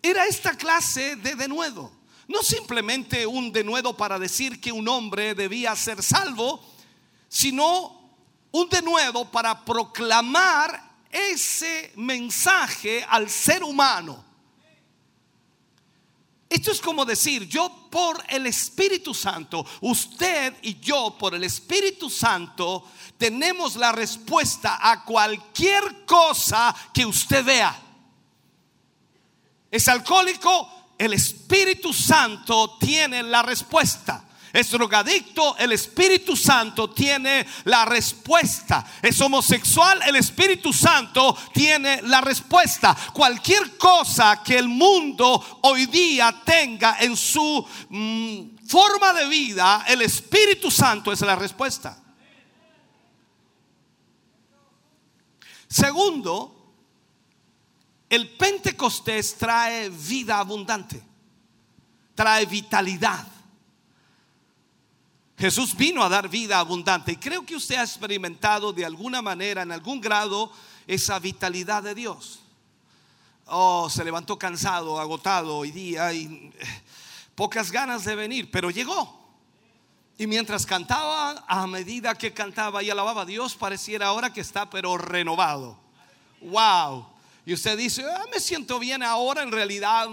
Era 0.00 0.24
esta 0.24 0.56
clase 0.56 1.16
de 1.16 1.34
denuedo. 1.34 1.95
No 2.28 2.42
simplemente 2.42 3.26
un 3.26 3.52
denuedo 3.52 3.96
para 3.96 4.18
decir 4.18 4.60
que 4.60 4.72
un 4.72 4.88
hombre 4.88 5.34
debía 5.34 5.76
ser 5.76 6.02
salvo, 6.02 6.60
sino 7.28 8.10
un 8.50 8.68
denuedo 8.68 9.30
para 9.30 9.64
proclamar 9.64 10.96
ese 11.10 11.92
mensaje 11.96 13.04
al 13.08 13.30
ser 13.30 13.62
humano. 13.62 14.24
Esto 16.48 16.70
es 16.70 16.80
como 16.80 17.04
decir, 17.04 17.48
yo 17.48 17.88
por 17.90 18.22
el 18.28 18.46
Espíritu 18.46 19.12
Santo, 19.12 19.66
usted 19.80 20.54
y 20.62 20.78
yo 20.78 21.16
por 21.18 21.34
el 21.34 21.42
Espíritu 21.42 22.08
Santo 22.08 22.84
tenemos 23.18 23.74
la 23.76 23.90
respuesta 23.92 24.78
a 24.80 25.04
cualquier 25.04 26.04
cosa 26.04 26.74
que 26.94 27.04
usted 27.04 27.44
vea. 27.44 27.82
Es 29.70 29.88
alcohólico, 29.88 30.70
el 30.98 31.12
Espíritu 31.12 31.92
Santo 31.92 32.76
tiene 32.78 33.22
la 33.22 33.42
respuesta. 33.42 34.22
Es 34.52 34.70
drogadicto, 34.70 35.54
el 35.58 35.72
Espíritu 35.72 36.34
Santo 36.34 36.88
tiene 36.88 37.46
la 37.64 37.84
respuesta. 37.84 38.86
Es 39.02 39.20
homosexual, 39.20 40.00
el 40.06 40.16
Espíritu 40.16 40.72
Santo 40.72 41.36
tiene 41.52 42.00
la 42.02 42.22
respuesta. 42.22 42.96
Cualquier 43.12 43.76
cosa 43.76 44.42
que 44.42 44.56
el 44.56 44.68
mundo 44.68 45.60
hoy 45.62 45.84
día 45.86 46.40
tenga 46.42 46.96
en 47.00 47.14
su 47.18 47.66
mm, 47.90 48.66
forma 48.66 49.12
de 49.12 49.26
vida, 49.26 49.84
el 49.88 50.00
Espíritu 50.00 50.70
Santo 50.70 51.12
es 51.12 51.20
la 51.20 51.36
respuesta. 51.36 52.02
Segundo, 55.68 56.55
el 58.08 58.30
Pentecostés 58.36 59.36
trae 59.36 59.88
vida 59.90 60.38
abundante, 60.38 61.02
trae 62.14 62.46
vitalidad. 62.46 63.26
Jesús 65.38 65.76
vino 65.76 66.02
a 66.02 66.08
dar 66.08 66.28
vida 66.28 66.58
abundante 66.58 67.12
y 67.12 67.16
creo 67.16 67.44
que 67.44 67.56
usted 67.56 67.76
ha 67.76 67.82
experimentado 67.82 68.72
de 68.72 68.86
alguna 68.86 69.20
manera, 69.20 69.62
en 69.62 69.72
algún 69.72 70.00
grado, 70.00 70.50
esa 70.86 71.18
vitalidad 71.18 71.82
de 71.82 71.94
Dios. 71.94 72.40
Oh, 73.46 73.90
se 73.90 74.04
levantó 74.04 74.38
cansado, 74.38 74.98
agotado 74.98 75.58
hoy 75.58 75.70
día 75.70 76.12
y 76.12 76.52
eh, 76.58 76.82
pocas 77.34 77.70
ganas 77.70 78.04
de 78.04 78.14
venir, 78.14 78.50
pero 78.50 78.70
llegó. 78.70 79.24
Y 80.18 80.26
mientras 80.26 80.64
cantaba, 80.64 81.44
a 81.46 81.66
medida 81.66 82.14
que 82.14 82.32
cantaba 82.32 82.82
y 82.82 82.88
alababa 82.88 83.22
a 83.22 83.26
Dios, 83.26 83.54
pareciera 83.54 84.06
ahora 84.06 84.32
que 84.32 84.40
está 84.40 84.70
pero 84.70 84.96
renovado. 84.96 85.78
Wow. 86.40 87.15
Y 87.46 87.54
usted 87.54 87.78
dice, 87.78 88.04
"Ah, 88.04 88.24
me 88.32 88.40
siento 88.40 88.78
bien 88.80 89.02
ahora, 89.04 89.42
en 89.42 89.52
realidad 89.52 90.08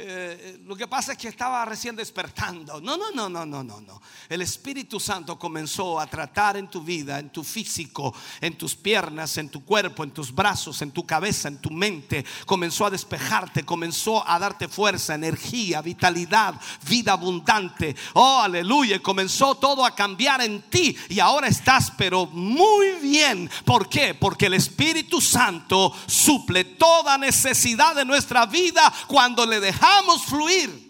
eh, 0.00 0.60
lo 0.64 0.76
que 0.76 0.86
pasa 0.86 1.10
es 1.10 1.18
que 1.18 1.26
estaba 1.26 1.64
recién 1.64 1.96
despertando. 1.96 2.80
No, 2.80 2.96
no, 2.96 3.10
no, 3.10 3.28
no, 3.28 3.44
no, 3.44 3.64
no, 3.64 3.80
no. 3.80 4.00
El 4.28 4.42
Espíritu 4.42 5.00
Santo 5.00 5.36
comenzó 5.36 5.98
a 5.98 6.06
tratar 6.06 6.56
en 6.56 6.68
tu 6.68 6.82
vida, 6.82 7.18
en 7.18 7.30
tu 7.30 7.42
físico, 7.42 8.14
en 8.40 8.56
tus 8.56 8.76
piernas, 8.76 9.36
en 9.38 9.48
tu 9.48 9.64
cuerpo, 9.64 10.04
en 10.04 10.12
tus 10.12 10.32
brazos, 10.32 10.82
en 10.82 10.92
tu 10.92 11.04
cabeza, 11.04 11.48
en 11.48 11.58
tu 11.58 11.70
mente. 11.70 12.24
Comenzó 12.46 12.86
a 12.86 12.90
despejarte, 12.90 13.64
comenzó 13.64 14.24
a 14.24 14.38
darte 14.38 14.68
fuerza, 14.68 15.16
energía, 15.16 15.82
vitalidad, 15.82 16.54
vida 16.88 17.14
abundante. 17.14 17.96
Oh, 18.14 18.40
aleluya. 18.40 19.02
Comenzó 19.02 19.56
todo 19.56 19.84
a 19.84 19.96
cambiar 19.96 20.42
en 20.42 20.62
ti. 20.70 20.96
Y 21.08 21.18
ahora 21.18 21.48
estás, 21.48 21.90
pero 21.98 22.26
muy 22.26 22.92
bien. 23.02 23.50
¿Por 23.64 23.88
qué? 23.88 24.14
Porque 24.14 24.46
el 24.46 24.54
Espíritu 24.54 25.20
Santo 25.20 25.92
suple 26.06 26.62
toda 26.64 27.18
necesidad 27.18 27.96
de 27.96 28.04
nuestra 28.04 28.46
vida 28.46 28.92
cuando 29.08 29.44
le 29.44 29.58
dejamos 29.58 29.87
fluir. 30.18 30.88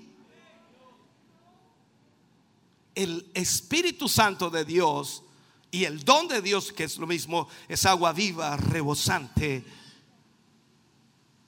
El 2.94 3.30
Espíritu 3.34 4.08
Santo 4.08 4.50
de 4.50 4.64
Dios 4.64 5.22
y 5.70 5.84
el 5.84 6.04
don 6.04 6.26
de 6.28 6.42
Dios, 6.42 6.72
que 6.72 6.84
es 6.84 6.98
lo 6.98 7.06
mismo, 7.06 7.48
es 7.68 7.86
agua 7.86 8.12
viva, 8.12 8.56
rebosante 8.56 9.64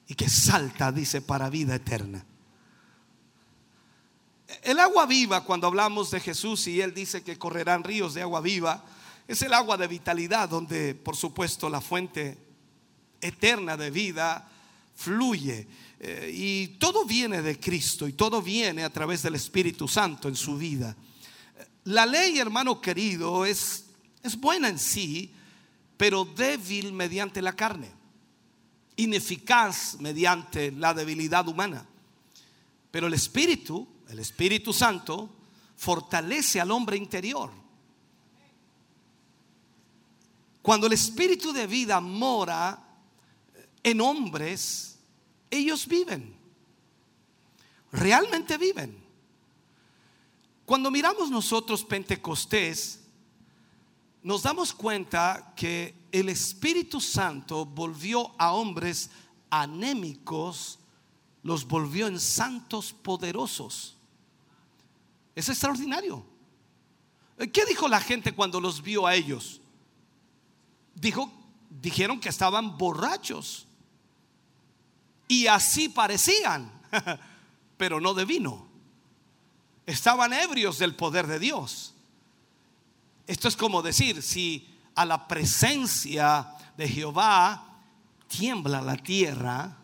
y 0.06 0.14
que 0.14 0.28
salta, 0.28 0.92
dice, 0.92 1.22
para 1.22 1.50
vida 1.50 1.74
eterna. 1.74 2.24
El 4.62 4.78
agua 4.80 5.06
viva, 5.06 5.44
cuando 5.44 5.66
hablamos 5.66 6.10
de 6.10 6.20
Jesús 6.20 6.66
y 6.66 6.80
Él 6.80 6.92
dice 6.92 7.22
que 7.22 7.38
correrán 7.38 7.84
ríos 7.84 8.14
de 8.14 8.22
agua 8.22 8.40
viva, 8.40 8.84
es 9.26 9.42
el 9.42 9.54
agua 9.54 9.76
de 9.76 9.86
vitalidad, 9.86 10.48
donde 10.48 10.94
por 10.94 11.16
supuesto 11.16 11.70
la 11.70 11.80
fuente 11.80 12.36
eterna 13.20 13.76
de 13.76 13.90
vida 13.90 14.50
fluye. 14.96 15.68
Eh, 16.02 16.32
y 16.34 16.66
todo 16.78 17.04
viene 17.04 17.42
de 17.42 17.60
Cristo 17.60 18.08
y 18.08 18.14
todo 18.14 18.40
viene 18.40 18.84
a 18.84 18.90
través 18.90 19.22
del 19.22 19.34
Espíritu 19.34 19.86
Santo 19.86 20.28
en 20.28 20.34
su 20.34 20.56
vida. 20.56 20.96
La 21.84 22.06
ley, 22.06 22.38
hermano 22.38 22.80
querido, 22.80 23.44
es, 23.44 23.84
es 24.22 24.40
buena 24.40 24.70
en 24.70 24.78
sí, 24.78 25.30
pero 25.98 26.24
débil 26.24 26.94
mediante 26.94 27.42
la 27.42 27.54
carne, 27.54 27.90
ineficaz 28.96 29.98
mediante 30.00 30.72
la 30.72 30.94
debilidad 30.94 31.46
humana. 31.46 31.86
Pero 32.90 33.06
el 33.06 33.12
Espíritu, 33.12 33.86
el 34.08 34.20
Espíritu 34.20 34.72
Santo, 34.72 35.28
fortalece 35.76 36.62
al 36.62 36.70
hombre 36.70 36.96
interior. 36.96 37.50
Cuando 40.62 40.86
el 40.86 40.94
Espíritu 40.94 41.52
de 41.52 41.66
vida 41.66 42.00
mora 42.00 42.82
en 43.82 44.00
hombres, 44.00 44.89
ellos 45.50 45.86
viven. 45.86 46.36
Realmente 47.92 48.56
viven. 48.56 49.02
Cuando 50.64 50.90
miramos 50.90 51.30
nosotros 51.30 51.84
Pentecostés, 51.84 53.00
nos 54.22 54.42
damos 54.42 54.72
cuenta 54.72 55.52
que 55.56 55.94
el 56.12 56.28
Espíritu 56.28 57.00
Santo 57.00 57.64
volvió 57.64 58.32
a 58.38 58.52
hombres 58.52 59.10
anémicos, 59.48 60.78
los 61.42 61.66
volvió 61.66 62.06
en 62.06 62.20
santos 62.20 62.92
poderosos. 62.92 63.96
Es 65.34 65.48
extraordinario. 65.48 66.24
¿Qué 67.52 67.64
dijo 67.64 67.88
la 67.88 68.00
gente 68.00 68.32
cuando 68.32 68.60
los 68.60 68.82
vio 68.82 69.06
a 69.06 69.14
ellos? 69.14 69.60
Dijo, 70.94 71.32
dijeron 71.70 72.20
que 72.20 72.28
estaban 72.28 72.76
borrachos. 72.76 73.66
Y 75.30 75.46
así 75.46 75.88
parecían, 75.88 76.72
pero 77.76 78.00
no 78.00 78.14
de 78.14 78.24
vino. 78.24 78.66
Estaban 79.86 80.32
ebrios 80.32 80.80
del 80.80 80.96
poder 80.96 81.28
de 81.28 81.38
Dios. 81.38 81.94
Esto 83.28 83.46
es 83.46 83.54
como 83.54 83.80
decir, 83.80 84.24
si 84.24 84.68
a 84.96 85.04
la 85.04 85.28
presencia 85.28 86.52
de 86.76 86.88
Jehová 86.88 87.64
tiembla 88.26 88.82
la 88.82 88.96
tierra, 88.96 89.76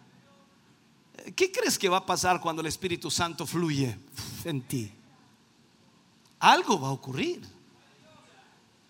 ¿qué 1.37 1.53
crees 1.53 1.79
que 1.79 1.89
va 1.89 1.99
a 1.99 2.07
pasar 2.07 2.41
cuando 2.41 2.61
el 2.61 2.67
Espíritu 2.67 3.09
Santo 3.09 3.47
fluye 3.47 3.97
en 4.43 4.63
ti? 4.63 4.93
Algo 6.41 6.81
va 6.81 6.89
a 6.89 6.93
ocurrir. 6.93 7.47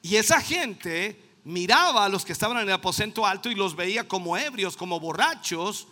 Y 0.00 0.16
esa 0.16 0.40
gente 0.40 1.22
miraba 1.44 2.06
a 2.06 2.08
los 2.08 2.24
que 2.24 2.32
estaban 2.32 2.56
en 2.56 2.62
el 2.62 2.72
aposento 2.72 3.26
alto 3.26 3.50
y 3.50 3.54
los 3.54 3.76
veía 3.76 4.08
como 4.08 4.38
ebrios, 4.38 4.74
como 4.74 4.98
borrachos, 4.98 5.88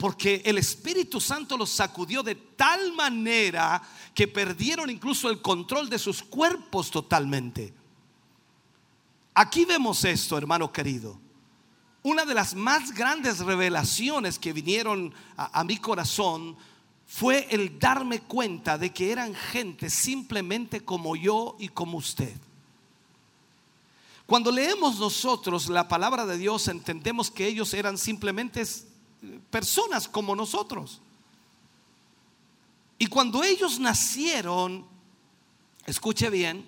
porque 0.00 0.40
el 0.46 0.56
Espíritu 0.56 1.20
Santo 1.20 1.58
los 1.58 1.68
sacudió 1.68 2.22
de 2.22 2.34
tal 2.34 2.94
manera 2.94 3.82
que 4.14 4.26
perdieron 4.26 4.88
incluso 4.88 5.28
el 5.28 5.42
control 5.42 5.90
de 5.90 5.98
sus 5.98 6.22
cuerpos 6.22 6.90
totalmente. 6.90 7.74
Aquí 9.34 9.66
vemos 9.66 10.02
esto, 10.06 10.38
hermano 10.38 10.72
querido. 10.72 11.20
Una 12.02 12.24
de 12.24 12.32
las 12.32 12.54
más 12.54 12.92
grandes 12.94 13.40
revelaciones 13.40 14.38
que 14.38 14.54
vinieron 14.54 15.12
a, 15.36 15.62
mi 15.64 15.76
corazón 15.76 16.56
fue 17.06 17.46
el 17.50 17.78
darme 17.78 18.20
cuenta 18.20 18.78
de 18.78 18.94
que 18.94 19.12
eran 19.12 19.34
gente 19.34 19.90
simplemente 19.90 20.80
como 20.80 21.14
yo 21.14 21.56
y 21.58 21.68
como 21.68 21.98
usted. 21.98 22.34
Cuando 24.24 24.50
leemos 24.50 24.98
nosotros 24.98 25.68
la 25.68 25.88
palabra 25.88 26.24
de 26.24 26.38
Dios 26.38 26.68
entendemos 26.68 27.30
que 27.30 27.46
ellos 27.46 27.74
eran 27.74 27.98
simplemente 27.98 28.64
personas 29.50 30.08
como 30.08 30.34
nosotros. 30.34 31.00
Y 32.98 33.06
cuando 33.06 33.42
ellos 33.42 33.78
nacieron, 33.78 34.86
escuche 35.86 36.28
bien, 36.30 36.66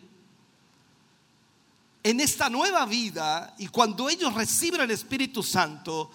en 2.02 2.20
esta 2.20 2.48
nueva 2.48 2.84
vida 2.86 3.54
y 3.58 3.68
cuando 3.68 4.08
ellos 4.08 4.34
reciben 4.34 4.80
el 4.80 4.90
Espíritu 4.90 5.42
Santo, 5.42 6.10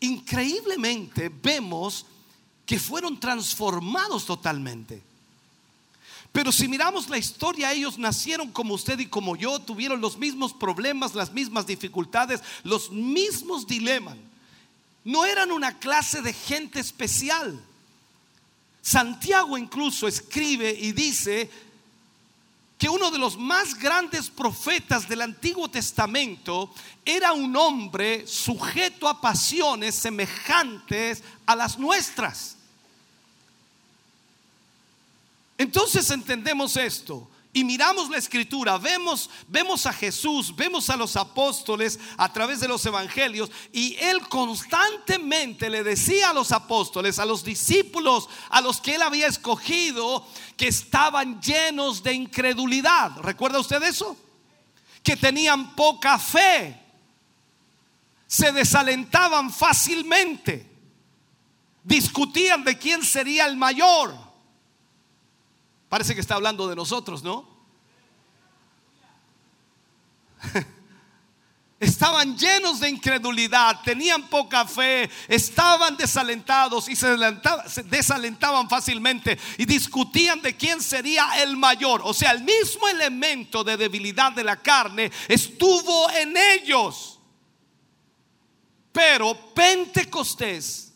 increíblemente 0.00 1.28
vemos 1.28 2.06
que 2.66 2.78
fueron 2.78 3.18
transformados 3.20 4.24
totalmente. 4.26 5.02
Pero 6.32 6.52
si 6.52 6.68
miramos 6.68 7.08
la 7.08 7.18
historia, 7.18 7.72
ellos 7.72 7.98
nacieron 7.98 8.52
como 8.52 8.74
usted 8.74 8.98
y 8.98 9.06
como 9.06 9.36
yo, 9.36 9.58
tuvieron 9.60 10.00
los 10.00 10.18
mismos 10.18 10.52
problemas, 10.52 11.14
las 11.14 11.32
mismas 11.32 11.66
dificultades, 11.66 12.42
los 12.64 12.90
mismos 12.90 13.66
dilemas. 13.66 14.16
No 15.08 15.24
eran 15.24 15.50
una 15.52 15.78
clase 15.78 16.20
de 16.20 16.34
gente 16.34 16.80
especial. 16.80 17.58
Santiago 18.82 19.56
incluso 19.56 20.06
escribe 20.06 20.70
y 20.70 20.92
dice 20.92 21.48
que 22.76 22.90
uno 22.90 23.10
de 23.10 23.16
los 23.16 23.38
más 23.38 23.74
grandes 23.74 24.28
profetas 24.28 25.08
del 25.08 25.22
Antiguo 25.22 25.70
Testamento 25.70 26.70
era 27.06 27.32
un 27.32 27.56
hombre 27.56 28.26
sujeto 28.26 29.08
a 29.08 29.18
pasiones 29.18 29.94
semejantes 29.94 31.22
a 31.46 31.56
las 31.56 31.78
nuestras. 31.78 32.58
Entonces 35.56 36.10
entendemos 36.10 36.76
esto 36.76 37.26
y 37.58 37.64
miramos 37.64 38.08
la 38.08 38.18
escritura, 38.18 38.78
vemos, 38.78 39.28
vemos 39.48 39.84
a 39.84 39.92
Jesús, 39.92 40.54
vemos 40.54 40.88
a 40.90 40.96
los 40.96 41.16
apóstoles 41.16 41.98
a 42.16 42.32
través 42.32 42.60
de 42.60 42.68
los 42.68 42.86
evangelios 42.86 43.50
y 43.72 43.96
él 43.96 44.20
constantemente 44.28 45.68
le 45.68 45.82
decía 45.82 46.30
a 46.30 46.32
los 46.32 46.52
apóstoles, 46.52 47.18
a 47.18 47.26
los 47.26 47.42
discípulos, 47.42 48.28
a 48.50 48.60
los 48.60 48.80
que 48.80 48.94
él 48.94 49.02
había 49.02 49.26
escogido, 49.26 50.24
que 50.56 50.68
estaban 50.68 51.42
llenos 51.42 52.04
de 52.04 52.14
incredulidad. 52.14 53.16
¿Recuerda 53.22 53.58
usted 53.58 53.82
eso? 53.82 54.16
Que 55.02 55.16
tenían 55.16 55.74
poca 55.74 56.16
fe, 56.16 56.80
se 58.28 58.52
desalentaban 58.52 59.52
fácilmente, 59.52 60.70
discutían 61.82 62.62
de 62.62 62.78
quién 62.78 63.02
sería 63.02 63.46
el 63.46 63.56
mayor 63.56 64.28
Parece 65.88 66.14
que 66.14 66.20
está 66.20 66.34
hablando 66.34 66.68
de 66.68 66.76
nosotros, 66.76 67.22
¿no? 67.22 67.47
Estaban 71.80 72.36
llenos 72.36 72.80
de 72.80 72.88
incredulidad, 72.88 73.82
tenían 73.84 74.28
poca 74.28 74.66
fe, 74.66 75.08
estaban 75.28 75.96
desalentados 75.96 76.88
y 76.88 76.96
se 76.96 77.16
desalentaban 77.84 78.68
fácilmente 78.68 79.38
y 79.56 79.64
discutían 79.64 80.42
de 80.42 80.56
quién 80.56 80.82
sería 80.82 81.40
el 81.40 81.56
mayor. 81.56 82.00
O 82.02 82.12
sea, 82.12 82.32
el 82.32 82.42
mismo 82.42 82.88
elemento 82.88 83.62
de 83.62 83.76
debilidad 83.76 84.32
de 84.32 84.42
la 84.42 84.56
carne 84.56 85.12
estuvo 85.28 86.10
en 86.10 86.36
ellos. 86.36 87.20
Pero 88.90 89.54
Pentecostés 89.54 90.92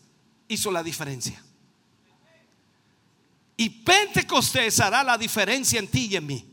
hizo 0.49 0.69
la 0.69 0.83
diferencia. 0.83 1.41
Y 3.55 3.69
Pentecostés 3.69 4.81
hará 4.81 5.01
la 5.01 5.17
diferencia 5.17 5.79
en 5.79 5.87
ti 5.87 6.07
y 6.11 6.17
en 6.17 6.25
mí. 6.25 6.45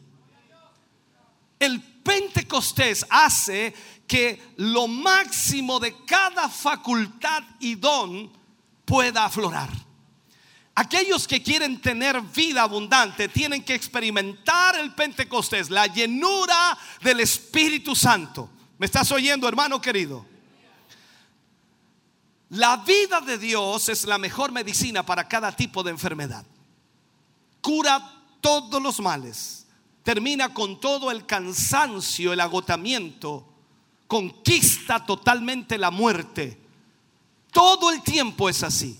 El 1.59 1.90
Pentecostés 2.03 3.07
hace 3.09 3.75
que 4.07 4.55
lo 4.57 4.89
máximo 4.89 5.79
de 5.79 5.95
cada 6.05 6.49
facultad 6.49 7.43
y 7.61 7.75
don 7.77 8.31
pueda 8.85 9.25
aflorar. 9.25 9.69
Aquellos 10.75 11.29
que 11.29 11.43
quieren 11.43 11.81
tener 11.81 12.21
vida 12.21 12.63
abundante 12.63 13.29
tienen 13.29 13.63
que 13.63 13.75
experimentar 13.75 14.77
el 14.77 14.95
Pentecostés, 14.95 15.69
la 15.69 15.87
llenura 15.87 16.77
del 17.03 17.21
Espíritu 17.21 17.95
Santo. 17.95 18.51
¿Me 18.79 18.87
estás 18.87 19.13
oyendo, 19.13 19.47
hermano 19.47 19.81
querido? 19.81 20.25
La 22.49 22.79
vida 22.79 23.21
de 23.21 23.39
Dios 23.39 23.89
es 23.89 24.05
la 24.05 24.19
mejor 24.19 24.53
medicina 24.53 25.05
para 25.05 25.29
cada 25.29 25.55
tipo 25.55 25.83
de 25.83 25.91
enfermedad 25.91 26.45
cura 27.61 28.01
todos 28.41 28.83
los 28.83 29.01
males, 29.01 29.60
termina 30.03 30.53
con 30.55 30.81
todo 30.81 31.11
el 31.11 31.27
cansancio, 31.27 32.33
el 32.33 32.41
agotamiento, 32.41 33.47
conquista 34.07 35.05
totalmente 35.05 35.79
la 35.79 35.91
muerte. 35.91 36.59
Todo 37.53 37.91
el 37.91 38.03
tiempo 38.03 38.49
es 38.49 38.63
así. 38.63 38.99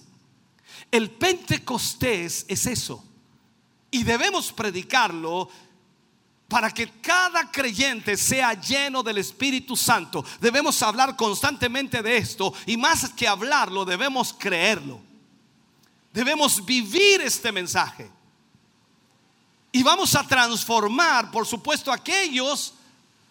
El 0.91 1.11
Pentecostés 1.11 2.45
es 2.49 2.67
eso. 2.67 3.05
Y 3.91 4.03
debemos 4.05 4.53
predicarlo 4.53 5.49
para 6.49 6.73
que 6.73 6.91
cada 7.01 7.51
creyente 7.51 8.17
sea 8.17 8.55
lleno 8.55 9.05
del 9.05 9.19
Espíritu 9.19 9.77
Santo. 9.77 10.25
Debemos 10.41 10.83
hablar 10.83 11.17
constantemente 11.17 12.03
de 12.03 12.17
esto 12.17 12.53
y 12.67 12.77
más 12.77 13.09
que 13.11 13.29
hablarlo, 13.29 13.85
debemos 13.85 14.33
creerlo. 14.33 15.01
Debemos 16.13 16.65
vivir 16.65 17.21
este 17.21 17.53
mensaje. 17.53 18.11
Y 19.73 19.83
vamos 19.83 20.15
a 20.15 20.27
transformar, 20.27 21.31
por 21.31 21.47
supuesto, 21.47 21.93
aquellos 21.93 22.75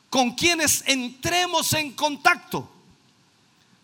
con 0.09 0.31
quienes 0.31 0.83
entremos 0.87 1.73
en 1.73 1.91
contacto. 1.93 2.69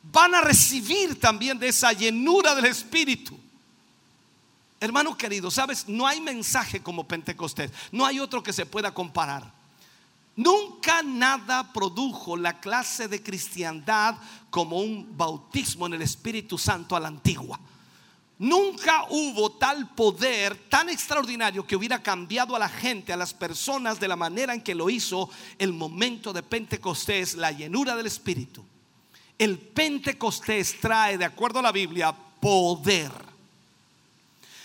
Van 0.04 0.34
a 0.36 0.42
recibir 0.42 1.20
también 1.20 1.60
de 1.60 1.68
esa 1.68 1.92
llenura 1.92 2.56
del 2.56 2.66
Espíritu. 2.66 3.38
Hermano 4.80 5.18
querido, 5.18 5.50
sabes, 5.50 5.88
no 5.88 6.06
hay 6.06 6.22
mensaje 6.22 6.82
como 6.82 7.08
Pentecostés. 7.08 7.72
No 7.92 8.06
hay 8.06 8.20
otro 8.20 8.44
que 8.44 8.54
se 8.54 8.66
pueda 8.66 8.94
comparar. 8.94 9.52
Nunca 10.36 11.02
nada 11.02 11.72
produjo 11.72 12.36
la 12.36 12.60
clase 12.60 13.08
de 13.08 13.24
cristiandad 13.24 14.16
como 14.50 14.80
un 14.80 15.18
bautismo 15.18 15.88
en 15.88 15.94
el 15.94 16.02
Espíritu 16.02 16.58
Santo 16.58 16.96
a 16.96 17.00
la 17.00 17.08
antigua. 17.08 17.60
Nunca 18.38 19.06
hubo 19.10 19.54
tal 19.54 19.96
poder 19.96 20.58
tan 20.68 20.90
extraordinario 20.90 21.66
que 21.66 21.76
hubiera 21.76 22.04
cambiado 22.04 22.56
a 22.56 22.60
la 22.60 22.68
gente, 22.68 23.14
a 23.14 23.18
las 23.18 23.34
personas 23.34 23.98
de 24.00 24.10
la 24.10 24.18
manera 24.18 24.54
en 24.54 24.62
que 24.62 24.76
lo 24.76 24.90
hizo 24.90 25.30
el 25.58 25.72
momento 25.72 26.34
de 26.34 26.44
Pentecostés, 26.44 27.36
la 27.36 27.52
llenura 27.52 27.96
del 27.96 28.08
Espíritu. 28.08 28.66
El 29.38 29.58
Pentecostés 29.58 30.80
trae, 30.82 31.18
de 31.18 31.26
acuerdo 31.26 31.60
a 31.60 31.64
la 31.64 31.72
Biblia, 31.72 32.14
poder. 32.42 33.12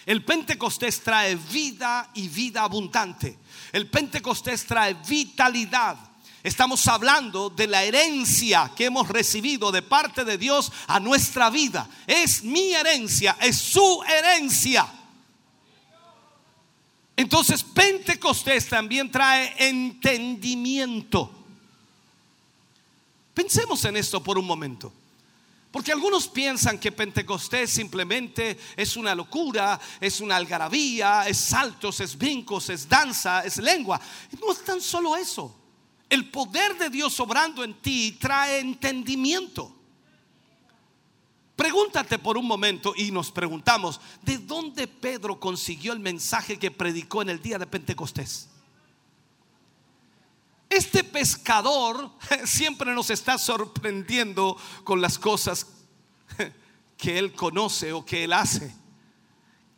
El 0.05 0.25
Pentecostés 0.25 1.01
trae 1.01 1.37
vida 1.37 2.11
y 2.15 2.27
vida 2.29 2.63
abundante. 2.63 3.39
El 3.71 3.89
Pentecostés 3.89 4.67
trae 4.67 4.95
vitalidad. 4.95 5.97
Estamos 6.43 6.87
hablando 6.89 7.51
de 7.51 7.67
la 7.67 7.85
herencia 7.85 8.73
que 8.75 8.87
hemos 8.87 9.09
recibido 9.09 9.71
de 9.71 9.83
parte 9.83 10.25
de 10.25 10.39
Dios 10.39 10.73
a 10.87 10.99
nuestra 10.99 11.51
vida. 11.51 11.89
Es 12.07 12.43
mi 12.43 12.73
herencia, 12.73 13.37
es 13.41 13.59
su 13.59 14.03
herencia. 14.05 14.91
Entonces 17.15 17.63
Pentecostés 17.63 18.71
también 18.71 19.11
trae 19.11 19.55
entendimiento. 19.59 21.31
Pensemos 23.35 23.85
en 23.85 23.99
esto 23.99 24.23
por 24.23 24.39
un 24.39 24.47
momento. 24.47 24.91
Porque 25.71 25.93
algunos 25.93 26.27
piensan 26.27 26.79
que 26.79 26.91
Pentecostés 26.91 27.71
simplemente 27.71 28.59
es 28.77 28.97
una 28.97 29.15
locura, 29.15 29.79
es 30.01 30.21
una 30.21 30.37
algarabía, 30.37 31.29
es 31.29 31.37
saltos, 31.37 32.01
es 32.01 32.17
brincos, 32.17 32.71
es 32.71 32.89
danza, 32.89 33.45
es 33.45 33.59
lengua. 33.59 34.01
No 34.41 34.53
es 34.53 34.65
tan 34.65 34.81
solo 34.81 35.15
eso. 35.17 35.60
El 36.11 36.29
poder 36.29 36.77
de 36.77 36.91
Dios 36.91 37.19
obrando 37.21 37.63
en 37.63 37.81
ti 37.81 38.19
trae 38.21 38.59
entendimiento. 38.59 39.77
Pregúntate 41.55 42.19
por 42.19 42.37
un 42.37 42.47
momento 42.47 42.95
y 42.97 43.13
nos 43.13 43.31
preguntamos, 43.31 44.01
¿de 44.23 44.39
dónde 44.39 44.89
Pedro 44.89 45.39
consiguió 45.39 45.93
el 45.93 46.01
mensaje 46.01 46.59
que 46.59 46.71
predicó 46.71 47.23
en 47.23 47.29
el 47.29 47.41
día 47.41 47.59
de 47.59 47.67
Pentecostés? 47.67 48.49
Este 50.69 51.05
pescador 51.05 52.11
siempre 52.45 52.93
nos 52.93 53.11
está 53.11 53.39
sorprendiendo 53.39 54.57
con 54.83 55.01
las 55.01 55.19
cosas 55.19 55.67
que 56.97 57.19
él 57.19 57.35
conoce 57.35 57.93
o 57.93 58.05
que 58.05 58.25
él 58.25 58.33
hace. 58.33 58.75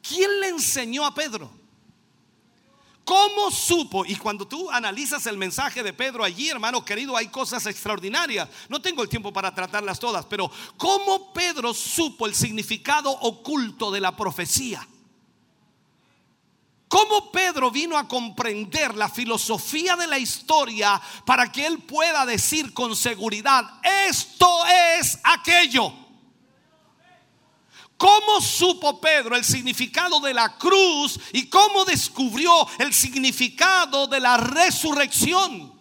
¿Quién 0.00 0.40
le 0.40 0.48
enseñó 0.48 1.04
a 1.04 1.14
Pedro? 1.14 1.61
¿Cómo 3.04 3.50
supo? 3.50 4.04
Y 4.06 4.14
cuando 4.16 4.46
tú 4.46 4.70
analizas 4.70 5.26
el 5.26 5.36
mensaje 5.36 5.82
de 5.82 5.92
Pedro 5.92 6.22
allí, 6.22 6.48
hermano 6.48 6.84
querido, 6.84 7.16
hay 7.16 7.28
cosas 7.28 7.66
extraordinarias. 7.66 8.48
No 8.68 8.80
tengo 8.80 9.02
el 9.02 9.08
tiempo 9.08 9.32
para 9.32 9.52
tratarlas 9.52 9.98
todas, 9.98 10.24
pero 10.26 10.50
¿cómo 10.76 11.32
Pedro 11.32 11.74
supo 11.74 12.26
el 12.26 12.34
significado 12.34 13.10
oculto 13.10 13.90
de 13.90 14.00
la 14.00 14.14
profecía? 14.16 14.86
¿Cómo 16.86 17.32
Pedro 17.32 17.70
vino 17.70 17.96
a 17.96 18.06
comprender 18.06 18.94
la 18.94 19.08
filosofía 19.08 19.96
de 19.96 20.06
la 20.06 20.18
historia 20.18 21.00
para 21.24 21.50
que 21.50 21.66
él 21.66 21.78
pueda 21.78 22.24
decir 22.26 22.72
con 22.72 22.94
seguridad, 22.94 23.80
esto 23.82 24.66
es 24.66 25.18
aquello? 25.24 26.01
¿Cómo 28.02 28.40
supo 28.40 29.00
Pedro 29.00 29.36
el 29.36 29.44
significado 29.44 30.18
de 30.18 30.34
la 30.34 30.58
cruz 30.58 31.20
y 31.32 31.46
cómo 31.46 31.84
descubrió 31.84 32.50
el 32.80 32.92
significado 32.92 34.08
de 34.08 34.18
la 34.18 34.36
resurrección? 34.38 35.72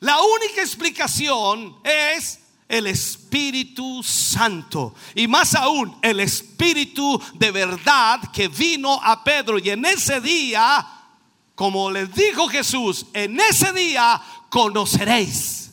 La 0.00 0.20
única 0.20 0.60
explicación 0.60 1.78
es 1.82 2.38
el 2.68 2.86
Espíritu 2.86 4.02
Santo. 4.02 4.94
Y 5.14 5.26
más 5.26 5.54
aún, 5.54 5.96
el 6.02 6.20
Espíritu 6.20 7.18
de 7.36 7.50
verdad 7.50 8.30
que 8.30 8.48
vino 8.48 9.00
a 9.02 9.24
Pedro. 9.24 9.58
Y 9.58 9.70
en 9.70 9.86
ese 9.86 10.20
día, 10.20 10.86
como 11.54 11.90
les 11.90 12.14
dijo 12.14 12.46
Jesús, 12.48 13.06
en 13.14 13.40
ese 13.40 13.72
día 13.72 14.20
conoceréis 14.50 15.64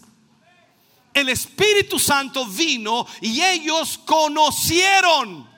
el 1.13 1.29
Espíritu 1.29 1.99
Santo 1.99 2.45
vino 2.45 3.05
y 3.21 3.41
ellos 3.41 3.97
conocieron. 3.99 5.49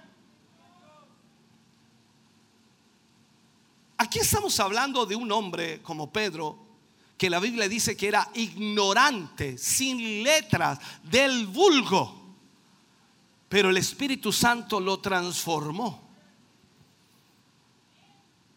Aquí 3.98 4.20
estamos 4.20 4.60
hablando 4.60 5.06
de 5.06 5.16
un 5.16 5.32
hombre 5.32 5.82
como 5.82 6.12
Pedro, 6.12 6.60
que 7.18 7.30
la 7.30 7.40
Biblia 7.40 7.70
dice 7.70 7.96
que 7.96 8.08
era 8.08 8.30
ignorante, 8.34 9.58
sin 9.58 10.24
letras, 10.24 10.80
del 11.04 11.48
vulgo. 11.48 12.22
Pero 13.48 13.70
el 13.70 13.78
Espíritu 13.78 14.32
Santo 14.32 14.80
lo 14.80 15.00
transformó. 15.00 16.04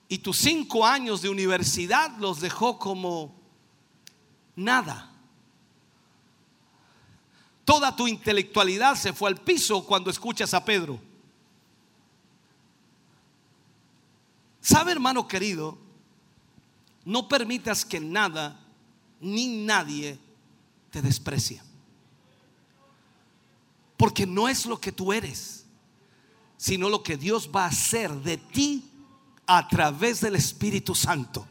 Y 0.08 0.18
tus 0.18 0.38
cinco 0.38 0.86
años 0.86 1.22
de 1.22 1.28
universidad 1.28 2.16
los 2.18 2.40
dejó 2.40 2.78
como 2.78 3.34
nada. 4.54 5.15
Toda 7.66 7.96
tu 7.96 8.06
intelectualidad 8.06 8.94
se 8.94 9.12
fue 9.12 9.28
al 9.28 9.38
piso 9.38 9.84
cuando 9.84 10.08
escuchas 10.08 10.54
a 10.54 10.64
Pedro. 10.64 11.00
¿Sabe, 14.60 14.92
hermano 14.92 15.26
querido? 15.26 15.76
No 17.04 17.26
permitas 17.28 17.84
que 17.84 17.98
nada 17.98 18.64
ni 19.20 19.48
nadie 19.48 20.16
te 20.90 21.02
desprecie. 21.02 21.60
Porque 23.96 24.26
no 24.26 24.48
es 24.48 24.64
lo 24.64 24.80
que 24.80 24.92
tú 24.92 25.12
eres, 25.12 25.66
sino 26.56 26.88
lo 26.88 27.02
que 27.02 27.16
Dios 27.16 27.50
va 27.54 27.64
a 27.64 27.70
hacer 27.70 28.12
de 28.12 28.36
ti 28.36 28.88
a 29.44 29.66
través 29.66 30.20
del 30.20 30.36
Espíritu 30.36 30.94
Santo. 30.94 31.48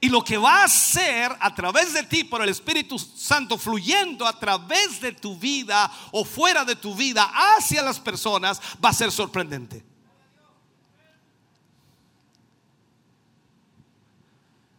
Y 0.00 0.08
lo 0.08 0.24
que 0.24 0.38
va 0.38 0.62
a 0.62 0.64
hacer 0.64 1.30
a 1.40 1.54
través 1.54 1.92
de 1.92 2.02
ti 2.02 2.24
por 2.24 2.40
el 2.40 2.48
Espíritu 2.48 2.98
Santo, 2.98 3.58
fluyendo 3.58 4.26
a 4.26 4.38
través 4.38 4.98
de 5.00 5.12
tu 5.12 5.36
vida 5.36 5.90
o 6.10 6.24
fuera 6.24 6.64
de 6.64 6.74
tu 6.74 6.94
vida 6.94 7.30
hacia 7.56 7.82
las 7.82 8.00
personas, 8.00 8.60
va 8.82 8.88
a 8.88 8.94
ser 8.94 9.12
sorprendente. 9.12 9.84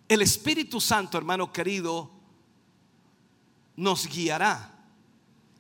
El 0.08 0.24
Espíritu 0.24 0.82
Santo, 0.82 1.20
hermano 1.20 1.54
querido, 1.54 2.12
nos 3.76 4.08
guiará. 4.08 4.74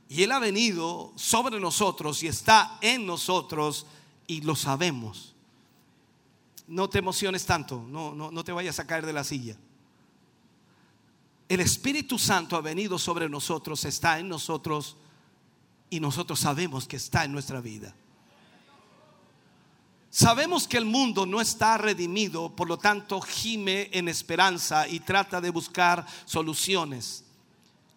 Y 0.09 0.23
Él 0.23 0.31
ha 0.31 0.39
venido 0.39 1.13
sobre 1.15 1.59
nosotros 1.59 2.23
y 2.23 2.27
está 2.27 2.79
en 2.81 3.05
nosotros 3.05 3.85
y 4.25 4.41
lo 4.41 4.55
sabemos 4.55 5.30
no 6.71 6.89
te 6.89 6.99
emociones 6.99 7.45
tanto, 7.45 7.85
no, 7.89 8.15
no, 8.15 8.31
no 8.31 8.43
te 8.45 8.53
vayas 8.53 8.79
a 8.79 8.87
caer 8.87 9.05
de 9.05 9.11
la 9.11 9.25
silla. 9.25 9.57
El 11.49 11.59
Espíritu 11.59 12.17
Santo 12.17 12.55
ha 12.55 12.61
venido 12.61 12.97
sobre 12.97 13.27
nosotros, 13.27 13.83
está 13.83 14.19
en 14.19 14.29
nosotros 14.29 14.95
y 15.89 15.99
nosotros 15.99 16.39
sabemos 16.39 16.87
que 16.87 16.95
está 16.95 17.25
en 17.25 17.33
nuestra 17.33 17.59
vida. 17.59 17.93
Sabemos 20.09 20.65
que 20.65 20.77
el 20.77 20.85
mundo 20.85 21.25
no 21.25 21.41
está 21.41 21.77
redimido, 21.77 22.55
por 22.55 22.69
lo 22.69 22.77
tanto 22.77 23.19
gime 23.19 23.89
en 23.91 24.07
esperanza 24.07 24.87
y 24.87 25.01
trata 25.01 25.41
de 25.41 25.49
buscar 25.49 26.05
soluciones. 26.23 27.25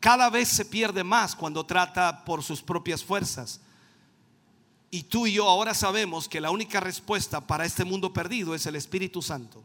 Cada 0.00 0.30
vez 0.30 0.48
se 0.48 0.64
pierde 0.64 1.04
más 1.04 1.36
cuando 1.36 1.64
trata 1.64 2.24
por 2.24 2.42
sus 2.42 2.60
propias 2.60 3.04
fuerzas. 3.04 3.60
Y 4.94 5.02
tú 5.02 5.26
y 5.26 5.32
yo 5.32 5.48
ahora 5.48 5.74
sabemos 5.74 6.28
que 6.28 6.40
la 6.40 6.52
única 6.52 6.78
respuesta 6.78 7.44
para 7.44 7.64
este 7.64 7.84
mundo 7.84 8.12
perdido 8.12 8.54
es 8.54 8.64
el 8.66 8.76
Espíritu 8.76 9.22
Santo. 9.22 9.60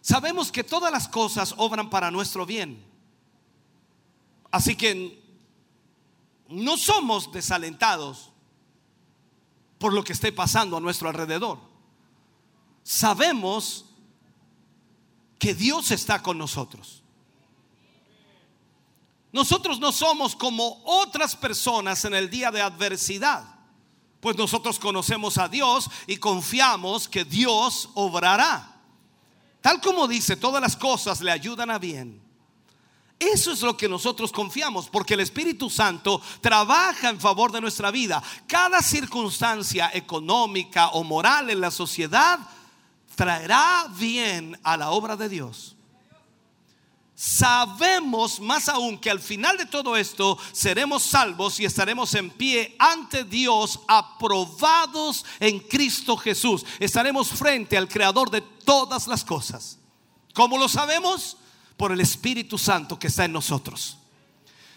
Sabemos 0.00 0.50
que 0.50 0.64
todas 0.64 0.90
las 0.90 1.06
cosas 1.06 1.54
obran 1.56 1.88
para 1.88 2.10
nuestro 2.10 2.44
bien. 2.44 2.84
Así 4.50 4.74
que 4.74 5.22
no 6.48 6.76
somos 6.76 7.30
desalentados 7.30 8.30
por 9.78 9.92
lo 9.92 10.02
que 10.02 10.12
esté 10.12 10.32
pasando 10.32 10.76
a 10.76 10.80
nuestro 10.80 11.08
alrededor. 11.08 11.60
Sabemos 12.82 13.84
que 15.38 15.54
Dios 15.54 15.92
está 15.92 16.24
con 16.24 16.38
nosotros. 16.38 17.03
Nosotros 19.34 19.80
no 19.80 19.90
somos 19.90 20.36
como 20.36 20.80
otras 20.84 21.34
personas 21.34 22.04
en 22.04 22.14
el 22.14 22.30
día 22.30 22.52
de 22.52 22.62
adversidad, 22.62 23.42
pues 24.20 24.36
nosotros 24.36 24.78
conocemos 24.78 25.38
a 25.38 25.48
Dios 25.48 25.90
y 26.06 26.18
confiamos 26.18 27.08
que 27.08 27.24
Dios 27.24 27.90
obrará. 27.94 28.80
Tal 29.60 29.80
como 29.80 30.06
dice, 30.06 30.36
todas 30.36 30.62
las 30.62 30.76
cosas 30.76 31.20
le 31.20 31.32
ayudan 31.32 31.72
a 31.72 31.80
bien. 31.80 32.22
Eso 33.18 33.50
es 33.50 33.62
lo 33.62 33.76
que 33.76 33.88
nosotros 33.88 34.30
confiamos, 34.30 34.88
porque 34.88 35.14
el 35.14 35.20
Espíritu 35.20 35.68
Santo 35.68 36.22
trabaja 36.40 37.08
en 37.08 37.18
favor 37.18 37.50
de 37.50 37.60
nuestra 37.60 37.90
vida. 37.90 38.22
Cada 38.46 38.80
circunstancia 38.82 39.90
económica 39.94 40.90
o 40.90 41.02
moral 41.02 41.50
en 41.50 41.60
la 41.60 41.72
sociedad 41.72 42.38
traerá 43.16 43.88
bien 43.96 44.56
a 44.62 44.76
la 44.76 44.92
obra 44.92 45.16
de 45.16 45.28
Dios 45.28 45.73
sabemos 47.14 48.40
más 48.40 48.68
aún 48.68 48.98
que 48.98 49.10
al 49.10 49.20
final 49.20 49.56
de 49.56 49.66
todo 49.66 49.96
esto 49.96 50.38
seremos 50.52 51.02
salvos 51.02 51.60
y 51.60 51.64
estaremos 51.64 52.14
en 52.14 52.30
pie 52.30 52.74
ante 52.78 53.24
Dios 53.24 53.80
aprobados 53.86 55.24
en 55.40 55.60
Cristo 55.60 56.16
Jesús. 56.16 56.64
Estaremos 56.78 57.28
frente 57.28 57.76
al 57.76 57.88
creador 57.88 58.30
de 58.30 58.40
todas 58.40 59.06
las 59.06 59.24
cosas. 59.24 59.78
¿Cómo 60.34 60.58
lo 60.58 60.68
sabemos? 60.68 61.36
Por 61.76 61.92
el 61.92 62.00
Espíritu 62.00 62.58
Santo 62.58 62.98
que 62.98 63.08
está 63.08 63.24
en 63.24 63.32
nosotros 63.32 63.98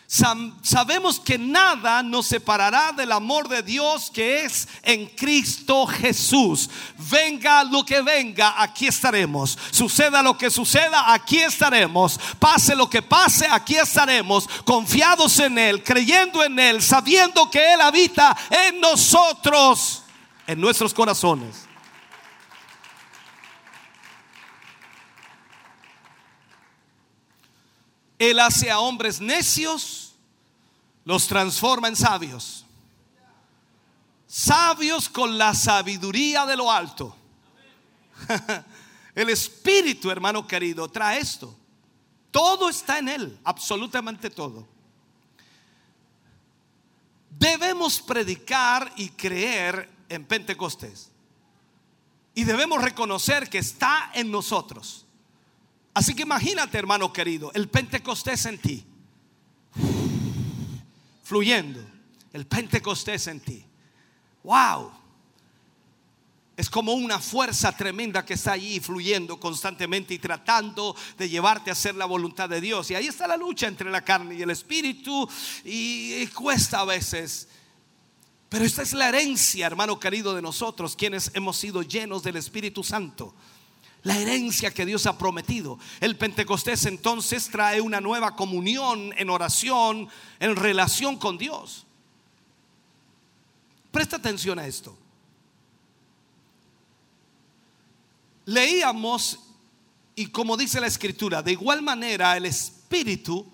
sabemos 0.07 1.19
que 1.19 1.37
nada 1.37 2.01
nos 2.01 2.27
separará 2.27 2.93
del 2.93 3.11
amor 3.11 3.49
de 3.49 3.61
Dios 3.61 4.09
que 4.09 4.45
es 4.45 4.67
en 4.83 5.05
Cristo 5.07 5.85
Jesús. 5.85 6.69
Venga 6.97 7.65
lo 7.65 7.85
que 7.85 8.01
venga, 8.01 8.61
aquí 8.61 8.87
estaremos. 8.87 9.57
Suceda 9.71 10.23
lo 10.23 10.37
que 10.37 10.49
suceda, 10.49 11.13
aquí 11.13 11.39
estaremos. 11.39 12.17
Pase 12.39 12.75
lo 12.75 12.89
que 12.89 13.01
pase, 13.01 13.47
aquí 13.47 13.75
estaremos. 13.75 14.47
Confiados 14.63 15.39
en 15.39 15.57
Él, 15.57 15.83
creyendo 15.83 16.43
en 16.43 16.57
Él, 16.57 16.81
sabiendo 16.81 17.51
que 17.51 17.73
Él 17.73 17.81
habita 17.81 18.35
en 18.49 18.79
nosotros, 18.79 20.03
en 20.47 20.61
nuestros 20.61 20.93
corazones. 20.93 21.66
Él 28.19 28.39
hace 28.39 28.71
a 28.71 28.79
hombres 28.79 29.21
necios, 29.21 30.15
los 31.05 31.27
transforma 31.27 31.87
en 31.87 31.95
sabios. 31.95 32.65
Sabios 34.27 35.07
con 35.07 35.37
la 35.37 35.53
sabiduría 35.53 36.45
de 36.45 36.57
lo 36.57 36.71
alto. 36.71 37.15
El 39.15 39.29
Espíritu, 39.29 40.11
hermano 40.11 40.45
querido, 40.45 40.89
trae 40.89 41.19
esto. 41.19 41.55
Todo 42.29 42.69
está 42.69 42.99
en 42.99 43.09
Él, 43.09 43.39
absolutamente 43.43 44.29
todo. 44.29 44.67
Debemos 47.31 47.99
predicar 47.99 48.91
y 48.95 49.09
creer 49.09 49.89
en 50.09 50.25
Pentecostés. 50.25 51.09
Y 52.35 52.43
debemos 52.43 52.83
reconocer 52.83 53.49
que 53.49 53.57
está 53.57 54.11
en 54.13 54.29
nosotros. 54.29 55.06
Así 55.97 56.13
que 56.13 56.21
imagínate, 56.21 56.77
hermano 56.77 57.11
querido, 57.11 57.51
el 57.55 57.69
Pentecostés 57.69 58.45
en 58.45 58.59
ti. 58.59 58.85
fluyendo. 61.23 61.83
El 62.33 62.45
Pentecostés 62.45 63.25
en 63.25 63.39
ti. 63.39 63.65
Wow. 64.43 64.91
Es 66.55 66.69
como 66.69 66.93
una 66.93 67.17
fuerza 67.17 67.75
tremenda 67.75 68.23
que 68.23 68.35
está 68.35 68.51
allí 68.51 68.79
fluyendo 68.79 69.39
constantemente 69.39 70.13
y 70.13 70.19
tratando 70.19 70.95
de 71.17 71.29
llevarte 71.29 71.71
a 71.71 71.73
hacer 71.73 71.95
la 71.95 72.05
voluntad 72.05 72.47
de 72.47 72.61
Dios. 72.61 72.91
Y 72.91 72.93
ahí 72.93 73.07
está 73.07 73.25
la 73.25 73.35
lucha 73.35 73.65
entre 73.65 73.89
la 73.89 74.05
carne 74.05 74.35
y 74.35 74.43
el 74.43 74.51
espíritu 74.51 75.27
y, 75.65 76.13
y 76.13 76.27
cuesta 76.27 76.81
a 76.81 76.85
veces. 76.85 77.47
Pero 78.49 78.65
esta 78.65 78.83
es 78.83 78.93
la 78.93 79.09
herencia, 79.09 79.65
hermano 79.65 79.99
querido, 79.99 80.35
de 80.35 80.43
nosotros, 80.43 80.95
quienes 80.95 81.31
hemos 81.33 81.57
sido 81.57 81.81
llenos 81.81 82.21
del 82.21 82.35
Espíritu 82.35 82.83
Santo. 82.83 83.33
La 84.03 84.17
herencia 84.17 84.73
que 84.73 84.85
Dios 84.85 85.05
ha 85.05 85.17
prometido. 85.17 85.79
El 85.99 86.17
Pentecostés 86.17 86.85
entonces 86.85 87.49
trae 87.49 87.81
una 87.81 87.99
nueva 87.99 88.35
comunión 88.35 89.13
en 89.17 89.29
oración, 89.29 90.07
en 90.39 90.55
relación 90.55 91.17
con 91.17 91.37
Dios. 91.37 91.85
Presta 93.91 94.17
atención 94.17 94.59
a 94.59 94.67
esto. 94.67 94.97
Leíamos 98.45 99.39
y 100.15 100.27
como 100.27 100.57
dice 100.57 100.79
la 100.79 100.87
escritura, 100.87 101.43
de 101.43 101.51
igual 101.51 101.83
manera 101.83 102.35
el 102.35 102.47
Espíritu 102.47 103.45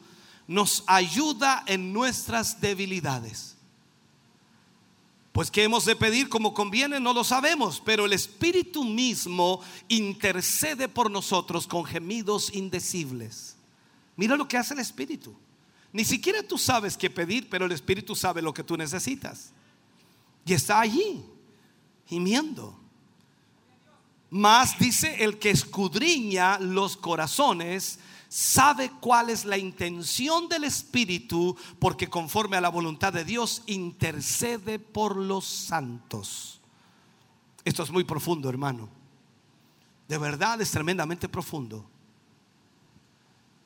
nos 0.47 0.83
ayuda 0.87 1.63
en 1.67 1.91
nuestras 1.91 2.61
debilidades. 2.61 3.52
Pues 5.33 5.49
que 5.49 5.63
hemos 5.63 5.83
de 5.83 5.95
pedir 5.95 6.29
como 6.29 6.53
conviene, 6.53 6.99
no 6.99 7.11
lo 7.11 7.23
sabemos, 7.23 7.81
pero 7.83 8.05
el 8.05 8.13
Espíritu 8.13 8.83
mismo 8.83 9.61
intercede 9.87 10.87
por 10.87 11.09
nosotros 11.09 11.65
con 11.65 11.83
gemidos 11.83 12.53
indecibles. 12.53 13.55
Mira 14.15 14.37
lo 14.37 14.47
que 14.47 14.57
hace 14.57 14.75
el 14.75 14.79
Espíritu. 14.79 15.35
Ni 15.91 16.05
siquiera 16.05 16.43
tú 16.43 16.59
sabes 16.59 16.95
qué 16.95 17.09
pedir, 17.09 17.49
pero 17.49 17.65
el 17.65 17.71
Espíritu 17.71 18.15
sabe 18.15 18.43
lo 18.43 18.53
que 18.53 18.63
tú 18.63 18.77
necesitas. 18.77 19.51
Y 20.45 20.53
está 20.53 20.79
allí, 20.79 21.25
gimiendo. 22.05 22.79
Más 24.29 24.77
dice 24.77 25.23
el 25.23 25.39
que 25.39 25.49
escudriña 25.49 26.59
los 26.59 26.95
corazones, 26.95 27.97
sabe 28.33 28.89
cuál 28.99 29.29
es 29.29 29.45
la 29.45 29.59
intención 29.59 30.49
del 30.49 30.63
Espíritu, 30.63 31.55
porque 31.77 32.09
conforme 32.09 32.57
a 32.57 32.61
la 32.61 32.69
voluntad 32.69 33.13
de 33.13 33.23
Dios 33.23 33.61
intercede 33.67 34.79
por 34.79 35.15
los 35.15 35.45
santos. 35.45 36.59
Esto 37.63 37.83
es 37.83 37.91
muy 37.91 38.03
profundo, 38.03 38.49
hermano. 38.49 38.89
De 40.07 40.17
verdad 40.17 40.59
es 40.59 40.71
tremendamente 40.71 41.29
profundo. 41.29 41.85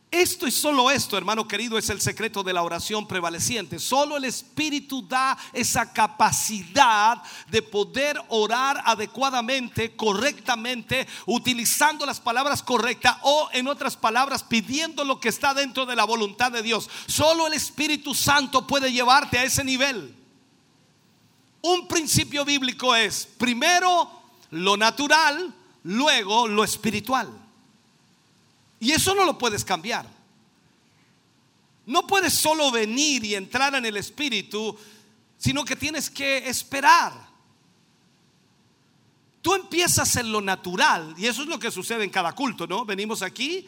Esto 0.10 0.48
y 0.48 0.52
solo 0.52 0.90
esto, 0.90 1.18
hermano 1.18 1.50
querido, 1.50 1.78
es 1.78 1.90
el 1.90 2.00
secreto 2.00 2.42
de 2.42 2.54
la 2.54 2.64
oración 2.64 3.06
prevaleciente. 3.06 3.78
Solo 3.78 4.16
el 4.16 4.24
Espíritu 4.24 5.06
da 5.06 5.38
esa 5.52 5.92
capacidad 5.92 7.22
de 7.50 7.62
poder 7.62 8.18
orar 8.30 8.82
adecuadamente, 8.86 9.98
correctamente, 9.98 11.06
utilizando 11.26 12.06
las 12.06 12.22
palabras 12.22 12.64
correctas 12.64 13.18
o 13.24 13.50
en 13.52 13.68
otras 13.68 13.98
palabras 13.98 14.44
pidiendo 14.44 15.04
lo 15.04 15.20
que 15.20 15.28
está 15.28 15.54
dentro 15.54 15.86
de 15.86 15.98
la 15.98 16.06
voluntad 16.06 16.54
de 16.54 16.64
Dios. 16.64 16.90
Solo 17.08 17.46
el 17.46 17.54
Espíritu 17.54 18.16
Santo 18.16 18.66
puede 18.66 18.94
llevarte 18.94 19.38
a 19.38 19.44
ese 19.44 19.66
nivel. 19.66 20.16
Un 21.64 21.86
principio 21.90 22.46
bíblico 22.46 22.96
es 22.96 23.28
primero 23.38 24.10
lo 24.52 24.78
natural, 24.78 25.54
luego 25.84 26.48
lo 26.48 26.64
espiritual. 26.64 27.47
Y 28.80 28.92
eso 28.92 29.16
no 29.16 29.26
lo 29.26 29.38
puedes 29.38 29.66
cambiar. 29.66 30.08
No 31.86 32.06
puedes 32.06 32.34
solo 32.34 32.70
venir 32.72 33.24
y 33.24 33.36
entrar 33.36 33.74
en 33.76 33.86
el 33.86 33.98
Espíritu, 33.98 34.78
sino 35.38 35.64
que 35.64 35.76
tienes 35.76 36.10
que 36.10 36.50
esperar. 36.50 37.14
Tú 39.42 39.54
empiezas 39.54 40.16
en 40.18 40.32
lo 40.32 40.42
natural, 40.42 41.16
y 41.18 41.28
eso 41.28 41.44
es 41.44 41.48
lo 41.48 41.58
que 41.58 41.72
sucede 41.72 42.04
en 42.04 42.10
cada 42.10 42.34
culto, 42.34 42.68
¿no? 42.68 42.84
Venimos 42.84 43.22
aquí 43.22 43.68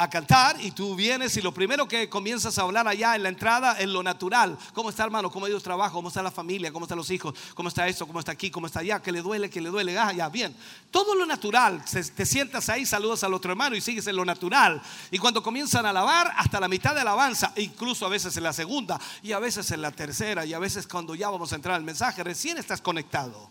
a 0.00 0.08
cantar 0.08 0.58
y 0.62 0.70
tú 0.70 0.96
vienes 0.96 1.36
y 1.36 1.42
lo 1.42 1.52
primero 1.52 1.86
que 1.86 2.08
comienzas 2.08 2.56
a 2.58 2.62
hablar 2.62 2.88
allá 2.88 3.16
en 3.16 3.22
la 3.22 3.28
entrada 3.28 3.78
es 3.78 3.86
lo 3.86 4.02
natural. 4.02 4.56
¿Cómo 4.72 4.88
está 4.88 5.04
hermano? 5.04 5.30
¿Cómo 5.30 5.44
ha 5.44 5.50
ido 5.50 5.58
el 5.58 5.62
trabajo? 5.62 5.92
¿Cómo 5.96 6.08
está 6.08 6.22
la 6.22 6.30
familia? 6.30 6.72
¿Cómo 6.72 6.86
están 6.86 6.96
los 6.96 7.10
hijos? 7.10 7.34
¿Cómo 7.52 7.68
está 7.68 7.86
esto? 7.86 8.06
¿Cómo 8.06 8.18
está 8.18 8.32
aquí? 8.32 8.50
¿Cómo 8.50 8.66
está 8.66 8.80
allá? 8.80 9.02
¿Qué 9.02 9.12
le 9.12 9.20
duele? 9.20 9.50
¿Qué 9.50 9.60
le 9.60 9.68
duele? 9.68 9.98
Ah, 9.98 10.10
ya, 10.14 10.30
bien. 10.30 10.56
Todo 10.90 11.14
lo 11.14 11.26
natural. 11.26 11.84
Te 11.84 12.24
sientas 12.24 12.70
ahí, 12.70 12.86
saludas 12.86 13.22
al 13.24 13.34
otro 13.34 13.50
hermano 13.50 13.76
y 13.76 13.82
sigues 13.82 14.06
en 14.06 14.16
lo 14.16 14.24
natural. 14.24 14.80
Y 15.10 15.18
cuando 15.18 15.42
comienzan 15.42 15.84
a 15.84 15.90
alabar, 15.90 16.32
hasta 16.34 16.58
la 16.60 16.68
mitad 16.68 16.94
de 16.94 17.02
alabanza, 17.02 17.52
incluso 17.56 18.06
a 18.06 18.08
veces 18.08 18.34
en 18.38 18.44
la 18.44 18.54
segunda 18.54 18.98
y 19.22 19.32
a 19.32 19.38
veces 19.38 19.70
en 19.70 19.82
la 19.82 19.90
tercera 19.90 20.46
y 20.46 20.54
a 20.54 20.58
veces 20.58 20.86
cuando 20.86 21.14
ya 21.14 21.28
vamos 21.28 21.52
a 21.52 21.56
entrar 21.56 21.74
al 21.74 21.84
mensaje, 21.84 22.24
recién 22.24 22.56
estás 22.56 22.80
conectado. 22.80 23.50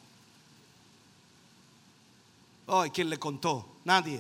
Ay, 2.66 2.90
¿quién 2.90 3.08
le 3.08 3.20
contó? 3.20 3.68
Nadie. 3.86 4.20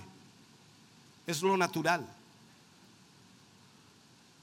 Es 1.25 1.41
lo 1.41 1.57
natural. 1.57 2.18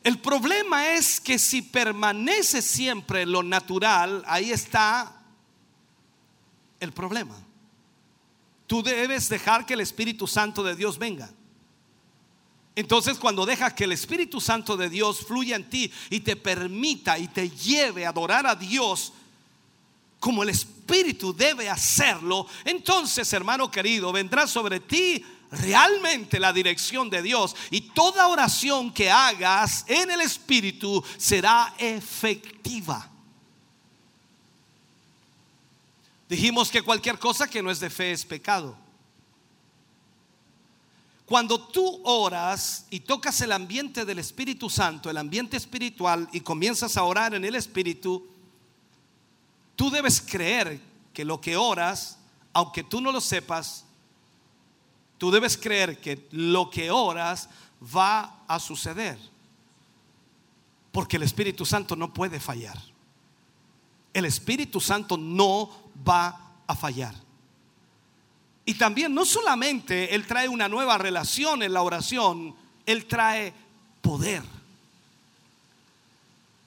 El 0.06 0.20
problema 0.20 0.90
es 0.90 1.20
que 1.20 1.36
si 1.36 1.62
permanece 1.62 2.62
siempre 2.62 3.26
lo 3.26 3.42
natural, 3.42 4.22
ahí 4.28 4.52
está 4.52 5.20
el 6.78 6.92
problema. 6.92 7.34
Tú 8.68 8.84
debes 8.84 9.28
dejar 9.28 9.66
que 9.66 9.74
el 9.74 9.80
Espíritu 9.80 10.28
Santo 10.28 10.62
de 10.62 10.76
Dios 10.76 10.96
venga. 10.96 11.28
Entonces 12.76 13.18
cuando 13.18 13.44
dejas 13.44 13.72
que 13.72 13.82
el 13.82 13.90
Espíritu 13.90 14.40
Santo 14.40 14.76
de 14.76 14.88
Dios 14.88 15.26
fluya 15.26 15.56
en 15.56 15.68
ti 15.68 15.92
y 16.08 16.20
te 16.20 16.36
permita 16.36 17.18
y 17.18 17.26
te 17.26 17.50
lleve 17.50 18.06
a 18.06 18.10
adorar 18.10 18.46
a 18.46 18.54
Dios 18.54 19.12
como 20.20 20.44
el 20.44 20.50
Espíritu 20.50 21.34
debe 21.34 21.68
hacerlo, 21.68 22.46
entonces 22.64 23.32
hermano 23.32 23.72
querido, 23.72 24.12
vendrá 24.12 24.46
sobre 24.46 24.78
ti 24.78 25.24
realmente 25.50 26.40
la 26.40 26.52
dirección 26.52 27.08
de 27.10 27.22
Dios 27.22 27.54
y 27.70 27.80
toda 27.80 28.28
oración 28.28 28.92
que 28.92 29.10
hagas 29.10 29.84
en 29.88 30.10
el 30.10 30.20
Espíritu 30.20 31.02
será 31.16 31.74
efectiva. 31.78 33.10
Dijimos 36.28 36.70
que 36.70 36.82
cualquier 36.82 37.18
cosa 37.18 37.48
que 37.48 37.62
no 37.62 37.70
es 37.70 37.80
de 37.80 37.90
fe 37.90 38.12
es 38.12 38.24
pecado. 38.24 38.76
Cuando 41.24 41.60
tú 41.60 42.00
oras 42.04 42.86
y 42.88 43.00
tocas 43.00 43.40
el 43.40 43.50
ambiente 43.50 44.04
del 44.04 44.20
Espíritu 44.20 44.70
Santo, 44.70 45.10
el 45.10 45.16
ambiente 45.16 45.56
espiritual, 45.56 46.28
y 46.32 46.40
comienzas 46.40 46.96
a 46.96 47.02
orar 47.02 47.34
en 47.34 47.44
el 47.44 47.56
Espíritu, 47.56 48.24
tú 49.74 49.90
debes 49.90 50.20
creer 50.20 50.80
que 51.12 51.24
lo 51.24 51.40
que 51.40 51.56
oras, 51.56 52.18
aunque 52.52 52.84
tú 52.84 53.00
no 53.00 53.10
lo 53.10 53.20
sepas, 53.20 53.85
Tú 55.18 55.30
debes 55.30 55.56
creer 55.56 56.00
que 56.00 56.26
lo 56.30 56.70
que 56.70 56.90
oras 56.90 57.48
va 57.94 58.44
a 58.46 58.58
suceder. 58.58 59.18
Porque 60.92 61.16
el 61.16 61.22
Espíritu 61.22 61.64
Santo 61.64 61.96
no 61.96 62.12
puede 62.12 62.40
fallar. 62.40 62.78
El 64.12 64.24
Espíritu 64.24 64.80
Santo 64.80 65.16
no 65.16 65.70
va 66.06 66.54
a 66.66 66.74
fallar. 66.74 67.14
Y 68.64 68.74
también 68.74 69.14
no 69.14 69.24
solamente 69.24 70.14
Él 70.14 70.26
trae 70.26 70.48
una 70.48 70.68
nueva 70.68 70.98
relación 70.98 71.62
en 71.62 71.72
la 71.72 71.82
oración, 71.82 72.54
Él 72.84 73.06
trae 73.06 73.54
poder. 74.02 74.42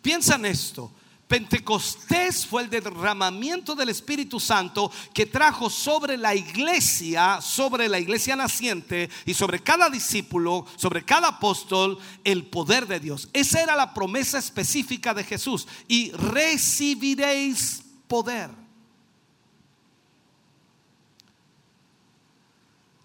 Piensa 0.01 0.35
en 0.35 0.45
esto. 0.45 0.91
Pentecostés 1.29 2.47
fue 2.47 2.63
el 2.63 2.71
derramamiento 2.71 3.75
del 3.75 3.89
Espíritu 3.89 4.39
Santo 4.39 4.91
que 5.13 5.27
trajo 5.27 5.69
sobre 5.69 6.17
la 6.17 6.33
iglesia, 6.33 7.39
sobre 7.39 7.87
la 7.87 7.99
iglesia 7.99 8.35
naciente 8.35 9.11
y 9.27 9.35
sobre 9.35 9.61
cada 9.61 9.91
discípulo, 9.91 10.65
sobre 10.75 11.05
cada 11.05 11.27
apóstol, 11.27 11.99
el 12.23 12.47
poder 12.47 12.87
de 12.87 12.99
Dios. 12.99 13.29
Esa 13.31 13.61
era 13.61 13.75
la 13.75 13.93
promesa 13.93 14.39
específica 14.39 15.13
de 15.13 15.23
Jesús. 15.23 15.67
Y 15.87 16.11
recibiréis 16.13 17.83
poder. 18.07 18.49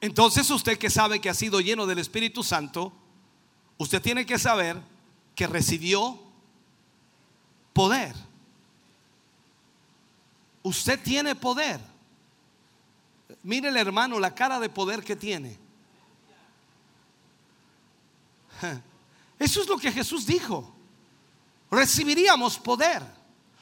Entonces 0.01 0.49
usted 0.49 0.79
que 0.79 0.89
sabe 0.89 1.21
que 1.21 1.29
ha 1.29 1.35
sido 1.35 1.61
lleno 1.61 1.85
del 1.85 1.99
Espíritu 1.99 2.43
Santo, 2.43 2.91
usted 3.77 4.01
tiene 4.01 4.25
que 4.25 4.39
saber 4.39 4.81
que 5.35 5.47
recibió 5.47 6.24
poder. 7.75 8.15
Usted 10.63 10.99
tiene 11.03 11.35
poder. 11.35 11.79
Mire 13.43 13.69
el 13.69 13.77
hermano 13.77 14.19
la 14.19 14.35
cara 14.35 14.59
de 14.59 14.71
poder 14.71 15.05
que 15.05 15.15
tiene. 15.17 15.59
Eso 19.39 19.61
es 19.61 19.69
lo 19.69 19.77
que 19.77 19.93
Jesús 19.93 20.25
dijo. 20.25 20.75
Recibiríamos 21.71 22.59
poder. 22.59 23.03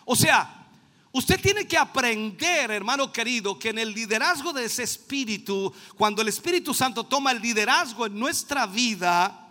O 0.05 0.15
sea, 0.15 0.69
usted 1.11 1.41
tiene 1.41 1.67
que 1.67 1.79
aprender, 1.79 2.71
hermano 2.71 3.13
querido, 3.13 3.59
que 3.59 3.71
en 3.71 3.79
el 3.79 3.93
liderazgo 3.93 4.53
de 4.53 4.67
ese 4.67 4.85
espíritu, 4.85 5.73
cuando 5.97 6.23
el 6.23 6.29
Espíritu 6.29 6.75
Santo 6.75 7.05
toma 7.05 7.33
el 7.33 7.41
liderazgo 7.41 8.07
en 8.07 8.19
nuestra 8.19 8.67
vida, 8.67 9.49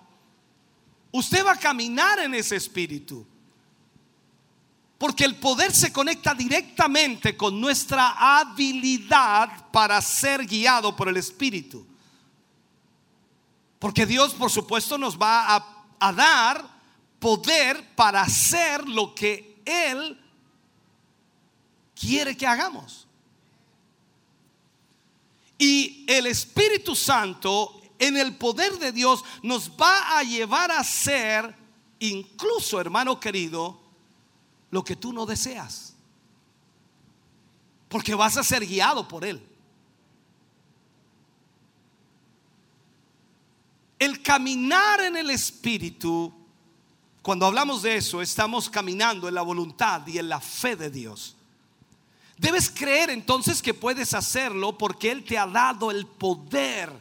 usted 1.12 1.46
va 1.46 1.54
a 1.54 1.60
caminar 1.60 2.20
en 2.20 2.36
ese 2.36 2.56
espíritu. 2.56 3.26
Porque 5.02 5.26
el 5.26 5.34
poder 5.34 5.74
se 5.74 5.92
conecta 5.92 6.36
directamente 6.36 7.36
con 7.36 7.60
nuestra 7.60 8.40
habilidad 8.40 9.72
para 9.72 10.00
ser 10.00 10.46
guiado 10.46 10.96
por 10.96 11.10
el 11.10 11.18
Espíritu. 11.18 11.84
Porque 13.80 14.06
Dios, 14.06 14.36
por 14.36 14.52
supuesto, 14.52 15.00
nos 15.00 15.20
va 15.20 15.56
a, 16.00 16.14
dar 16.14 16.64
poder 17.18 17.96
para 17.96 18.22
hacer 18.22 18.88
lo 18.88 19.16
que 19.16 19.60
Él 19.66 20.24
quiere 22.00 22.38
que 22.38 22.46
hagamos. 22.46 23.08
Y 25.58 26.06
el 26.08 26.28
Espíritu 26.28 26.96
Santo, 26.96 27.82
en 27.98 28.18
el 28.18 28.36
poder 28.36 28.78
de 28.78 28.92
Dios, 28.92 29.24
nos 29.42 29.72
va 29.72 30.20
a 30.20 30.22
llevar 30.22 30.70
a 30.72 30.84
ser, 30.84 31.56
incluso 31.98 32.80
hermano 32.80 33.20
querido, 33.20 33.81
lo 34.72 34.84
que 34.84 34.96
tú 34.96 35.14
no 35.14 35.26
deseas. 35.26 35.94
Porque 37.88 38.16
vas 38.16 38.38
a 38.38 38.44
ser 38.44 38.66
guiado 38.66 39.08
por 39.08 39.26
Él. 39.26 39.46
El 44.00 44.24
caminar 44.24 45.02
en 45.02 45.16
el 45.16 45.30
Espíritu, 45.30 46.34
cuando 47.22 47.46
hablamos 47.46 47.84
de 47.84 47.98
eso, 47.98 48.22
estamos 48.22 48.70
caminando 48.70 49.28
en 49.28 49.36
la 49.36 49.44
voluntad 49.44 50.08
y 50.08 50.18
en 50.18 50.28
la 50.28 50.40
fe 50.40 50.76
de 50.76 50.90
Dios. 50.90 51.36
Debes 52.38 52.72
creer 52.72 53.12
entonces 53.12 53.62
que 53.62 53.76
puedes 53.76 54.16
hacerlo 54.16 54.76
porque 54.76 55.12
Él 55.12 55.24
te 55.24 55.38
ha 55.38 55.46
dado 55.46 55.92
el 55.92 56.08
poder 56.08 56.92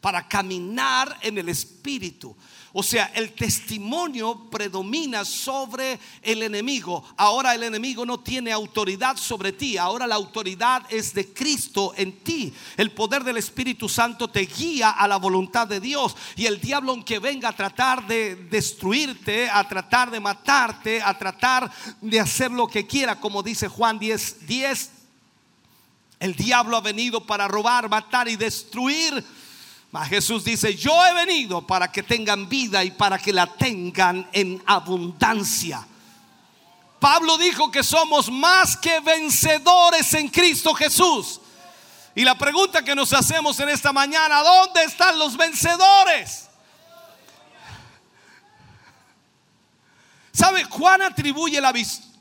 para 0.00 0.28
caminar 0.28 1.18
en 1.22 1.38
el 1.38 1.48
Espíritu. 1.48 2.36
O 2.76 2.82
sea, 2.82 3.12
el 3.14 3.34
testimonio 3.34 4.50
predomina 4.50 5.24
sobre 5.24 6.00
el 6.20 6.42
enemigo. 6.42 7.04
Ahora 7.16 7.54
el 7.54 7.62
enemigo 7.62 8.04
no 8.04 8.18
tiene 8.18 8.50
autoridad 8.50 9.16
sobre 9.16 9.52
ti. 9.52 9.78
Ahora 9.78 10.08
la 10.08 10.16
autoridad 10.16 10.82
es 10.90 11.14
de 11.14 11.32
Cristo 11.32 11.94
en 11.96 12.24
ti. 12.24 12.52
El 12.76 12.90
poder 12.90 13.22
del 13.22 13.36
Espíritu 13.36 13.88
Santo 13.88 14.26
te 14.26 14.40
guía 14.40 14.90
a 14.90 15.06
la 15.06 15.18
voluntad 15.18 15.68
de 15.68 15.78
Dios. 15.78 16.16
Y 16.34 16.46
el 16.46 16.60
diablo, 16.60 16.90
aunque 16.90 17.20
venga 17.20 17.50
a 17.50 17.56
tratar 17.56 18.08
de 18.08 18.34
destruirte, 18.34 19.48
a 19.48 19.68
tratar 19.68 20.10
de 20.10 20.18
matarte, 20.18 21.00
a 21.00 21.16
tratar 21.16 21.70
de 22.00 22.18
hacer 22.18 22.50
lo 22.50 22.66
que 22.66 22.88
quiera, 22.88 23.20
como 23.20 23.44
dice 23.44 23.68
Juan 23.68 24.00
10, 24.00 24.48
10, 24.48 24.90
el 26.18 26.34
diablo 26.34 26.76
ha 26.76 26.80
venido 26.80 27.24
para 27.24 27.46
robar, 27.46 27.88
matar 27.88 28.26
y 28.26 28.34
destruir. 28.34 29.24
Jesús 30.02 30.44
dice, 30.44 30.74
yo 30.74 30.92
he 31.06 31.14
venido 31.14 31.64
para 31.64 31.92
que 31.92 32.02
tengan 32.02 32.48
vida 32.48 32.82
y 32.82 32.90
para 32.90 33.18
que 33.18 33.32
la 33.32 33.46
tengan 33.46 34.28
en 34.32 34.60
abundancia. 34.66 35.86
Pablo 36.98 37.38
dijo 37.38 37.70
que 37.70 37.84
somos 37.84 38.30
más 38.30 38.76
que 38.76 38.98
vencedores 39.00 40.14
en 40.14 40.28
Cristo 40.28 40.74
Jesús. 40.74 41.40
Y 42.14 42.24
la 42.24 42.36
pregunta 42.36 42.82
que 42.82 42.94
nos 42.94 43.12
hacemos 43.12 43.60
en 43.60 43.68
esta 43.68 43.92
mañana, 43.92 44.42
¿dónde 44.42 44.82
están 44.84 45.18
los 45.18 45.36
vencedores? 45.36 46.48
¿Sabe? 50.32 50.64
Juan 50.64 51.02
atribuye 51.02 51.60
la, 51.60 51.72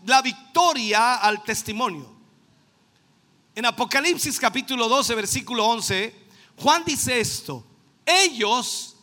la 0.06 0.22
victoria 0.22 1.16
al 1.16 1.44
testimonio. 1.44 2.14
En 3.56 3.66
Apocalipsis 3.66 4.40
capítulo 4.40 4.88
12, 4.88 5.16
versículo 5.16 5.66
11, 5.66 6.23
Juan 6.58 6.84
dice 6.86 7.20
esto, 7.20 7.66
ellos 8.06 8.96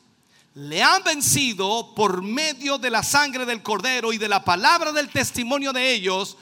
le 0.55 0.82
han 0.82 1.02
vencido 1.02 1.94
por 1.94 2.22
medio 2.22 2.78
de 2.78 2.90
la 2.90 3.02
sangre 3.02 3.47
del 3.47 3.62
cordero 3.62 4.12
y 4.12 4.18
de 4.18 4.28
la 4.28 4.44
palabra 4.44 4.93
del 4.93 5.09
testimonio 5.09 5.72
de 5.72 5.93
ellos 5.93 6.36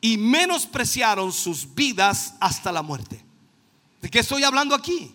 y 0.00 0.16
menospreciaron 0.16 1.32
sus 1.32 1.74
vidas 1.74 2.34
hasta 2.40 2.72
la 2.72 2.82
muerte. 2.82 3.24
¿De 4.00 4.10
qué 4.10 4.20
estoy 4.20 4.42
hablando 4.42 4.74
aquí? 4.74 5.14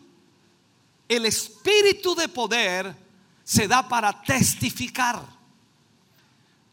El 1.10 1.26
espíritu 1.26 2.16
de 2.16 2.28
poder 2.28 2.96
se 3.44 3.68
da 3.68 3.88
para 3.88 4.22
testificar. 4.22 5.22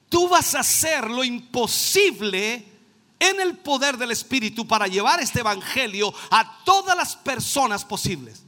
Tú 0.08 0.28
vas 0.28 0.54
a 0.54 0.60
hacer 0.60 1.10
lo 1.10 1.24
imposible 1.24 2.64
en 3.18 3.40
el 3.40 3.56
poder 3.58 3.96
del 3.96 4.10
Espíritu 4.12 4.66
para 4.66 4.86
llevar 4.86 5.20
este 5.20 5.40
Evangelio 5.40 6.12
a 6.30 6.62
todas 6.64 6.96
las 6.96 7.16
personas 7.16 7.84
posibles. 7.84 8.43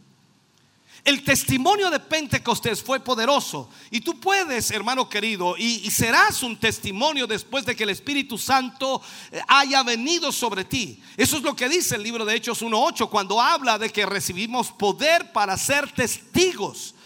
El 1.06 1.22
testimonio 1.22 1.88
de 1.88 2.00
Pentecostés 2.00 2.82
fue 2.82 2.98
poderoso 2.98 3.70
y 3.92 4.00
tú 4.00 4.18
puedes, 4.18 4.72
hermano 4.72 5.08
querido, 5.08 5.56
y, 5.56 5.88
serás 5.88 6.42
un 6.42 6.56
testimonio 6.58 7.28
después 7.28 7.64
de 7.64 7.76
que 7.76 7.84
el 7.84 7.90
Espíritu 7.90 8.36
Santo 8.36 9.00
eh, 9.30 9.40
haya 9.46 9.84
venido 9.84 10.32
sobre 10.32 10.64
ti. 10.64 11.00
Eso 11.16 11.36
es 11.36 11.44
lo 11.44 11.54
que 11.54 11.68
dice 11.68 11.94
el 11.94 12.02
libro 12.02 12.24
de 12.24 12.34
Hechos 12.34 12.60
1.8 12.60 13.08
cuando 13.08 13.40
habla 13.40 13.78
de 13.78 13.90
que 13.90 14.04
recibimos 14.04 14.72
poder 14.72 15.30
para 15.30 15.56
ser 15.56 15.92
testigos 15.92 16.96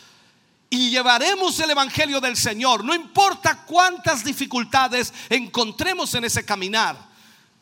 y 0.71 0.89
llevaremos 0.89 1.61
el 1.61 1.69
Evangelio 1.69 2.23
del 2.23 2.39
Señor. 2.39 2.83
No 2.83 2.95
importa 2.95 3.67
cuántas 3.67 4.25
dificultades 4.25 5.13
encontremos 5.29 6.15
en 6.15 6.25
ese 6.25 6.43
caminar. 6.43 7.10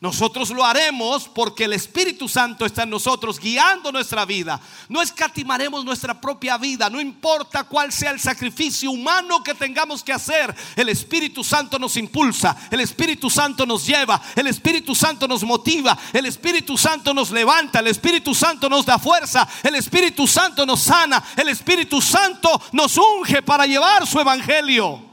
Nosotros 0.01 0.49
lo 0.51 0.63
haremos 0.63 1.27
porque 1.27 1.65
el 1.65 1.73
Espíritu 1.73 2.29
Santo 2.29 2.65
está 2.65 2.83
en 2.83 2.89
nosotros 2.89 3.37
guiando 3.37 3.91
nuestra 3.91 4.23
vida. 4.23 4.57
No 4.87 5.01
escatimaremos 5.01 5.83
nuestra 5.83 6.21
propia 6.21 6.57
vida, 6.57 6.89
no 6.89 7.01
importa 7.01 7.65
cuál 7.65 7.91
sea 7.91 8.11
el 8.11 8.19
sacrificio 8.21 8.91
humano 8.91 9.43
que 9.43 9.53
tengamos 9.53 10.01
que 10.01 10.13
hacer. 10.13 10.55
El 10.77 10.87
Espíritu 10.87 11.43
Santo 11.43 11.77
nos 11.77 11.97
impulsa, 11.97 12.55
el 12.71 12.79
Espíritu 12.79 13.29
Santo 13.29 13.65
nos 13.65 13.85
lleva, 13.85 14.21
el 14.37 14.47
Espíritu 14.47 14.95
Santo 14.95 15.27
nos 15.27 15.43
motiva, 15.43 15.97
el 16.13 16.25
Espíritu 16.27 16.77
Santo 16.77 17.13
nos 17.13 17.31
levanta, 17.31 17.79
el 17.79 17.87
Espíritu 17.87 18.33
Santo 18.33 18.69
nos 18.69 18.85
da 18.85 18.99
fuerza, 18.99 19.45
el 19.63 19.75
Espíritu 19.75 20.25
Santo 20.25 20.65
nos 20.65 20.79
sana, 20.79 21.21
el 21.35 21.49
Espíritu 21.49 22.01
Santo 22.01 22.61
nos 22.71 22.95
unge 22.97 23.41
para 23.41 23.65
llevar 23.65 24.07
su 24.07 24.17
evangelio. 24.17 25.08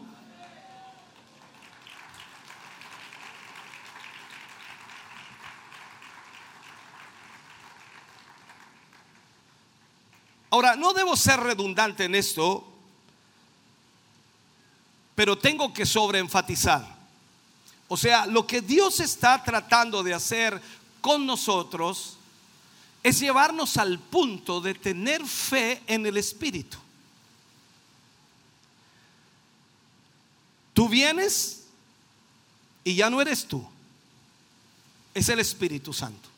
Ahora, 10.56 10.74
no 10.74 10.94
debo 10.94 11.14
ser 11.18 11.38
redundante 11.38 12.04
en 12.04 12.14
esto, 12.14 12.66
pero 15.14 15.36
tengo 15.36 15.70
que 15.70 15.84
sobreenfatizar. 15.84 16.96
O 17.88 17.96
sea, 17.98 18.24
lo 18.24 18.46
que 18.46 18.62
Dios 18.62 19.00
está 19.00 19.44
tratando 19.44 20.02
de 20.02 20.14
hacer 20.14 20.58
con 21.02 21.26
nosotros 21.26 22.16
es 23.02 23.20
llevarnos 23.20 23.76
al 23.76 23.98
punto 23.98 24.62
de 24.62 24.72
tener 24.72 25.26
fe 25.26 25.82
en 25.86 26.06
el 26.06 26.16
Espíritu. 26.16 26.78
Tú 30.72 30.88
vienes 30.88 31.64
y 32.82 32.94
ya 32.94 33.10
no 33.10 33.20
eres 33.20 33.46
tú, 33.46 33.62
es 35.12 35.28
el 35.28 35.38
Espíritu 35.38 35.92
Santo. 35.92 36.30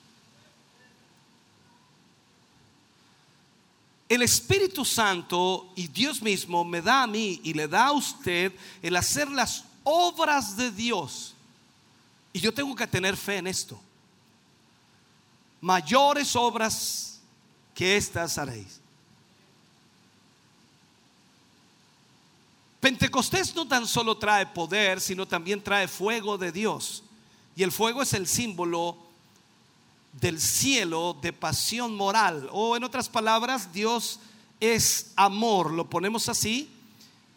El 4.08 4.22
Espíritu 4.22 4.84
Santo 4.84 5.70
y 5.76 5.86
Dios 5.86 6.22
mismo 6.22 6.64
me 6.64 6.80
da 6.80 7.02
a 7.02 7.06
mí 7.06 7.40
y 7.44 7.52
le 7.52 7.68
da 7.68 7.88
a 7.88 7.92
usted 7.92 8.52
el 8.80 8.96
hacer 8.96 9.28
las 9.28 9.64
obras 9.84 10.56
de 10.56 10.70
Dios. 10.70 11.34
Y 12.32 12.40
yo 12.40 12.52
tengo 12.52 12.74
que 12.74 12.86
tener 12.86 13.16
fe 13.16 13.36
en 13.36 13.46
esto. 13.46 13.78
Mayores 15.60 16.34
obras 16.36 17.20
que 17.74 17.96
estas 17.96 18.38
haréis. 18.38 18.80
Pentecostés 22.80 23.54
no 23.54 23.66
tan 23.66 23.86
solo 23.86 24.16
trae 24.16 24.46
poder, 24.46 25.00
sino 25.00 25.26
también 25.26 25.62
trae 25.62 25.88
fuego 25.88 26.38
de 26.38 26.52
Dios. 26.52 27.02
Y 27.56 27.62
el 27.62 27.72
fuego 27.72 28.02
es 28.02 28.12
el 28.14 28.26
símbolo 28.26 28.96
del 30.12 30.40
cielo 30.40 31.16
de 31.20 31.32
pasión 31.32 31.94
moral. 31.94 32.48
O 32.52 32.76
en 32.76 32.84
otras 32.84 33.08
palabras, 33.08 33.72
Dios 33.72 34.20
es 34.60 35.12
amor, 35.16 35.72
lo 35.72 35.88
ponemos 35.88 36.28
así. 36.28 36.70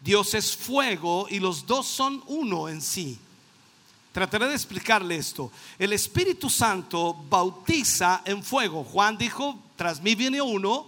Dios 0.02 0.34
es 0.34 0.56
fuego 0.56 1.28
y 1.30 1.40
los 1.40 1.66
dos 1.68 1.88
son 1.88 2.24
uno 2.28 2.68
en 2.68 2.82
sí. 2.82 3.20
Trataré 4.12 4.48
de 4.48 4.56
explicarle 4.56 5.16
esto. 5.16 5.52
El 5.78 5.94
Espíritu 5.94 6.50
Santo 6.50 7.14
bautiza 7.30 8.24
en 8.26 8.44
fuego. 8.44 8.84
Juan 8.84 9.18
dijo, 9.18 9.58
tras 9.76 10.02
mí 10.02 10.16
viene 10.16 10.42
uno 10.42 10.88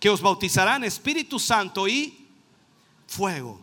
que 0.00 0.10
os 0.10 0.20
bautizará 0.20 0.76
en 0.76 0.84
Espíritu 0.84 1.38
Santo 1.38 1.86
y 1.86 2.26
fuego. 3.06 3.60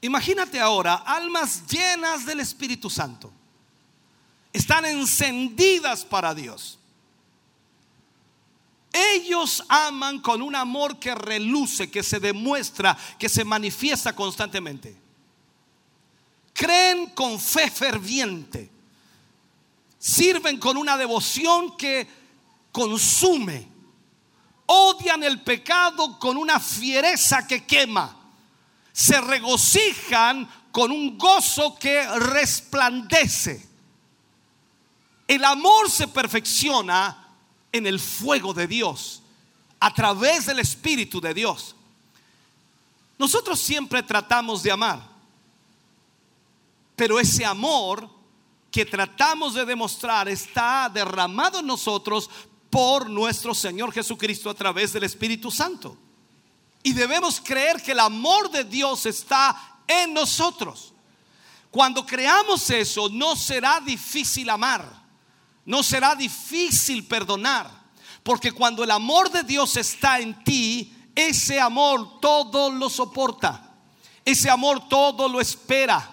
Imagínate 0.00 0.58
ahora 0.58 0.94
almas 0.94 1.66
llenas 1.66 2.24
del 2.24 2.40
Espíritu 2.40 2.88
Santo 2.88 3.30
están 4.52 4.84
encendidas 4.84 6.04
para 6.04 6.34
Dios. 6.34 6.78
Ellos 8.92 9.64
aman 9.68 10.20
con 10.20 10.42
un 10.42 10.54
amor 10.54 10.98
que 10.98 11.14
reluce, 11.14 11.90
que 11.90 12.02
se 12.02 12.20
demuestra, 12.20 12.96
que 13.18 13.28
se 13.28 13.44
manifiesta 13.44 14.14
constantemente. 14.14 15.00
creen 16.52 17.06
con 17.10 17.40
fe 17.40 17.70
ferviente, 17.70 18.70
sirven 19.98 20.58
con 20.58 20.76
una 20.76 20.98
devoción 20.98 21.74
que 21.78 22.06
consume, 22.70 23.66
odian 24.66 25.24
el 25.24 25.40
pecado 25.40 26.18
con 26.18 26.36
una 26.36 26.60
fiereza 26.60 27.46
que 27.46 27.64
quema, 27.64 28.14
se 28.92 29.18
regocijan 29.22 30.46
con 30.70 30.92
un 30.92 31.16
gozo 31.16 31.74
que 31.78 32.06
resplandece. 32.18 33.71
El 35.26 35.44
amor 35.44 35.90
se 35.90 36.08
perfecciona 36.08 37.28
en 37.70 37.86
el 37.86 37.98
fuego 37.98 38.52
de 38.52 38.66
Dios, 38.66 39.22
a 39.80 39.92
través 39.92 40.46
del 40.46 40.58
Espíritu 40.58 41.20
de 41.20 41.34
Dios. 41.34 41.74
Nosotros 43.18 43.58
siempre 43.60 44.02
tratamos 44.02 44.62
de 44.62 44.72
amar, 44.72 45.02
pero 46.96 47.18
ese 47.18 47.44
amor 47.44 48.08
que 48.70 48.84
tratamos 48.84 49.54
de 49.54 49.64
demostrar 49.64 50.28
está 50.28 50.90
derramado 50.92 51.60
en 51.60 51.66
nosotros 51.66 52.30
por 52.70 53.10
nuestro 53.10 53.54
Señor 53.54 53.92
Jesucristo 53.92 54.48
a 54.48 54.54
través 54.54 54.92
del 54.92 55.04
Espíritu 55.04 55.50
Santo. 55.50 55.96
Y 56.82 56.94
debemos 56.94 57.40
creer 57.40 57.82
que 57.82 57.92
el 57.92 58.00
amor 58.00 58.50
de 58.50 58.64
Dios 58.64 59.04
está 59.06 59.78
en 59.86 60.14
nosotros. 60.14 60.92
Cuando 61.70 62.04
creamos 62.04 62.68
eso, 62.70 63.08
no 63.08 63.36
será 63.36 63.80
difícil 63.80 64.48
amar, 64.48 65.01
no 65.64 65.82
será 65.82 66.14
difícil 66.14 67.04
perdonar, 67.04 67.70
porque 68.22 68.52
cuando 68.52 68.84
el 68.84 68.90
amor 68.90 69.30
de 69.30 69.42
Dios 69.42 69.76
está 69.76 70.18
en 70.18 70.42
ti, 70.44 70.94
ese 71.14 71.60
amor 71.60 72.20
todo 72.20 72.70
lo 72.70 72.88
soporta, 72.88 73.74
ese 74.24 74.50
amor 74.50 74.88
todo 74.88 75.28
lo 75.28 75.40
espera. 75.40 76.08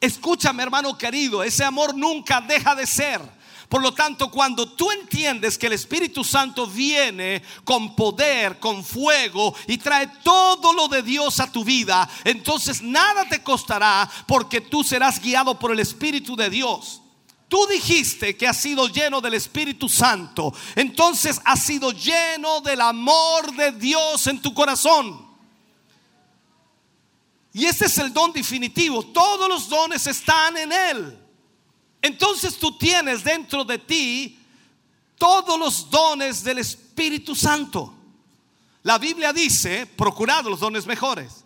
Escúchame 0.00 0.62
hermano 0.62 0.98
querido, 0.98 1.42
ese 1.42 1.64
amor 1.64 1.94
nunca 1.94 2.40
deja 2.40 2.74
de 2.74 2.86
ser. 2.86 3.20
Por 3.68 3.80
lo 3.80 3.94
tanto, 3.94 4.30
cuando 4.30 4.70
tú 4.72 4.90
entiendes 4.90 5.56
que 5.56 5.66
el 5.66 5.72
Espíritu 5.72 6.22
Santo 6.24 6.66
viene 6.66 7.42
con 7.64 7.96
poder, 7.96 8.58
con 8.58 8.84
fuego 8.84 9.54
y 9.66 9.78
trae 9.78 10.08
todo 10.22 10.74
lo 10.74 10.88
de 10.88 11.02
Dios 11.02 11.40
a 11.40 11.50
tu 11.50 11.64
vida, 11.64 12.06
entonces 12.24 12.82
nada 12.82 13.26
te 13.26 13.42
costará 13.42 14.10
porque 14.26 14.60
tú 14.60 14.84
serás 14.84 15.18
guiado 15.18 15.58
por 15.58 15.72
el 15.72 15.80
Espíritu 15.80 16.36
de 16.36 16.50
Dios. 16.50 17.01
Tú 17.52 17.66
dijiste 17.66 18.34
que 18.34 18.48
has 18.48 18.56
sido 18.56 18.88
lleno 18.88 19.20
del 19.20 19.34
Espíritu 19.34 19.86
Santo, 19.86 20.54
entonces 20.74 21.38
has 21.44 21.62
sido 21.62 21.92
lleno 21.92 22.62
del 22.62 22.80
amor 22.80 23.54
de 23.54 23.72
Dios 23.72 24.26
en 24.26 24.40
tu 24.40 24.54
corazón. 24.54 25.22
Y 27.52 27.66
este 27.66 27.84
es 27.84 27.98
el 27.98 28.10
don 28.10 28.32
definitivo. 28.32 29.02
Todos 29.02 29.50
los 29.50 29.68
dones 29.68 30.06
están 30.06 30.56
en 30.56 30.72
Él. 30.72 31.18
Entonces 32.00 32.56
tú 32.56 32.78
tienes 32.78 33.22
dentro 33.22 33.64
de 33.64 33.76
ti 33.76 34.38
todos 35.18 35.58
los 35.58 35.90
dones 35.90 36.42
del 36.42 36.56
Espíritu 36.56 37.34
Santo. 37.34 37.94
La 38.82 38.96
Biblia 38.96 39.30
dice, 39.30 39.84
procurad 39.84 40.46
los 40.46 40.60
dones 40.60 40.86
mejores. 40.86 41.44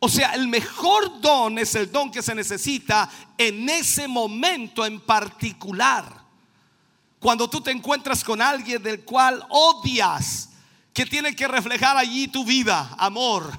O 0.00 0.08
sea, 0.08 0.34
el 0.34 0.48
mejor 0.48 1.20
don 1.20 1.58
es 1.58 1.74
el 1.74 1.90
don 1.90 2.10
que 2.10 2.22
se 2.22 2.34
necesita 2.34 3.10
en 3.36 3.68
ese 3.68 4.06
momento 4.06 4.86
en 4.86 5.00
particular. 5.00 6.04
Cuando 7.18 7.50
tú 7.50 7.60
te 7.60 7.72
encuentras 7.72 8.22
con 8.22 8.40
alguien 8.40 8.82
del 8.82 9.04
cual 9.04 9.44
odias, 9.50 10.50
que 10.92 11.06
tiene 11.06 11.34
que 11.34 11.48
reflejar 11.48 11.96
allí 11.96 12.28
tu 12.28 12.44
vida, 12.44 12.94
amor, 12.98 13.58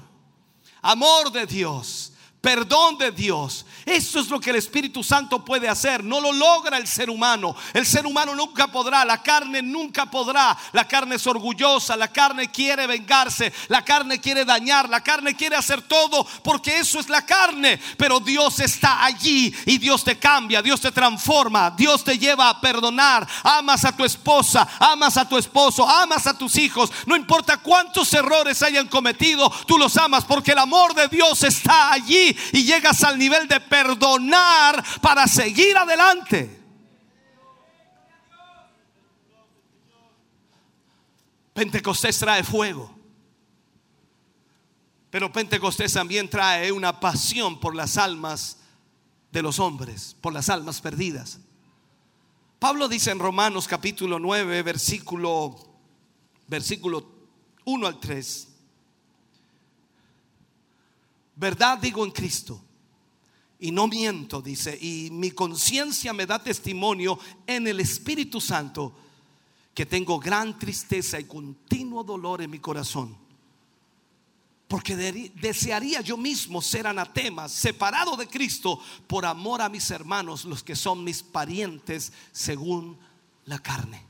amor 0.82 1.30
de 1.32 1.46
Dios 1.46 2.10
perdón 2.40 2.98
de 2.98 3.12
Dios. 3.12 3.66
Eso 3.90 4.20
es 4.20 4.28
lo 4.28 4.38
que 4.38 4.50
el 4.50 4.56
Espíritu 4.56 5.02
Santo 5.02 5.44
puede 5.44 5.68
hacer. 5.68 6.04
No 6.04 6.20
lo 6.20 6.32
logra 6.32 6.76
el 6.78 6.86
ser 6.86 7.10
humano. 7.10 7.56
El 7.74 7.84
ser 7.84 8.06
humano 8.06 8.36
nunca 8.36 8.68
podrá. 8.68 9.04
La 9.04 9.20
carne 9.20 9.62
nunca 9.62 10.06
podrá. 10.06 10.56
La 10.70 10.86
carne 10.86 11.16
es 11.16 11.26
orgullosa. 11.26 11.96
La 11.96 12.06
carne 12.06 12.52
quiere 12.52 12.86
vengarse. 12.86 13.52
La 13.66 13.84
carne 13.84 14.20
quiere 14.20 14.44
dañar. 14.44 14.88
La 14.88 15.02
carne 15.02 15.34
quiere 15.34 15.56
hacer 15.56 15.82
todo 15.82 16.24
porque 16.44 16.78
eso 16.78 17.00
es 17.00 17.08
la 17.08 17.26
carne. 17.26 17.80
Pero 17.96 18.20
Dios 18.20 18.60
está 18.60 19.04
allí 19.04 19.52
y 19.66 19.78
Dios 19.78 20.04
te 20.04 20.16
cambia. 20.20 20.62
Dios 20.62 20.80
te 20.80 20.92
transforma. 20.92 21.72
Dios 21.72 22.04
te 22.04 22.16
lleva 22.16 22.48
a 22.48 22.60
perdonar. 22.60 23.26
Amas 23.42 23.84
a 23.84 23.96
tu 23.96 24.04
esposa. 24.04 24.68
Amas 24.78 25.16
a 25.16 25.28
tu 25.28 25.36
esposo. 25.36 25.88
Amas 25.88 26.28
a 26.28 26.38
tus 26.38 26.56
hijos. 26.58 26.92
No 27.06 27.16
importa 27.16 27.56
cuántos 27.56 28.14
errores 28.14 28.62
hayan 28.62 28.86
cometido. 28.86 29.50
Tú 29.66 29.78
los 29.78 29.96
amas 29.96 30.24
porque 30.24 30.52
el 30.52 30.58
amor 30.58 30.94
de 30.94 31.08
Dios 31.08 31.42
está 31.42 31.90
allí 31.90 32.36
y 32.52 32.62
llegas 32.62 33.02
al 33.02 33.18
nivel 33.18 33.48
de 33.48 33.58
perdonar 33.82 34.84
para 35.00 35.26
seguir 35.26 35.76
adelante. 35.76 36.58
Pentecostés 41.52 42.18
trae 42.18 42.42
fuego. 42.44 42.94
Pero 45.10 45.32
Pentecostés 45.32 45.92
también 45.92 46.30
trae 46.30 46.70
una 46.70 47.00
pasión 47.00 47.58
por 47.58 47.74
las 47.74 47.96
almas 47.96 48.58
de 49.32 49.42
los 49.42 49.58
hombres, 49.58 50.16
por 50.20 50.32
las 50.32 50.48
almas 50.48 50.80
perdidas. 50.80 51.40
Pablo 52.58 52.88
dice 52.88 53.10
en 53.10 53.18
Romanos 53.18 53.66
capítulo 53.66 54.18
9, 54.18 54.62
versículo 54.62 55.56
versículo 56.46 57.10
1 57.64 57.86
al 57.86 57.98
3. 57.98 58.48
Verdad 61.36 61.78
digo 61.78 62.04
en 62.04 62.10
Cristo. 62.10 62.62
Y 63.60 63.70
no 63.72 63.86
miento, 63.86 64.40
dice, 64.40 64.76
y 64.80 65.10
mi 65.12 65.32
conciencia 65.32 66.12
me 66.14 66.26
da 66.26 66.42
testimonio 66.42 67.18
en 67.46 67.66
el 67.66 67.78
Espíritu 67.80 68.40
Santo 68.40 68.94
que 69.74 69.86
tengo 69.86 70.18
gran 70.18 70.58
tristeza 70.58 71.20
y 71.20 71.24
continuo 71.24 72.02
dolor 72.02 72.42
en 72.42 72.50
mi 72.50 72.58
corazón. 72.58 73.16
Porque 74.66 74.94
desearía 75.34 76.00
yo 76.00 76.16
mismo 76.16 76.62
ser 76.62 76.86
anatema, 76.86 77.48
separado 77.48 78.16
de 78.16 78.28
Cristo, 78.28 78.80
por 79.06 79.26
amor 79.26 79.60
a 79.60 79.68
mis 79.68 79.90
hermanos, 79.90 80.44
los 80.44 80.62
que 80.62 80.76
son 80.76 81.02
mis 81.02 81.22
parientes 81.22 82.12
según 82.32 82.98
la 83.46 83.58
carne. 83.58 84.06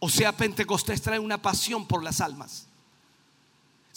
O 0.00 0.08
sea, 0.08 0.36
Pentecostés 0.36 1.02
trae 1.02 1.18
una 1.18 1.42
pasión 1.42 1.86
por 1.86 2.02
las 2.02 2.20
almas. 2.20 2.67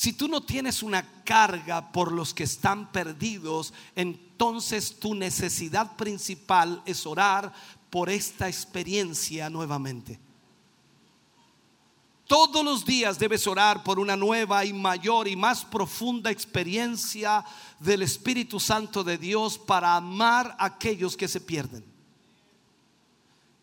Si 0.01 0.13
tú 0.13 0.27
no 0.27 0.41
tienes 0.41 0.81
una 0.81 1.05
carga 1.23 1.91
por 1.91 2.11
los 2.11 2.33
que 2.33 2.45
están 2.45 2.91
perdidos, 2.91 3.71
entonces 3.95 4.99
tu 4.99 5.13
necesidad 5.13 5.95
principal 5.95 6.81
es 6.87 7.05
orar 7.05 7.53
por 7.91 8.09
esta 8.09 8.47
experiencia 8.47 9.47
nuevamente. 9.47 10.19
Todos 12.25 12.65
los 12.65 12.83
días 12.83 13.19
debes 13.19 13.45
orar 13.45 13.83
por 13.83 13.99
una 13.99 14.15
nueva 14.15 14.65
y 14.65 14.73
mayor 14.73 15.27
y 15.27 15.35
más 15.35 15.63
profunda 15.63 16.31
experiencia 16.31 17.45
del 17.79 18.01
Espíritu 18.01 18.59
Santo 18.59 19.03
de 19.03 19.19
Dios 19.19 19.59
para 19.59 19.95
amar 19.95 20.55
a 20.57 20.65
aquellos 20.65 21.15
que 21.15 21.27
se 21.27 21.41
pierden. 21.41 21.85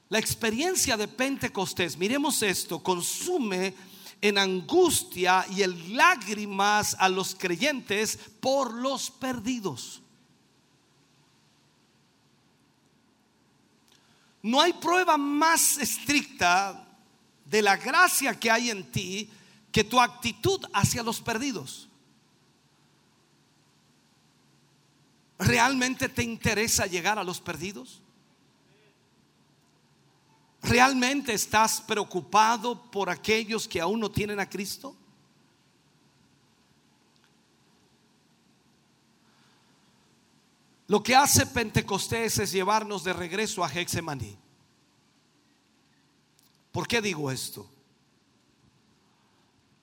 La 0.08 0.20
experiencia 0.20 0.96
de 0.96 1.08
Pentecostés, 1.08 1.98
miremos 1.98 2.42
esto, 2.44 2.80
consume 2.80 3.74
en 4.20 4.38
angustia 4.38 5.46
y 5.50 5.62
en 5.62 5.96
lágrimas 5.96 6.96
a 6.98 7.08
los 7.08 7.34
creyentes 7.34 8.18
por 8.40 8.74
los 8.74 9.10
perdidos. 9.10 10.02
No 14.42 14.60
hay 14.60 14.72
prueba 14.72 15.16
más 15.16 15.78
estricta 15.78 16.86
de 17.44 17.62
la 17.62 17.76
gracia 17.76 18.38
que 18.38 18.50
hay 18.50 18.70
en 18.70 18.90
ti 18.90 19.30
que 19.72 19.84
tu 19.84 20.00
actitud 20.00 20.64
hacia 20.72 21.02
los 21.02 21.20
perdidos. 21.20 21.88
¿Realmente 25.38 26.08
te 26.08 26.22
interesa 26.22 26.86
llegar 26.86 27.18
a 27.18 27.24
los 27.24 27.40
perdidos? 27.40 28.00
¿Realmente 30.62 31.32
estás 31.32 31.80
preocupado 31.80 32.90
por 32.90 33.08
aquellos 33.10 33.68
que 33.68 33.80
aún 33.80 34.00
no 34.00 34.10
tienen 34.10 34.40
a 34.40 34.48
Cristo? 34.48 34.96
Lo 40.88 41.02
que 41.02 41.14
hace 41.14 41.46
Pentecostés 41.46 42.38
es 42.38 42.50
llevarnos 42.50 43.04
de 43.04 43.12
regreso 43.12 43.62
a 43.62 43.68
Hexemaní. 43.68 44.38
¿Por 46.72 46.88
qué 46.88 47.02
digo 47.02 47.30
esto? 47.30 47.68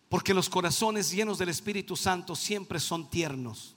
Porque 0.09 0.33
los 0.33 0.49
corazones 0.49 1.11
llenos 1.11 1.37
del 1.37 1.49
Espíritu 1.49 1.95
Santo 1.95 2.35
siempre 2.35 2.79
son 2.79 3.07
tiernos. 3.09 3.75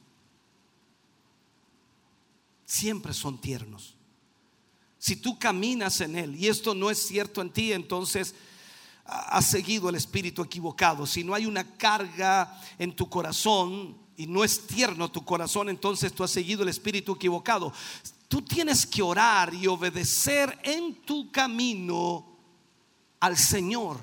Siempre 2.64 3.12
son 3.12 3.38
tiernos. 3.38 3.97
Si 4.98 5.16
tú 5.16 5.38
caminas 5.38 6.00
en 6.00 6.16
Él 6.16 6.36
y 6.36 6.48
esto 6.48 6.74
no 6.74 6.90
es 6.90 6.98
cierto 7.06 7.40
en 7.40 7.50
ti, 7.50 7.72
entonces 7.72 8.34
has 9.04 9.46
seguido 9.46 9.88
el 9.88 9.94
espíritu 9.94 10.42
equivocado. 10.42 11.06
Si 11.06 11.24
no 11.24 11.34
hay 11.34 11.46
una 11.46 11.64
carga 11.76 12.60
en 12.78 12.94
tu 12.94 13.08
corazón 13.08 13.96
y 14.16 14.26
no 14.26 14.44
es 14.44 14.66
tierno 14.66 15.10
tu 15.10 15.24
corazón, 15.24 15.68
entonces 15.68 16.12
tú 16.12 16.24
has 16.24 16.30
seguido 16.30 16.62
el 16.62 16.68
espíritu 16.68 17.12
equivocado. 17.12 17.72
Tú 18.26 18.42
tienes 18.42 18.86
que 18.86 19.00
orar 19.00 19.54
y 19.54 19.66
obedecer 19.66 20.58
en 20.62 20.94
tu 21.02 21.30
camino 21.30 22.26
al 23.20 23.36
Señor 23.36 23.98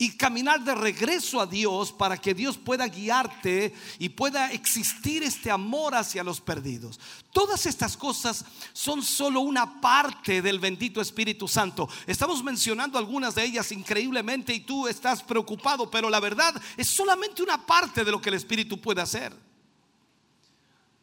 y 0.00 0.12
caminar 0.12 0.64
de 0.64 0.74
regreso 0.74 1.42
a 1.42 1.46
Dios 1.46 1.92
para 1.92 2.16
que 2.16 2.32
Dios 2.32 2.56
pueda 2.56 2.88
guiarte 2.88 3.74
y 3.98 4.08
pueda 4.08 4.50
existir 4.50 5.22
este 5.22 5.50
amor 5.50 5.94
hacia 5.94 6.24
los 6.24 6.40
perdidos. 6.40 6.98
Todas 7.34 7.66
estas 7.66 7.98
cosas 7.98 8.46
son 8.72 9.02
solo 9.02 9.40
una 9.40 9.78
parte 9.78 10.40
del 10.40 10.58
bendito 10.58 11.02
Espíritu 11.02 11.46
Santo. 11.46 11.86
Estamos 12.06 12.42
mencionando 12.42 12.96
algunas 12.96 13.34
de 13.34 13.44
ellas 13.44 13.70
increíblemente 13.72 14.54
y 14.54 14.60
tú 14.60 14.88
estás 14.88 15.22
preocupado, 15.22 15.90
pero 15.90 16.08
la 16.08 16.18
verdad 16.18 16.54
es 16.78 16.88
solamente 16.88 17.42
una 17.42 17.66
parte 17.66 18.02
de 18.02 18.10
lo 18.10 18.22
que 18.22 18.30
el 18.30 18.36
Espíritu 18.36 18.80
puede 18.80 19.02
hacer. 19.02 19.36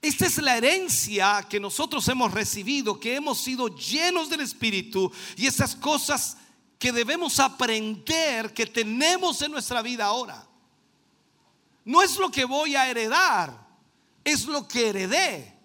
Esta 0.01 0.25
es 0.25 0.39
la 0.39 0.57
herencia 0.57 1.45
que 1.47 1.59
nosotros 1.59 2.07
hemos 2.07 2.33
recibido, 2.33 2.99
que 2.99 3.15
hemos 3.15 3.37
sido 3.37 3.67
llenos 3.67 4.27
del 4.27 4.41
Espíritu 4.41 5.11
y 5.35 5.45
esas 5.45 5.75
cosas 5.75 6.37
que 6.79 6.91
debemos 6.91 7.39
aprender 7.39 8.53
que 8.53 8.65
tenemos 8.65 9.41
en 9.41 9.51
nuestra 9.51 9.81
vida 9.81 10.05
ahora. 10.05 10.47
No 11.85 12.01
es 12.01 12.17
lo 12.17 12.29
que 12.29 12.45
voy 12.45 12.75
a 12.75 12.89
heredar, 12.89 13.67
es 14.23 14.45
lo 14.45 14.67
que 14.67 14.89
heredé, 14.89 15.57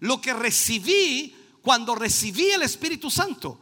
lo 0.00 0.20
que 0.20 0.32
recibí 0.32 1.34
cuando 1.62 1.94
recibí 1.94 2.50
el 2.50 2.62
Espíritu 2.62 3.10
Santo. 3.10 3.58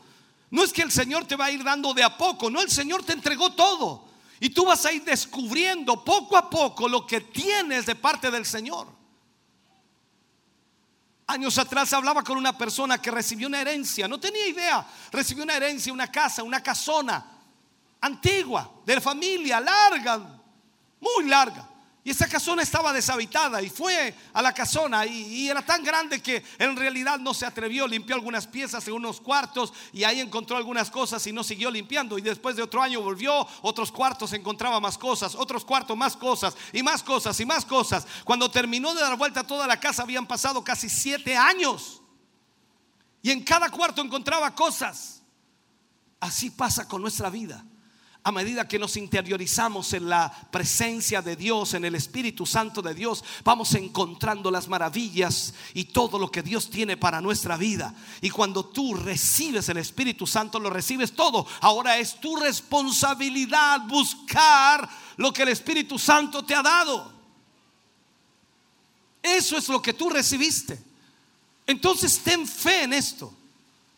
No 0.51 0.65
es 0.65 0.73
que 0.73 0.83
el 0.83 0.91
Señor 0.91 1.27
te 1.27 1.37
va 1.37 1.47
a 1.47 1.51
ir 1.51 1.63
dando 1.63 1.95
de 1.95 2.03
a 2.03 2.17
poco, 2.17 2.51
no, 2.51 2.61
el 2.61 2.71
Señor 2.71 3.05
te 3.05 3.13
entregó 3.13 3.53
todo. 3.53 4.09
Y 4.41 4.51
tú 4.51 4.65
vas 4.65 4.85
a 4.87 4.93
ir 4.93 5.05
descubriendo 5.05 6.03
poco 6.05 6.37
a 6.37 6.51
poco 6.51 6.89
lo 6.89 7.07
que 7.07 7.21
tienes 7.21 7.87
de 7.87 7.95
parte 7.95 8.31
del 8.31 8.45
Señor. 8.45 8.89
Años 11.31 11.57
atrás 11.59 11.93
hablaba 11.93 12.25
con 12.25 12.37
una 12.37 12.59
persona 12.59 13.01
que 13.01 13.09
recibió 13.09 13.47
una 13.47 13.61
herencia, 13.61 14.09
no 14.09 14.19
tenía 14.19 14.49
idea, 14.49 14.85
recibió 15.13 15.45
una 15.45 15.55
herencia, 15.55 15.93
una 15.93 16.11
casa, 16.11 16.43
una 16.43 16.61
casona 16.61 17.25
antigua, 18.01 18.69
de 18.85 19.01
familia, 19.01 19.61
larga, 19.61 20.19
muy 20.99 21.29
larga. 21.29 21.70
Y 22.03 22.11
esa 22.11 22.27
casona 22.27 22.63
estaba 22.63 22.95
deshabitada 22.95 23.61
y 23.61 23.69
fue 23.69 24.15
a 24.33 24.41
la 24.41 24.55
casona 24.55 25.05
y, 25.05 25.51
era 25.51 25.61
tan 25.61 25.85
grande 25.85 26.23
que 26.23 26.43
en 26.59 26.75
realidad 26.75 27.19
no 27.19 27.35
se 27.35 27.45
atrevió, 27.45 27.87
limpió 27.87 28.15
algunas 28.15 28.47
piezas 28.47 28.89
en 28.89 28.95
unos 28.95 29.21
cuartos 29.21 29.75
y 29.93 30.05
ahí 30.05 30.21
encontró 30.21 30.57
algunas 30.57 30.91
cosas 30.91 31.27
y 31.27 31.33
no 31.33 31.45
siguió 31.45 31.71
limpiando. 31.71 32.17
Y 32.17 32.23
después 32.23 32.57
de 32.57 32.63
otro 32.63 32.81
año 32.81 33.03
volvió, 33.03 33.47
otros 33.61 33.93
cuartos 33.93 34.33
encontraba 34.33 34.81
más 34.81 34.97
cosas, 34.97 35.35
otros 35.35 35.63
cuartos 35.63 35.95
más 35.95 36.17
cosas 36.17 36.57
y 36.73 36.83
más 36.83 37.03
cosas 37.03 37.39
y 37.39 37.45
más 37.45 37.67
cosas. 37.67 38.07
Cuando 38.25 38.51
terminó 38.51 38.95
de 38.95 39.03
dar 39.03 39.19
vuelta 39.19 39.41
a 39.41 39.47
toda 39.47 39.67
la 39.67 39.79
casa 39.79 40.03
habían 40.03 40.27
pasado 40.27 40.65
casi 40.65 40.89
siete 40.89 41.37
años 41.37 42.01
y 43.21 43.31
en 43.31 43.45
cada 43.45 43.69
cuarto 43.69 44.01
encontraba 44.01 44.55
cosas. 44.55 45.23
Así 46.19 46.51
pasa 46.51 46.89
con 46.89 47.03
nuestra 47.03 47.29
vida 47.29 47.63
a 48.23 48.33
medida 48.33 48.69
que 48.69 48.79
nos 48.79 48.97
interiorizamos 48.97 49.95
en 49.95 50.09
la 50.09 50.31
presencia 50.51 51.23
de 51.23 51.37
Dios, 51.37 51.73
en 51.73 51.87
el 51.87 51.95
Espíritu 51.95 52.45
Santo 52.45 52.83
de 52.83 52.95
Dios, 52.95 53.25
vamos 53.45 53.75
encontrando 53.75 54.51
las 54.51 54.69
maravillas 54.69 55.55
y 55.73 55.85
todo 55.85 56.19
lo 56.19 56.31
que 56.31 56.43
Dios 56.43 56.69
tiene 56.69 56.99
para 56.99 57.23
nuestra 57.23 57.57
vida. 57.57 57.95
Y 58.21 58.29
cuando 58.29 58.67
tú 58.67 58.95
recibes 58.95 59.69
el 59.71 59.79
Espíritu 59.79 60.27
Santo, 60.27 60.61
lo 60.61 60.69
recibes 60.69 61.13
todo. 61.13 61.47
Ahora 61.63 61.97
es 61.97 62.21
tu 62.21 62.37
responsabilidad 62.37 63.81
buscar 63.89 64.87
lo 65.17 65.33
que 65.33 65.43
el 65.43 65.49
Espíritu 65.49 65.99
Santo 65.99 66.45
te 66.45 66.55
ha 66.55 66.63
dado. 66.63 67.11
Eso 69.23 69.57
es 69.57 69.69
lo 69.69 69.81
que 69.81 69.95
tú 69.95 70.11
recibiste. 70.11 70.79
Entonces 71.67 72.19
ten 72.19 72.47
fe 72.47 72.83
en 72.83 72.93
esto. 72.93 73.33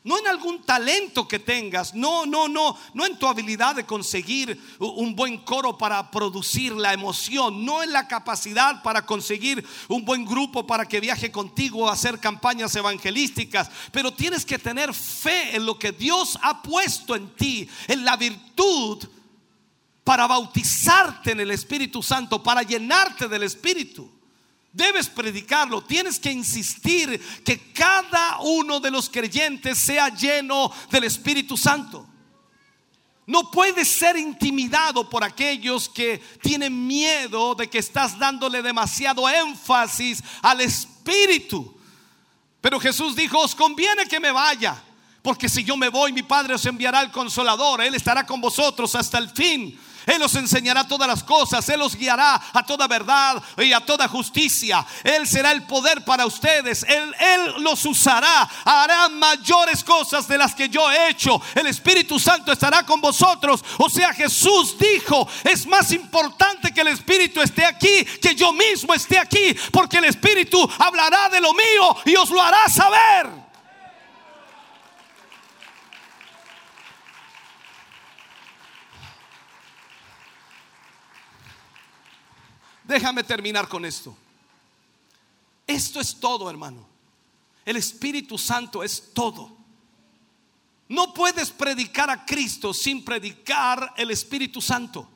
No 0.04 0.18
en 0.18 0.26
algún 0.26 0.62
talento 0.62 1.28
que 1.28 1.38
tengas, 1.38 1.94
no, 1.94 2.26
no, 2.26 2.48
no, 2.48 2.76
no 2.92 3.06
en 3.06 3.16
tu 3.16 3.28
habilidad 3.28 3.76
de 3.76 3.86
conseguir 3.86 4.60
un 4.80 5.14
buen 5.14 5.38
coro 5.38 5.78
para 5.78 6.10
producir 6.10 6.72
la 6.72 6.92
emoción, 6.92 7.64
no 7.64 7.84
en 7.84 7.92
la 7.92 8.08
capacidad 8.08 8.82
para 8.82 9.06
conseguir 9.06 9.64
un 9.86 10.04
buen 10.04 10.24
grupo 10.24 10.66
para 10.66 10.86
que 10.86 10.98
viaje 10.98 11.30
contigo 11.30 11.88
a 11.88 11.92
hacer 11.92 12.18
campañas 12.18 12.74
evangelísticas, 12.74 13.70
pero 13.92 14.12
tienes 14.12 14.44
que 14.44 14.58
tener 14.58 14.92
fe 14.92 15.54
en 15.54 15.64
lo 15.64 15.78
que 15.78 15.92
Dios 15.92 16.36
ha 16.42 16.62
puesto 16.62 17.14
en 17.14 17.28
ti, 17.36 17.68
en 17.86 18.04
la 18.04 18.16
virtud 18.16 19.06
para 20.02 20.26
bautizarte 20.26 21.30
en 21.30 21.40
el 21.40 21.52
Espíritu 21.52 22.02
Santo, 22.02 22.42
para 22.42 22.62
llenarte 22.62 23.28
del 23.28 23.44
Espíritu. 23.44 24.21
Debes 24.72 25.08
predicarlo, 25.08 25.82
tienes 25.84 26.18
que 26.18 26.32
insistir 26.32 27.20
que 27.44 27.72
cada 27.72 28.38
uno 28.40 28.80
de 28.80 28.90
los 28.90 29.10
creyentes 29.10 29.76
sea 29.76 30.08
lleno 30.08 30.72
del 30.90 31.04
Espíritu 31.04 31.58
Santo. 31.58 32.08
No 33.26 33.50
puedes 33.50 33.86
ser 33.86 34.16
intimidado 34.16 35.08
por 35.08 35.22
aquellos 35.22 35.88
que 35.88 36.18
tienen 36.40 36.86
miedo 36.86 37.54
de 37.54 37.68
que 37.68 37.78
estás 37.78 38.18
dándole 38.18 38.62
demasiado 38.62 39.28
énfasis 39.28 40.22
al 40.40 40.60
Espíritu. 40.62 41.78
Pero 42.60 42.80
Jesús 42.80 43.14
dijo, 43.14 43.38
os 43.38 43.54
conviene 43.54 44.06
que 44.06 44.20
me 44.20 44.32
vaya, 44.32 44.82
porque 45.20 45.48
si 45.48 45.62
yo 45.64 45.76
me 45.76 45.88
voy, 45.88 46.12
mi 46.12 46.22
Padre 46.22 46.54
os 46.54 46.64
enviará 46.64 47.02
el 47.02 47.10
consolador, 47.10 47.82
Él 47.82 47.94
estará 47.94 48.24
con 48.24 48.40
vosotros 48.40 48.94
hasta 48.94 49.18
el 49.18 49.28
fin. 49.30 49.78
Él 50.06 50.22
os 50.22 50.34
enseñará 50.34 50.86
todas 50.86 51.08
las 51.08 51.22
cosas, 51.22 51.68
Él 51.68 51.82
os 51.82 51.94
guiará 51.94 52.40
a 52.52 52.62
toda 52.64 52.86
verdad 52.86 53.42
y 53.58 53.72
a 53.72 53.80
toda 53.80 54.08
justicia. 54.08 54.84
Él 55.04 55.26
será 55.26 55.52
el 55.52 55.64
poder 55.64 56.04
para 56.04 56.26
ustedes, 56.26 56.84
Él, 56.88 57.14
Él 57.18 57.54
los 57.62 57.84
usará, 57.84 58.48
hará 58.64 59.08
mayores 59.08 59.84
cosas 59.84 60.26
de 60.28 60.38
las 60.38 60.54
que 60.54 60.68
yo 60.68 60.90
he 60.90 61.10
hecho. 61.10 61.40
El 61.54 61.66
Espíritu 61.66 62.18
Santo 62.18 62.52
estará 62.52 62.84
con 62.84 63.00
vosotros. 63.00 63.64
O 63.78 63.88
sea, 63.88 64.12
Jesús 64.12 64.76
dijo, 64.78 65.28
es 65.44 65.66
más 65.66 65.92
importante 65.92 66.72
que 66.72 66.80
el 66.80 66.88
Espíritu 66.88 67.40
esté 67.40 67.64
aquí, 67.64 68.04
que 68.20 68.34
yo 68.34 68.52
mismo 68.52 68.94
esté 68.94 69.18
aquí, 69.18 69.56
porque 69.70 69.98
el 69.98 70.04
Espíritu 70.04 70.68
hablará 70.78 71.28
de 71.28 71.40
lo 71.40 71.52
mío 71.52 71.96
y 72.04 72.16
os 72.16 72.30
lo 72.30 72.42
hará 72.42 72.68
saber. 72.68 73.41
Déjame 82.92 83.24
terminar 83.24 83.68
con 83.68 83.86
esto. 83.86 84.14
Esto 85.66 85.98
es 85.98 86.14
todo, 86.20 86.50
hermano. 86.50 86.86
El 87.64 87.78
Espíritu 87.78 88.36
Santo 88.36 88.82
es 88.82 89.14
todo. 89.14 89.50
No 90.90 91.14
puedes 91.14 91.50
predicar 91.50 92.10
a 92.10 92.26
Cristo 92.26 92.74
sin 92.74 93.02
predicar 93.02 93.94
el 93.96 94.10
Espíritu 94.10 94.60
Santo. 94.60 95.08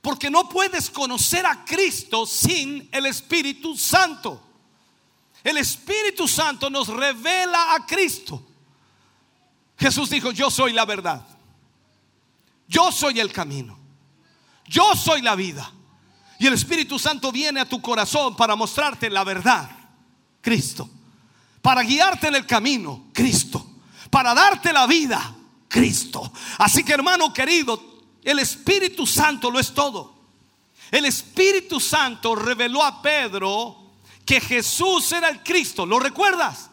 Porque 0.00 0.30
no 0.30 0.48
puedes 0.48 0.88
conocer 0.88 1.44
a 1.44 1.66
Cristo 1.66 2.24
sin 2.24 2.88
el 2.92 3.04
Espíritu 3.04 3.76
Santo. 3.76 4.40
El 5.44 5.58
Espíritu 5.58 6.26
Santo 6.26 6.70
nos 6.70 6.88
revela 6.88 7.74
a 7.74 7.84
Cristo. 7.84 8.42
Jesús 9.76 10.08
dijo, 10.08 10.30
yo 10.30 10.50
soy 10.50 10.72
la 10.72 10.86
verdad. 10.86 11.26
Yo 12.66 12.90
soy 12.90 13.20
el 13.20 13.30
camino. 13.34 13.78
Yo 14.64 14.96
soy 14.96 15.20
la 15.20 15.34
vida. 15.34 15.74
Y 16.40 16.46
el 16.46 16.54
Espíritu 16.54 16.98
Santo 16.98 17.30
viene 17.30 17.60
a 17.60 17.68
tu 17.68 17.82
corazón 17.82 18.34
para 18.34 18.56
mostrarte 18.56 19.10
la 19.10 19.24
verdad, 19.24 19.70
Cristo. 20.40 20.88
Para 21.60 21.82
guiarte 21.82 22.28
en 22.28 22.34
el 22.34 22.46
camino, 22.46 23.08
Cristo. 23.12 23.62
Para 24.08 24.32
darte 24.32 24.72
la 24.72 24.86
vida, 24.86 25.34
Cristo. 25.68 26.32
Así 26.56 26.82
que 26.82 26.94
hermano 26.94 27.30
querido, 27.34 27.78
el 28.24 28.38
Espíritu 28.38 29.06
Santo 29.06 29.50
lo 29.50 29.60
es 29.60 29.74
todo. 29.74 30.14
El 30.90 31.04
Espíritu 31.04 31.78
Santo 31.78 32.34
reveló 32.34 32.82
a 32.82 33.02
Pedro 33.02 33.76
que 34.24 34.40
Jesús 34.40 35.12
era 35.12 35.28
el 35.28 35.42
Cristo. 35.42 35.84
¿Lo 35.84 35.98
recuerdas? 35.98 36.69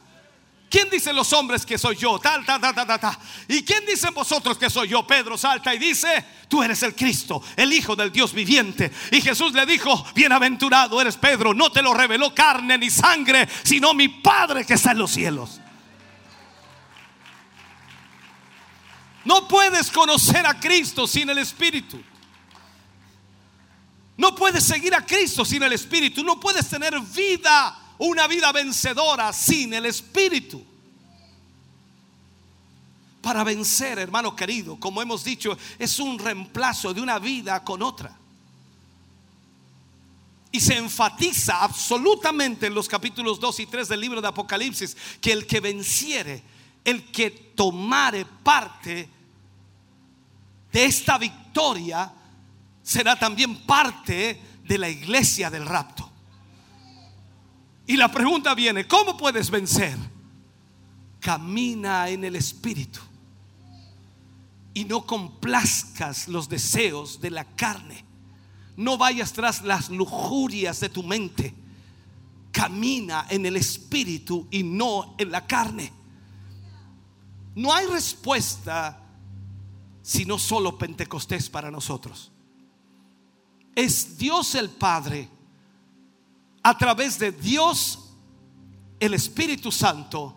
¿Quién 0.69 0.89
dicen 0.89 1.15
los 1.15 1.31
hombres 1.31 1.65
que 1.65 1.77
soy 1.77 1.95
yo? 1.95 2.19
Tal, 2.19 2.45
tal, 2.45 2.59
tal, 2.59 2.75
tal, 2.75 2.99
tal. 2.99 3.17
¿Y 3.47 3.63
quién 3.63 3.85
dicen 3.85 4.13
vosotros 4.13 4.57
que 4.57 4.69
soy 4.69 4.89
yo? 4.89 5.07
Pedro 5.07 5.37
salta 5.37 5.73
y 5.73 5.79
dice, 5.79 6.25
tú 6.49 6.61
eres 6.61 6.83
el 6.83 6.93
Cristo, 6.93 7.41
el 7.55 7.71
Hijo 7.71 7.95
del 7.95 8.11
Dios 8.11 8.33
viviente. 8.33 8.91
Y 9.11 9.21
Jesús 9.21 9.53
le 9.53 9.65
dijo, 9.65 10.05
bienaventurado 10.13 10.99
eres 10.99 11.15
Pedro, 11.15 11.53
no 11.53 11.71
te 11.71 11.81
lo 11.81 11.93
reveló 11.93 12.35
carne 12.35 12.77
ni 12.77 12.89
sangre, 12.89 13.47
sino 13.63 13.93
mi 13.93 14.09
Padre 14.09 14.65
que 14.65 14.73
está 14.73 14.91
en 14.91 14.97
los 14.97 15.11
cielos. 15.11 15.61
No 19.23 19.47
puedes 19.47 19.89
conocer 19.89 20.45
a 20.45 20.59
Cristo 20.59 21.07
sin 21.07 21.29
el 21.29 21.37
Espíritu. 21.37 22.01
No 24.17 24.35
puedes 24.35 24.65
seguir 24.65 24.93
a 24.95 25.05
Cristo 25.05 25.45
sin 25.45 25.63
el 25.63 25.71
Espíritu. 25.71 26.23
No 26.23 26.39
puedes 26.39 26.67
tener 26.67 26.99
vida 26.99 27.86
una 27.99 28.27
vida 28.27 28.51
vencedora 28.51 29.31
sin 29.33 29.73
el 29.73 29.85
Espíritu. 29.85 30.63
Para 33.21 33.43
vencer, 33.43 33.99
hermano 33.99 34.35
querido, 34.35 34.79
como 34.79 35.01
hemos 35.01 35.23
dicho, 35.23 35.57
es 35.77 35.99
un 35.99 36.17
reemplazo 36.17 36.93
de 36.93 37.01
una 37.01 37.19
vida 37.19 37.63
con 37.63 37.81
otra. 37.81 38.15
y 40.49 40.59
se 40.61 40.77
enfatiza 40.77 41.61
absolutamente 41.61 42.67
en 42.67 42.73
los 42.73 42.87
capítulos 42.87 43.39
2 43.39 43.59
y 43.59 43.65
3 43.67 43.89
del 43.89 43.99
libro 43.99 44.21
de 44.21 44.27
Apocalipsis 44.29 44.95
que 45.21 45.31
el 45.31 45.45
que 45.45 45.59
venciere, 45.59 46.41
el 46.83 47.11
que 47.11 47.29
tomare 47.29 48.25
parte 48.25 49.09
de 50.71 50.85
esta 50.85 51.17
victoria, 51.17 52.11
será 52.81 53.19
también 53.19 53.57
parte 53.65 54.41
de 54.63 54.77
la 54.77 54.89
iglesia 54.89 55.49
del 55.49 55.65
rapto. 55.65 56.06
Y 57.87 57.95
la 57.95 58.11
pregunta 58.11 58.53
viene, 58.53 58.85
¿cómo 58.85 59.15
puedes 59.17 59.49
vencer? 59.49 59.97
Camina 61.21 62.09
en 62.09 62.25
el 62.25 62.35
Espíritu 62.35 62.99
y 64.73 64.85
no 64.85 65.05
complazcas 65.05 66.27
los 66.27 66.49
deseos 66.49 67.19
de 67.21 67.31
la 67.31 67.45
carne. 67.45 68.05
No 68.75 68.97
vayas 68.97 69.33
tras 69.33 69.63
las 69.63 69.89
lujurias 69.89 70.81
de 70.81 70.89
tu 70.89 71.01
mente. 71.01 71.55
Camina 72.51 73.25
en 73.29 73.45
el 73.45 73.55
Espíritu 73.55 74.47
y 74.51 74.63
no 74.63 75.15
en 75.17 75.31
la 75.31 75.47
carne. 75.47 75.91
No 77.55 77.73
hay 77.73 77.87
respuesta 77.87 79.03
sino 80.07 80.39
solo 80.39 80.77
Pentecostés 80.77 81.49
para 81.49 81.69
nosotros. 81.69 82.31
Es 83.75 84.17
Dios 84.17 84.55
el 84.55 84.69
Padre, 84.69 85.27
a 86.67 86.77
través 86.77 87.17
de 87.17 87.31
Dios 87.31 87.97
el 88.99 89.13
Espíritu 89.13 89.71
Santo, 89.71 90.35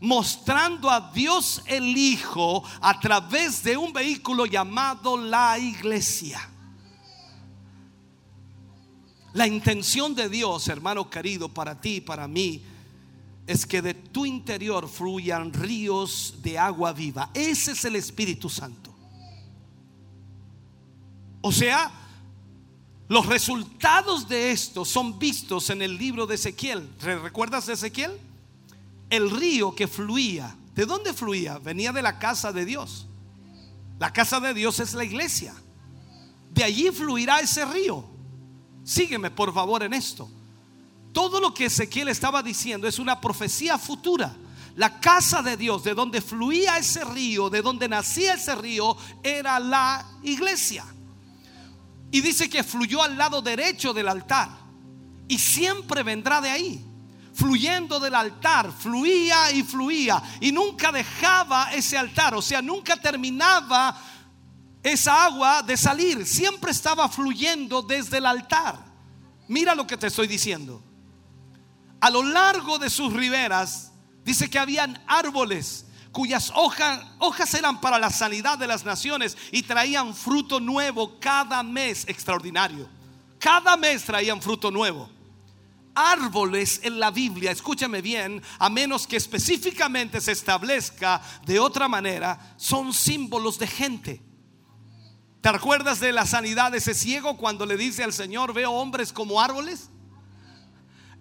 mostrando 0.00 0.90
a 0.90 1.12
Dios 1.12 1.62
el 1.66 1.96
Hijo 1.96 2.64
a 2.80 2.98
través 2.98 3.62
de 3.62 3.76
un 3.76 3.92
vehículo 3.92 4.44
llamado 4.44 5.16
la 5.16 5.56
iglesia. 5.60 6.40
La 9.34 9.46
intención 9.46 10.16
de 10.16 10.28
Dios, 10.28 10.66
hermano 10.66 11.08
querido, 11.08 11.48
para 11.48 11.80
ti 11.80 11.96
y 11.96 12.00
para 12.00 12.26
mí, 12.26 12.64
es 13.46 13.64
que 13.64 13.80
de 13.80 13.94
tu 13.94 14.26
interior 14.26 14.88
fluyan 14.88 15.52
ríos 15.52 16.38
de 16.42 16.58
agua 16.58 16.92
viva. 16.92 17.30
Ese 17.32 17.70
es 17.70 17.84
el 17.84 17.94
Espíritu 17.94 18.50
Santo. 18.50 18.92
O 21.40 21.52
sea, 21.52 22.01
los 23.12 23.26
resultados 23.26 24.26
de 24.26 24.52
esto 24.52 24.86
son 24.86 25.18
vistos 25.18 25.68
en 25.68 25.82
el 25.82 25.98
libro 25.98 26.26
de 26.26 26.36
Ezequiel. 26.36 26.88
¿Recuerdas 26.98 27.66
de 27.66 27.74
Ezequiel? 27.74 28.18
El 29.10 29.30
río 29.30 29.74
que 29.74 29.86
fluía. 29.86 30.56
¿De 30.74 30.86
dónde 30.86 31.12
fluía? 31.12 31.58
Venía 31.58 31.92
de 31.92 32.00
la 32.00 32.18
casa 32.18 32.54
de 32.54 32.64
Dios. 32.64 33.06
La 33.98 34.14
casa 34.14 34.40
de 34.40 34.54
Dios 34.54 34.80
es 34.80 34.94
la 34.94 35.04
iglesia. 35.04 35.52
De 36.54 36.64
allí 36.64 36.90
fluirá 36.90 37.40
ese 37.40 37.66
río. 37.66 38.02
Sígueme 38.82 39.30
por 39.30 39.52
favor 39.52 39.82
en 39.82 39.92
esto. 39.92 40.30
Todo 41.12 41.38
lo 41.38 41.52
que 41.52 41.66
Ezequiel 41.66 42.08
estaba 42.08 42.42
diciendo 42.42 42.88
es 42.88 42.98
una 42.98 43.20
profecía 43.20 43.76
futura. 43.76 44.34
La 44.74 45.00
casa 45.00 45.42
de 45.42 45.58
Dios, 45.58 45.84
de 45.84 45.92
donde 45.92 46.22
fluía 46.22 46.78
ese 46.78 47.04
río, 47.04 47.50
de 47.50 47.60
donde 47.60 47.90
nacía 47.90 48.32
ese 48.32 48.54
río, 48.54 48.96
era 49.22 49.60
la 49.60 50.02
iglesia. 50.22 50.86
Y 52.12 52.20
dice 52.20 52.48
que 52.48 52.62
fluyó 52.62 53.02
al 53.02 53.16
lado 53.16 53.40
derecho 53.40 53.92
del 53.92 54.06
altar. 54.06 54.50
Y 55.26 55.38
siempre 55.38 56.02
vendrá 56.02 56.42
de 56.42 56.50
ahí. 56.50 56.84
Fluyendo 57.32 57.98
del 57.98 58.14
altar, 58.14 58.70
fluía 58.70 59.50
y 59.50 59.62
fluía. 59.62 60.22
Y 60.38 60.52
nunca 60.52 60.92
dejaba 60.92 61.72
ese 61.72 61.96
altar. 61.96 62.34
O 62.34 62.42
sea, 62.42 62.60
nunca 62.60 62.96
terminaba 62.98 63.98
esa 64.82 65.24
agua 65.24 65.62
de 65.62 65.74
salir. 65.78 66.26
Siempre 66.26 66.70
estaba 66.70 67.08
fluyendo 67.08 67.80
desde 67.80 68.18
el 68.18 68.26
altar. 68.26 68.78
Mira 69.48 69.74
lo 69.74 69.86
que 69.86 69.96
te 69.96 70.08
estoy 70.08 70.26
diciendo. 70.26 70.84
A 71.98 72.10
lo 72.10 72.22
largo 72.22 72.78
de 72.78 72.90
sus 72.90 73.10
riberas, 73.14 73.90
dice 74.22 74.50
que 74.50 74.58
habían 74.58 75.02
árboles 75.06 75.86
cuyas 76.12 76.52
hojas, 76.54 77.54
eran 77.54 77.80
para 77.80 77.98
la 77.98 78.10
sanidad 78.10 78.58
de 78.58 78.66
las 78.66 78.84
naciones 78.84 79.36
y 79.50 79.62
traían 79.62 80.14
fruto 80.14 80.60
nuevo 80.60 81.18
cada 81.18 81.62
mes 81.62 82.04
extraordinario. 82.06 82.88
Cada 83.38 83.76
mes 83.76 84.04
traían 84.04 84.40
fruto 84.40 84.70
nuevo. 84.70 85.08
Árboles 85.94 86.80
en 86.84 87.00
la 87.00 87.10
Biblia, 87.10 87.50
escúchame 87.50 88.00
bien, 88.00 88.42
a 88.58 88.70
menos 88.70 89.06
que 89.06 89.16
específicamente 89.16 90.20
se 90.20 90.32
establezca 90.32 91.20
de 91.44 91.58
otra 91.58 91.88
manera, 91.88 92.54
son 92.56 92.94
símbolos 92.94 93.58
de 93.58 93.66
gente. 93.66 94.22
¿Te 95.40 95.50
recuerdas 95.50 95.98
de 95.98 96.12
la 96.12 96.24
sanidad 96.24 96.70
de 96.70 96.78
ese 96.78 96.94
ciego 96.94 97.36
cuando 97.36 97.66
le 97.66 97.76
dice 97.76 98.04
al 98.04 98.12
Señor, 98.12 98.54
veo 98.54 98.70
hombres 98.70 99.12
como 99.12 99.40
árboles? 99.40 99.90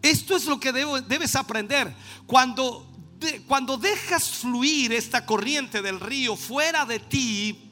Esto 0.02 0.36
es 0.36 0.46
lo 0.46 0.60
que 0.60 0.72
debes 0.72 1.36
aprender. 1.36 1.94
Cuando 2.26 2.91
cuando 3.48 3.78
dejas 3.78 4.30
fluir 4.30 4.94
esta 4.94 5.26
corriente 5.26 5.82
del 5.82 6.00
río 6.00 6.36
fuera 6.36 6.86
de 6.86 7.00
ti, 7.00 7.71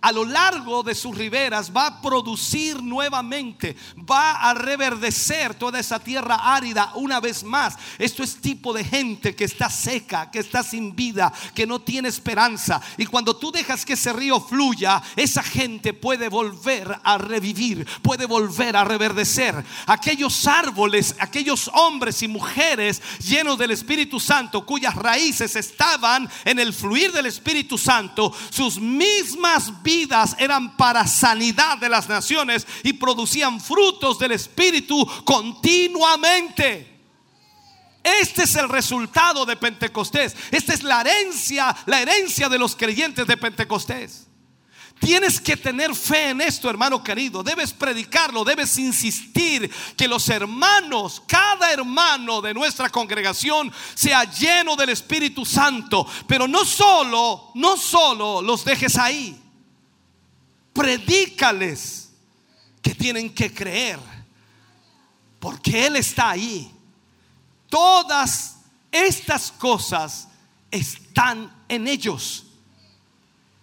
a 0.00 0.12
lo 0.12 0.24
largo 0.24 0.82
de 0.82 0.94
sus 0.94 1.16
riberas 1.16 1.72
va 1.74 1.86
a 1.86 2.00
producir 2.00 2.80
nuevamente, 2.82 3.76
va 4.08 4.32
a 4.32 4.54
reverdecer 4.54 5.54
toda 5.54 5.80
esa 5.80 5.98
tierra 5.98 6.54
árida 6.54 6.92
una 6.94 7.18
vez 7.18 7.42
más. 7.42 7.76
Esto 7.98 8.22
es 8.22 8.36
tipo 8.36 8.72
de 8.72 8.84
gente 8.84 9.34
que 9.34 9.44
está 9.44 9.68
seca, 9.68 10.30
que 10.30 10.38
está 10.38 10.62
sin 10.62 10.94
vida, 10.94 11.32
que 11.54 11.66
no 11.66 11.80
tiene 11.80 12.08
esperanza. 12.08 12.80
Y 12.96 13.06
cuando 13.06 13.36
tú 13.36 13.50
dejas 13.50 13.84
que 13.84 13.94
ese 13.94 14.12
río 14.12 14.40
fluya, 14.40 15.02
esa 15.16 15.42
gente 15.42 15.92
puede 15.94 16.28
volver 16.28 16.96
a 17.02 17.18
revivir, 17.18 17.84
puede 18.00 18.26
volver 18.26 18.76
a 18.76 18.84
reverdecer. 18.84 19.64
Aquellos 19.86 20.46
árboles, 20.46 21.16
aquellos 21.18 21.68
hombres 21.74 22.22
y 22.22 22.28
mujeres 22.28 23.02
llenos 23.18 23.58
del 23.58 23.72
Espíritu 23.72 24.20
Santo, 24.20 24.64
cuyas 24.64 24.94
raíces 24.94 25.56
estaban 25.56 26.30
en 26.44 26.60
el 26.60 26.72
fluir 26.72 27.10
del 27.10 27.26
Espíritu 27.26 27.76
Santo, 27.76 28.32
sus 28.50 28.78
mismas 28.78 29.82
vidas 29.82 29.87
eran 30.38 30.76
para 30.76 31.06
sanidad 31.06 31.78
de 31.78 31.88
las 31.88 32.08
naciones 32.08 32.66
y 32.82 32.92
producían 32.92 33.60
frutos 33.60 34.18
del 34.18 34.32
Espíritu 34.32 35.06
continuamente. 35.24 36.98
Este 38.02 38.44
es 38.44 38.54
el 38.56 38.68
resultado 38.68 39.44
de 39.46 39.56
Pentecostés. 39.56 40.36
Esta 40.50 40.74
es 40.74 40.82
la 40.82 41.00
herencia, 41.00 41.74
la 41.86 42.00
herencia 42.00 42.48
de 42.48 42.58
los 42.58 42.76
creyentes 42.76 43.26
de 43.26 43.36
Pentecostés. 43.36 44.26
Tienes 44.98 45.40
que 45.40 45.56
tener 45.56 45.94
fe 45.94 46.30
en 46.30 46.40
esto, 46.40 46.68
hermano 46.68 47.02
querido. 47.02 47.42
Debes 47.42 47.72
predicarlo, 47.72 48.44
debes 48.44 48.76
insistir 48.78 49.70
que 49.96 50.08
los 50.08 50.28
hermanos, 50.28 51.22
cada 51.26 51.72
hermano 51.72 52.40
de 52.40 52.52
nuestra 52.52 52.90
congregación 52.90 53.72
sea 53.94 54.24
lleno 54.24 54.74
del 54.74 54.90
Espíritu 54.90 55.44
Santo. 55.44 56.06
Pero 56.26 56.48
no 56.48 56.64
solo, 56.64 57.52
no 57.54 57.76
solo 57.76 58.42
los 58.42 58.64
dejes 58.64 58.98
ahí 58.98 59.47
predícales 60.78 62.10
que 62.80 62.94
tienen 62.94 63.34
que 63.34 63.52
creer, 63.52 63.98
porque 65.40 65.86
Él 65.86 65.96
está 65.96 66.30
ahí. 66.30 66.72
Todas 67.68 68.58
estas 68.92 69.50
cosas 69.50 70.28
están 70.70 71.52
en 71.68 71.88
ellos. 71.88 72.44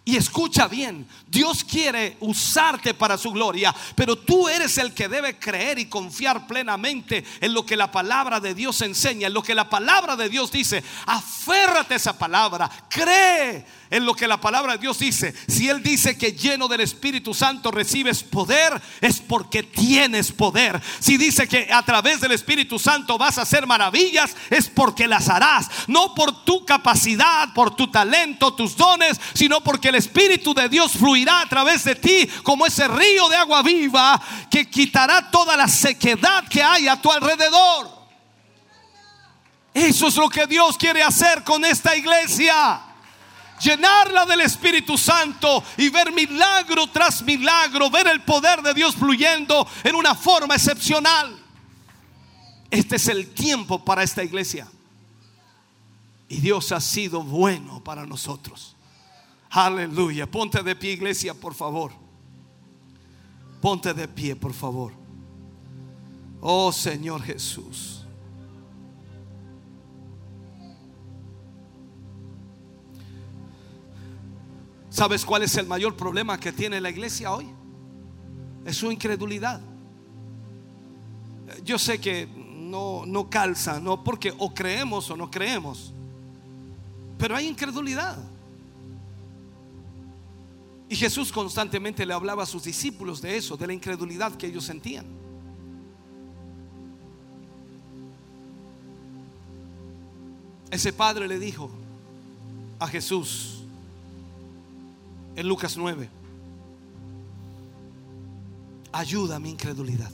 Y 0.04 0.16
escucha 0.16 0.68
bien, 0.68 1.08
Dios 1.36 1.64
quiere 1.64 2.16
usarte 2.20 2.94
para 2.94 3.18
su 3.18 3.30
gloria, 3.30 3.74
pero 3.94 4.16
tú 4.16 4.48
eres 4.48 4.78
el 4.78 4.94
que 4.94 5.06
debe 5.06 5.38
creer 5.38 5.78
y 5.78 5.84
confiar 5.84 6.46
plenamente 6.46 7.22
en 7.42 7.52
lo 7.52 7.66
que 7.66 7.76
la 7.76 7.90
palabra 7.92 8.40
de 8.40 8.54
Dios 8.54 8.80
enseña, 8.80 9.26
en 9.26 9.34
lo 9.34 9.42
que 9.42 9.54
la 9.54 9.68
palabra 9.68 10.16
de 10.16 10.30
Dios 10.30 10.50
dice. 10.50 10.82
Aférrate 11.04 11.92
a 11.92 11.96
esa 11.98 12.16
palabra, 12.16 12.70
cree 12.88 13.66
en 13.90 14.06
lo 14.06 14.14
que 14.14 14.26
la 14.26 14.40
palabra 14.40 14.72
de 14.72 14.78
Dios 14.78 14.98
dice. 14.98 15.34
Si 15.46 15.68
Él 15.68 15.82
dice 15.82 16.16
que 16.16 16.32
lleno 16.32 16.68
del 16.68 16.80
Espíritu 16.80 17.34
Santo 17.34 17.70
recibes 17.70 18.22
poder, 18.22 18.80
es 19.02 19.20
porque 19.20 19.62
tienes 19.62 20.32
poder. 20.32 20.80
Si 21.00 21.18
dice 21.18 21.46
que 21.46 21.68
a 21.70 21.84
través 21.84 22.22
del 22.22 22.32
Espíritu 22.32 22.78
Santo 22.78 23.18
vas 23.18 23.36
a 23.36 23.42
hacer 23.42 23.66
maravillas, 23.66 24.34
es 24.48 24.70
porque 24.70 25.06
las 25.06 25.28
harás. 25.28 25.68
No 25.86 26.14
por 26.14 26.46
tu 26.46 26.64
capacidad, 26.64 27.52
por 27.52 27.76
tu 27.76 27.88
talento, 27.88 28.54
tus 28.54 28.74
dones, 28.74 29.20
sino 29.34 29.60
porque 29.62 29.90
el 29.90 29.96
Espíritu 29.96 30.54
de 30.54 30.70
Dios 30.70 30.92
fluirá 30.92 31.25
a 31.28 31.48
través 31.48 31.84
de 31.84 31.94
ti 31.94 32.26
como 32.42 32.66
ese 32.66 32.86
río 32.88 33.28
de 33.28 33.36
agua 33.36 33.62
viva 33.62 34.20
que 34.50 34.68
quitará 34.68 35.30
toda 35.30 35.56
la 35.56 35.68
sequedad 35.68 36.46
que 36.48 36.62
hay 36.62 36.88
a 36.88 37.00
tu 37.00 37.10
alrededor. 37.10 37.96
Eso 39.72 40.06
es 40.08 40.16
lo 40.16 40.28
que 40.28 40.46
Dios 40.46 40.76
quiere 40.76 41.02
hacer 41.02 41.44
con 41.44 41.64
esta 41.64 41.94
iglesia 41.96 42.82
llenarla 43.60 44.26
del 44.26 44.42
Espíritu 44.42 44.98
Santo 44.98 45.62
y 45.76 45.88
ver 45.88 46.12
milagro 46.12 46.86
tras 46.88 47.22
milagro, 47.22 47.90
ver 47.90 48.06
el 48.08 48.22
poder 48.22 48.62
de 48.62 48.74
Dios 48.74 48.94
fluyendo 48.94 49.66
en 49.84 49.94
una 49.94 50.14
forma 50.14 50.54
excepcional. 50.54 51.36
Este 52.70 52.96
es 52.96 53.08
el 53.08 53.32
tiempo 53.32 53.84
para 53.84 54.02
esta 54.02 54.22
iglesia. 54.22 54.66
Y 56.28 56.40
Dios 56.40 56.72
ha 56.72 56.80
sido 56.80 57.22
bueno 57.22 57.82
para 57.82 58.04
nosotros. 58.04 58.75
Aleluya. 59.56 60.26
Ponte 60.26 60.62
de 60.62 60.76
pie, 60.76 60.92
iglesia, 60.92 61.32
por 61.32 61.54
favor. 61.54 61.90
Ponte 63.62 63.94
de 63.94 64.06
pie, 64.06 64.36
por 64.36 64.52
favor. 64.52 64.92
Oh 66.42 66.70
Señor 66.70 67.22
Jesús. 67.22 68.04
¿Sabes 74.90 75.24
cuál 75.24 75.42
es 75.42 75.56
el 75.56 75.66
mayor 75.66 75.96
problema 75.96 76.38
que 76.38 76.52
tiene 76.52 76.78
la 76.78 76.90
iglesia 76.90 77.32
hoy? 77.32 77.46
Es 78.66 78.76
su 78.76 78.92
incredulidad. 78.92 79.62
Yo 81.64 81.78
sé 81.78 81.98
que 81.98 82.26
no, 82.26 83.06
no 83.06 83.30
calza, 83.30 83.80
no 83.80 84.04
porque 84.04 84.34
o 84.36 84.52
creemos 84.52 85.10
o 85.10 85.16
no 85.16 85.30
creemos, 85.30 85.94
pero 87.16 87.34
hay 87.34 87.46
incredulidad. 87.46 88.35
Y 90.88 90.96
Jesús 90.96 91.32
constantemente 91.32 92.06
le 92.06 92.14
hablaba 92.14 92.44
a 92.44 92.46
sus 92.46 92.62
discípulos 92.62 93.20
de 93.20 93.36
eso, 93.36 93.56
de 93.56 93.66
la 93.66 93.72
incredulidad 93.72 94.36
que 94.36 94.46
ellos 94.46 94.64
sentían. 94.64 95.06
Ese 100.70 100.92
padre 100.92 101.26
le 101.26 101.38
dijo 101.38 101.70
a 102.78 102.86
Jesús 102.86 103.62
en 105.34 105.48
Lucas 105.48 105.76
9, 105.76 106.08
ayuda 108.92 109.36
a 109.36 109.38
mi 109.38 109.50
incredulidad. 109.50 110.10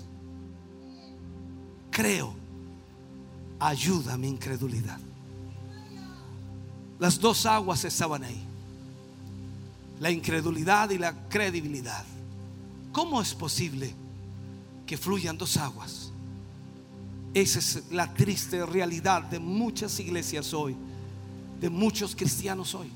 Creo, 1.90 2.34
ayuda 3.58 4.14
a 4.14 4.18
mi 4.18 4.28
incredulidad. 4.28 4.98
Las 6.98 7.20
dos 7.20 7.44
aguas 7.46 7.84
estaban 7.84 8.24
ahí. 8.24 8.51
La 10.02 10.10
incredulidad 10.10 10.90
y 10.90 10.98
la 10.98 11.28
credibilidad. 11.28 12.04
¿Cómo 12.90 13.22
es 13.22 13.36
posible 13.36 13.94
que 14.84 14.96
fluyan 14.96 15.38
dos 15.38 15.56
aguas? 15.56 16.10
Esa 17.32 17.60
es 17.60 17.84
la 17.92 18.12
triste 18.12 18.66
realidad 18.66 19.22
de 19.22 19.38
muchas 19.38 20.00
iglesias 20.00 20.52
hoy, 20.54 20.74
de 21.60 21.70
muchos 21.70 22.16
cristianos 22.16 22.74
hoy. 22.74 22.90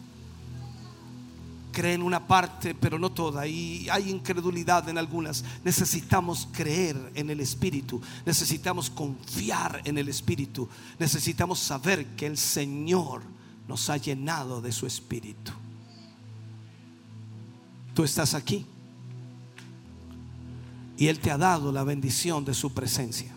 Creen 1.70 2.02
una 2.02 2.26
parte, 2.26 2.74
pero 2.74 2.98
no 2.98 3.12
toda, 3.12 3.46
y 3.46 3.88
hay 3.88 4.10
incredulidad 4.10 4.88
en 4.88 4.98
algunas. 4.98 5.44
Necesitamos 5.62 6.48
creer 6.50 7.12
en 7.14 7.30
el 7.30 7.38
Espíritu, 7.38 8.02
necesitamos 8.24 8.90
confiar 8.90 9.80
en 9.84 9.96
el 9.96 10.08
Espíritu, 10.08 10.68
necesitamos 10.98 11.60
saber 11.60 12.16
que 12.16 12.26
el 12.26 12.36
Señor 12.36 13.22
nos 13.68 13.90
ha 13.90 13.96
llenado 13.96 14.60
de 14.60 14.72
su 14.72 14.88
Espíritu. 14.88 15.52
Tú 17.97 18.05
estás 18.05 18.35
aquí 18.35 18.66
y 20.98 21.06
Él 21.06 21.18
te 21.18 21.31
ha 21.31 21.39
dado 21.39 21.73
la 21.73 21.82
bendición 21.82 22.44
de 22.44 22.52
su 22.52 22.74
presencia. 22.74 23.35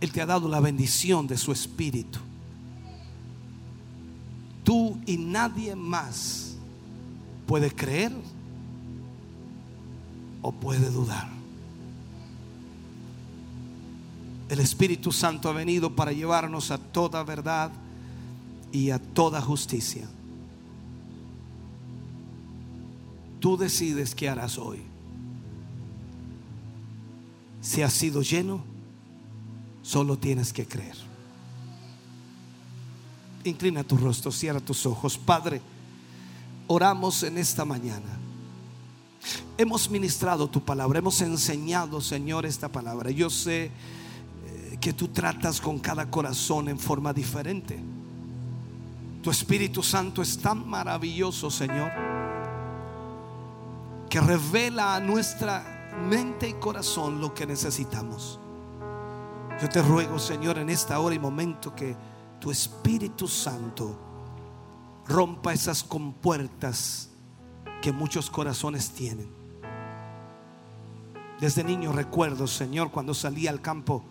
Él 0.00 0.10
te 0.10 0.22
ha 0.22 0.26
dado 0.26 0.48
la 0.48 0.58
bendición 0.58 1.26
de 1.26 1.36
su 1.36 1.52
espíritu. 1.52 2.18
Tú 4.64 4.98
y 5.04 5.18
nadie 5.18 5.76
más 5.76 6.56
puede 7.46 7.70
creer 7.70 8.12
o 10.40 10.50
puede 10.50 10.88
dudar. 10.90 11.28
El 14.48 14.60
Espíritu 14.60 15.12
Santo 15.12 15.50
ha 15.50 15.52
venido 15.52 15.94
para 15.94 16.10
llevarnos 16.12 16.70
a 16.70 16.78
toda 16.78 17.22
verdad 17.22 17.70
y 18.72 18.88
a 18.88 18.98
toda 18.98 19.42
justicia. 19.42 20.08
Tú 23.46 23.56
decides 23.56 24.12
qué 24.12 24.28
harás 24.28 24.58
hoy. 24.58 24.82
Si 27.60 27.80
has 27.80 27.92
sido 27.92 28.20
lleno, 28.20 28.64
Solo 29.82 30.18
tienes 30.18 30.52
que 30.52 30.66
creer. 30.66 30.96
Inclina 33.44 33.84
tu 33.84 33.96
rostro, 33.96 34.32
cierra 34.32 34.58
tus 34.58 34.84
ojos. 34.84 35.16
Padre, 35.16 35.62
oramos 36.66 37.22
en 37.22 37.38
esta 37.38 37.64
mañana. 37.64 38.18
Hemos 39.56 39.88
ministrado 39.88 40.50
tu 40.50 40.60
palabra, 40.60 40.98
hemos 40.98 41.20
enseñado, 41.20 42.00
Señor, 42.00 42.46
esta 42.46 42.68
palabra. 42.68 43.12
Yo 43.12 43.30
sé 43.30 43.66
eh, 43.66 44.78
que 44.80 44.92
tú 44.92 45.06
tratas 45.06 45.60
con 45.60 45.78
cada 45.78 46.10
corazón 46.10 46.68
en 46.68 46.80
forma 46.80 47.12
diferente. 47.12 47.78
Tu 49.22 49.30
Espíritu 49.30 49.84
Santo 49.84 50.20
es 50.20 50.36
tan 50.36 50.68
maravilloso, 50.68 51.48
Señor, 51.48 51.92
que 54.08 54.20
revela 54.20 54.94
a 54.94 55.00
nuestra 55.00 55.90
mente 56.08 56.48
y 56.48 56.54
corazón 56.54 57.20
lo 57.20 57.34
que 57.34 57.46
necesitamos. 57.46 58.38
Yo 59.60 59.68
te 59.68 59.82
ruego, 59.82 60.18
Señor, 60.18 60.58
en 60.58 60.68
esta 60.68 61.00
hora 61.00 61.14
y 61.14 61.18
momento 61.18 61.74
que 61.74 61.96
tu 62.40 62.50
Espíritu 62.50 63.26
Santo 63.26 63.98
rompa 65.08 65.52
esas 65.52 65.82
compuertas 65.82 67.10
que 67.80 67.92
muchos 67.92 68.30
corazones 68.30 68.90
tienen. 68.90 69.28
Desde 71.40 71.64
niño 71.64 71.92
recuerdo, 71.92 72.46
Señor, 72.46 72.90
cuando 72.90 73.12
salía 73.12 73.50
al 73.50 73.60
campo 73.60 74.02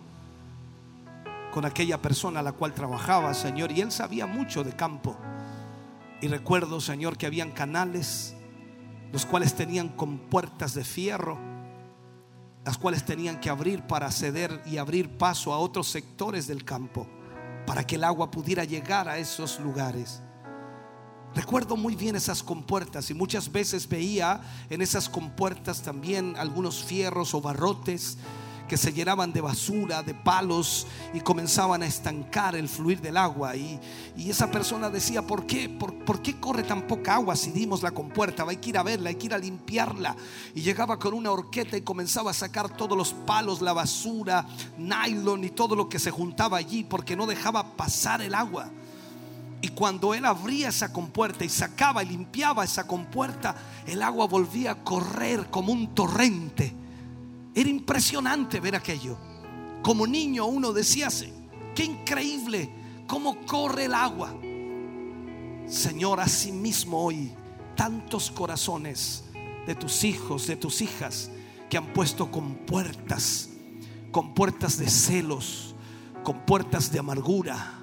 con 1.52 1.64
aquella 1.64 2.00
persona 2.00 2.40
a 2.40 2.42
la 2.42 2.52
cual 2.52 2.72
trabajaba, 2.74 3.34
Señor, 3.34 3.72
y 3.72 3.80
él 3.80 3.90
sabía 3.90 4.26
mucho 4.26 4.62
de 4.62 4.76
campo. 4.76 5.16
Y 6.20 6.28
recuerdo, 6.28 6.80
Señor, 6.80 7.16
que 7.16 7.26
habían 7.26 7.50
canales, 7.50 8.35
los 9.12 9.26
cuales 9.26 9.54
tenían 9.54 9.88
compuertas 9.88 10.74
de 10.74 10.84
fierro 10.84 11.38
las 12.66 12.76
cuales 12.78 13.04
tenían 13.04 13.38
que 13.38 13.48
abrir 13.48 13.82
para 13.82 14.10
ceder 14.10 14.60
y 14.66 14.76
abrir 14.76 15.16
paso 15.16 15.52
a 15.52 15.58
otros 15.58 15.86
sectores 15.86 16.48
del 16.48 16.64
campo, 16.64 17.06
para 17.64 17.86
que 17.86 17.94
el 17.94 18.02
agua 18.02 18.28
pudiera 18.28 18.64
llegar 18.64 19.08
a 19.08 19.18
esos 19.18 19.60
lugares. 19.60 20.20
Recuerdo 21.32 21.76
muy 21.76 21.94
bien 21.94 22.16
esas 22.16 22.42
compuertas 22.42 23.08
y 23.08 23.14
muchas 23.14 23.52
veces 23.52 23.88
veía 23.88 24.40
en 24.68 24.82
esas 24.82 25.08
compuertas 25.08 25.80
también 25.80 26.34
algunos 26.36 26.82
fierros 26.82 27.34
o 27.34 27.40
barrotes 27.40 28.18
que 28.66 28.76
se 28.76 28.92
llenaban 28.92 29.32
de 29.32 29.40
basura, 29.40 30.02
de 30.02 30.14
palos 30.14 30.86
y 31.14 31.20
comenzaban 31.20 31.82
a 31.82 31.86
estancar 31.86 32.54
el 32.56 32.68
fluir 32.68 33.00
del 33.00 33.16
agua. 33.16 33.56
Y, 33.56 33.80
esa 34.16 34.50
persona 34.50 34.90
decía, 34.90 35.22
¿por 35.22 35.46
qué? 35.46 35.68
¿Por, 35.68 36.20
qué 36.20 36.38
corre 36.40 36.62
tan 36.62 36.86
poca 36.86 37.14
agua 37.14 37.36
si 37.36 37.50
dimos 37.50 37.82
la 37.82 37.92
compuerta? 37.92 38.44
Hay 38.46 38.56
que 38.56 38.70
ir 38.70 38.78
a 38.78 38.82
verla, 38.82 39.10
hay 39.10 39.14
que 39.14 39.26
ir 39.26 39.34
a 39.34 39.38
limpiarla. 39.38 40.16
Y 40.54 40.62
llegaba 40.62 40.98
con 40.98 41.14
una 41.14 41.30
horqueta 41.30 41.76
y 41.76 41.82
comenzaba 41.82 42.32
a 42.32 42.34
sacar 42.34 42.76
todos 42.76 42.96
los 42.96 43.12
palos, 43.12 43.62
la 43.62 43.72
basura, 43.72 44.46
nylon 44.76 45.44
y 45.44 45.50
todo 45.50 45.76
lo 45.76 45.88
que 45.88 45.98
se 45.98 46.10
juntaba 46.10 46.58
allí 46.58 46.84
porque 46.84 47.16
no 47.16 47.26
dejaba 47.26 47.76
pasar 47.76 48.20
el 48.20 48.34
agua. 48.34 48.70
Y 49.62 49.68
cuando 49.68 50.12
él 50.12 50.24
abría 50.24 50.68
esa 50.68 50.92
compuerta 50.92 51.44
y 51.44 51.48
sacaba 51.48 52.02
y 52.02 52.08
limpiaba 52.08 52.64
esa 52.64 52.86
compuerta, 52.86 53.54
el 53.86 54.02
agua 54.02 54.26
volvía 54.26 54.72
a 54.72 54.84
correr 54.84 55.50
como 55.50 55.72
un 55.72 55.94
torrente 55.94 56.85
era 57.56 57.70
impresionante 57.70 58.60
ver 58.60 58.76
aquello. 58.76 59.16
Como 59.82 60.06
niño 60.06 60.44
uno 60.44 60.72
decía, 60.74 61.08
qué 61.74 61.84
increíble 61.84 62.70
cómo 63.06 63.38
corre 63.46 63.86
el 63.86 63.94
agua. 63.94 64.34
Señor, 65.66 66.20
mismo 66.52 67.02
hoy 67.02 67.32
tantos 67.74 68.30
corazones 68.30 69.24
de 69.66 69.74
tus 69.74 70.04
hijos, 70.04 70.46
de 70.46 70.56
tus 70.56 70.82
hijas, 70.82 71.30
que 71.70 71.78
han 71.78 71.92
puesto 71.94 72.30
con 72.30 72.56
puertas, 72.66 73.48
con 74.12 74.34
puertas 74.34 74.76
de 74.76 74.88
celos, 74.88 75.74
con 76.22 76.44
puertas 76.44 76.92
de 76.92 76.98
amargura, 76.98 77.80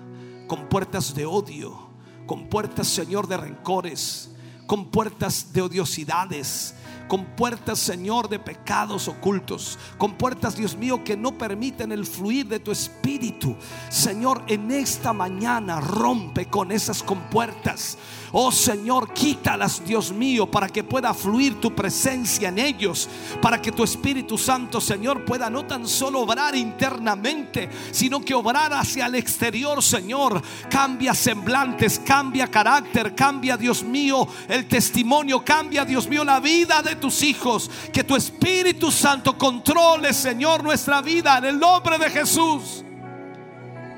con 0.47 0.69
puertas 0.69 1.15
de 1.15 1.25
odio, 1.25 1.89
con 2.27 2.47
puertas, 2.47 2.87
Señor, 2.87 3.27
de 3.27 3.37
rencores, 3.37 4.29
con 4.67 4.91
puertas 4.91 5.51
de 5.51 5.63
odiosidades, 5.63 6.75
con 7.07 7.25
puertas, 7.35 7.80
Señor, 7.80 8.30
de 8.30 8.39
pecados 8.39 9.07
ocultos, 9.07 9.77
con 9.97 10.13
puertas, 10.13 10.55
Dios 10.55 10.75
mío, 10.75 11.03
que 11.03 11.17
no 11.17 11.38
permiten 11.38 11.91
el 11.91 12.05
fluir 12.05 12.47
de 12.47 12.59
tu 12.59 12.71
espíritu. 12.71 13.55
Señor, 13.89 14.43
en 14.47 14.71
esta 14.71 15.13
mañana 15.13 15.80
rompe 15.80 16.47
con 16.47 16.71
esas 16.71 17.03
compuertas. 17.03 17.97
Oh 18.35 18.51
Señor, 18.51 19.14
quítalas, 19.14 19.85
Dios 19.85 20.11
mío, 20.11 20.49
para 20.49 20.68
que 20.68 20.84
pueda 20.84 21.14
fluir 21.14 21.61
tu 21.61 21.76
presencia 21.76 22.49
en 22.49 22.57
ellos, 22.57 23.07
para 23.39 23.61
que 23.61 23.72
tu 23.72 23.84
Espíritu 23.84 24.39
Santo, 24.39 24.81
Señor, 24.81 25.23
pueda 25.23 25.51
no 25.51 25.68
tan 25.68 25.88
solo 25.88 26.22
obrar 26.22 26.55
internamente, 26.55 27.69
sino 27.91 28.22
que 28.22 28.34
obrar 28.34 28.73
hacia 28.73 29.05
el 29.05 29.14
exterior, 29.14 29.84
Señor. 29.84 30.41
Cambia 30.68 31.14
semblantes, 31.14 31.99
cambia 31.99 32.47
carácter, 32.47 33.14
cambia, 33.14 33.55
Dios 33.55 33.84
mío, 33.84 34.27
el 34.49 34.68
testimonio, 34.68 35.45
cambia, 35.45 35.85
Dios 35.85 36.07
mío, 36.07 36.23
la 36.23 36.39
vida 36.39 36.81
de 36.81 36.95
tus 36.95 37.22
hijos. 37.22 37.69
Que 37.93 38.03
tu 38.03 38.15
Espíritu 38.15 38.89
Santo 38.89 39.38
controle, 39.38 40.11
Señor, 40.11 40.64
nuestra 40.64 41.03
vida 41.03 41.38
en 41.38 41.45
el 41.45 41.60
nombre 41.60 41.99
de 41.99 42.10
Jesús. 42.10 42.84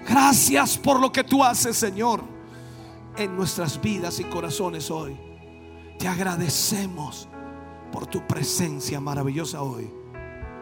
Gracias 0.05 0.77
por 0.77 0.99
lo 0.99 1.09
que 1.09 1.23
tú 1.23 1.41
haces, 1.41 1.77
Señor 1.77 2.34
en 3.17 3.35
nuestras 3.35 3.81
vidas 3.81 4.19
y 4.19 4.23
corazones 4.25 4.91
hoy. 4.91 5.17
Te 5.97 6.07
agradecemos 6.07 7.29
por 7.91 8.07
tu 8.07 8.25
presencia 8.27 8.99
maravillosa 8.99 9.61
hoy. 9.61 9.91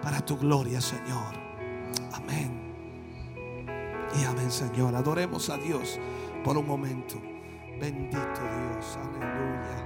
para 0.01 0.19
tu 0.19 0.37
gloria, 0.37 0.81
Señor. 0.81 1.33
Amén. 2.11 2.73
Y 4.19 4.25
amén, 4.25 4.51
Señor. 4.51 4.93
Adoremos 4.93 5.49
a 5.49 5.55
Dios 5.57 5.97
por 6.43 6.57
un 6.57 6.67
momento. 6.67 7.15
Bendito 7.79 8.19
Dios. 8.19 8.97
Aleluya. 9.01 9.82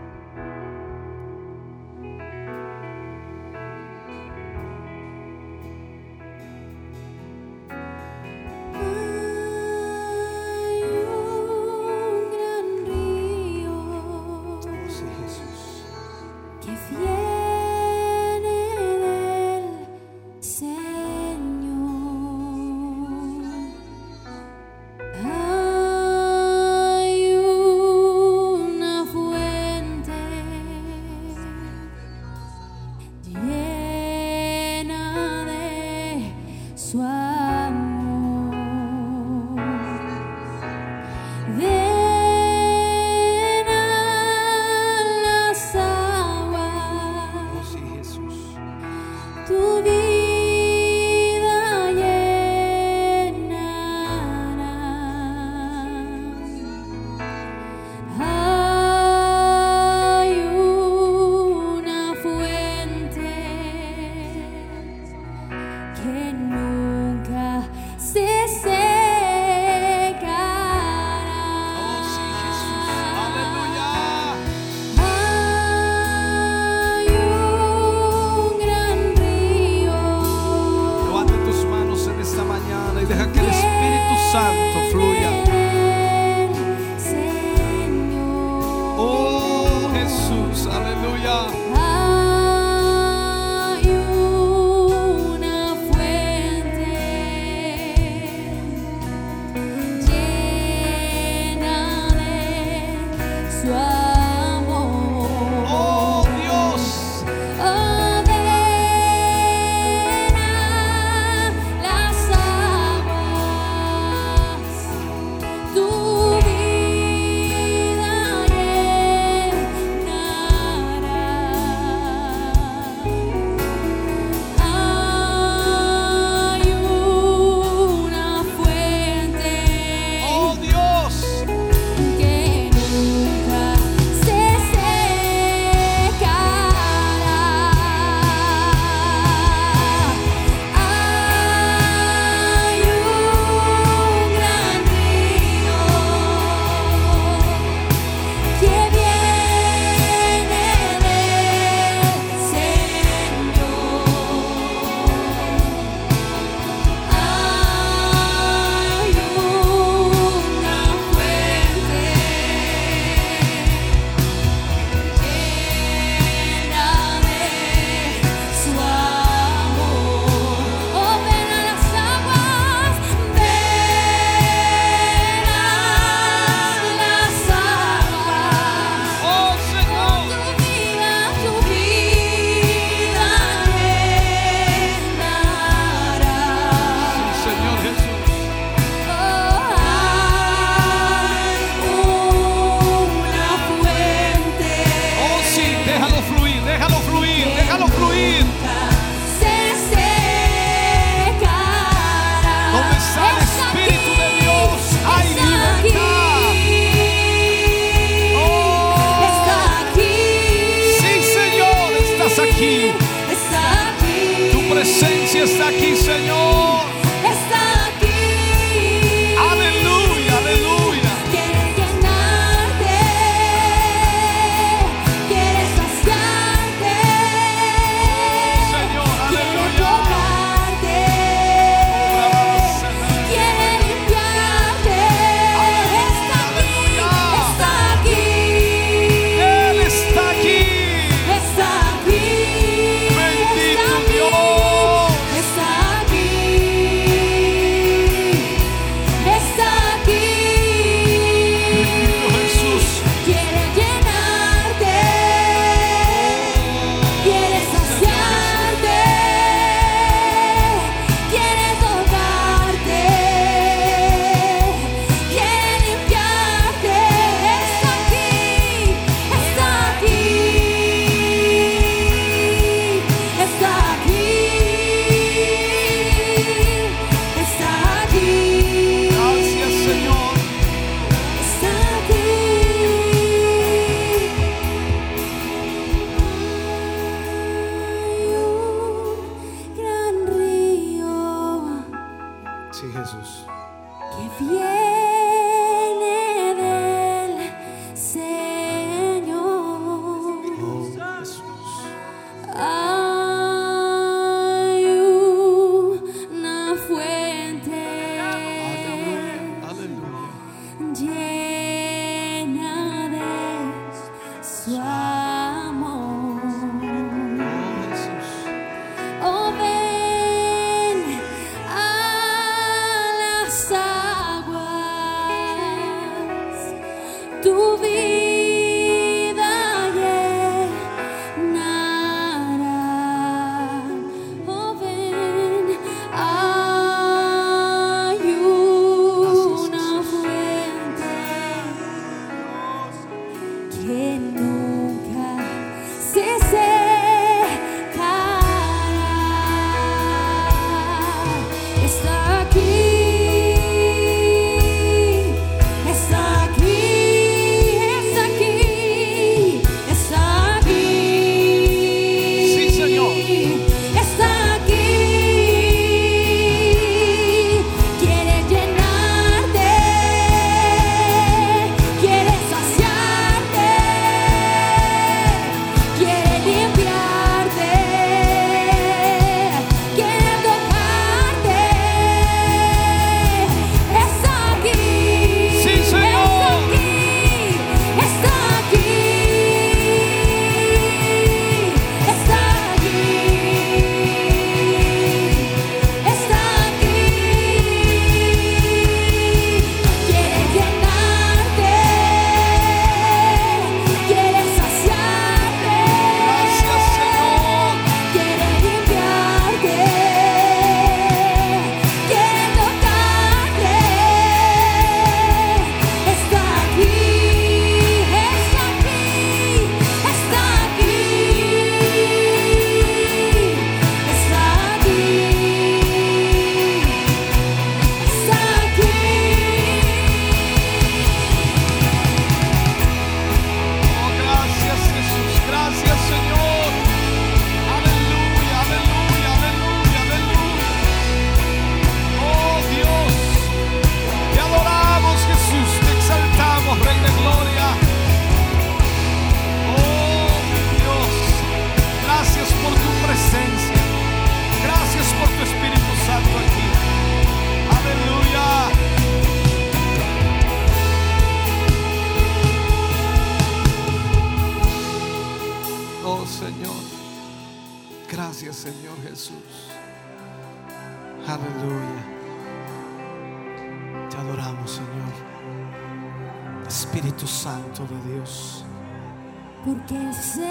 Porque 479.68 480.14
sé 480.14 480.48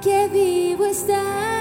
que 0.00 0.26
vivo 0.28 0.86
estás, 0.86 1.53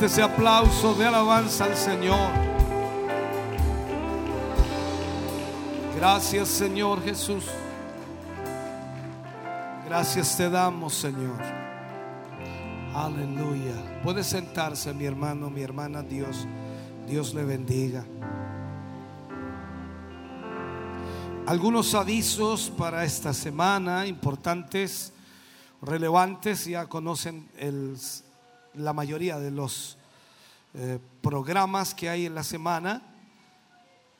Fuerte 0.00 0.14
ese 0.14 0.22
aplauso 0.22 0.94
de 0.94 1.04
alabanza 1.04 1.66
al 1.66 1.76
Señor. 1.76 2.30
Gracias 5.94 6.48
Señor 6.48 7.04
Jesús. 7.04 7.44
Gracias 9.84 10.38
te 10.38 10.48
damos 10.48 10.94
Señor. 10.94 11.38
Aleluya. 12.94 14.00
Puede 14.02 14.24
sentarse 14.24 14.94
mi 14.94 15.04
hermano, 15.04 15.50
mi 15.50 15.60
hermana. 15.60 16.02
Dios, 16.02 16.46
Dios 17.06 17.34
le 17.34 17.44
bendiga. 17.44 18.02
Algunos 21.46 21.94
avisos 21.94 22.70
para 22.70 23.04
esta 23.04 23.34
semana 23.34 24.06
importantes, 24.06 25.12
relevantes. 25.82 26.64
Ya 26.64 26.86
conocen 26.86 27.50
el 27.58 27.98
la 28.74 28.92
mayoría 28.92 29.38
de 29.38 29.50
los 29.50 29.96
eh, 30.74 30.98
programas 31.20 31.94
que 31.94 32.08
hay 32.08 32.26
en 32.26 32.34
la 32.34 32.44
semana. 32.44 33.02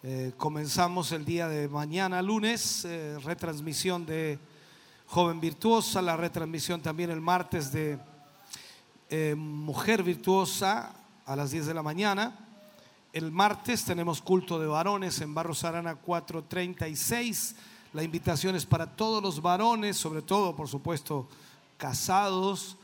Eh, 0.02 0.32
comenzamos 0.36 1.12
el 1.12 1.24
día 1.24 1.48
de 1.48 1.68
mañana, 1.68 2.22
lunes, 2.22 2.84
eh, 2.84 3.18
retransmisión 3.22 4.06
de 4.06 4.38
Joven 5.06 5.40
Virtuosa, 5.40 6.02
la 6.02 6.16
retransmisión 6.16 6.80
también 6.80 7.10
el 7.10 7.20
martes 7.20 7.72
de 7.72 7.98
Mujer 9.36 10.04
Virtuosa 10.04 10.94
a 11.26 11.34
las 11.34 11.50
10 11.50 11.66
de 11.66 11.74
la 11.74 11.82
mañana. 11.82 12.46
El 13.12 13.32
martes 13.32 13.84
tenemos 13.84 14.22
culto 14.22 14.60
de 14.60 14.68
varones 14.68 15.20
en 15.20 15.34
Barros 15.34 15.64
Arana 15.64 15.96
436. 15.96 17.56
La 17.92 18.04
invitación 18.04 18.54
es 18.54 18.64
para 18.66 18.86
todos 18.86 19.20
los 19.20 19.42
varones, 19.42 19.96
sobre 19.96 20.22
todo, 20.22 20.54
por 20.54 20.68
supuesto, 20.68 21.28
casados, 21.76 22.76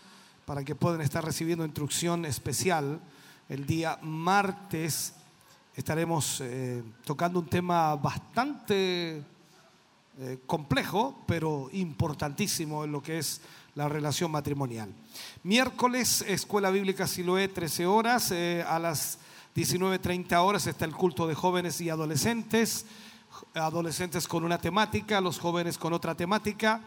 para 0.47 0.65
que 0.65 0.76
puedan 0.76 1.00
estar 1.00 1.25
recibiendo 1.25 1.65
instrucción 1.65 2.25
especial. 2.25 3.00
El 3.49 3.66
día 3.66 3.99
martes 4.00 5.12
estaremos 5.75 6.41
eh, 6.41 6.84
tocando 7.05 7.41
un 7.41 7.47
tema 7.47 7.97
bastante 7.97 9.25
eh, 10.18 10.39
complejo, 10.47 11.25
pero 11.26 11.68
importantísimo 11.73 12.84
en 12.84 12.92
lo 12.92 13.02
que 13.02 13.18
es 13.18 13.41
la 13.75 13.89
relación 13.89 14.31
matrimonial. 14.31 14.89
Miércoles, 15.42 16.25
Escuela 16.28 16.70
Bíblica 16.70 17.08
Siloé, 17.08 17.49
13 17.49 17.86
horas. 17.86 18.31
eh, 18.31 18.65
a 18.66 18.78
las 18.78 19.18
19.30 19.57 20.33
horas 20.36 20.68
está 20.68 20.84
el 20.84 20.94
culto 20.94 21.26
de 21.26 21.34
jóvenes 21.34 21.81
y 21.81 21.91
adolescentes. 21.91 22.86
Adolescentes 23.52 24.28
con 24.28 24.44
una 24.44 24.58
temática, 24.58 25.20
los 25.20 25.41
jóvenes 25.41 25.76
con 25.76 25.92
otra 25.92 26.15
temática. 26.15 26.83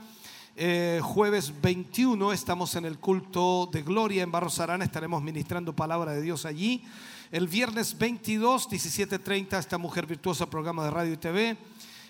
Eh, 0.62 1.00
jueves 1.02 1.54
21 1.62 2.34
estamos 2.34 2.76
en 2.76 2.84
el 2.84 3.00
culto 3.00 3.70
de 3.72 3.82
gloria 3.82 4.24
en 4.24 4.30
Barros 4.30 4.60
Arana, 4.60 4.84
estaremos 4.84 5.24
ministrando 5.24 5.74
palabra 5.74 6.12
de 6.12 6.22
Dios 6.22 6.46
allí. 6.46 6.84
El 7.32 7.48
viernes 7.48 7.98
22, 7.98 8.70
17.30, 8.70 9.58
esta 9.58 9.78
mujer 9.78 10.06
virtuosa, 10.06 10.50
programa 10.50 10.84
de 10.84 10.92
radio 10.92 11.14
y 11.14 11.16
TV. 11.16 11.58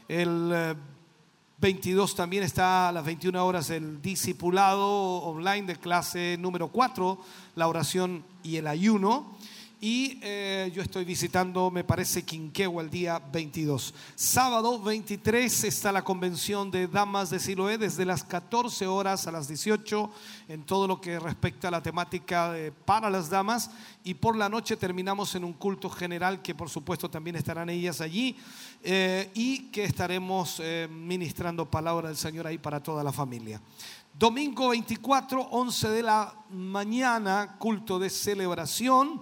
El 0.07 0.51
eh, 0.51 0.75
22 1.59 2.15
también 2.15 2.41
está 2.41 2.89
a 2.89 2.91
las 2.91 3.05
21 3.05 3.45
horas 3.45 3.69
el 3.69 4.01
discipulado 4.01 4.87
online 4.87 5.67
de 5.67 5.75
clase 5.75 6.35
número 6.39 6.69
4, 6.69 7.19
la 7.53 7.67
oración 7.67 8.23
y 8.41 8.55
el 8.55 8.65
ayuno. 8.65 9.37
Y 9.81 10.19
eh, 10.21 10.69
yo 10.75 10.81
estoy 10.81 11.05
visitando, 11.05 11.71
me 11.71 11.85
parece, 11.85 12.23
Quinquegua 12.25 12.83
el 12.83 12.89
día 12.89 13.17
22. 13.17 13.93
Sábado 14.13 14.77
23 14.81 15.63
está 15.63 15.93
la 15.93 16.03
convención 16.03 16.69
de 16.69 16.89
Damas 16.89 17.29
de 17.29 17.39
Siloé 17.39 17.77
desde 17.77 18.03
las 18.03 18.25
14 18.25 18.87
horas 18.87 19.25
a 19.25 19.31
las 19.31 19.47
18 19.47 20.11
en 20.49 20.65
todo 20.65 20.85
lo 20.85 20.99
que 20.99 21.17
respecta 21.17 21.69
a 21.69 21.71
la 21.71 21.81
temática 21.81 22.51
de- 22.51 22.73
para 22.73 23.09
las 23.09 23.29
damas. 23.29 23.71
Y 24.03 24.15
por 24.15 24.35
la 24.35 24.49
noche 24.49 24.75
terminamos 24.75 25.33
en 25.35 25.45
un 25.45 25.53
culto 25.53 25.89
general 25.89 26.41
que 26.41 26.53
por 26.53 26.69
supuesto 26.69 27.09
también 27.09 27.37
estarán 27.37 27.69
ellas 27.69 28.01
allí 28.01 28.35
eh, 28.83 29.31
y 29.33 29.69
que 29.69 29.85
estaremos 29.85 30.59
eh, 30.61 30.89
ministrando 30.91 31.71
palabra 31.71 32.09
del 32.09 32.17
Señor 32.17 32.47
ahí 32.47 32.57
para 32.57 32.83
toda 32.83 33.01
la 33.01 33.13
familia. 33.13 33.61
Domingo 34.13 34.69
24, 34.69 35.41
11 35.51 35.87
de 35.87 36.03
la 36.03 36.33
mañana, 36.49 37.55
culto 37.57 37.97
de 37.97 38.09
celebración. 38.09 39.21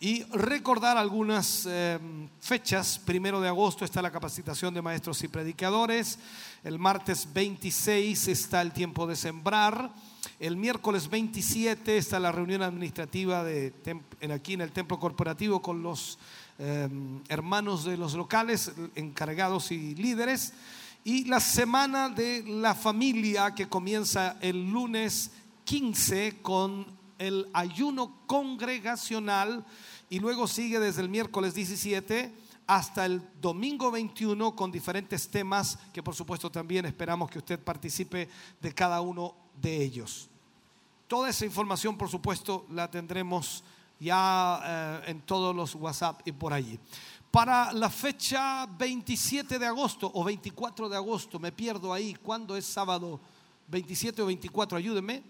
Y 0.00 0.22
recordar 0.24 0.96
algunas 0.96 1.66
eh, 1.68 1.98
fechas. 2.40 3.00
Primero 3.04 3.40
de 3.40 3.48
agosto 3.48 3.84
está 3.84 4.00
la 4.00 4.12
capacitación 4.12 4.72
de 4.74 4.82
maestros 4.82 5.22
y 5.24 5.28
predicadores. 5.28 6.18
El 6.62 6.78
martes 6.78 7.26
26 7.32 8.28
está 8.28 8.62
el 8.62 8.72
tiempo 8.72 9.06
de 9.06 9.16
sembrar. 9.16 9.90
El 10.38 10.56
miércoles 10.56 11.08
27 11.10 11.96
está 11.98 12.20
la 12.20 12.30
reunión 12.30 12.62
administrativa 12.62 13.42
de, 13.42 13.72
en- 14.20 14.30
aquí 14.32 14.52
en 14.54 14.60
el 14.60 14.70
templo 14.70 15.00
corporativo 15.00 15.60
con 15.60 15.82
los 15.82 16.18
eh, 16.60 16.88
hermanos 17.28 17.84
de 17.84 17.96
los 17.96 18.14
locales, 18.14 18.70
encargados 18.94 19.72
y 19.72 19.96
líderes. 19.96 20.52
Y 21.02 21.24
la 21.24 21.40
semana 21.40 22.08
de 22.08 22.44
la 22.46 22.74
familia 22.74 23.52
que 23.54 23.68
comienza 23.68 24.36
el 24.40 24.70
lunes 24.70 25.30
15 25.64 26.38
con 26.42 26.97
el 27.18 27.48
ayuno 27.52 28.14
congregacional 28.26 29.64
y 30.08 30.20
luego 30.20 30.46
sigue 30.46 30.78
desde 30.78 31.02
el 31.02 31.08
miércoles 31.08 31.54
17 31.54 32.32
hasta 32.66 33.06
el 33.06 33.22
domingo 33.40 33.90
21 33.90 34.54
con 34.54 34.70
diferentes 34.70 35.28
temas 35.28 35.78
que 35.92 36.02
por 36.02 36.14
supuesto 36.14 36.50
también 36.50 36.84
esperamos 36.86 37.30
que 37.30 37.38
usted 37.38 37.58
participe 37.58 38.28
de 38.60 38.74
cada 38.74 39.00
uno 39.00 39.34
de 39.60 39.82
ellos. 39.82 40.28
Toda 41.08 41.30
esa 41.30 41.44
información 41.44 41.96
por 41.96 42.08
supuesto 42.08 42.66
la 42.70 42.90
tendremos 42.90 43.64
ya 43.98 44.60
eh, 44.64 45.10
en 45.10 45.20
todos 45.22 45.56
los 45.56 45.74
WhatsApp 45.74 46.20
y 46.24 46.32
por 46.32 46.52
allí. 46.52 46.78
Para 47.30 47.72
la 47.72 47.90
fecha 47.90 48.66
27 48.66 49.58
de 49.58 49.66
agosto 49.66 50.10
o 50.14 50.24
24 50.24 50.88
de 50.88 50.96
agosto, 50.96 51.38
me 51.38 51.52
pierdo 51.52 51.92
ahí, 51.92 52.14
¿cuándo 52.14 52.56
es 52.56 52.64
sábado? 52.64 53.20
27 53.68 54.22
o 54.22 54.26
24, 54.26 54.78
ayúdenme. 54.78 55.22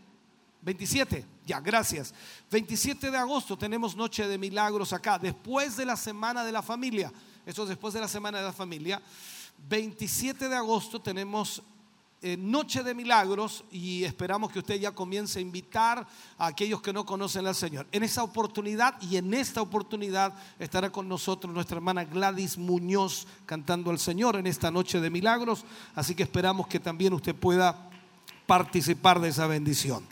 27, 0.69 1.25
ya, 1.47 1.61
gracias. 1.61 2.13
27 2.51 3.11
de 3.11 3.17
agosto 3.17 3.57
tenemos 3.57 3.97
Noche 3.97 4.29
de 4.29 4.37
Milagros 4.37 4.93
acá, 4.93 5.19
después 5.19 5.79
de 5.79 5.87
la 5.87 5.97
Semana 5.97 6.45
de 6.45 6.53
la 6.53 6.61
Familia. 6.61 7.11
Eso 7.47 7.63
es 7.63 7.71
después 7.71 7.95
de 7.95 8.01
la 8.01 8.09
Semana 8.09 8.37
de 8.37 8.45
la 8.45 8.53
Familia. 8.53 9.01
27 9.67 10.47
de 10.47 10.55
agosto 10.55 11.01
tenemos 11.01 11.63
eh, 12.21 12.37
Noche 12.37 12.83
de 12.83 12.95
Milagros 12.95 13.65
y 13.73 14.05
esperamos 14.05 14.53
que 14.53 14.59
usted 14.59 14.79
ya 14.79 14.93
comience 14.93 15.39
a 15.39 15.43
invitar 15.43 16.07
a 16.37 16.47
aquellos 16.47 16.83
que 16.83 16.93
no 16.93 17.07
conocen 17.07 17.47
al 17.47 17.55
Señor. 17.55 17.87
En 17.91 18.03
esa 18.03 18.23
oportunidad 18.23 19.01
y 19.01 19.17
en 19.17 19.33
esta 19.33 19.63
oportunidad 19.63 20.35
estará 20.59 20.93
con 20.93 21.09
nosotros 21.09 21.55
nuestra 21.55 21.79
hermana 21.79 22.05
Gladys 22.05 22.59
Muñoz 22.59 23.27
cantando 23.47 23.91
al 23.91 23.99
Señor 23.99 24.37
en 24.37 24.47
esta 24.47 24.71
Noche 24.71 25.01
de 25.01 25.09
Milagros. 25.09 25.65
Así 25.95 26.15
que 26.15 26.25
esperamos 26.25 26.67
que 26.67 26.79
también 26.79 27.15
usted 27.15 27.35
pueda 27.35 27.89
participar 28.47 29.19
de 29.19 29.31
esa 29.31 29.47
bendición. 29.47 30.07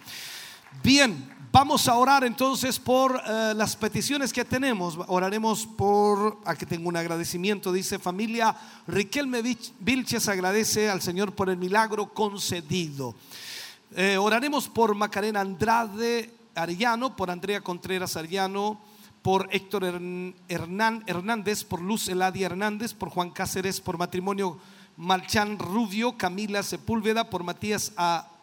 Bien, 0.83 1.29
vamos 1.51 1.89
a 1.89 1.95
orar 1.97 2.25
entonces 2.25 2.79
por 2.79 3.21
eh, 3.27 3.53
las 3.57 3.75
peticiones 3.77 4.33
que 4.33 4.45
tenemos. 4.45 4.99
Oraremos 5.09 5.67
por, 5.67 6.39
aquí 6.45 6.67
tengo 6.67 6.89
un 6.89 6.97
agradecimiento, 6.97 7.73
dice 7.73 7.99
familia 7.99 8.57
Riquelme 8.87 9.43
Vilches 9.81 10.29
agradece 10.29 10.89
al 10.89 11.03
Señor 11.03 11.33
por 11.35 11.51
el 11.51 11.57
milagro 11.57 12.13
concedido. 12.13 13.15
Eh, 13.95 14.17
oraremos 14.17 14.69
por 14.69 14.95
Macarena 14.95 15.41
Andrade 15.41 16.33
Arellano, 16.55 17.17
por 17.17 17.31
Andrea 17.31 17.61
Contreras 17.61 18.17
Arellano, 18.17 18.81
por 19.23 19.49
Héctor 19.51 19.85
Hern- 19.85 20.35
Hernán 20.49 21.03
Hernández, 21.07 21.65
por 21.65 21.81
Luz 21.81 22.09
Eladia 22.09 22.47
Hernández, 22.47 22.95
por 22.95 23.11
Juan 23.11 23.31
Cáceres, 23.31 23.81
por 23.81 23.99
matrimonio 23.99 24.59
Marchán 24.97 25.59
Rubio, 25.59 26.17
Camila 26.17 26.63
Sepúlveda, 26.63 27.29
por 27.29 27.43
Matías 27.43 27.93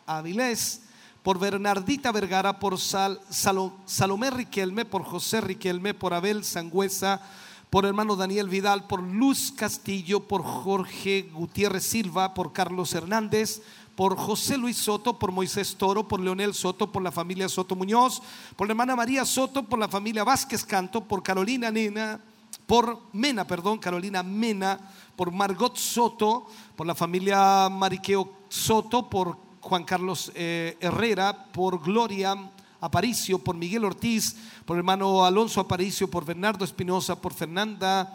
Avilés, 0.05 0.82
por 1.24 1.40
Bernardita 1.40 2.11
Vergara, 2.11 2.60
por 2.60 2.80
Sal- 2.80 3.19
Salo- 3.30 3.74
Salomé 3.85 4.30
Riquelme, 4.30 4.85
por 4.85 5.03
José 5.03 5.42
Riquelme, 5.42 5.93
por 5.93 6.14
Abel 6.14 6.43
Sangüesa, 6.43 7.22
por 7.69 7.85
hermano 7.85 8.16
Daniel 8.16 8.50
Vidal, 8.50 8.85
por 8.88 9.02
Luz 9.02 9.52
Castillo, 9.56 10.27
por 10.27 10.43
Jorge 10.43 11.30
Gutiérrez 11.34 11.84
Silva, 11.85 12.34
por 12.34 12.53
Carlos 12.53 12.93
Hernández, 12.93 13.61
por 13.95 14.18
José 14.18 14.58
Luis 14.58 14.77
Soto, 14.77 15.18
por 15.18 15.32
Moisés 15.32 15.76
Toro, 15.76 16.08
por 16.08 16.19
Leonel 16.19 16.53
Soto, 16.53 16.92
por 16.92 17.02
la 17.02 17.11
familia 17.11 17.48
Soto 17.48 17.76
Muñoz, 17.76 18.22
por 18.56 18.68
la 18.68 18.74
hermana 18.74 18.95
María 18.95 19.24
Soto, 19.26 19.64
por 19.64 19.80
la 19.80 19.88
familia 19.88 20.24
Vázquez 20.24 20.66
Canto, 20.66 21.03
por 21.06 21.24
Carolina 21.24 21.72
Nena, 21.72 22.19
por 22.68 23.00
Mena, 23.14 23.45
perdón, 23.45 23.77
Carolina 23.80 24.24
Mena, 24.24 24.80
por 25.16 25.32
Margot 25.32 25.77
Soto, 25.77 26.48
por 26.76 26.85
la 26.88 26.95
familia 26.95 27.69
Mariqueo 27.69 28.34
Soto, 28.50 29.10
por 29.10 29.38
Juan 29.64 29.85
Carlos 29.85 30.30
eh, 30.35 30.77
Herrera, 30.82 31.45
por 31.53 31.82
Gloria 31.82 32.35
Aparicio, 32.82 33.40
por 33.40 33.56
Miguel 33.56 33.85
Ortiz, 33.85 34.35
por 34.66 34.75
hermano 34.75 35.24
Alonso 35.24 35.61
Aparicio, 35.61 36.09
por 36.09 36.25
Bernardo 36.25 36.66
Espinosa, 36.66 37.22
por 37.22 37.33
Fernanda 37.33 38.14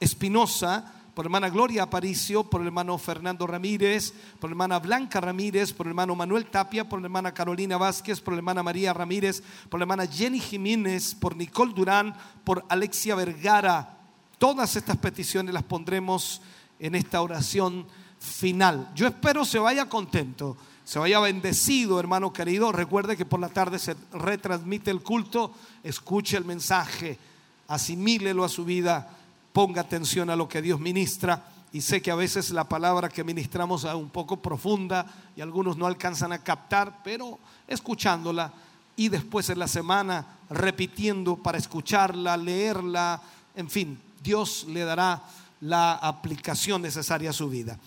Espinosa, 0.00 0.92
por 1.14 1.26
hermana 1.26 1.50
Gloria 1.50 1.84
Aparicio, 1.84 2.42
por 2.42 2.66
hermano 2.66 2.98
Fernando 2.98 3.46
Ramírez, 3.46 4.12
por 4.40 4.50
hermana 4.50 4.80
Blanca 4.80 5.20
Ramírez, 5.20 5.72
por 5.72 5.86
hermano 5.86 6.16
Manuel 6.16 6.46
Tapia, 6.46 6.88
por 6.88 7.00
hermana 7.00 7.32
Carolina 7.32 7.78
Vázquez, 7.78 8.20
por 8.20 8.34
hermana 8.34 8.64
María 8.64 8.92
Ramírez, 8.92 9.44
por 9.68 9.80
hermana 9.80 10.04
Jenny 10.04 10.40
Jiménez, 10.40 11.14
por 11.14 11.36
Nicole 11.36 11.72
Durán, 11.72 12.12
por 12.42 12.64
Alexia 12.68 13.14
Vergara. 13.14 13.98
Todas 14.36 14.74
estas 14.74 14.96
peticiones 14.96 15.54
las 15.54 15.62
pondremos 15.62 16.42
en 16.80 16.96
esta 16.96 17.22
oración 17.22 17.86
final. 18.20 18.90
Yo 18.94 19.08
espero 19.08 19.44
se 19.44 19.58
vaya 19.58 19.88
contento, 19.88 20.56
se 20.84 20.98
vaya 20.98 21.18
bendecido, 21.18 21.98
hermano 21.98 22.32
querido. 22.32 22.70
Recuerde 22.70 23.16
que 23.16 23.24
por 23.24 23.40
la 23.40 23.48
tarde 23.48 23.78
se 23.78 23.96
retransmite 24.12 24.90
el 24.90 25.02
culto, 25.02 25.52
escuche 25.82 26.36
el 26.36 26.44
mensaje, 26.44 27.18
asimílelo 27.66 28.44
a 28.44 28.48
su 28.48 28.64
vida, 28.64 29.10
ponga 29.52 29.80
atención 29.80 30.30
a 30.30 30.36
lo 30.36 30.48
que 30.48 30.62
Dios 30.62 30.78
ministra. 30.78 31.44
Y 31.72 31.80
sé 31.80 32.02
que 32.02 32.10
a 32.10 32.16
veces 32.16 32.50
la 32.50 32.68
palabra 32.68 33.08
que 33.08 33.24
ministramos 33.24 33.84
es 33.84 33.94
un 33.94 34.10
poco 34.10 34.42
profunda 34.42 35.06
y 35.36 35.40
algunos 35.40 35.76
no 35.76 35.86
alcanzan 35.86 36.32
a 36.32 36.42
captar, 36.42 37.00
pero 37.04 37.38
escuchándola 37.68 38.52
y 38.96 39.08
después 39.08 39.48
en 39.48 39.60
la 39.60 39.68
semana 39.68 40.26
repitiendo 40.50 41.36
para 41.36 41.58
escucharla, 41.58 42.36
leerla, 42.36 43.22
en 43.54 43.70
fin, 43.70 43.98
Dios 44.22 44.66
le 44.68 44.80
dará 44.80 45.22
la 45.60 45.94
aplicación 45.94 46.82
necesaria 46.82 47.30
a 47.30 47.34
su 47.34 47.48
vida. 47.48 47.78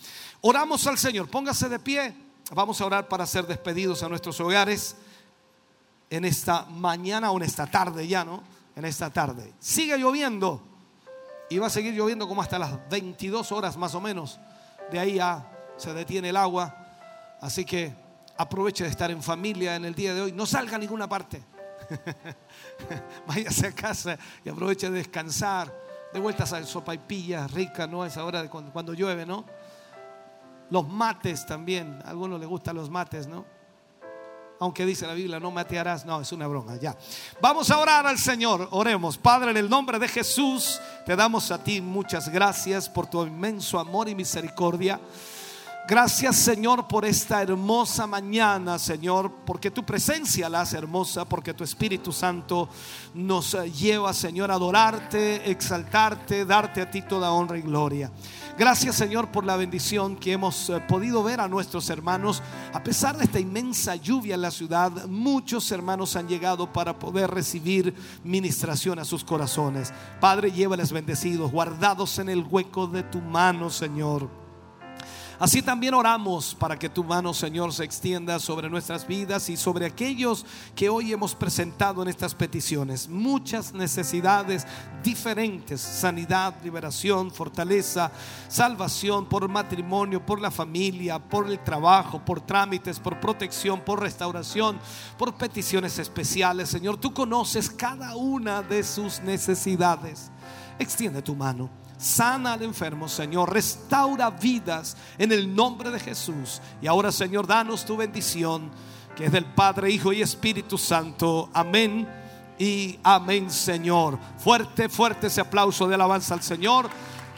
Oramos 0.45 0.85
al 0.88 0.97
Señor, 0.97 1.30
póngase 1.30 1.69
de 1.69 1.80
pie, 1.80 2.13
vamos 2.53 2.81
a 2.81 2.85
orar 2.85 3.07
para 3.07 3.25
ser 3.25 3.47
despedidos 3.47 4.03
a 4.03 4.09
nuestros 4.09 4.38
hogares 4.41 4.97
en 6.09 6.25
esta 6.25 6.65
mañana 6.65 7.31
o 7.31 7.38
en 7.38 7.43
esta 7.43 7.65
tarde 7.65 8.05
ya, 8.05 8.25
¿no? 8.25 8.43
En 8.75 8.83
esta 8.83 9.09
tarde. 9.09 9.53
Sigue 9.59 9.97
lloviendo 9.97 10.61
y 11.49 11.59
va 11.59 11.67
a 11.67 11.69
seguir 11.69 11.93
lloviendo 11.93 12.27
como 12.27 12.41
hasta 12.41 12.59
las 12.59 12.89
22 12.89 13.53
horas 13.53 13.77
más 13.77 13.95
o 13.95 14.01
menos. 14.01 14.38
De 14.91 14.99
ahí 14.99 15.13
ya 15.13 15.49
se 15.77 15.93
detiene 15.93 16.27
el 16.27 16.35
agua. 16.35 16.75
Así 17.39 17.63
que 17.63 17.95
aproveche 18.38 18.83
de 18.83 18.89
estar 18.89 19.09
en 19.11 19.23
familia 19.23 19.77
en 19.77 19.85
el 19.85 19.95
día 19.95 20.13
de 20.13 20.23
hoy. 20.23 20.33
No 20.33 20.45
salga 20.45 20.75
a 20.75 20.80
ninguna 20.80 21.07
parte. 21.07 21.41
Váyase 23.27 23.67
a 23.67 23.72
casa 23.72 24.19
y 24.43 24.49
aproveche 24.49 24.89
de 24.89 24.97
descansar. 24.97 25.73
De 26.11 26.19
vueltas 26.19 26.51
a 26.51 26.61
sopa 26.65 26.93
y 26.93 26.97
pilla 26.97 27.47
rica, 27.47 27.88
¿no? 27.88 28.03
A 28.03 28.07
esa 28.07 28.25
hora 28.25 28.43
de 28.43 28.49
cuando 28.49 28.93
llueve, 28.93 29.25
¿no? 29.25 29.45
Los 30.69 30.88
mates 30.88 31.45
también. 31.45 32.00
A 32.06 32.09
algunos 32.09 32.40
les 32.40 32.50
gustan 32.50 32.75
los 32.75 32.90
mates, 32.90 33.27
¿no? 33.27 33.45
Aunque 34.59 34.85
dice 34.85 35.06
la 35.06 35.14
Biblia, 35.14 35.40
no 35.40 35.51
matearás. 35.51 36.06
No, 36.06 36.22
es 36.22 36.32
una 36.32 36.48
broma, 36.48 36.77
ya. 36.77 36.95
Vamos 37.42 37.69
a 37.69 37.77
orar 37.77 38.08
al 38.08 38.17
Señor. 38.17 38.69
Oremos. 38.72 39.17
Padre, 39.17 39.51
en 39.51 39.58
el 39.58 39.69
nombre 39.69 40.00
de 40.00 40.08
Jesús, 40.08 40.80
te 41.06 41.16
damos 41.16 41.51
a 41.51 41.61
ti 41.61 41.82
muchas 41.82 42.30
gracias 42.30 42.88
por 42.88 43.08
tu 43.08 43.25
inmenso 43.25 43.77
amor 43.80 44.08
y 44.08 44.16
misericordia. 44.16 45.00
Gracias 45.85 46.37
Señor 46.37 46.87
por 46.87 47.03
esta 47.03 47.41
hermosa 47.41 48.07
mañana, 48.07 48.79
Señor, 48.79 49.29
porque 49.45 49.69
tu 49.69 49.83
presencia 49.83 50.47
la 50.47 50.61
hace 50.61 50.77
hermosa, 50.77 51.25
porque 51.25 51.53
tu 51.53 51.65
Espíritu 51.65 52.13
Santo 52.13 52.69
nos 53.13 53.53
eh, 53.53 53.69
lleva, 53.69 54.13
Señor, 54.13 54.49
a 54.49 54.53
adorarte, 54.53 55.51
exaltarte, 55.51 56.45
darte 56.45 56.81
a 56.81 56.89
ti 56.89 57.01
toda 57.01 57.33
honra 57.33 57.57
y 57.57 57.63
gloria. 57.63 58.09
Gracias 58.57 58.95
Señor 58.95 59.29
por 59.29 59.43
la 59.43 59.57
bendición 59.57 60.15
que 60.15 60.31
hemos 60.31 60.69
eh, 60.69 60.79
podido 60.87 61.21
ver 61.21 61.41
a 61.41 61.49
nuestros 61.49 61.89
hermanos. 61.89 62.41
A 62.71 62.81
pesar 62.81 63.17
de 63.17 63.25
esta 63.25 63.41
inmensa 63.41 63.97
lluvia 63.97 64.35
en 64.35 64.41
la 64.41 64.51
ciudad, 64.51 65.05
muchos 65.07 65.69
hermanos 65.69 66.15
han 66.15 66.29
llegado 66.29 66.71
para 66.71 66.97
poder 66.97 67.29
recibir 67.29 67.93
ministración 68.23 68.99
a 68.99 69.05
sus 69.05 69.25
corazones. 69.25 69.91
Padre, 70.21 70.49
llévales 70.49 70.93
bendecidos, 70.93 71.51
guardados 71.51 72.19
en 72.19 72.29
el 72.29 72.45
hueco 72.49 72.87
de 72.87 73.03
tu 73.03 73.19
mano, 73.19 73.69
Señor. 73.69 74.42
Así 75.39 75.61
también 75.61 75.93
oramos 75.93 76.55
para 76.55 76.77
que 76.77 76.89
tu 76.89 77.03
mano, 77.03 77.33
Señor, 77.33 77.73
se 77.73 77.83
extienda 77.83 78.39
sobre 78.39 78.69
nuestras 78.69 79.07
vidas 79.07 79.49
y 79.49 79.57
sobre 79.57 79.85
aquellos 79.85 80.45
que 80.75 80.89
hoy 80.89 81.11
hemos 81.11 81.35
presentado 81.35 82.01
en 82.01 82.07
estas 82.07 82.35
peticiones. 82.35 83.09
Muchas 83.09 83.73
necesidades 83.73 84.67
diferentes, 85.03 85.81
sanidad, 85.81 86.53
liberación, 86.63 87.31
fortaleza, 87.31 88.11
salvación 88.47 89.25
por 89.25 89.47
matrimonio, 89.49 90.25
por 90.25 90.39
la 90.39 90.51
familia, 90.51 91.19
por 91.19 91.49
el 91.49 91.59
trabajo, 91.63 92.23
por 92.23 92.41
trámites, 92.41 92.99
por 92.99 93.19
protección, 93.19 93.81
por 93.81 94.01
restauración, 94.01 94.79
por 95.17 95.33
peticiones 95.35 95.97
especiales. 95.99 96.69
Señor, 96.69 96.97
tú 96.97 97.13
conoces 97.13 97.69
cada 97.69 98.15
una 98.15 98.61
de 98.61 98.83
sus 98.83 99.19
necesidades. 99.21 100.31
Extiende 100.79 101.21
tu 101.21 101.35
mano. 101.35 101.82
Sana 102.03 102.53
al 102.53 102.64
enfermo, 102.64 103.07
Señor. 103.07 103.53
Restaura 103.53 104.30
vidas 104.30 104.98
en 105.17 105.32
el 105.32 105.56
nombre 105.56 105.90
de 105.90 105.99
Jesús. 105.99 106.61
Y 106.82 106.88
ahora, 106.88 107.14
Señor, 107.14 107.48
danos 107.48 107.85
tu 107.85 107.95
bendición, 107.95 108.69
que 109.15 109.25
es 109.25 109.32
del 109.32 109.45
Padre, 109.45 109.90
Hijo 109.90 110.11
y 110.11 110.22
Espíritu 110.22 110.77
Santo. 110.77 111.49
Amén. 111.53 112.06
Y 112.59 112.99
amén, 113.03 113.49
Señor. 113.49 114.19
Fuerte, 114.38 114.90
fuerte 114.90 115.27
ese 115.27 115.40
aplauso 115.40 115.88
de 115.88 115.95
alabanza 115.95 116.33
al 116.33 116.43
Señor. 116.43 116.90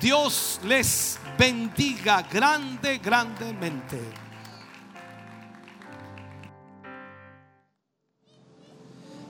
Dios 0.02 0.60
les 0.64 1.19
bendiga 1.38 2.24
grande, 2.24 2.98
grandemente. 2.98 4.02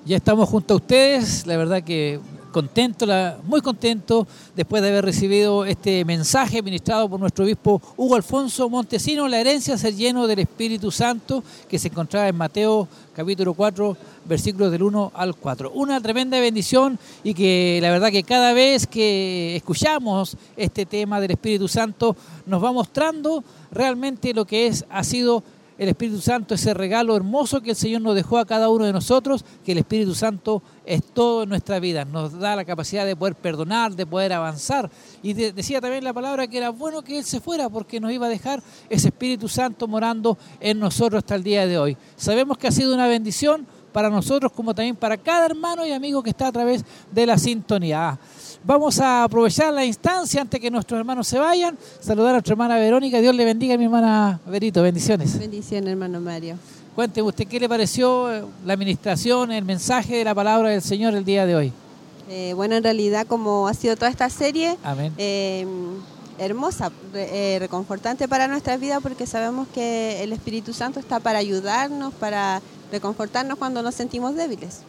Ya 0.05 0.15
estamos 0.15 0.47
junto 0.47 0.75
a 0.75 0.77
ustedes, 0.77 1.45
la 1.45 1.57
verdad 1.57 1.83
que 1.83 2.21
contento, 2.55 3.05
muy 3.43 3.59
contento 3.59 4.25
después 4.55 4.81
de 4.81 4.87
haber 4.87 5.03
recibido 5.03 5.65
este 5.65 6.05
mensaje 6.05 6.61
ministrado 6.61 7.09
por 7.09 7.19
nuestro 7.19 7.43
obispo 7.43 7.81
Hugo 7.97 8.15
Alfonso 8.15 8.69
Montesino, 8.69 9.27
la 9.27 9.41
herencia 9.41 9.77
ser 9.77 9.93
lleno 9.93 10.25
del 10.25 10.39
Espíritu 10.39 10.89
Santo, 10.89 11.43
que 11.67 11.77
se 11.77 11.89
encontraba 11.89 12.29
en 12.29 12.37
Mateo 12.37 12.87
capítulo 13.13 13.55
4, 13.55 13.97
versículos 14.23 14.71
del 14.71 14.83
1 14.83 15.11
al 15.13 15.35
4. 15.35 15.71
Una 15.73 15.99
tremenda 15.99 16.39
bendición 16.39 16.97
y 17.25 17.33
que 17.33 17.79
la 17.81 17.91
verdad 17.91 18.09
que 18.09 18.23
cada 18.23 18.53
vez 18.53 18.87
que 18.87 19.57
escuchamos 19.57 20.37
este 20.55 20.85
tema 20.85 21.19
del 21.19 21.31
Espíritu 21.31 21.67
Santo 21.67 22.15
nos 22.45 22.63
va 22.63 22.71
mostrando 22.71 23.43
realmente 23.69 24.33
lo 24.33 24.45
que 24.45 24.67
es, 24.67 24.85
ha 24.89 25.03
sido 25.03 25.43
el 25.77 25.89
Espíritu 25.89 26.21
Santo, 26.21 26.55
ese 26.55 26.73
regalo 26.73 27.15
hermoso 27.15 27.61
que 27.61 27.71
el 27.71 27.75
Señor 27.75 28.01
nos 28.01 28.15
dejó 28.15 28.37
a 28.37 28.45
cada 28.45 28.69
uno 28.69 28.85
de 28.85 28.93
nosotros, 28.93 29.43
que 29.63 29.73
el 29.73 29.79
Espíritu 29.79 30.15
Santo 30.15 30.63
es 30.85 31.03
todo 31.03 31.43
en 31.43 31.49
nuestra 31.49 31.79
vida, 31.79 32.05
nos 32.05 32.39
da 32.39 32.55
la 32.55 32.63
capacidad 32.63 33.05
de 33.05 33.15
poder 33.15 33.35
perdonar, 33.35 33.93
de 33.95 34.05
poder 34.05 34.31
avanzar. 34.33 34.89
Y 35.21 35.33
de- 35.33 35.51
decía 35.51 35.81
también 35.81 36.03
la 36.03 36.13
palabra 36.13 36.47
que 36.47 36.57
era 36.57 36.69
bueno 36.69 37.01
que 37.01 37.17
Él 37.17 37.23
se 37.25 37.41
fuera 37.41 37.69
porque 37.69 37.99
nos 37.99 38.11
iba 38.11 38.27
a 38.27 38.29
dejar 38.29 38.63
ese 38.89 39.09
Espíritu 39.09 39.47
Santo 39.49 39.87
morando 39.87 40.37
en 40.59 40.79
nosotros 40.79 41.19
hasta 41.19 41.35
el 41.35 41.43
día 41.43 41.67
de 41.67 41.77
hoy. 41.77 41.97
Sabemos 42.15 42.57
que 42.57 42.67
ha 42.67 42.71
sido 42.71 42.93
una 42.93 43.07
bendición 43.07 43.67
para 43.91 44.09
nosotros 44.09 44.51
como 44.51 44.75
también 44.75 44.95
para 44.97 45.15
cada 45.15 45.45
hermano 45.45 45.85
y 45.85 45.91
amigo 45.93 46.21
que 46.21 46.29
está 46.29 46.47
a 46.47 46.51
través 46.51 46.83
de 47.11 47.25
la 47.25 47.37
sintonía. 47.37 48.19
Vamos 48.67 48.99
a 48.99 49.23
aprovechar 49.25 49.71
la 49.71 49.85
instancia 49.85 50.41
antes 50.41 50.59
que 50.59 50.71
nuestros 50.71 50.97
hermanos 50.99 51.27
se 51.27 51.37
vayan, 51.37 51.77
saludar 51.99 52.29
a 52.29 52.33
nuestra 52.33 52.53
hermana 52.53 52.77
Verónica, 52.77 53.19
Dios 53.21 53.35
le 53.35 53.45
bendiga 53.45 53.75
a 53.75 53.77
mi 53.77 53.83
hermana 53.83 54.39
Verito, 54.47 54.81
bendiciones. 54.81 55.37
Bendición, 55.37 55.87
hermano 55.87 56.19
Mario. 56.19 56.57
Cuénteme 56.95 57.27
usted 57.27 57.45
qué 57.47 57.59
le 57.59 57.69
pareció 57.69 58.33
eh, 58.33 58.43
la 58.65 58.73
administración, 58.73 59.51
el 59.51 59.63
mensaje 59.65 60.15
de 60.15 60.23
la 60.23 60.33
palabra 60.33 60.69
del 60.69 60.81
Señor 60.81 61.13
el 61.13 61.23
día 61.23 61.45
de 61.45 61.55
hoy. 61.55 61.73
Eh, 62.27 62.53
bueno, 62.55 62.75
en 62.75 62.83
realidad, 62.83 63.27
como 63.27 63.67
ha 63.67 63.73
sido 63.75 63.95
toda 63.97 64.09
esta 64.09 64.31
serie, 64.31 64.77
Amén. 64.83 65.13
eh, 65.19 65.67
hermosa, 66.39 66.91
re- 67.13 67.55
eh, 67.55 67.59
reconfortante 67.59 68.27
para 68.27 68.47
nuestras 68.47 68.79
vidas, 68.79 68.99
porque 69.03 69.27
sabemos 69.27 69.67
que 69.75 70.23
el 70.23 70.33
Espíritu 70.33 70.73
Santo 70.73 70.99
está 70.99 71.19
para 71.19 71.37
ayudarnos, 71.37 72.15
para 72.15 72.63
reconfortarnos 72.91 73.59
cuando 73.59 73.83
nos 73.83 73.93
sentimos 73.93 74.33
débiles. 74.35 74.79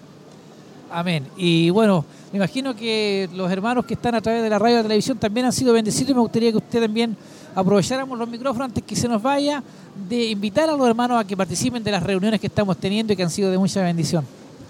Amén. 0.91 1.27
Y 1.37 1.69
bueno, 1.71 2.05
me 2.37 2.45
imagino 2.45 2.77
que 2.77 3.31
los 3.35 3.51
hermanos 3.51 3.87
que 3.87 3.95
están 3.95 4.15
a 4.15 4.21
través 4.21 4.43
de 4.43 4.51
la 4.51 4.59
radio 4.59 4.75
y 4.75 4.77
la 4.79 4.83
televisión 4.83 5.17
también 5.17 5.47
han 5.47 5.53
sido 5.55 5.73
bendecidos 5.73 6.11
y 6.11 6.15
me 6.15 6.21
gustaría 6.21 6.51
que 6.51 6.59
usted 6.59 6.83
también 6.83 7.17
aprovecháramos 7.55 8.19
los 8.19 8.29
micrófonos 8.29 8.67
antes 8.67 8.85
que 8.85 8.95
se 8.95 9.09
nos 9.09 9.23
vaya, 9.23 9.63
de 10.07 10.27
invitar 10.27 10.69
a 10.69 10.77
los 10.77 10.87
hermanos 10.87 11.19
a 11.19 11.27
que 11.27 11.35
participen 11.35 11.83
de 11.83 11.91
las 11.93 12.03
reuniones 12.03 12.39
que 12.39 12.47
estamos 12.49 12.77
teniendo 12.77 13.15
y 13.15 13.17
que 13.17 13.23
han 13.23 13.31
sido 13.31 13.51
de 13.51 13.57
mucha 13.57 13.81
bendición. 13.83 14.27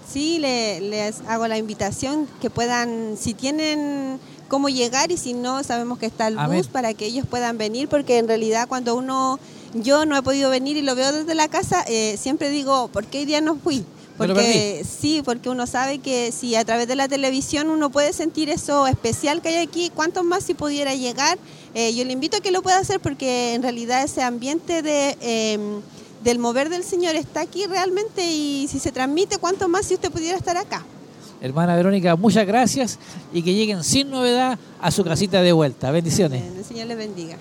Sí, 0.09 0.37
le- 0.39 0.79
les 0.79 1.19
hago 1.27 1.45
la 1.49 1.57
invitación 1.57 2.25
que 2.41 2.49
puedan, 2.49 3.17
si 3.19 3.33
tienen 3.33 4.17
cómo 4.47 4.69
llegar 4.69 5.11
y 5.11 5.17
si 5.17 5.33
no, 5.33 5.61
sabemos 5.63 5.99
que 5.99 6.05
está 6.05 6.27
el 6.29 6.39
Amén. 6.39 6.59
bus 6.59 6.67
para 6.67 6.93
que 6.93 7.05
ellos 7.07 7.25
puedan 7.29 7.57
venir, 7.57 7.89
porque 7.89 8.17
en 8.17 8.29
realidad 8.29 8.69
cuando 8.69 8.95
uno, 8.95 9.37
yo 9.73 10.05
no 10.05 10.15
he 10.15 10.21
podido 10.21 10.49
venir 10.49 10.77
y 10.77 10.81
lo 10.83 10.95
veo 10.95 11.11
desde 11.11 11.35
la 11.35 11.49
casa, 11.49 11.83
eh, 11.89 12.15
siempre 12.17 12.49
digo, 12.49 12.87
¿por 12.87 13.03
qué 13.07 13.19
hoy 13.19 13.25
día 13.25 13.41
no 13.41 13.57
fui? 13.57 13.83
Porque 14.17 14.83
sí, 14.83 15.21
porque 15.23 15.49
uno 15.49 15.67
sabe 15.67 15.99
que 15.99 16.31
si 16.31 16.55
a 16.55 16.65
través 16.65 16.87
de 16.87 16.95
la 16.95 17.07
televisión 17.07 17.69
uno 17.69 17.91
puede 17.91 18.13
sentir 18.13 18.49
eso 18.49 18.87
especial 18.87 19.41
que 19.41 19.49
hay 19.49 19.57
aquí, 19.57 19.91
cuánto 19.93 20.23
más 20.23 20.43
si 20.43 20.55
pudiera 20.55 20.95
llegar. 20.95 21.37
Eh, 21.75 21.93
yo 21.93 22.03
le 22.03 22.13
invito 22.13 22.37
a 22.37 22.39
que 22.39 22.51
lo 22.51 22.63
pueda 22.63 22.79
hacer 22.79 22.99
porque 22.99 23.53
en 23.53 23.61
realidad 23.61 24.03
ese 24.03 24.23
ambiente 24.23 24.81
de, 24.81 25.17
eh, 25.21 25.59
del 26.23 26.39
mover 26.39 26.69
del 26.69 26.83
Señor 26.83 27.15
está 27.15 27.41
aquí 27.41 27.67
realmente 27.67 28.31
y 28.31 28.67
si 28.67 28.79
se 28.79 28.91
transmite, 28.91 29.37
cuánto 29.37 29.67
más 29.67 29.85
si 29.85 29.93
usted 29.93 30.11
pudiera 30.11 30.37
estar 30.37 30.57
acá. 30.57 30.83
Hermana 31.39 31.75
Verónica, 31.75 32.15
muchas 32.15 32.47
gracias 32.47 32.97
y 33.31 33.43
que 33.43 33.53
lleguen 33.53 33.83
sin 33.83 34.09
novedad 34.09 34.57
a 34.81 34.89
su 34.89 35.03
casita 35.03 35.43
de 35.43 35.51
vuelta. 35.51 35.91
Bendiciones. 35.91 36.41
El 36.57 36.65
Señor 36.65 36.87
les 36.87 36.97
bendiga. 36.97 37.37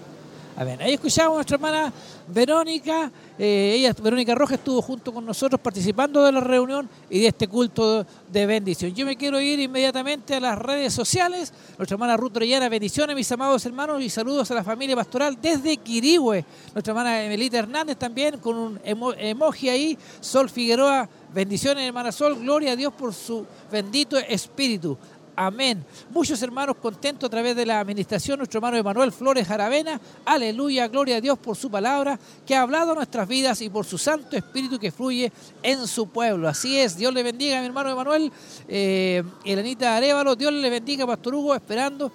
A 0.59 0.65
ver, 0.65 0.83
ahí 0.83 0.95
escuchamos 0.95 1.33
a 1.33 1.35
nuestra 1.35 1.57
hermana 1.57 1.93
Verónica. 2.29 3.11
eh, 3.39 3.75
ella, 3.77 3.95
Verónica 4.03 4.35
Rojas, 4.35 4.59
estuvo 4.59 4.81
junto 4.81 5.13
con 5.13 5.27
nosotros 5.27 5.61
participando 5.61 6.25
de 6.25 6.33
la 6.33 6.41
reunión 6.41 6.89
y 7.11 7.21
de 7.21 7.27
este 7.27 7.47
culto 7.47 8.07
de 8.33 8.47
bendición. 8.47 8.95
Yo 8.95 9.05
me 9.05 9.17
quiero 9.17 9.39
ir 9.39 9.61
inmediatamente 9.61 10.35
a 10.35 10.41
las 10.41 10.59
redes 10.59 10.95
sociales. 10.95 11.53
Nuestra 11.77 11.97
hermana 11.97 12.17
Ruth 12.17 12.37
Orellana, 12.37 12.71
bendiciones, 12.71 13.15
mis 13.15 13.31
amados 13.33 13.67
hermanos, 13.67 14.01
y 14.01 14.09
saludos 14.09 14.51
a 14.51 14.55
la 14.55 14.65
familia 14.65 14.97
pastoral 14.97 15.37
desde 15.43 15.77
Quirihue. 15.77 16.43
Nuestra 16.73 16.93
hermana 16.93 17.23
Emelita 17.23 17.59
Hernández 17.59 17.99
también 17.99 18.39
con 18.39 18.57
un 18.57 18.79
emo- 18.83 19.15
emoji 19.19 19.69
ahí. 19.69 19.99
Sol 20.21 20.49
Figueroa, 20.49 21.07
bendiciones, 21.35 21.85
hermana 21.87 22.11
Sol. 22.13 22.35
Gloria 22.41 22.73
a 22.73 22.77
Dios 22.77 22.95
por 22.95 23.13
su 23.13 23.45
bendito 23.71 24.17
espíritu. 24.17 24.97
Amén. 25.39 25.85
Muchos 26.11 26.41
hermanos 26.41 26.77
contentos 26.81 27.27
a 27.27 27.31
través 27.31 27.55
de 27.55 27.67
la 27.67 27.79
administración, 27.79 28.39
nuestro 28.39 28.57
hermano 28.57 28.79
Emanuel 28.79 29.13
Flores 29.13 29.47
Jaravena. 29.47 30.01
Aleluya, 30.25 30.89
gloria 30.89 31.17
a 31.17 31.21
Dios 31.21 31.39
por 31.39 31.57
su 31.57 31.71
palabra 31.71 32.19
que 32.47 32.55
ha 32.55 32.63
hablado 32.63 32.95
nuestras 32.95 33.29
vidas 33.29 33.61
y 33.61 33.69
por 33.69 33.85
su 33.85 33.99
Santo 33.99 34.35
Espíritu 34.35 34.79
que 34.79 34.91
fluye 34.91 35.31
en 35.63 35.87
su 35.87 36.09
pueblo. 36.09 36.49
Así 36.49 36.79
es, 36.79 36.97
Dios 36.97 37.13
le 37.13 37.23
bendiga 37.23 37.61
mi 37.61 37.67
hermano 37.67 37.91
Emanuel. 37.91 38.33
Eh, 38.67 39.23
Elenita 39.45 39.99
Arevalo, 39.99 40.35
Dios 40.35 40.55
le 40.55 40.71
bendiga, 40.71 41.07
Pastor 41.07 41.35
Hugo, 41.35 41.55
esperando 41.55 42.11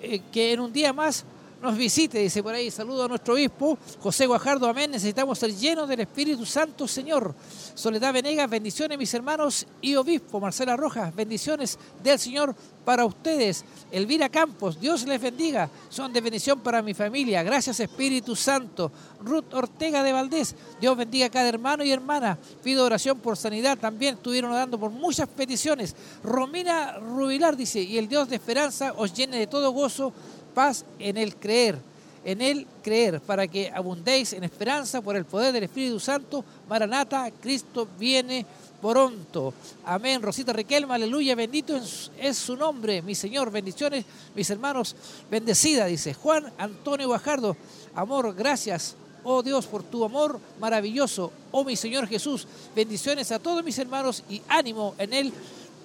eh, 0.00 0.22
que 0.30 0.52
en 0.52 0.60
un 0.60 0.72
día 0.72 0.92
más 0.92 1.24
nos 1.62 1.76
visite, 1.76 2.18
dice 2.18 2.42
por 2.42 2.54
ahí. 2.54 2.70
Saludo 2.70 3.04
a 3.04 3.08
nuestro 3.08 3.34
obispo, 3.34 3.78
José 4.00 4.26
Guajardo, 4.26 4.68
amén. 4.68 4.90
Necesitamos 4.90 5.38
ser 5.38 5.54
llenos 5.54 5.88
del 5.88 6.00
Espíritu 6.00 6.44
Santo, 6.44 6.88
Señor. 6.88 7.34
Soledad 7.74 8.12
Venegas, 8.12 8.50
bendiciones, 8.50 8.98
mis 8.98 9.14
hermanos 9.14 9.66
y 9.80 9.94
obispo, 9.94 10.40
Marcela 10.40 10.76
Rojas, 10.76 11.14
bendiciones 11.14 11.78
del 12.02 12.18
Señor 12.18 12.54
para 12.84 13.04
ustedes. 13.04 13.64
Elvira 13.92 14.28
Campos, 14.28 14.80
Dios 14.80 15.06
les 15.06 15.20
bendiga. 15.20 15.70
Son 15.88 16.12
de 16.12 16.20
bendición 16.20 16.60
para 16.60 16.82
mi 16.82 16.94
familia. 16.94 17.44
Gracias, 17.44 17.78
Espíritu 17.78 18.34
Santo. 18.34 18.90
Ruth 19.20 19.54
Ortega 19.54 20.02
de 20.02 20.12
Valdés, 20.12 20.56
Dios 20.80 20.96
bendiga 20.96 21.26
a 21.26 21.30
cada 21.30 21.48
hermano 21.48 21.84
y 21.84 21.92
hermana. 21.92 22.36
Pido 22.64 22.84
oración 22.84 23.20
por 23.20 23.36
sanidad. 23.36 23.78
También 23.78 24.16
estuvieron 24.16 24.50
orando 24.50 24.80
por 24.80 24.90
muchas 24.90 25.28
peticiones. 25.28 25.94
Romina 26.24 26.98
Rubilar 26.98 27.56
dice, 27.56 27.80
y 27.80 27.98
el 27.98 28.08
Dios 28.08 28.28
de 28.28 28.36
esperanza 28.36 28.94
os 28.96 29.14
llene 29.14 29.38
de 29.38 29.46
todo 29.46 29.70
gozo 29.70 30.12
paz 30.52 30.84
en 30.98 31.16
el 31.16 31.36
creer, 31.36 31.78
en 32.24 32.40
el 32.40 32.66
creer, 32.82 33.20
para 33.20 33.46
que 33.48 33.70
abundéis 33.70 34.32
en 34.32 34.44
esperanza 34.44 35.00
por 35.00 35.16
el 35.16 35.24
poder 35.24 35.52
del 35.52 35.64
Espíritu 35.64 35.98
Santo. 35.98 36.44
Maranata, 36.68 37.30
Cristo 37.40 37.88
viene 37.98 38.46
pronto. 38.80 39.54
Amén. 39.84 40.20
Rosita 40.20 40.52
Riquelme, 40.52 40.94
aleluya, 40.94 41.34
bendito 41.34 41.76
es, 41.76 42.36
su 42.36 42.56
nombre, 42.56 43.00
mi 43.02 43.14
Señor. 43.14 43.50
Bendiciones, 43.50 44.04
mis 44.34 44.50
hermanos, 44.50 44.96
bendecida, 45.30 45.86
dice 45.86 46.14
Juan 46.14 46.52
Antonio 46.58 47.06
Guajardo. 47.06 47.56
Amor, 47.94 48.34
gracias. 48.34 48.96
Oh 49.24 49.40
Dios, 49.42 49.66
por 49.68 49.84
tu 49.84 50.04
amor 50.04 50.40
maravilloso. 50.58 51.32
Oh 51.52 51.64
mi 51.64 51.76
Señor 51.76 52.08
Jesús, 52.08 52.46
bendiciones 52.74 53.30
a 53.30 53.38
todos 53.38 53.64
mis 53.64 53.78
hermanos 53.78 54.24
y 54.28 54.42
ánimo 54.48 54.96
en 54.98 55.12
Él 55.12 55.32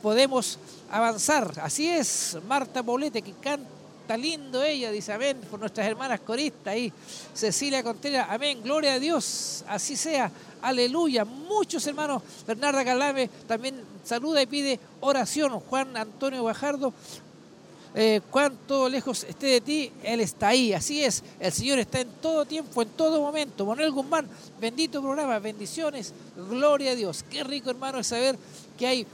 podemos 0.02 0.58
avanzar. 0.90 1.54
Así 1.62 1.88
es, 1.88 2.38
Marta 2.48 2.82
Paulete, 2.82 3.22
que 3.22 3.34
canta 3.34 3.77
lindo 4.16 4.64
ella, 4.64 4.92
dice 4.92 5.12
amén, 5.12 5.42
por 5.50 5.60
nuestras 5.60 5.88
hermanas 5.88 6.20
coristas 6.22 6.68
ahí. 6.68 6.94
Cecilia 7.34 7.84
Contreras, 7.84 8.28
amén, 8.30 8.62
gloria 8.64 8.94
a 8.94 9.00
Dios, 9.00 9.66
así 9.68 9.98
sea, 9.98 10.32
aleluya. 10.62 11.26
Muchos 11.26 11.86
hermanos, 11.88 12.22
Bernarda 12.46 12.86
Calame 12.86 13.30
también 13.48 13.82
saluda 14.04 14.42
y 14.42 14.46
pide 14.46 14.80
oración. 15.02 15.60
Juan 15.60 15.98
Antonio 15.98 16.44
Bajardo, 16.44 16.94
eh, 17.96 18.22
cuánto 18.30 18.88
lejos 18.88 19.24
esté 19.24 19.48
de 19.48 19.62
ti, 19.62 19.92
Él 20.04 20.20
está 20.20 20.50
ahí. 20.50 20.72
Así 20.74 21.04
es, 21.04 21.24
el 21.40 21.52
Señor 21.52 21.80
está 21.80 22.00
en 22.00 22.10
todo 22.22 22.46
tiempo, 22.46 22.82
en 22.82 22.90
todo 22.90 23.22
momento. 23.22 23.66
Manuel 23.66 23.92
Guzmán, 23.92 24.28
bendito 24.62 25.02
programa, 25.02 25.40
bendiciones, 25.40 26.14
gloria 26.36 26.92
a 26.92 26.96
Dios. 26.96 27.24
Qué 27.24 27.44
rico, 27.44 27.72
hermano, 27.72 28.04
saber 28.04 28.38
que 28.78 28.86
hay 28.86 29.08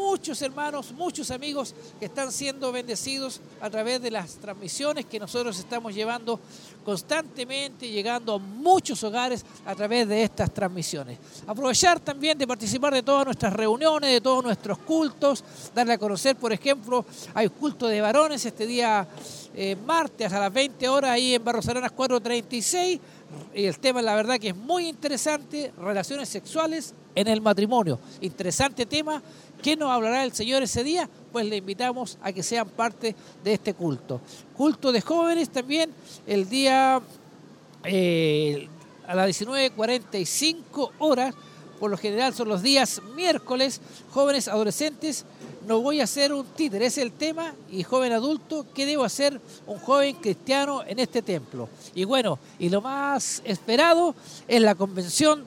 muchos 0.00 0.40
hermanos, 0.40 0.92
muchos 0.92 1.30
amigos 1.30 1.74
que 1.98 2.06
están 2.06 2.32
siendo 2.32 2.72
bendecidos 2.72 3.40
a 3.60 3.68
través 3.68 4.00
de 4.00 4.10
las 4.10 4.36
transmisiones 4.36 5.04
que 5.04 5.20
nosotros 5.20 5.58
estamos 5.58 5.94
llevando 5.94 6.40
constantemente, 6.84 7.88
llegando 7.88 8.34
a 8.34 8.38
muchos 8.38 9.04
hogares 9.04 9.44
a 9.66 9.74
través 9.74 10.08
de 10.08 10.22
estas 10.22 10.52
transmisiones. 10.52 11.18
Aprovechar 11.46 12.00
también 12.00 12.38
de 12.38 12.46
participar 12.46 12.94
de 12.94 13.02
todas 13.02 13.26
nuestras 13.26 13.52
reuniones, 13.52 14.10
de 14.10 14.20
todos 14.22 14.42
nuestros 14.42 14.78
cultos, 14.78 15.44
darle 15.74 15.92
a 15.92 15.98
conocer, 15.98 16.34
por 16.36 16.52
ejemplo, 16.52 17.04
hay 17.34 17.48
culto 17.50 17.86
de 17.86 18.00
varones 18.00 18.44
este 18.44 18.66
día 18.66 19.06
eh, 19.54 19.76
martes 19.84 20.32
a 20.32 20.38
las 20.38 20.52
20 20.52 20.88
horas 20.88 21.10
ahí 21.10 21.34
en 21.34 21.44
Barros 21.44 21.68
Arenas 21.68 21.92
436 21.92 23.00
y 23.54 23.64
el 23.64 23.78
tema 23.78 24.00
la 24.00 24.14
verdad 24.14 24.38
que 24.38 24.48
es 24.48 24.56
muy 24.56 24.88
interesante, 24.88 25.72
relaciones 25.76 26.28
sexuales 26.28 26.94
en 27.14 27.28
el 27.28 27.40
matrimonio. 27.40 27.98
Interesante 28.20 28.86
tema. 28.86 29.22
¿Qué 29.62 29.76
nos 29.76 29.90
hablará 29.90 30.24
el 30.24 30.32
Señor 30.32 30.62
ese 30.62 30.82
día? 30.82 31.08
Pues 31.32 31.46
le 31.46 31.56
invitamos 31.56 32.16
a 32.22 32.32
que 32.32 32.42
sean 32.42 32.68
parte 32.68 33.14
de 33.44 33.52
este 33.52 33.74
culto. 33.74 34.20
Culto 34.56 34.90
de 34.90 35.00
jóvenes 35.02 35.50
también 35.50 35.90
el 36.26 36.48
día 36.48 37.00
eh, 37.84 38.68
a 39.06 39.14
las 39.14 39.28
19.45 39.28 40.90
horas. 40.98 41.34
Por 41.78 41.90
lo 41.90 41.96
general 41.96 42.34
son 42.34 42.48
los 42.48 42.62
días 42.62 43.00
miércoles, 43.14 43.80
jóvenes 44.10 44.48
adolescentes. 44.48 45.24
No 45.66 45.80
voy 45.80 46.00
a 46.00 46.04
hacer 46.04 46.32
un 46.32 46.46
títer, 46.46 46.82
es 46.82 46.96
el 46.96 47.12
tema. 47.12 47.54
Y 47.70 47.82
joven 47.82 48.12
adulto, 48.12 48.66
¿qué 48.74 48.86
debo 48.86 49.04
hacer 49.04 49.40
un 49.66 49.78
joven 49.78 50.16
cristiano 50.16 50.82
en 50.86 50.98
este 50.98 51.20
templo? 51.20 51.68
Y 51.94 52.04
bueno, 52.04 52.38
y 52.58 52.70
lo 52.70 52.80
más 52.80 53.42
esperado 53.44 54.14
es 54.48 54.60
la 54.62 54.74
convención 54.74 55.44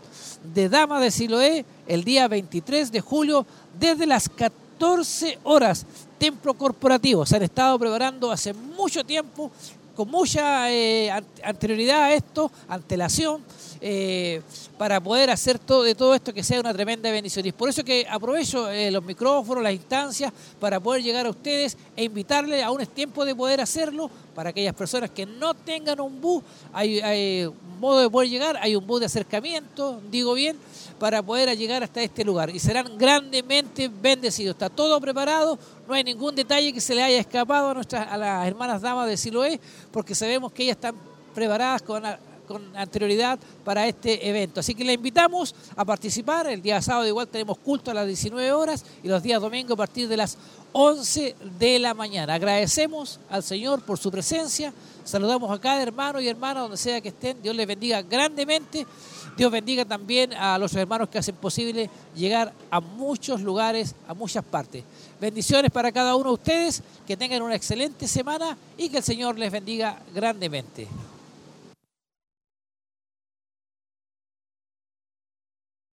de 0.53 0.69
Dama 0.69 0.99
de 0.99 1.11
Siloé 1.11 1.65
el 1.87 2.03
día 2.03 2.27
23 2.27 2.91
de 2.91 3.01
julio 3.01 3.45
desde 3.79 4.05
las 4.05 4.29
14 4.29 5.39
horas. 5.43 5.85
Templo 6.17 6.53
corporativo. 6.53 7.25
Se 7.25 7.35
han 7.35 7.43
estado 7.43 7.77
preparando 7.77 8.31
hace 8.31 8.53
mucho 8.53 9.03
tiempo, 9.03 9.51
con 9.95 10.09
mucha 10.09 10.71
eh, 10.71 11.11
an- 11.11 11.25
anterioridad 11.43 12.03
a 12.03 12.13
esto, 12.13 12.49
antelación, 12.67 13.41
eh, 13.81 14.41
para 14.77 15.01
poder 15.01 15.29
hacer 15.29 15.59
todo, 15.59 15.83
de 15.83 15.93
todo 15.93 16.15
esto 16.15 16.33
que 16.33 16.41
sea 16.43 16.59
una 16.61 16.73
tremenda 16.73 17.11
bendición. 17.11 17.45
Y 17.45 17.49
es 17.49 17.53
por 17.53 17.67
eso 17.69 17.83
que 17.83 18.07
aprovecho 18.09 18.69
eh, 18.71 18.89
los 18.89 19.03
micrófonos, 19.03 19.61
las 19.61 19.73
instancias, 19.73 20.31
para 20.59 20.79
poder 20.79 21.03
llegar 21.03 21.25
a 21.25 21.29
ustedes 21.29 21.77
e 21.95 22.05
invitarles, 22.05 22.63
aún 22.63 22.79
es 22.81 22.87
tiempo 22.89 23.25
de 23.25 23.35
poder 23.35 23.59
hacerlo, 23.59 24.09
para 24.33 24.49
aquellas 24.51 24.73
personas 24.73 25.11
que 25.11 25.25
no 25.25 25.53
tengan 25.53 25.99
un 25.99 26.19
bus, 26.21 26.41
hay, 26.71 27.01
hay 27.01 27.49
modo 27.79 27.99
de 27.99 28.09
poder 28.09 28.29
llegar, 28.29 28.57
hay 28.61 28.75
un 28.77 28.87
bus 28.87 29.01
de 29.01 29.05
acercamiento, 29.07 30.01
digo 30.09 30.33
bien, 30.33 30.57
para 31.03 31.21
poder 31.21 31.53
llegar 31.57 31.83
hasta 31.83 32.01
este 32.01 32.23
lugar. 32.23 32.49
Y 32.49 32.59
serán 32.59 32.97
grandemente 32.97 33.89
bendecidos. 33.89 34.53
Está 34.53 34.69
todo 34.69 35.01
preparado, 35.01 35.59
no 35.85 35.93
hay 35.93 36.01
ningún 36.01 36.33
detalle 36.33 36.71
que 36.71 36.79
se 36.79 36.95
le 36.95 37.03
haya 37.03 37.19
escapado 37.19 37.71
a, 37.71 37.73
nuestras, 37.73 38.09
a 38.09 38.15
las 38.15 38.47
hermanas 38.47 38.81
damas 38.81 39.09
de 39.09 39.17
Siloé, 39.17 39.59
porque 39.91 40.15
sabemos 40.15 40.53
que 40.53 40.63
ellas 40.63 40.77
están 40.77 40.95
preparadas 41.35 41.81
con, 41.81 42.03
con 42.47 42.73
anterioridad 42.73 43.37
para 43.65 43.85
este 43.85 44.29
evento. 44.29 44.61
Así 44.61 44.73
que 44.73 44.85
le 44.85 44.93
invitamos 44.93 45.53
a 45.75 45.83
participar. 45.83 46.47
El 46.47 46.61
día 46.61 46.81
sábado 46.81 47.05
igual 47.05 47.27
tenemos 47.27 47.57
culto 47.57 47.91
a 47.91 47.93
las 47.93 48.07
19 48.07 48.53
horas 48.53 48.85
y 49.03 49.09
los 49.09 49.21
días 49.21 49.41
domingo 49.41 49.73
a 49.73 49.77
partir 49.77 50.07
de 50.07 50.15
las 50.15 50.37
11 50.71 51.35
de 51.59 51.79
la 51.79 51.93
mañana. 51.93 52.35
Agradecemos 52.35 53.19
al 53.29 53.43
Señor 53.43 53.81
por 53.83 53.99
su 53.99 54.09
presencia. 54.09 54.73
Saludamos 55.03 55.51
a 55.51 55.59
cada 55.59 55.83
hermano 55.83 56.21
y 56.21 56.29
hermana 56.29 56.61
donde 56.61 56.77
sea 56.77 57.01
que 57.01 57.09
estén. 57.09 57.41
Dios 57.41 57.53
les 57.53 57.67
bendiga 57.67 58.01
grandemente. 58.01 58.87
Dios 59.35 59.51
bendiga 59.51 59.83
también 59.83 60.33
a 60.33 60.57
los 60.59 60.73
hermanos 60.75 61.09
que 61.09 61.17
hacen 61.17 61.35
posible 61.35 61.89
llegar 62.15 62.53
a 62.69 62.79
muchos 62.79 63.41
lugares, 63.41 63.95
a 64.07 64.13
muchas 64.13 64.43
partes. 64.43 64.83
Bendiciones 65.19 65.71
para 65.71 65.91
cada 65.91 66.15
uno 66.15 66.29
de 66.29 66.33
ustedes, 66.35 66.83
que 67.07 67.17
tengan 67.17 67.41
una 67.41 67.55
excelente 67.55 68.07
semana 68.07 68.57
y 68.77 68.89
que 68.89 68.97
el 68.97 69.03
Señor 69.03 69.39
les 69.39 69.51
bendiga 69.51 69.99
grandemente. 70.13 70.87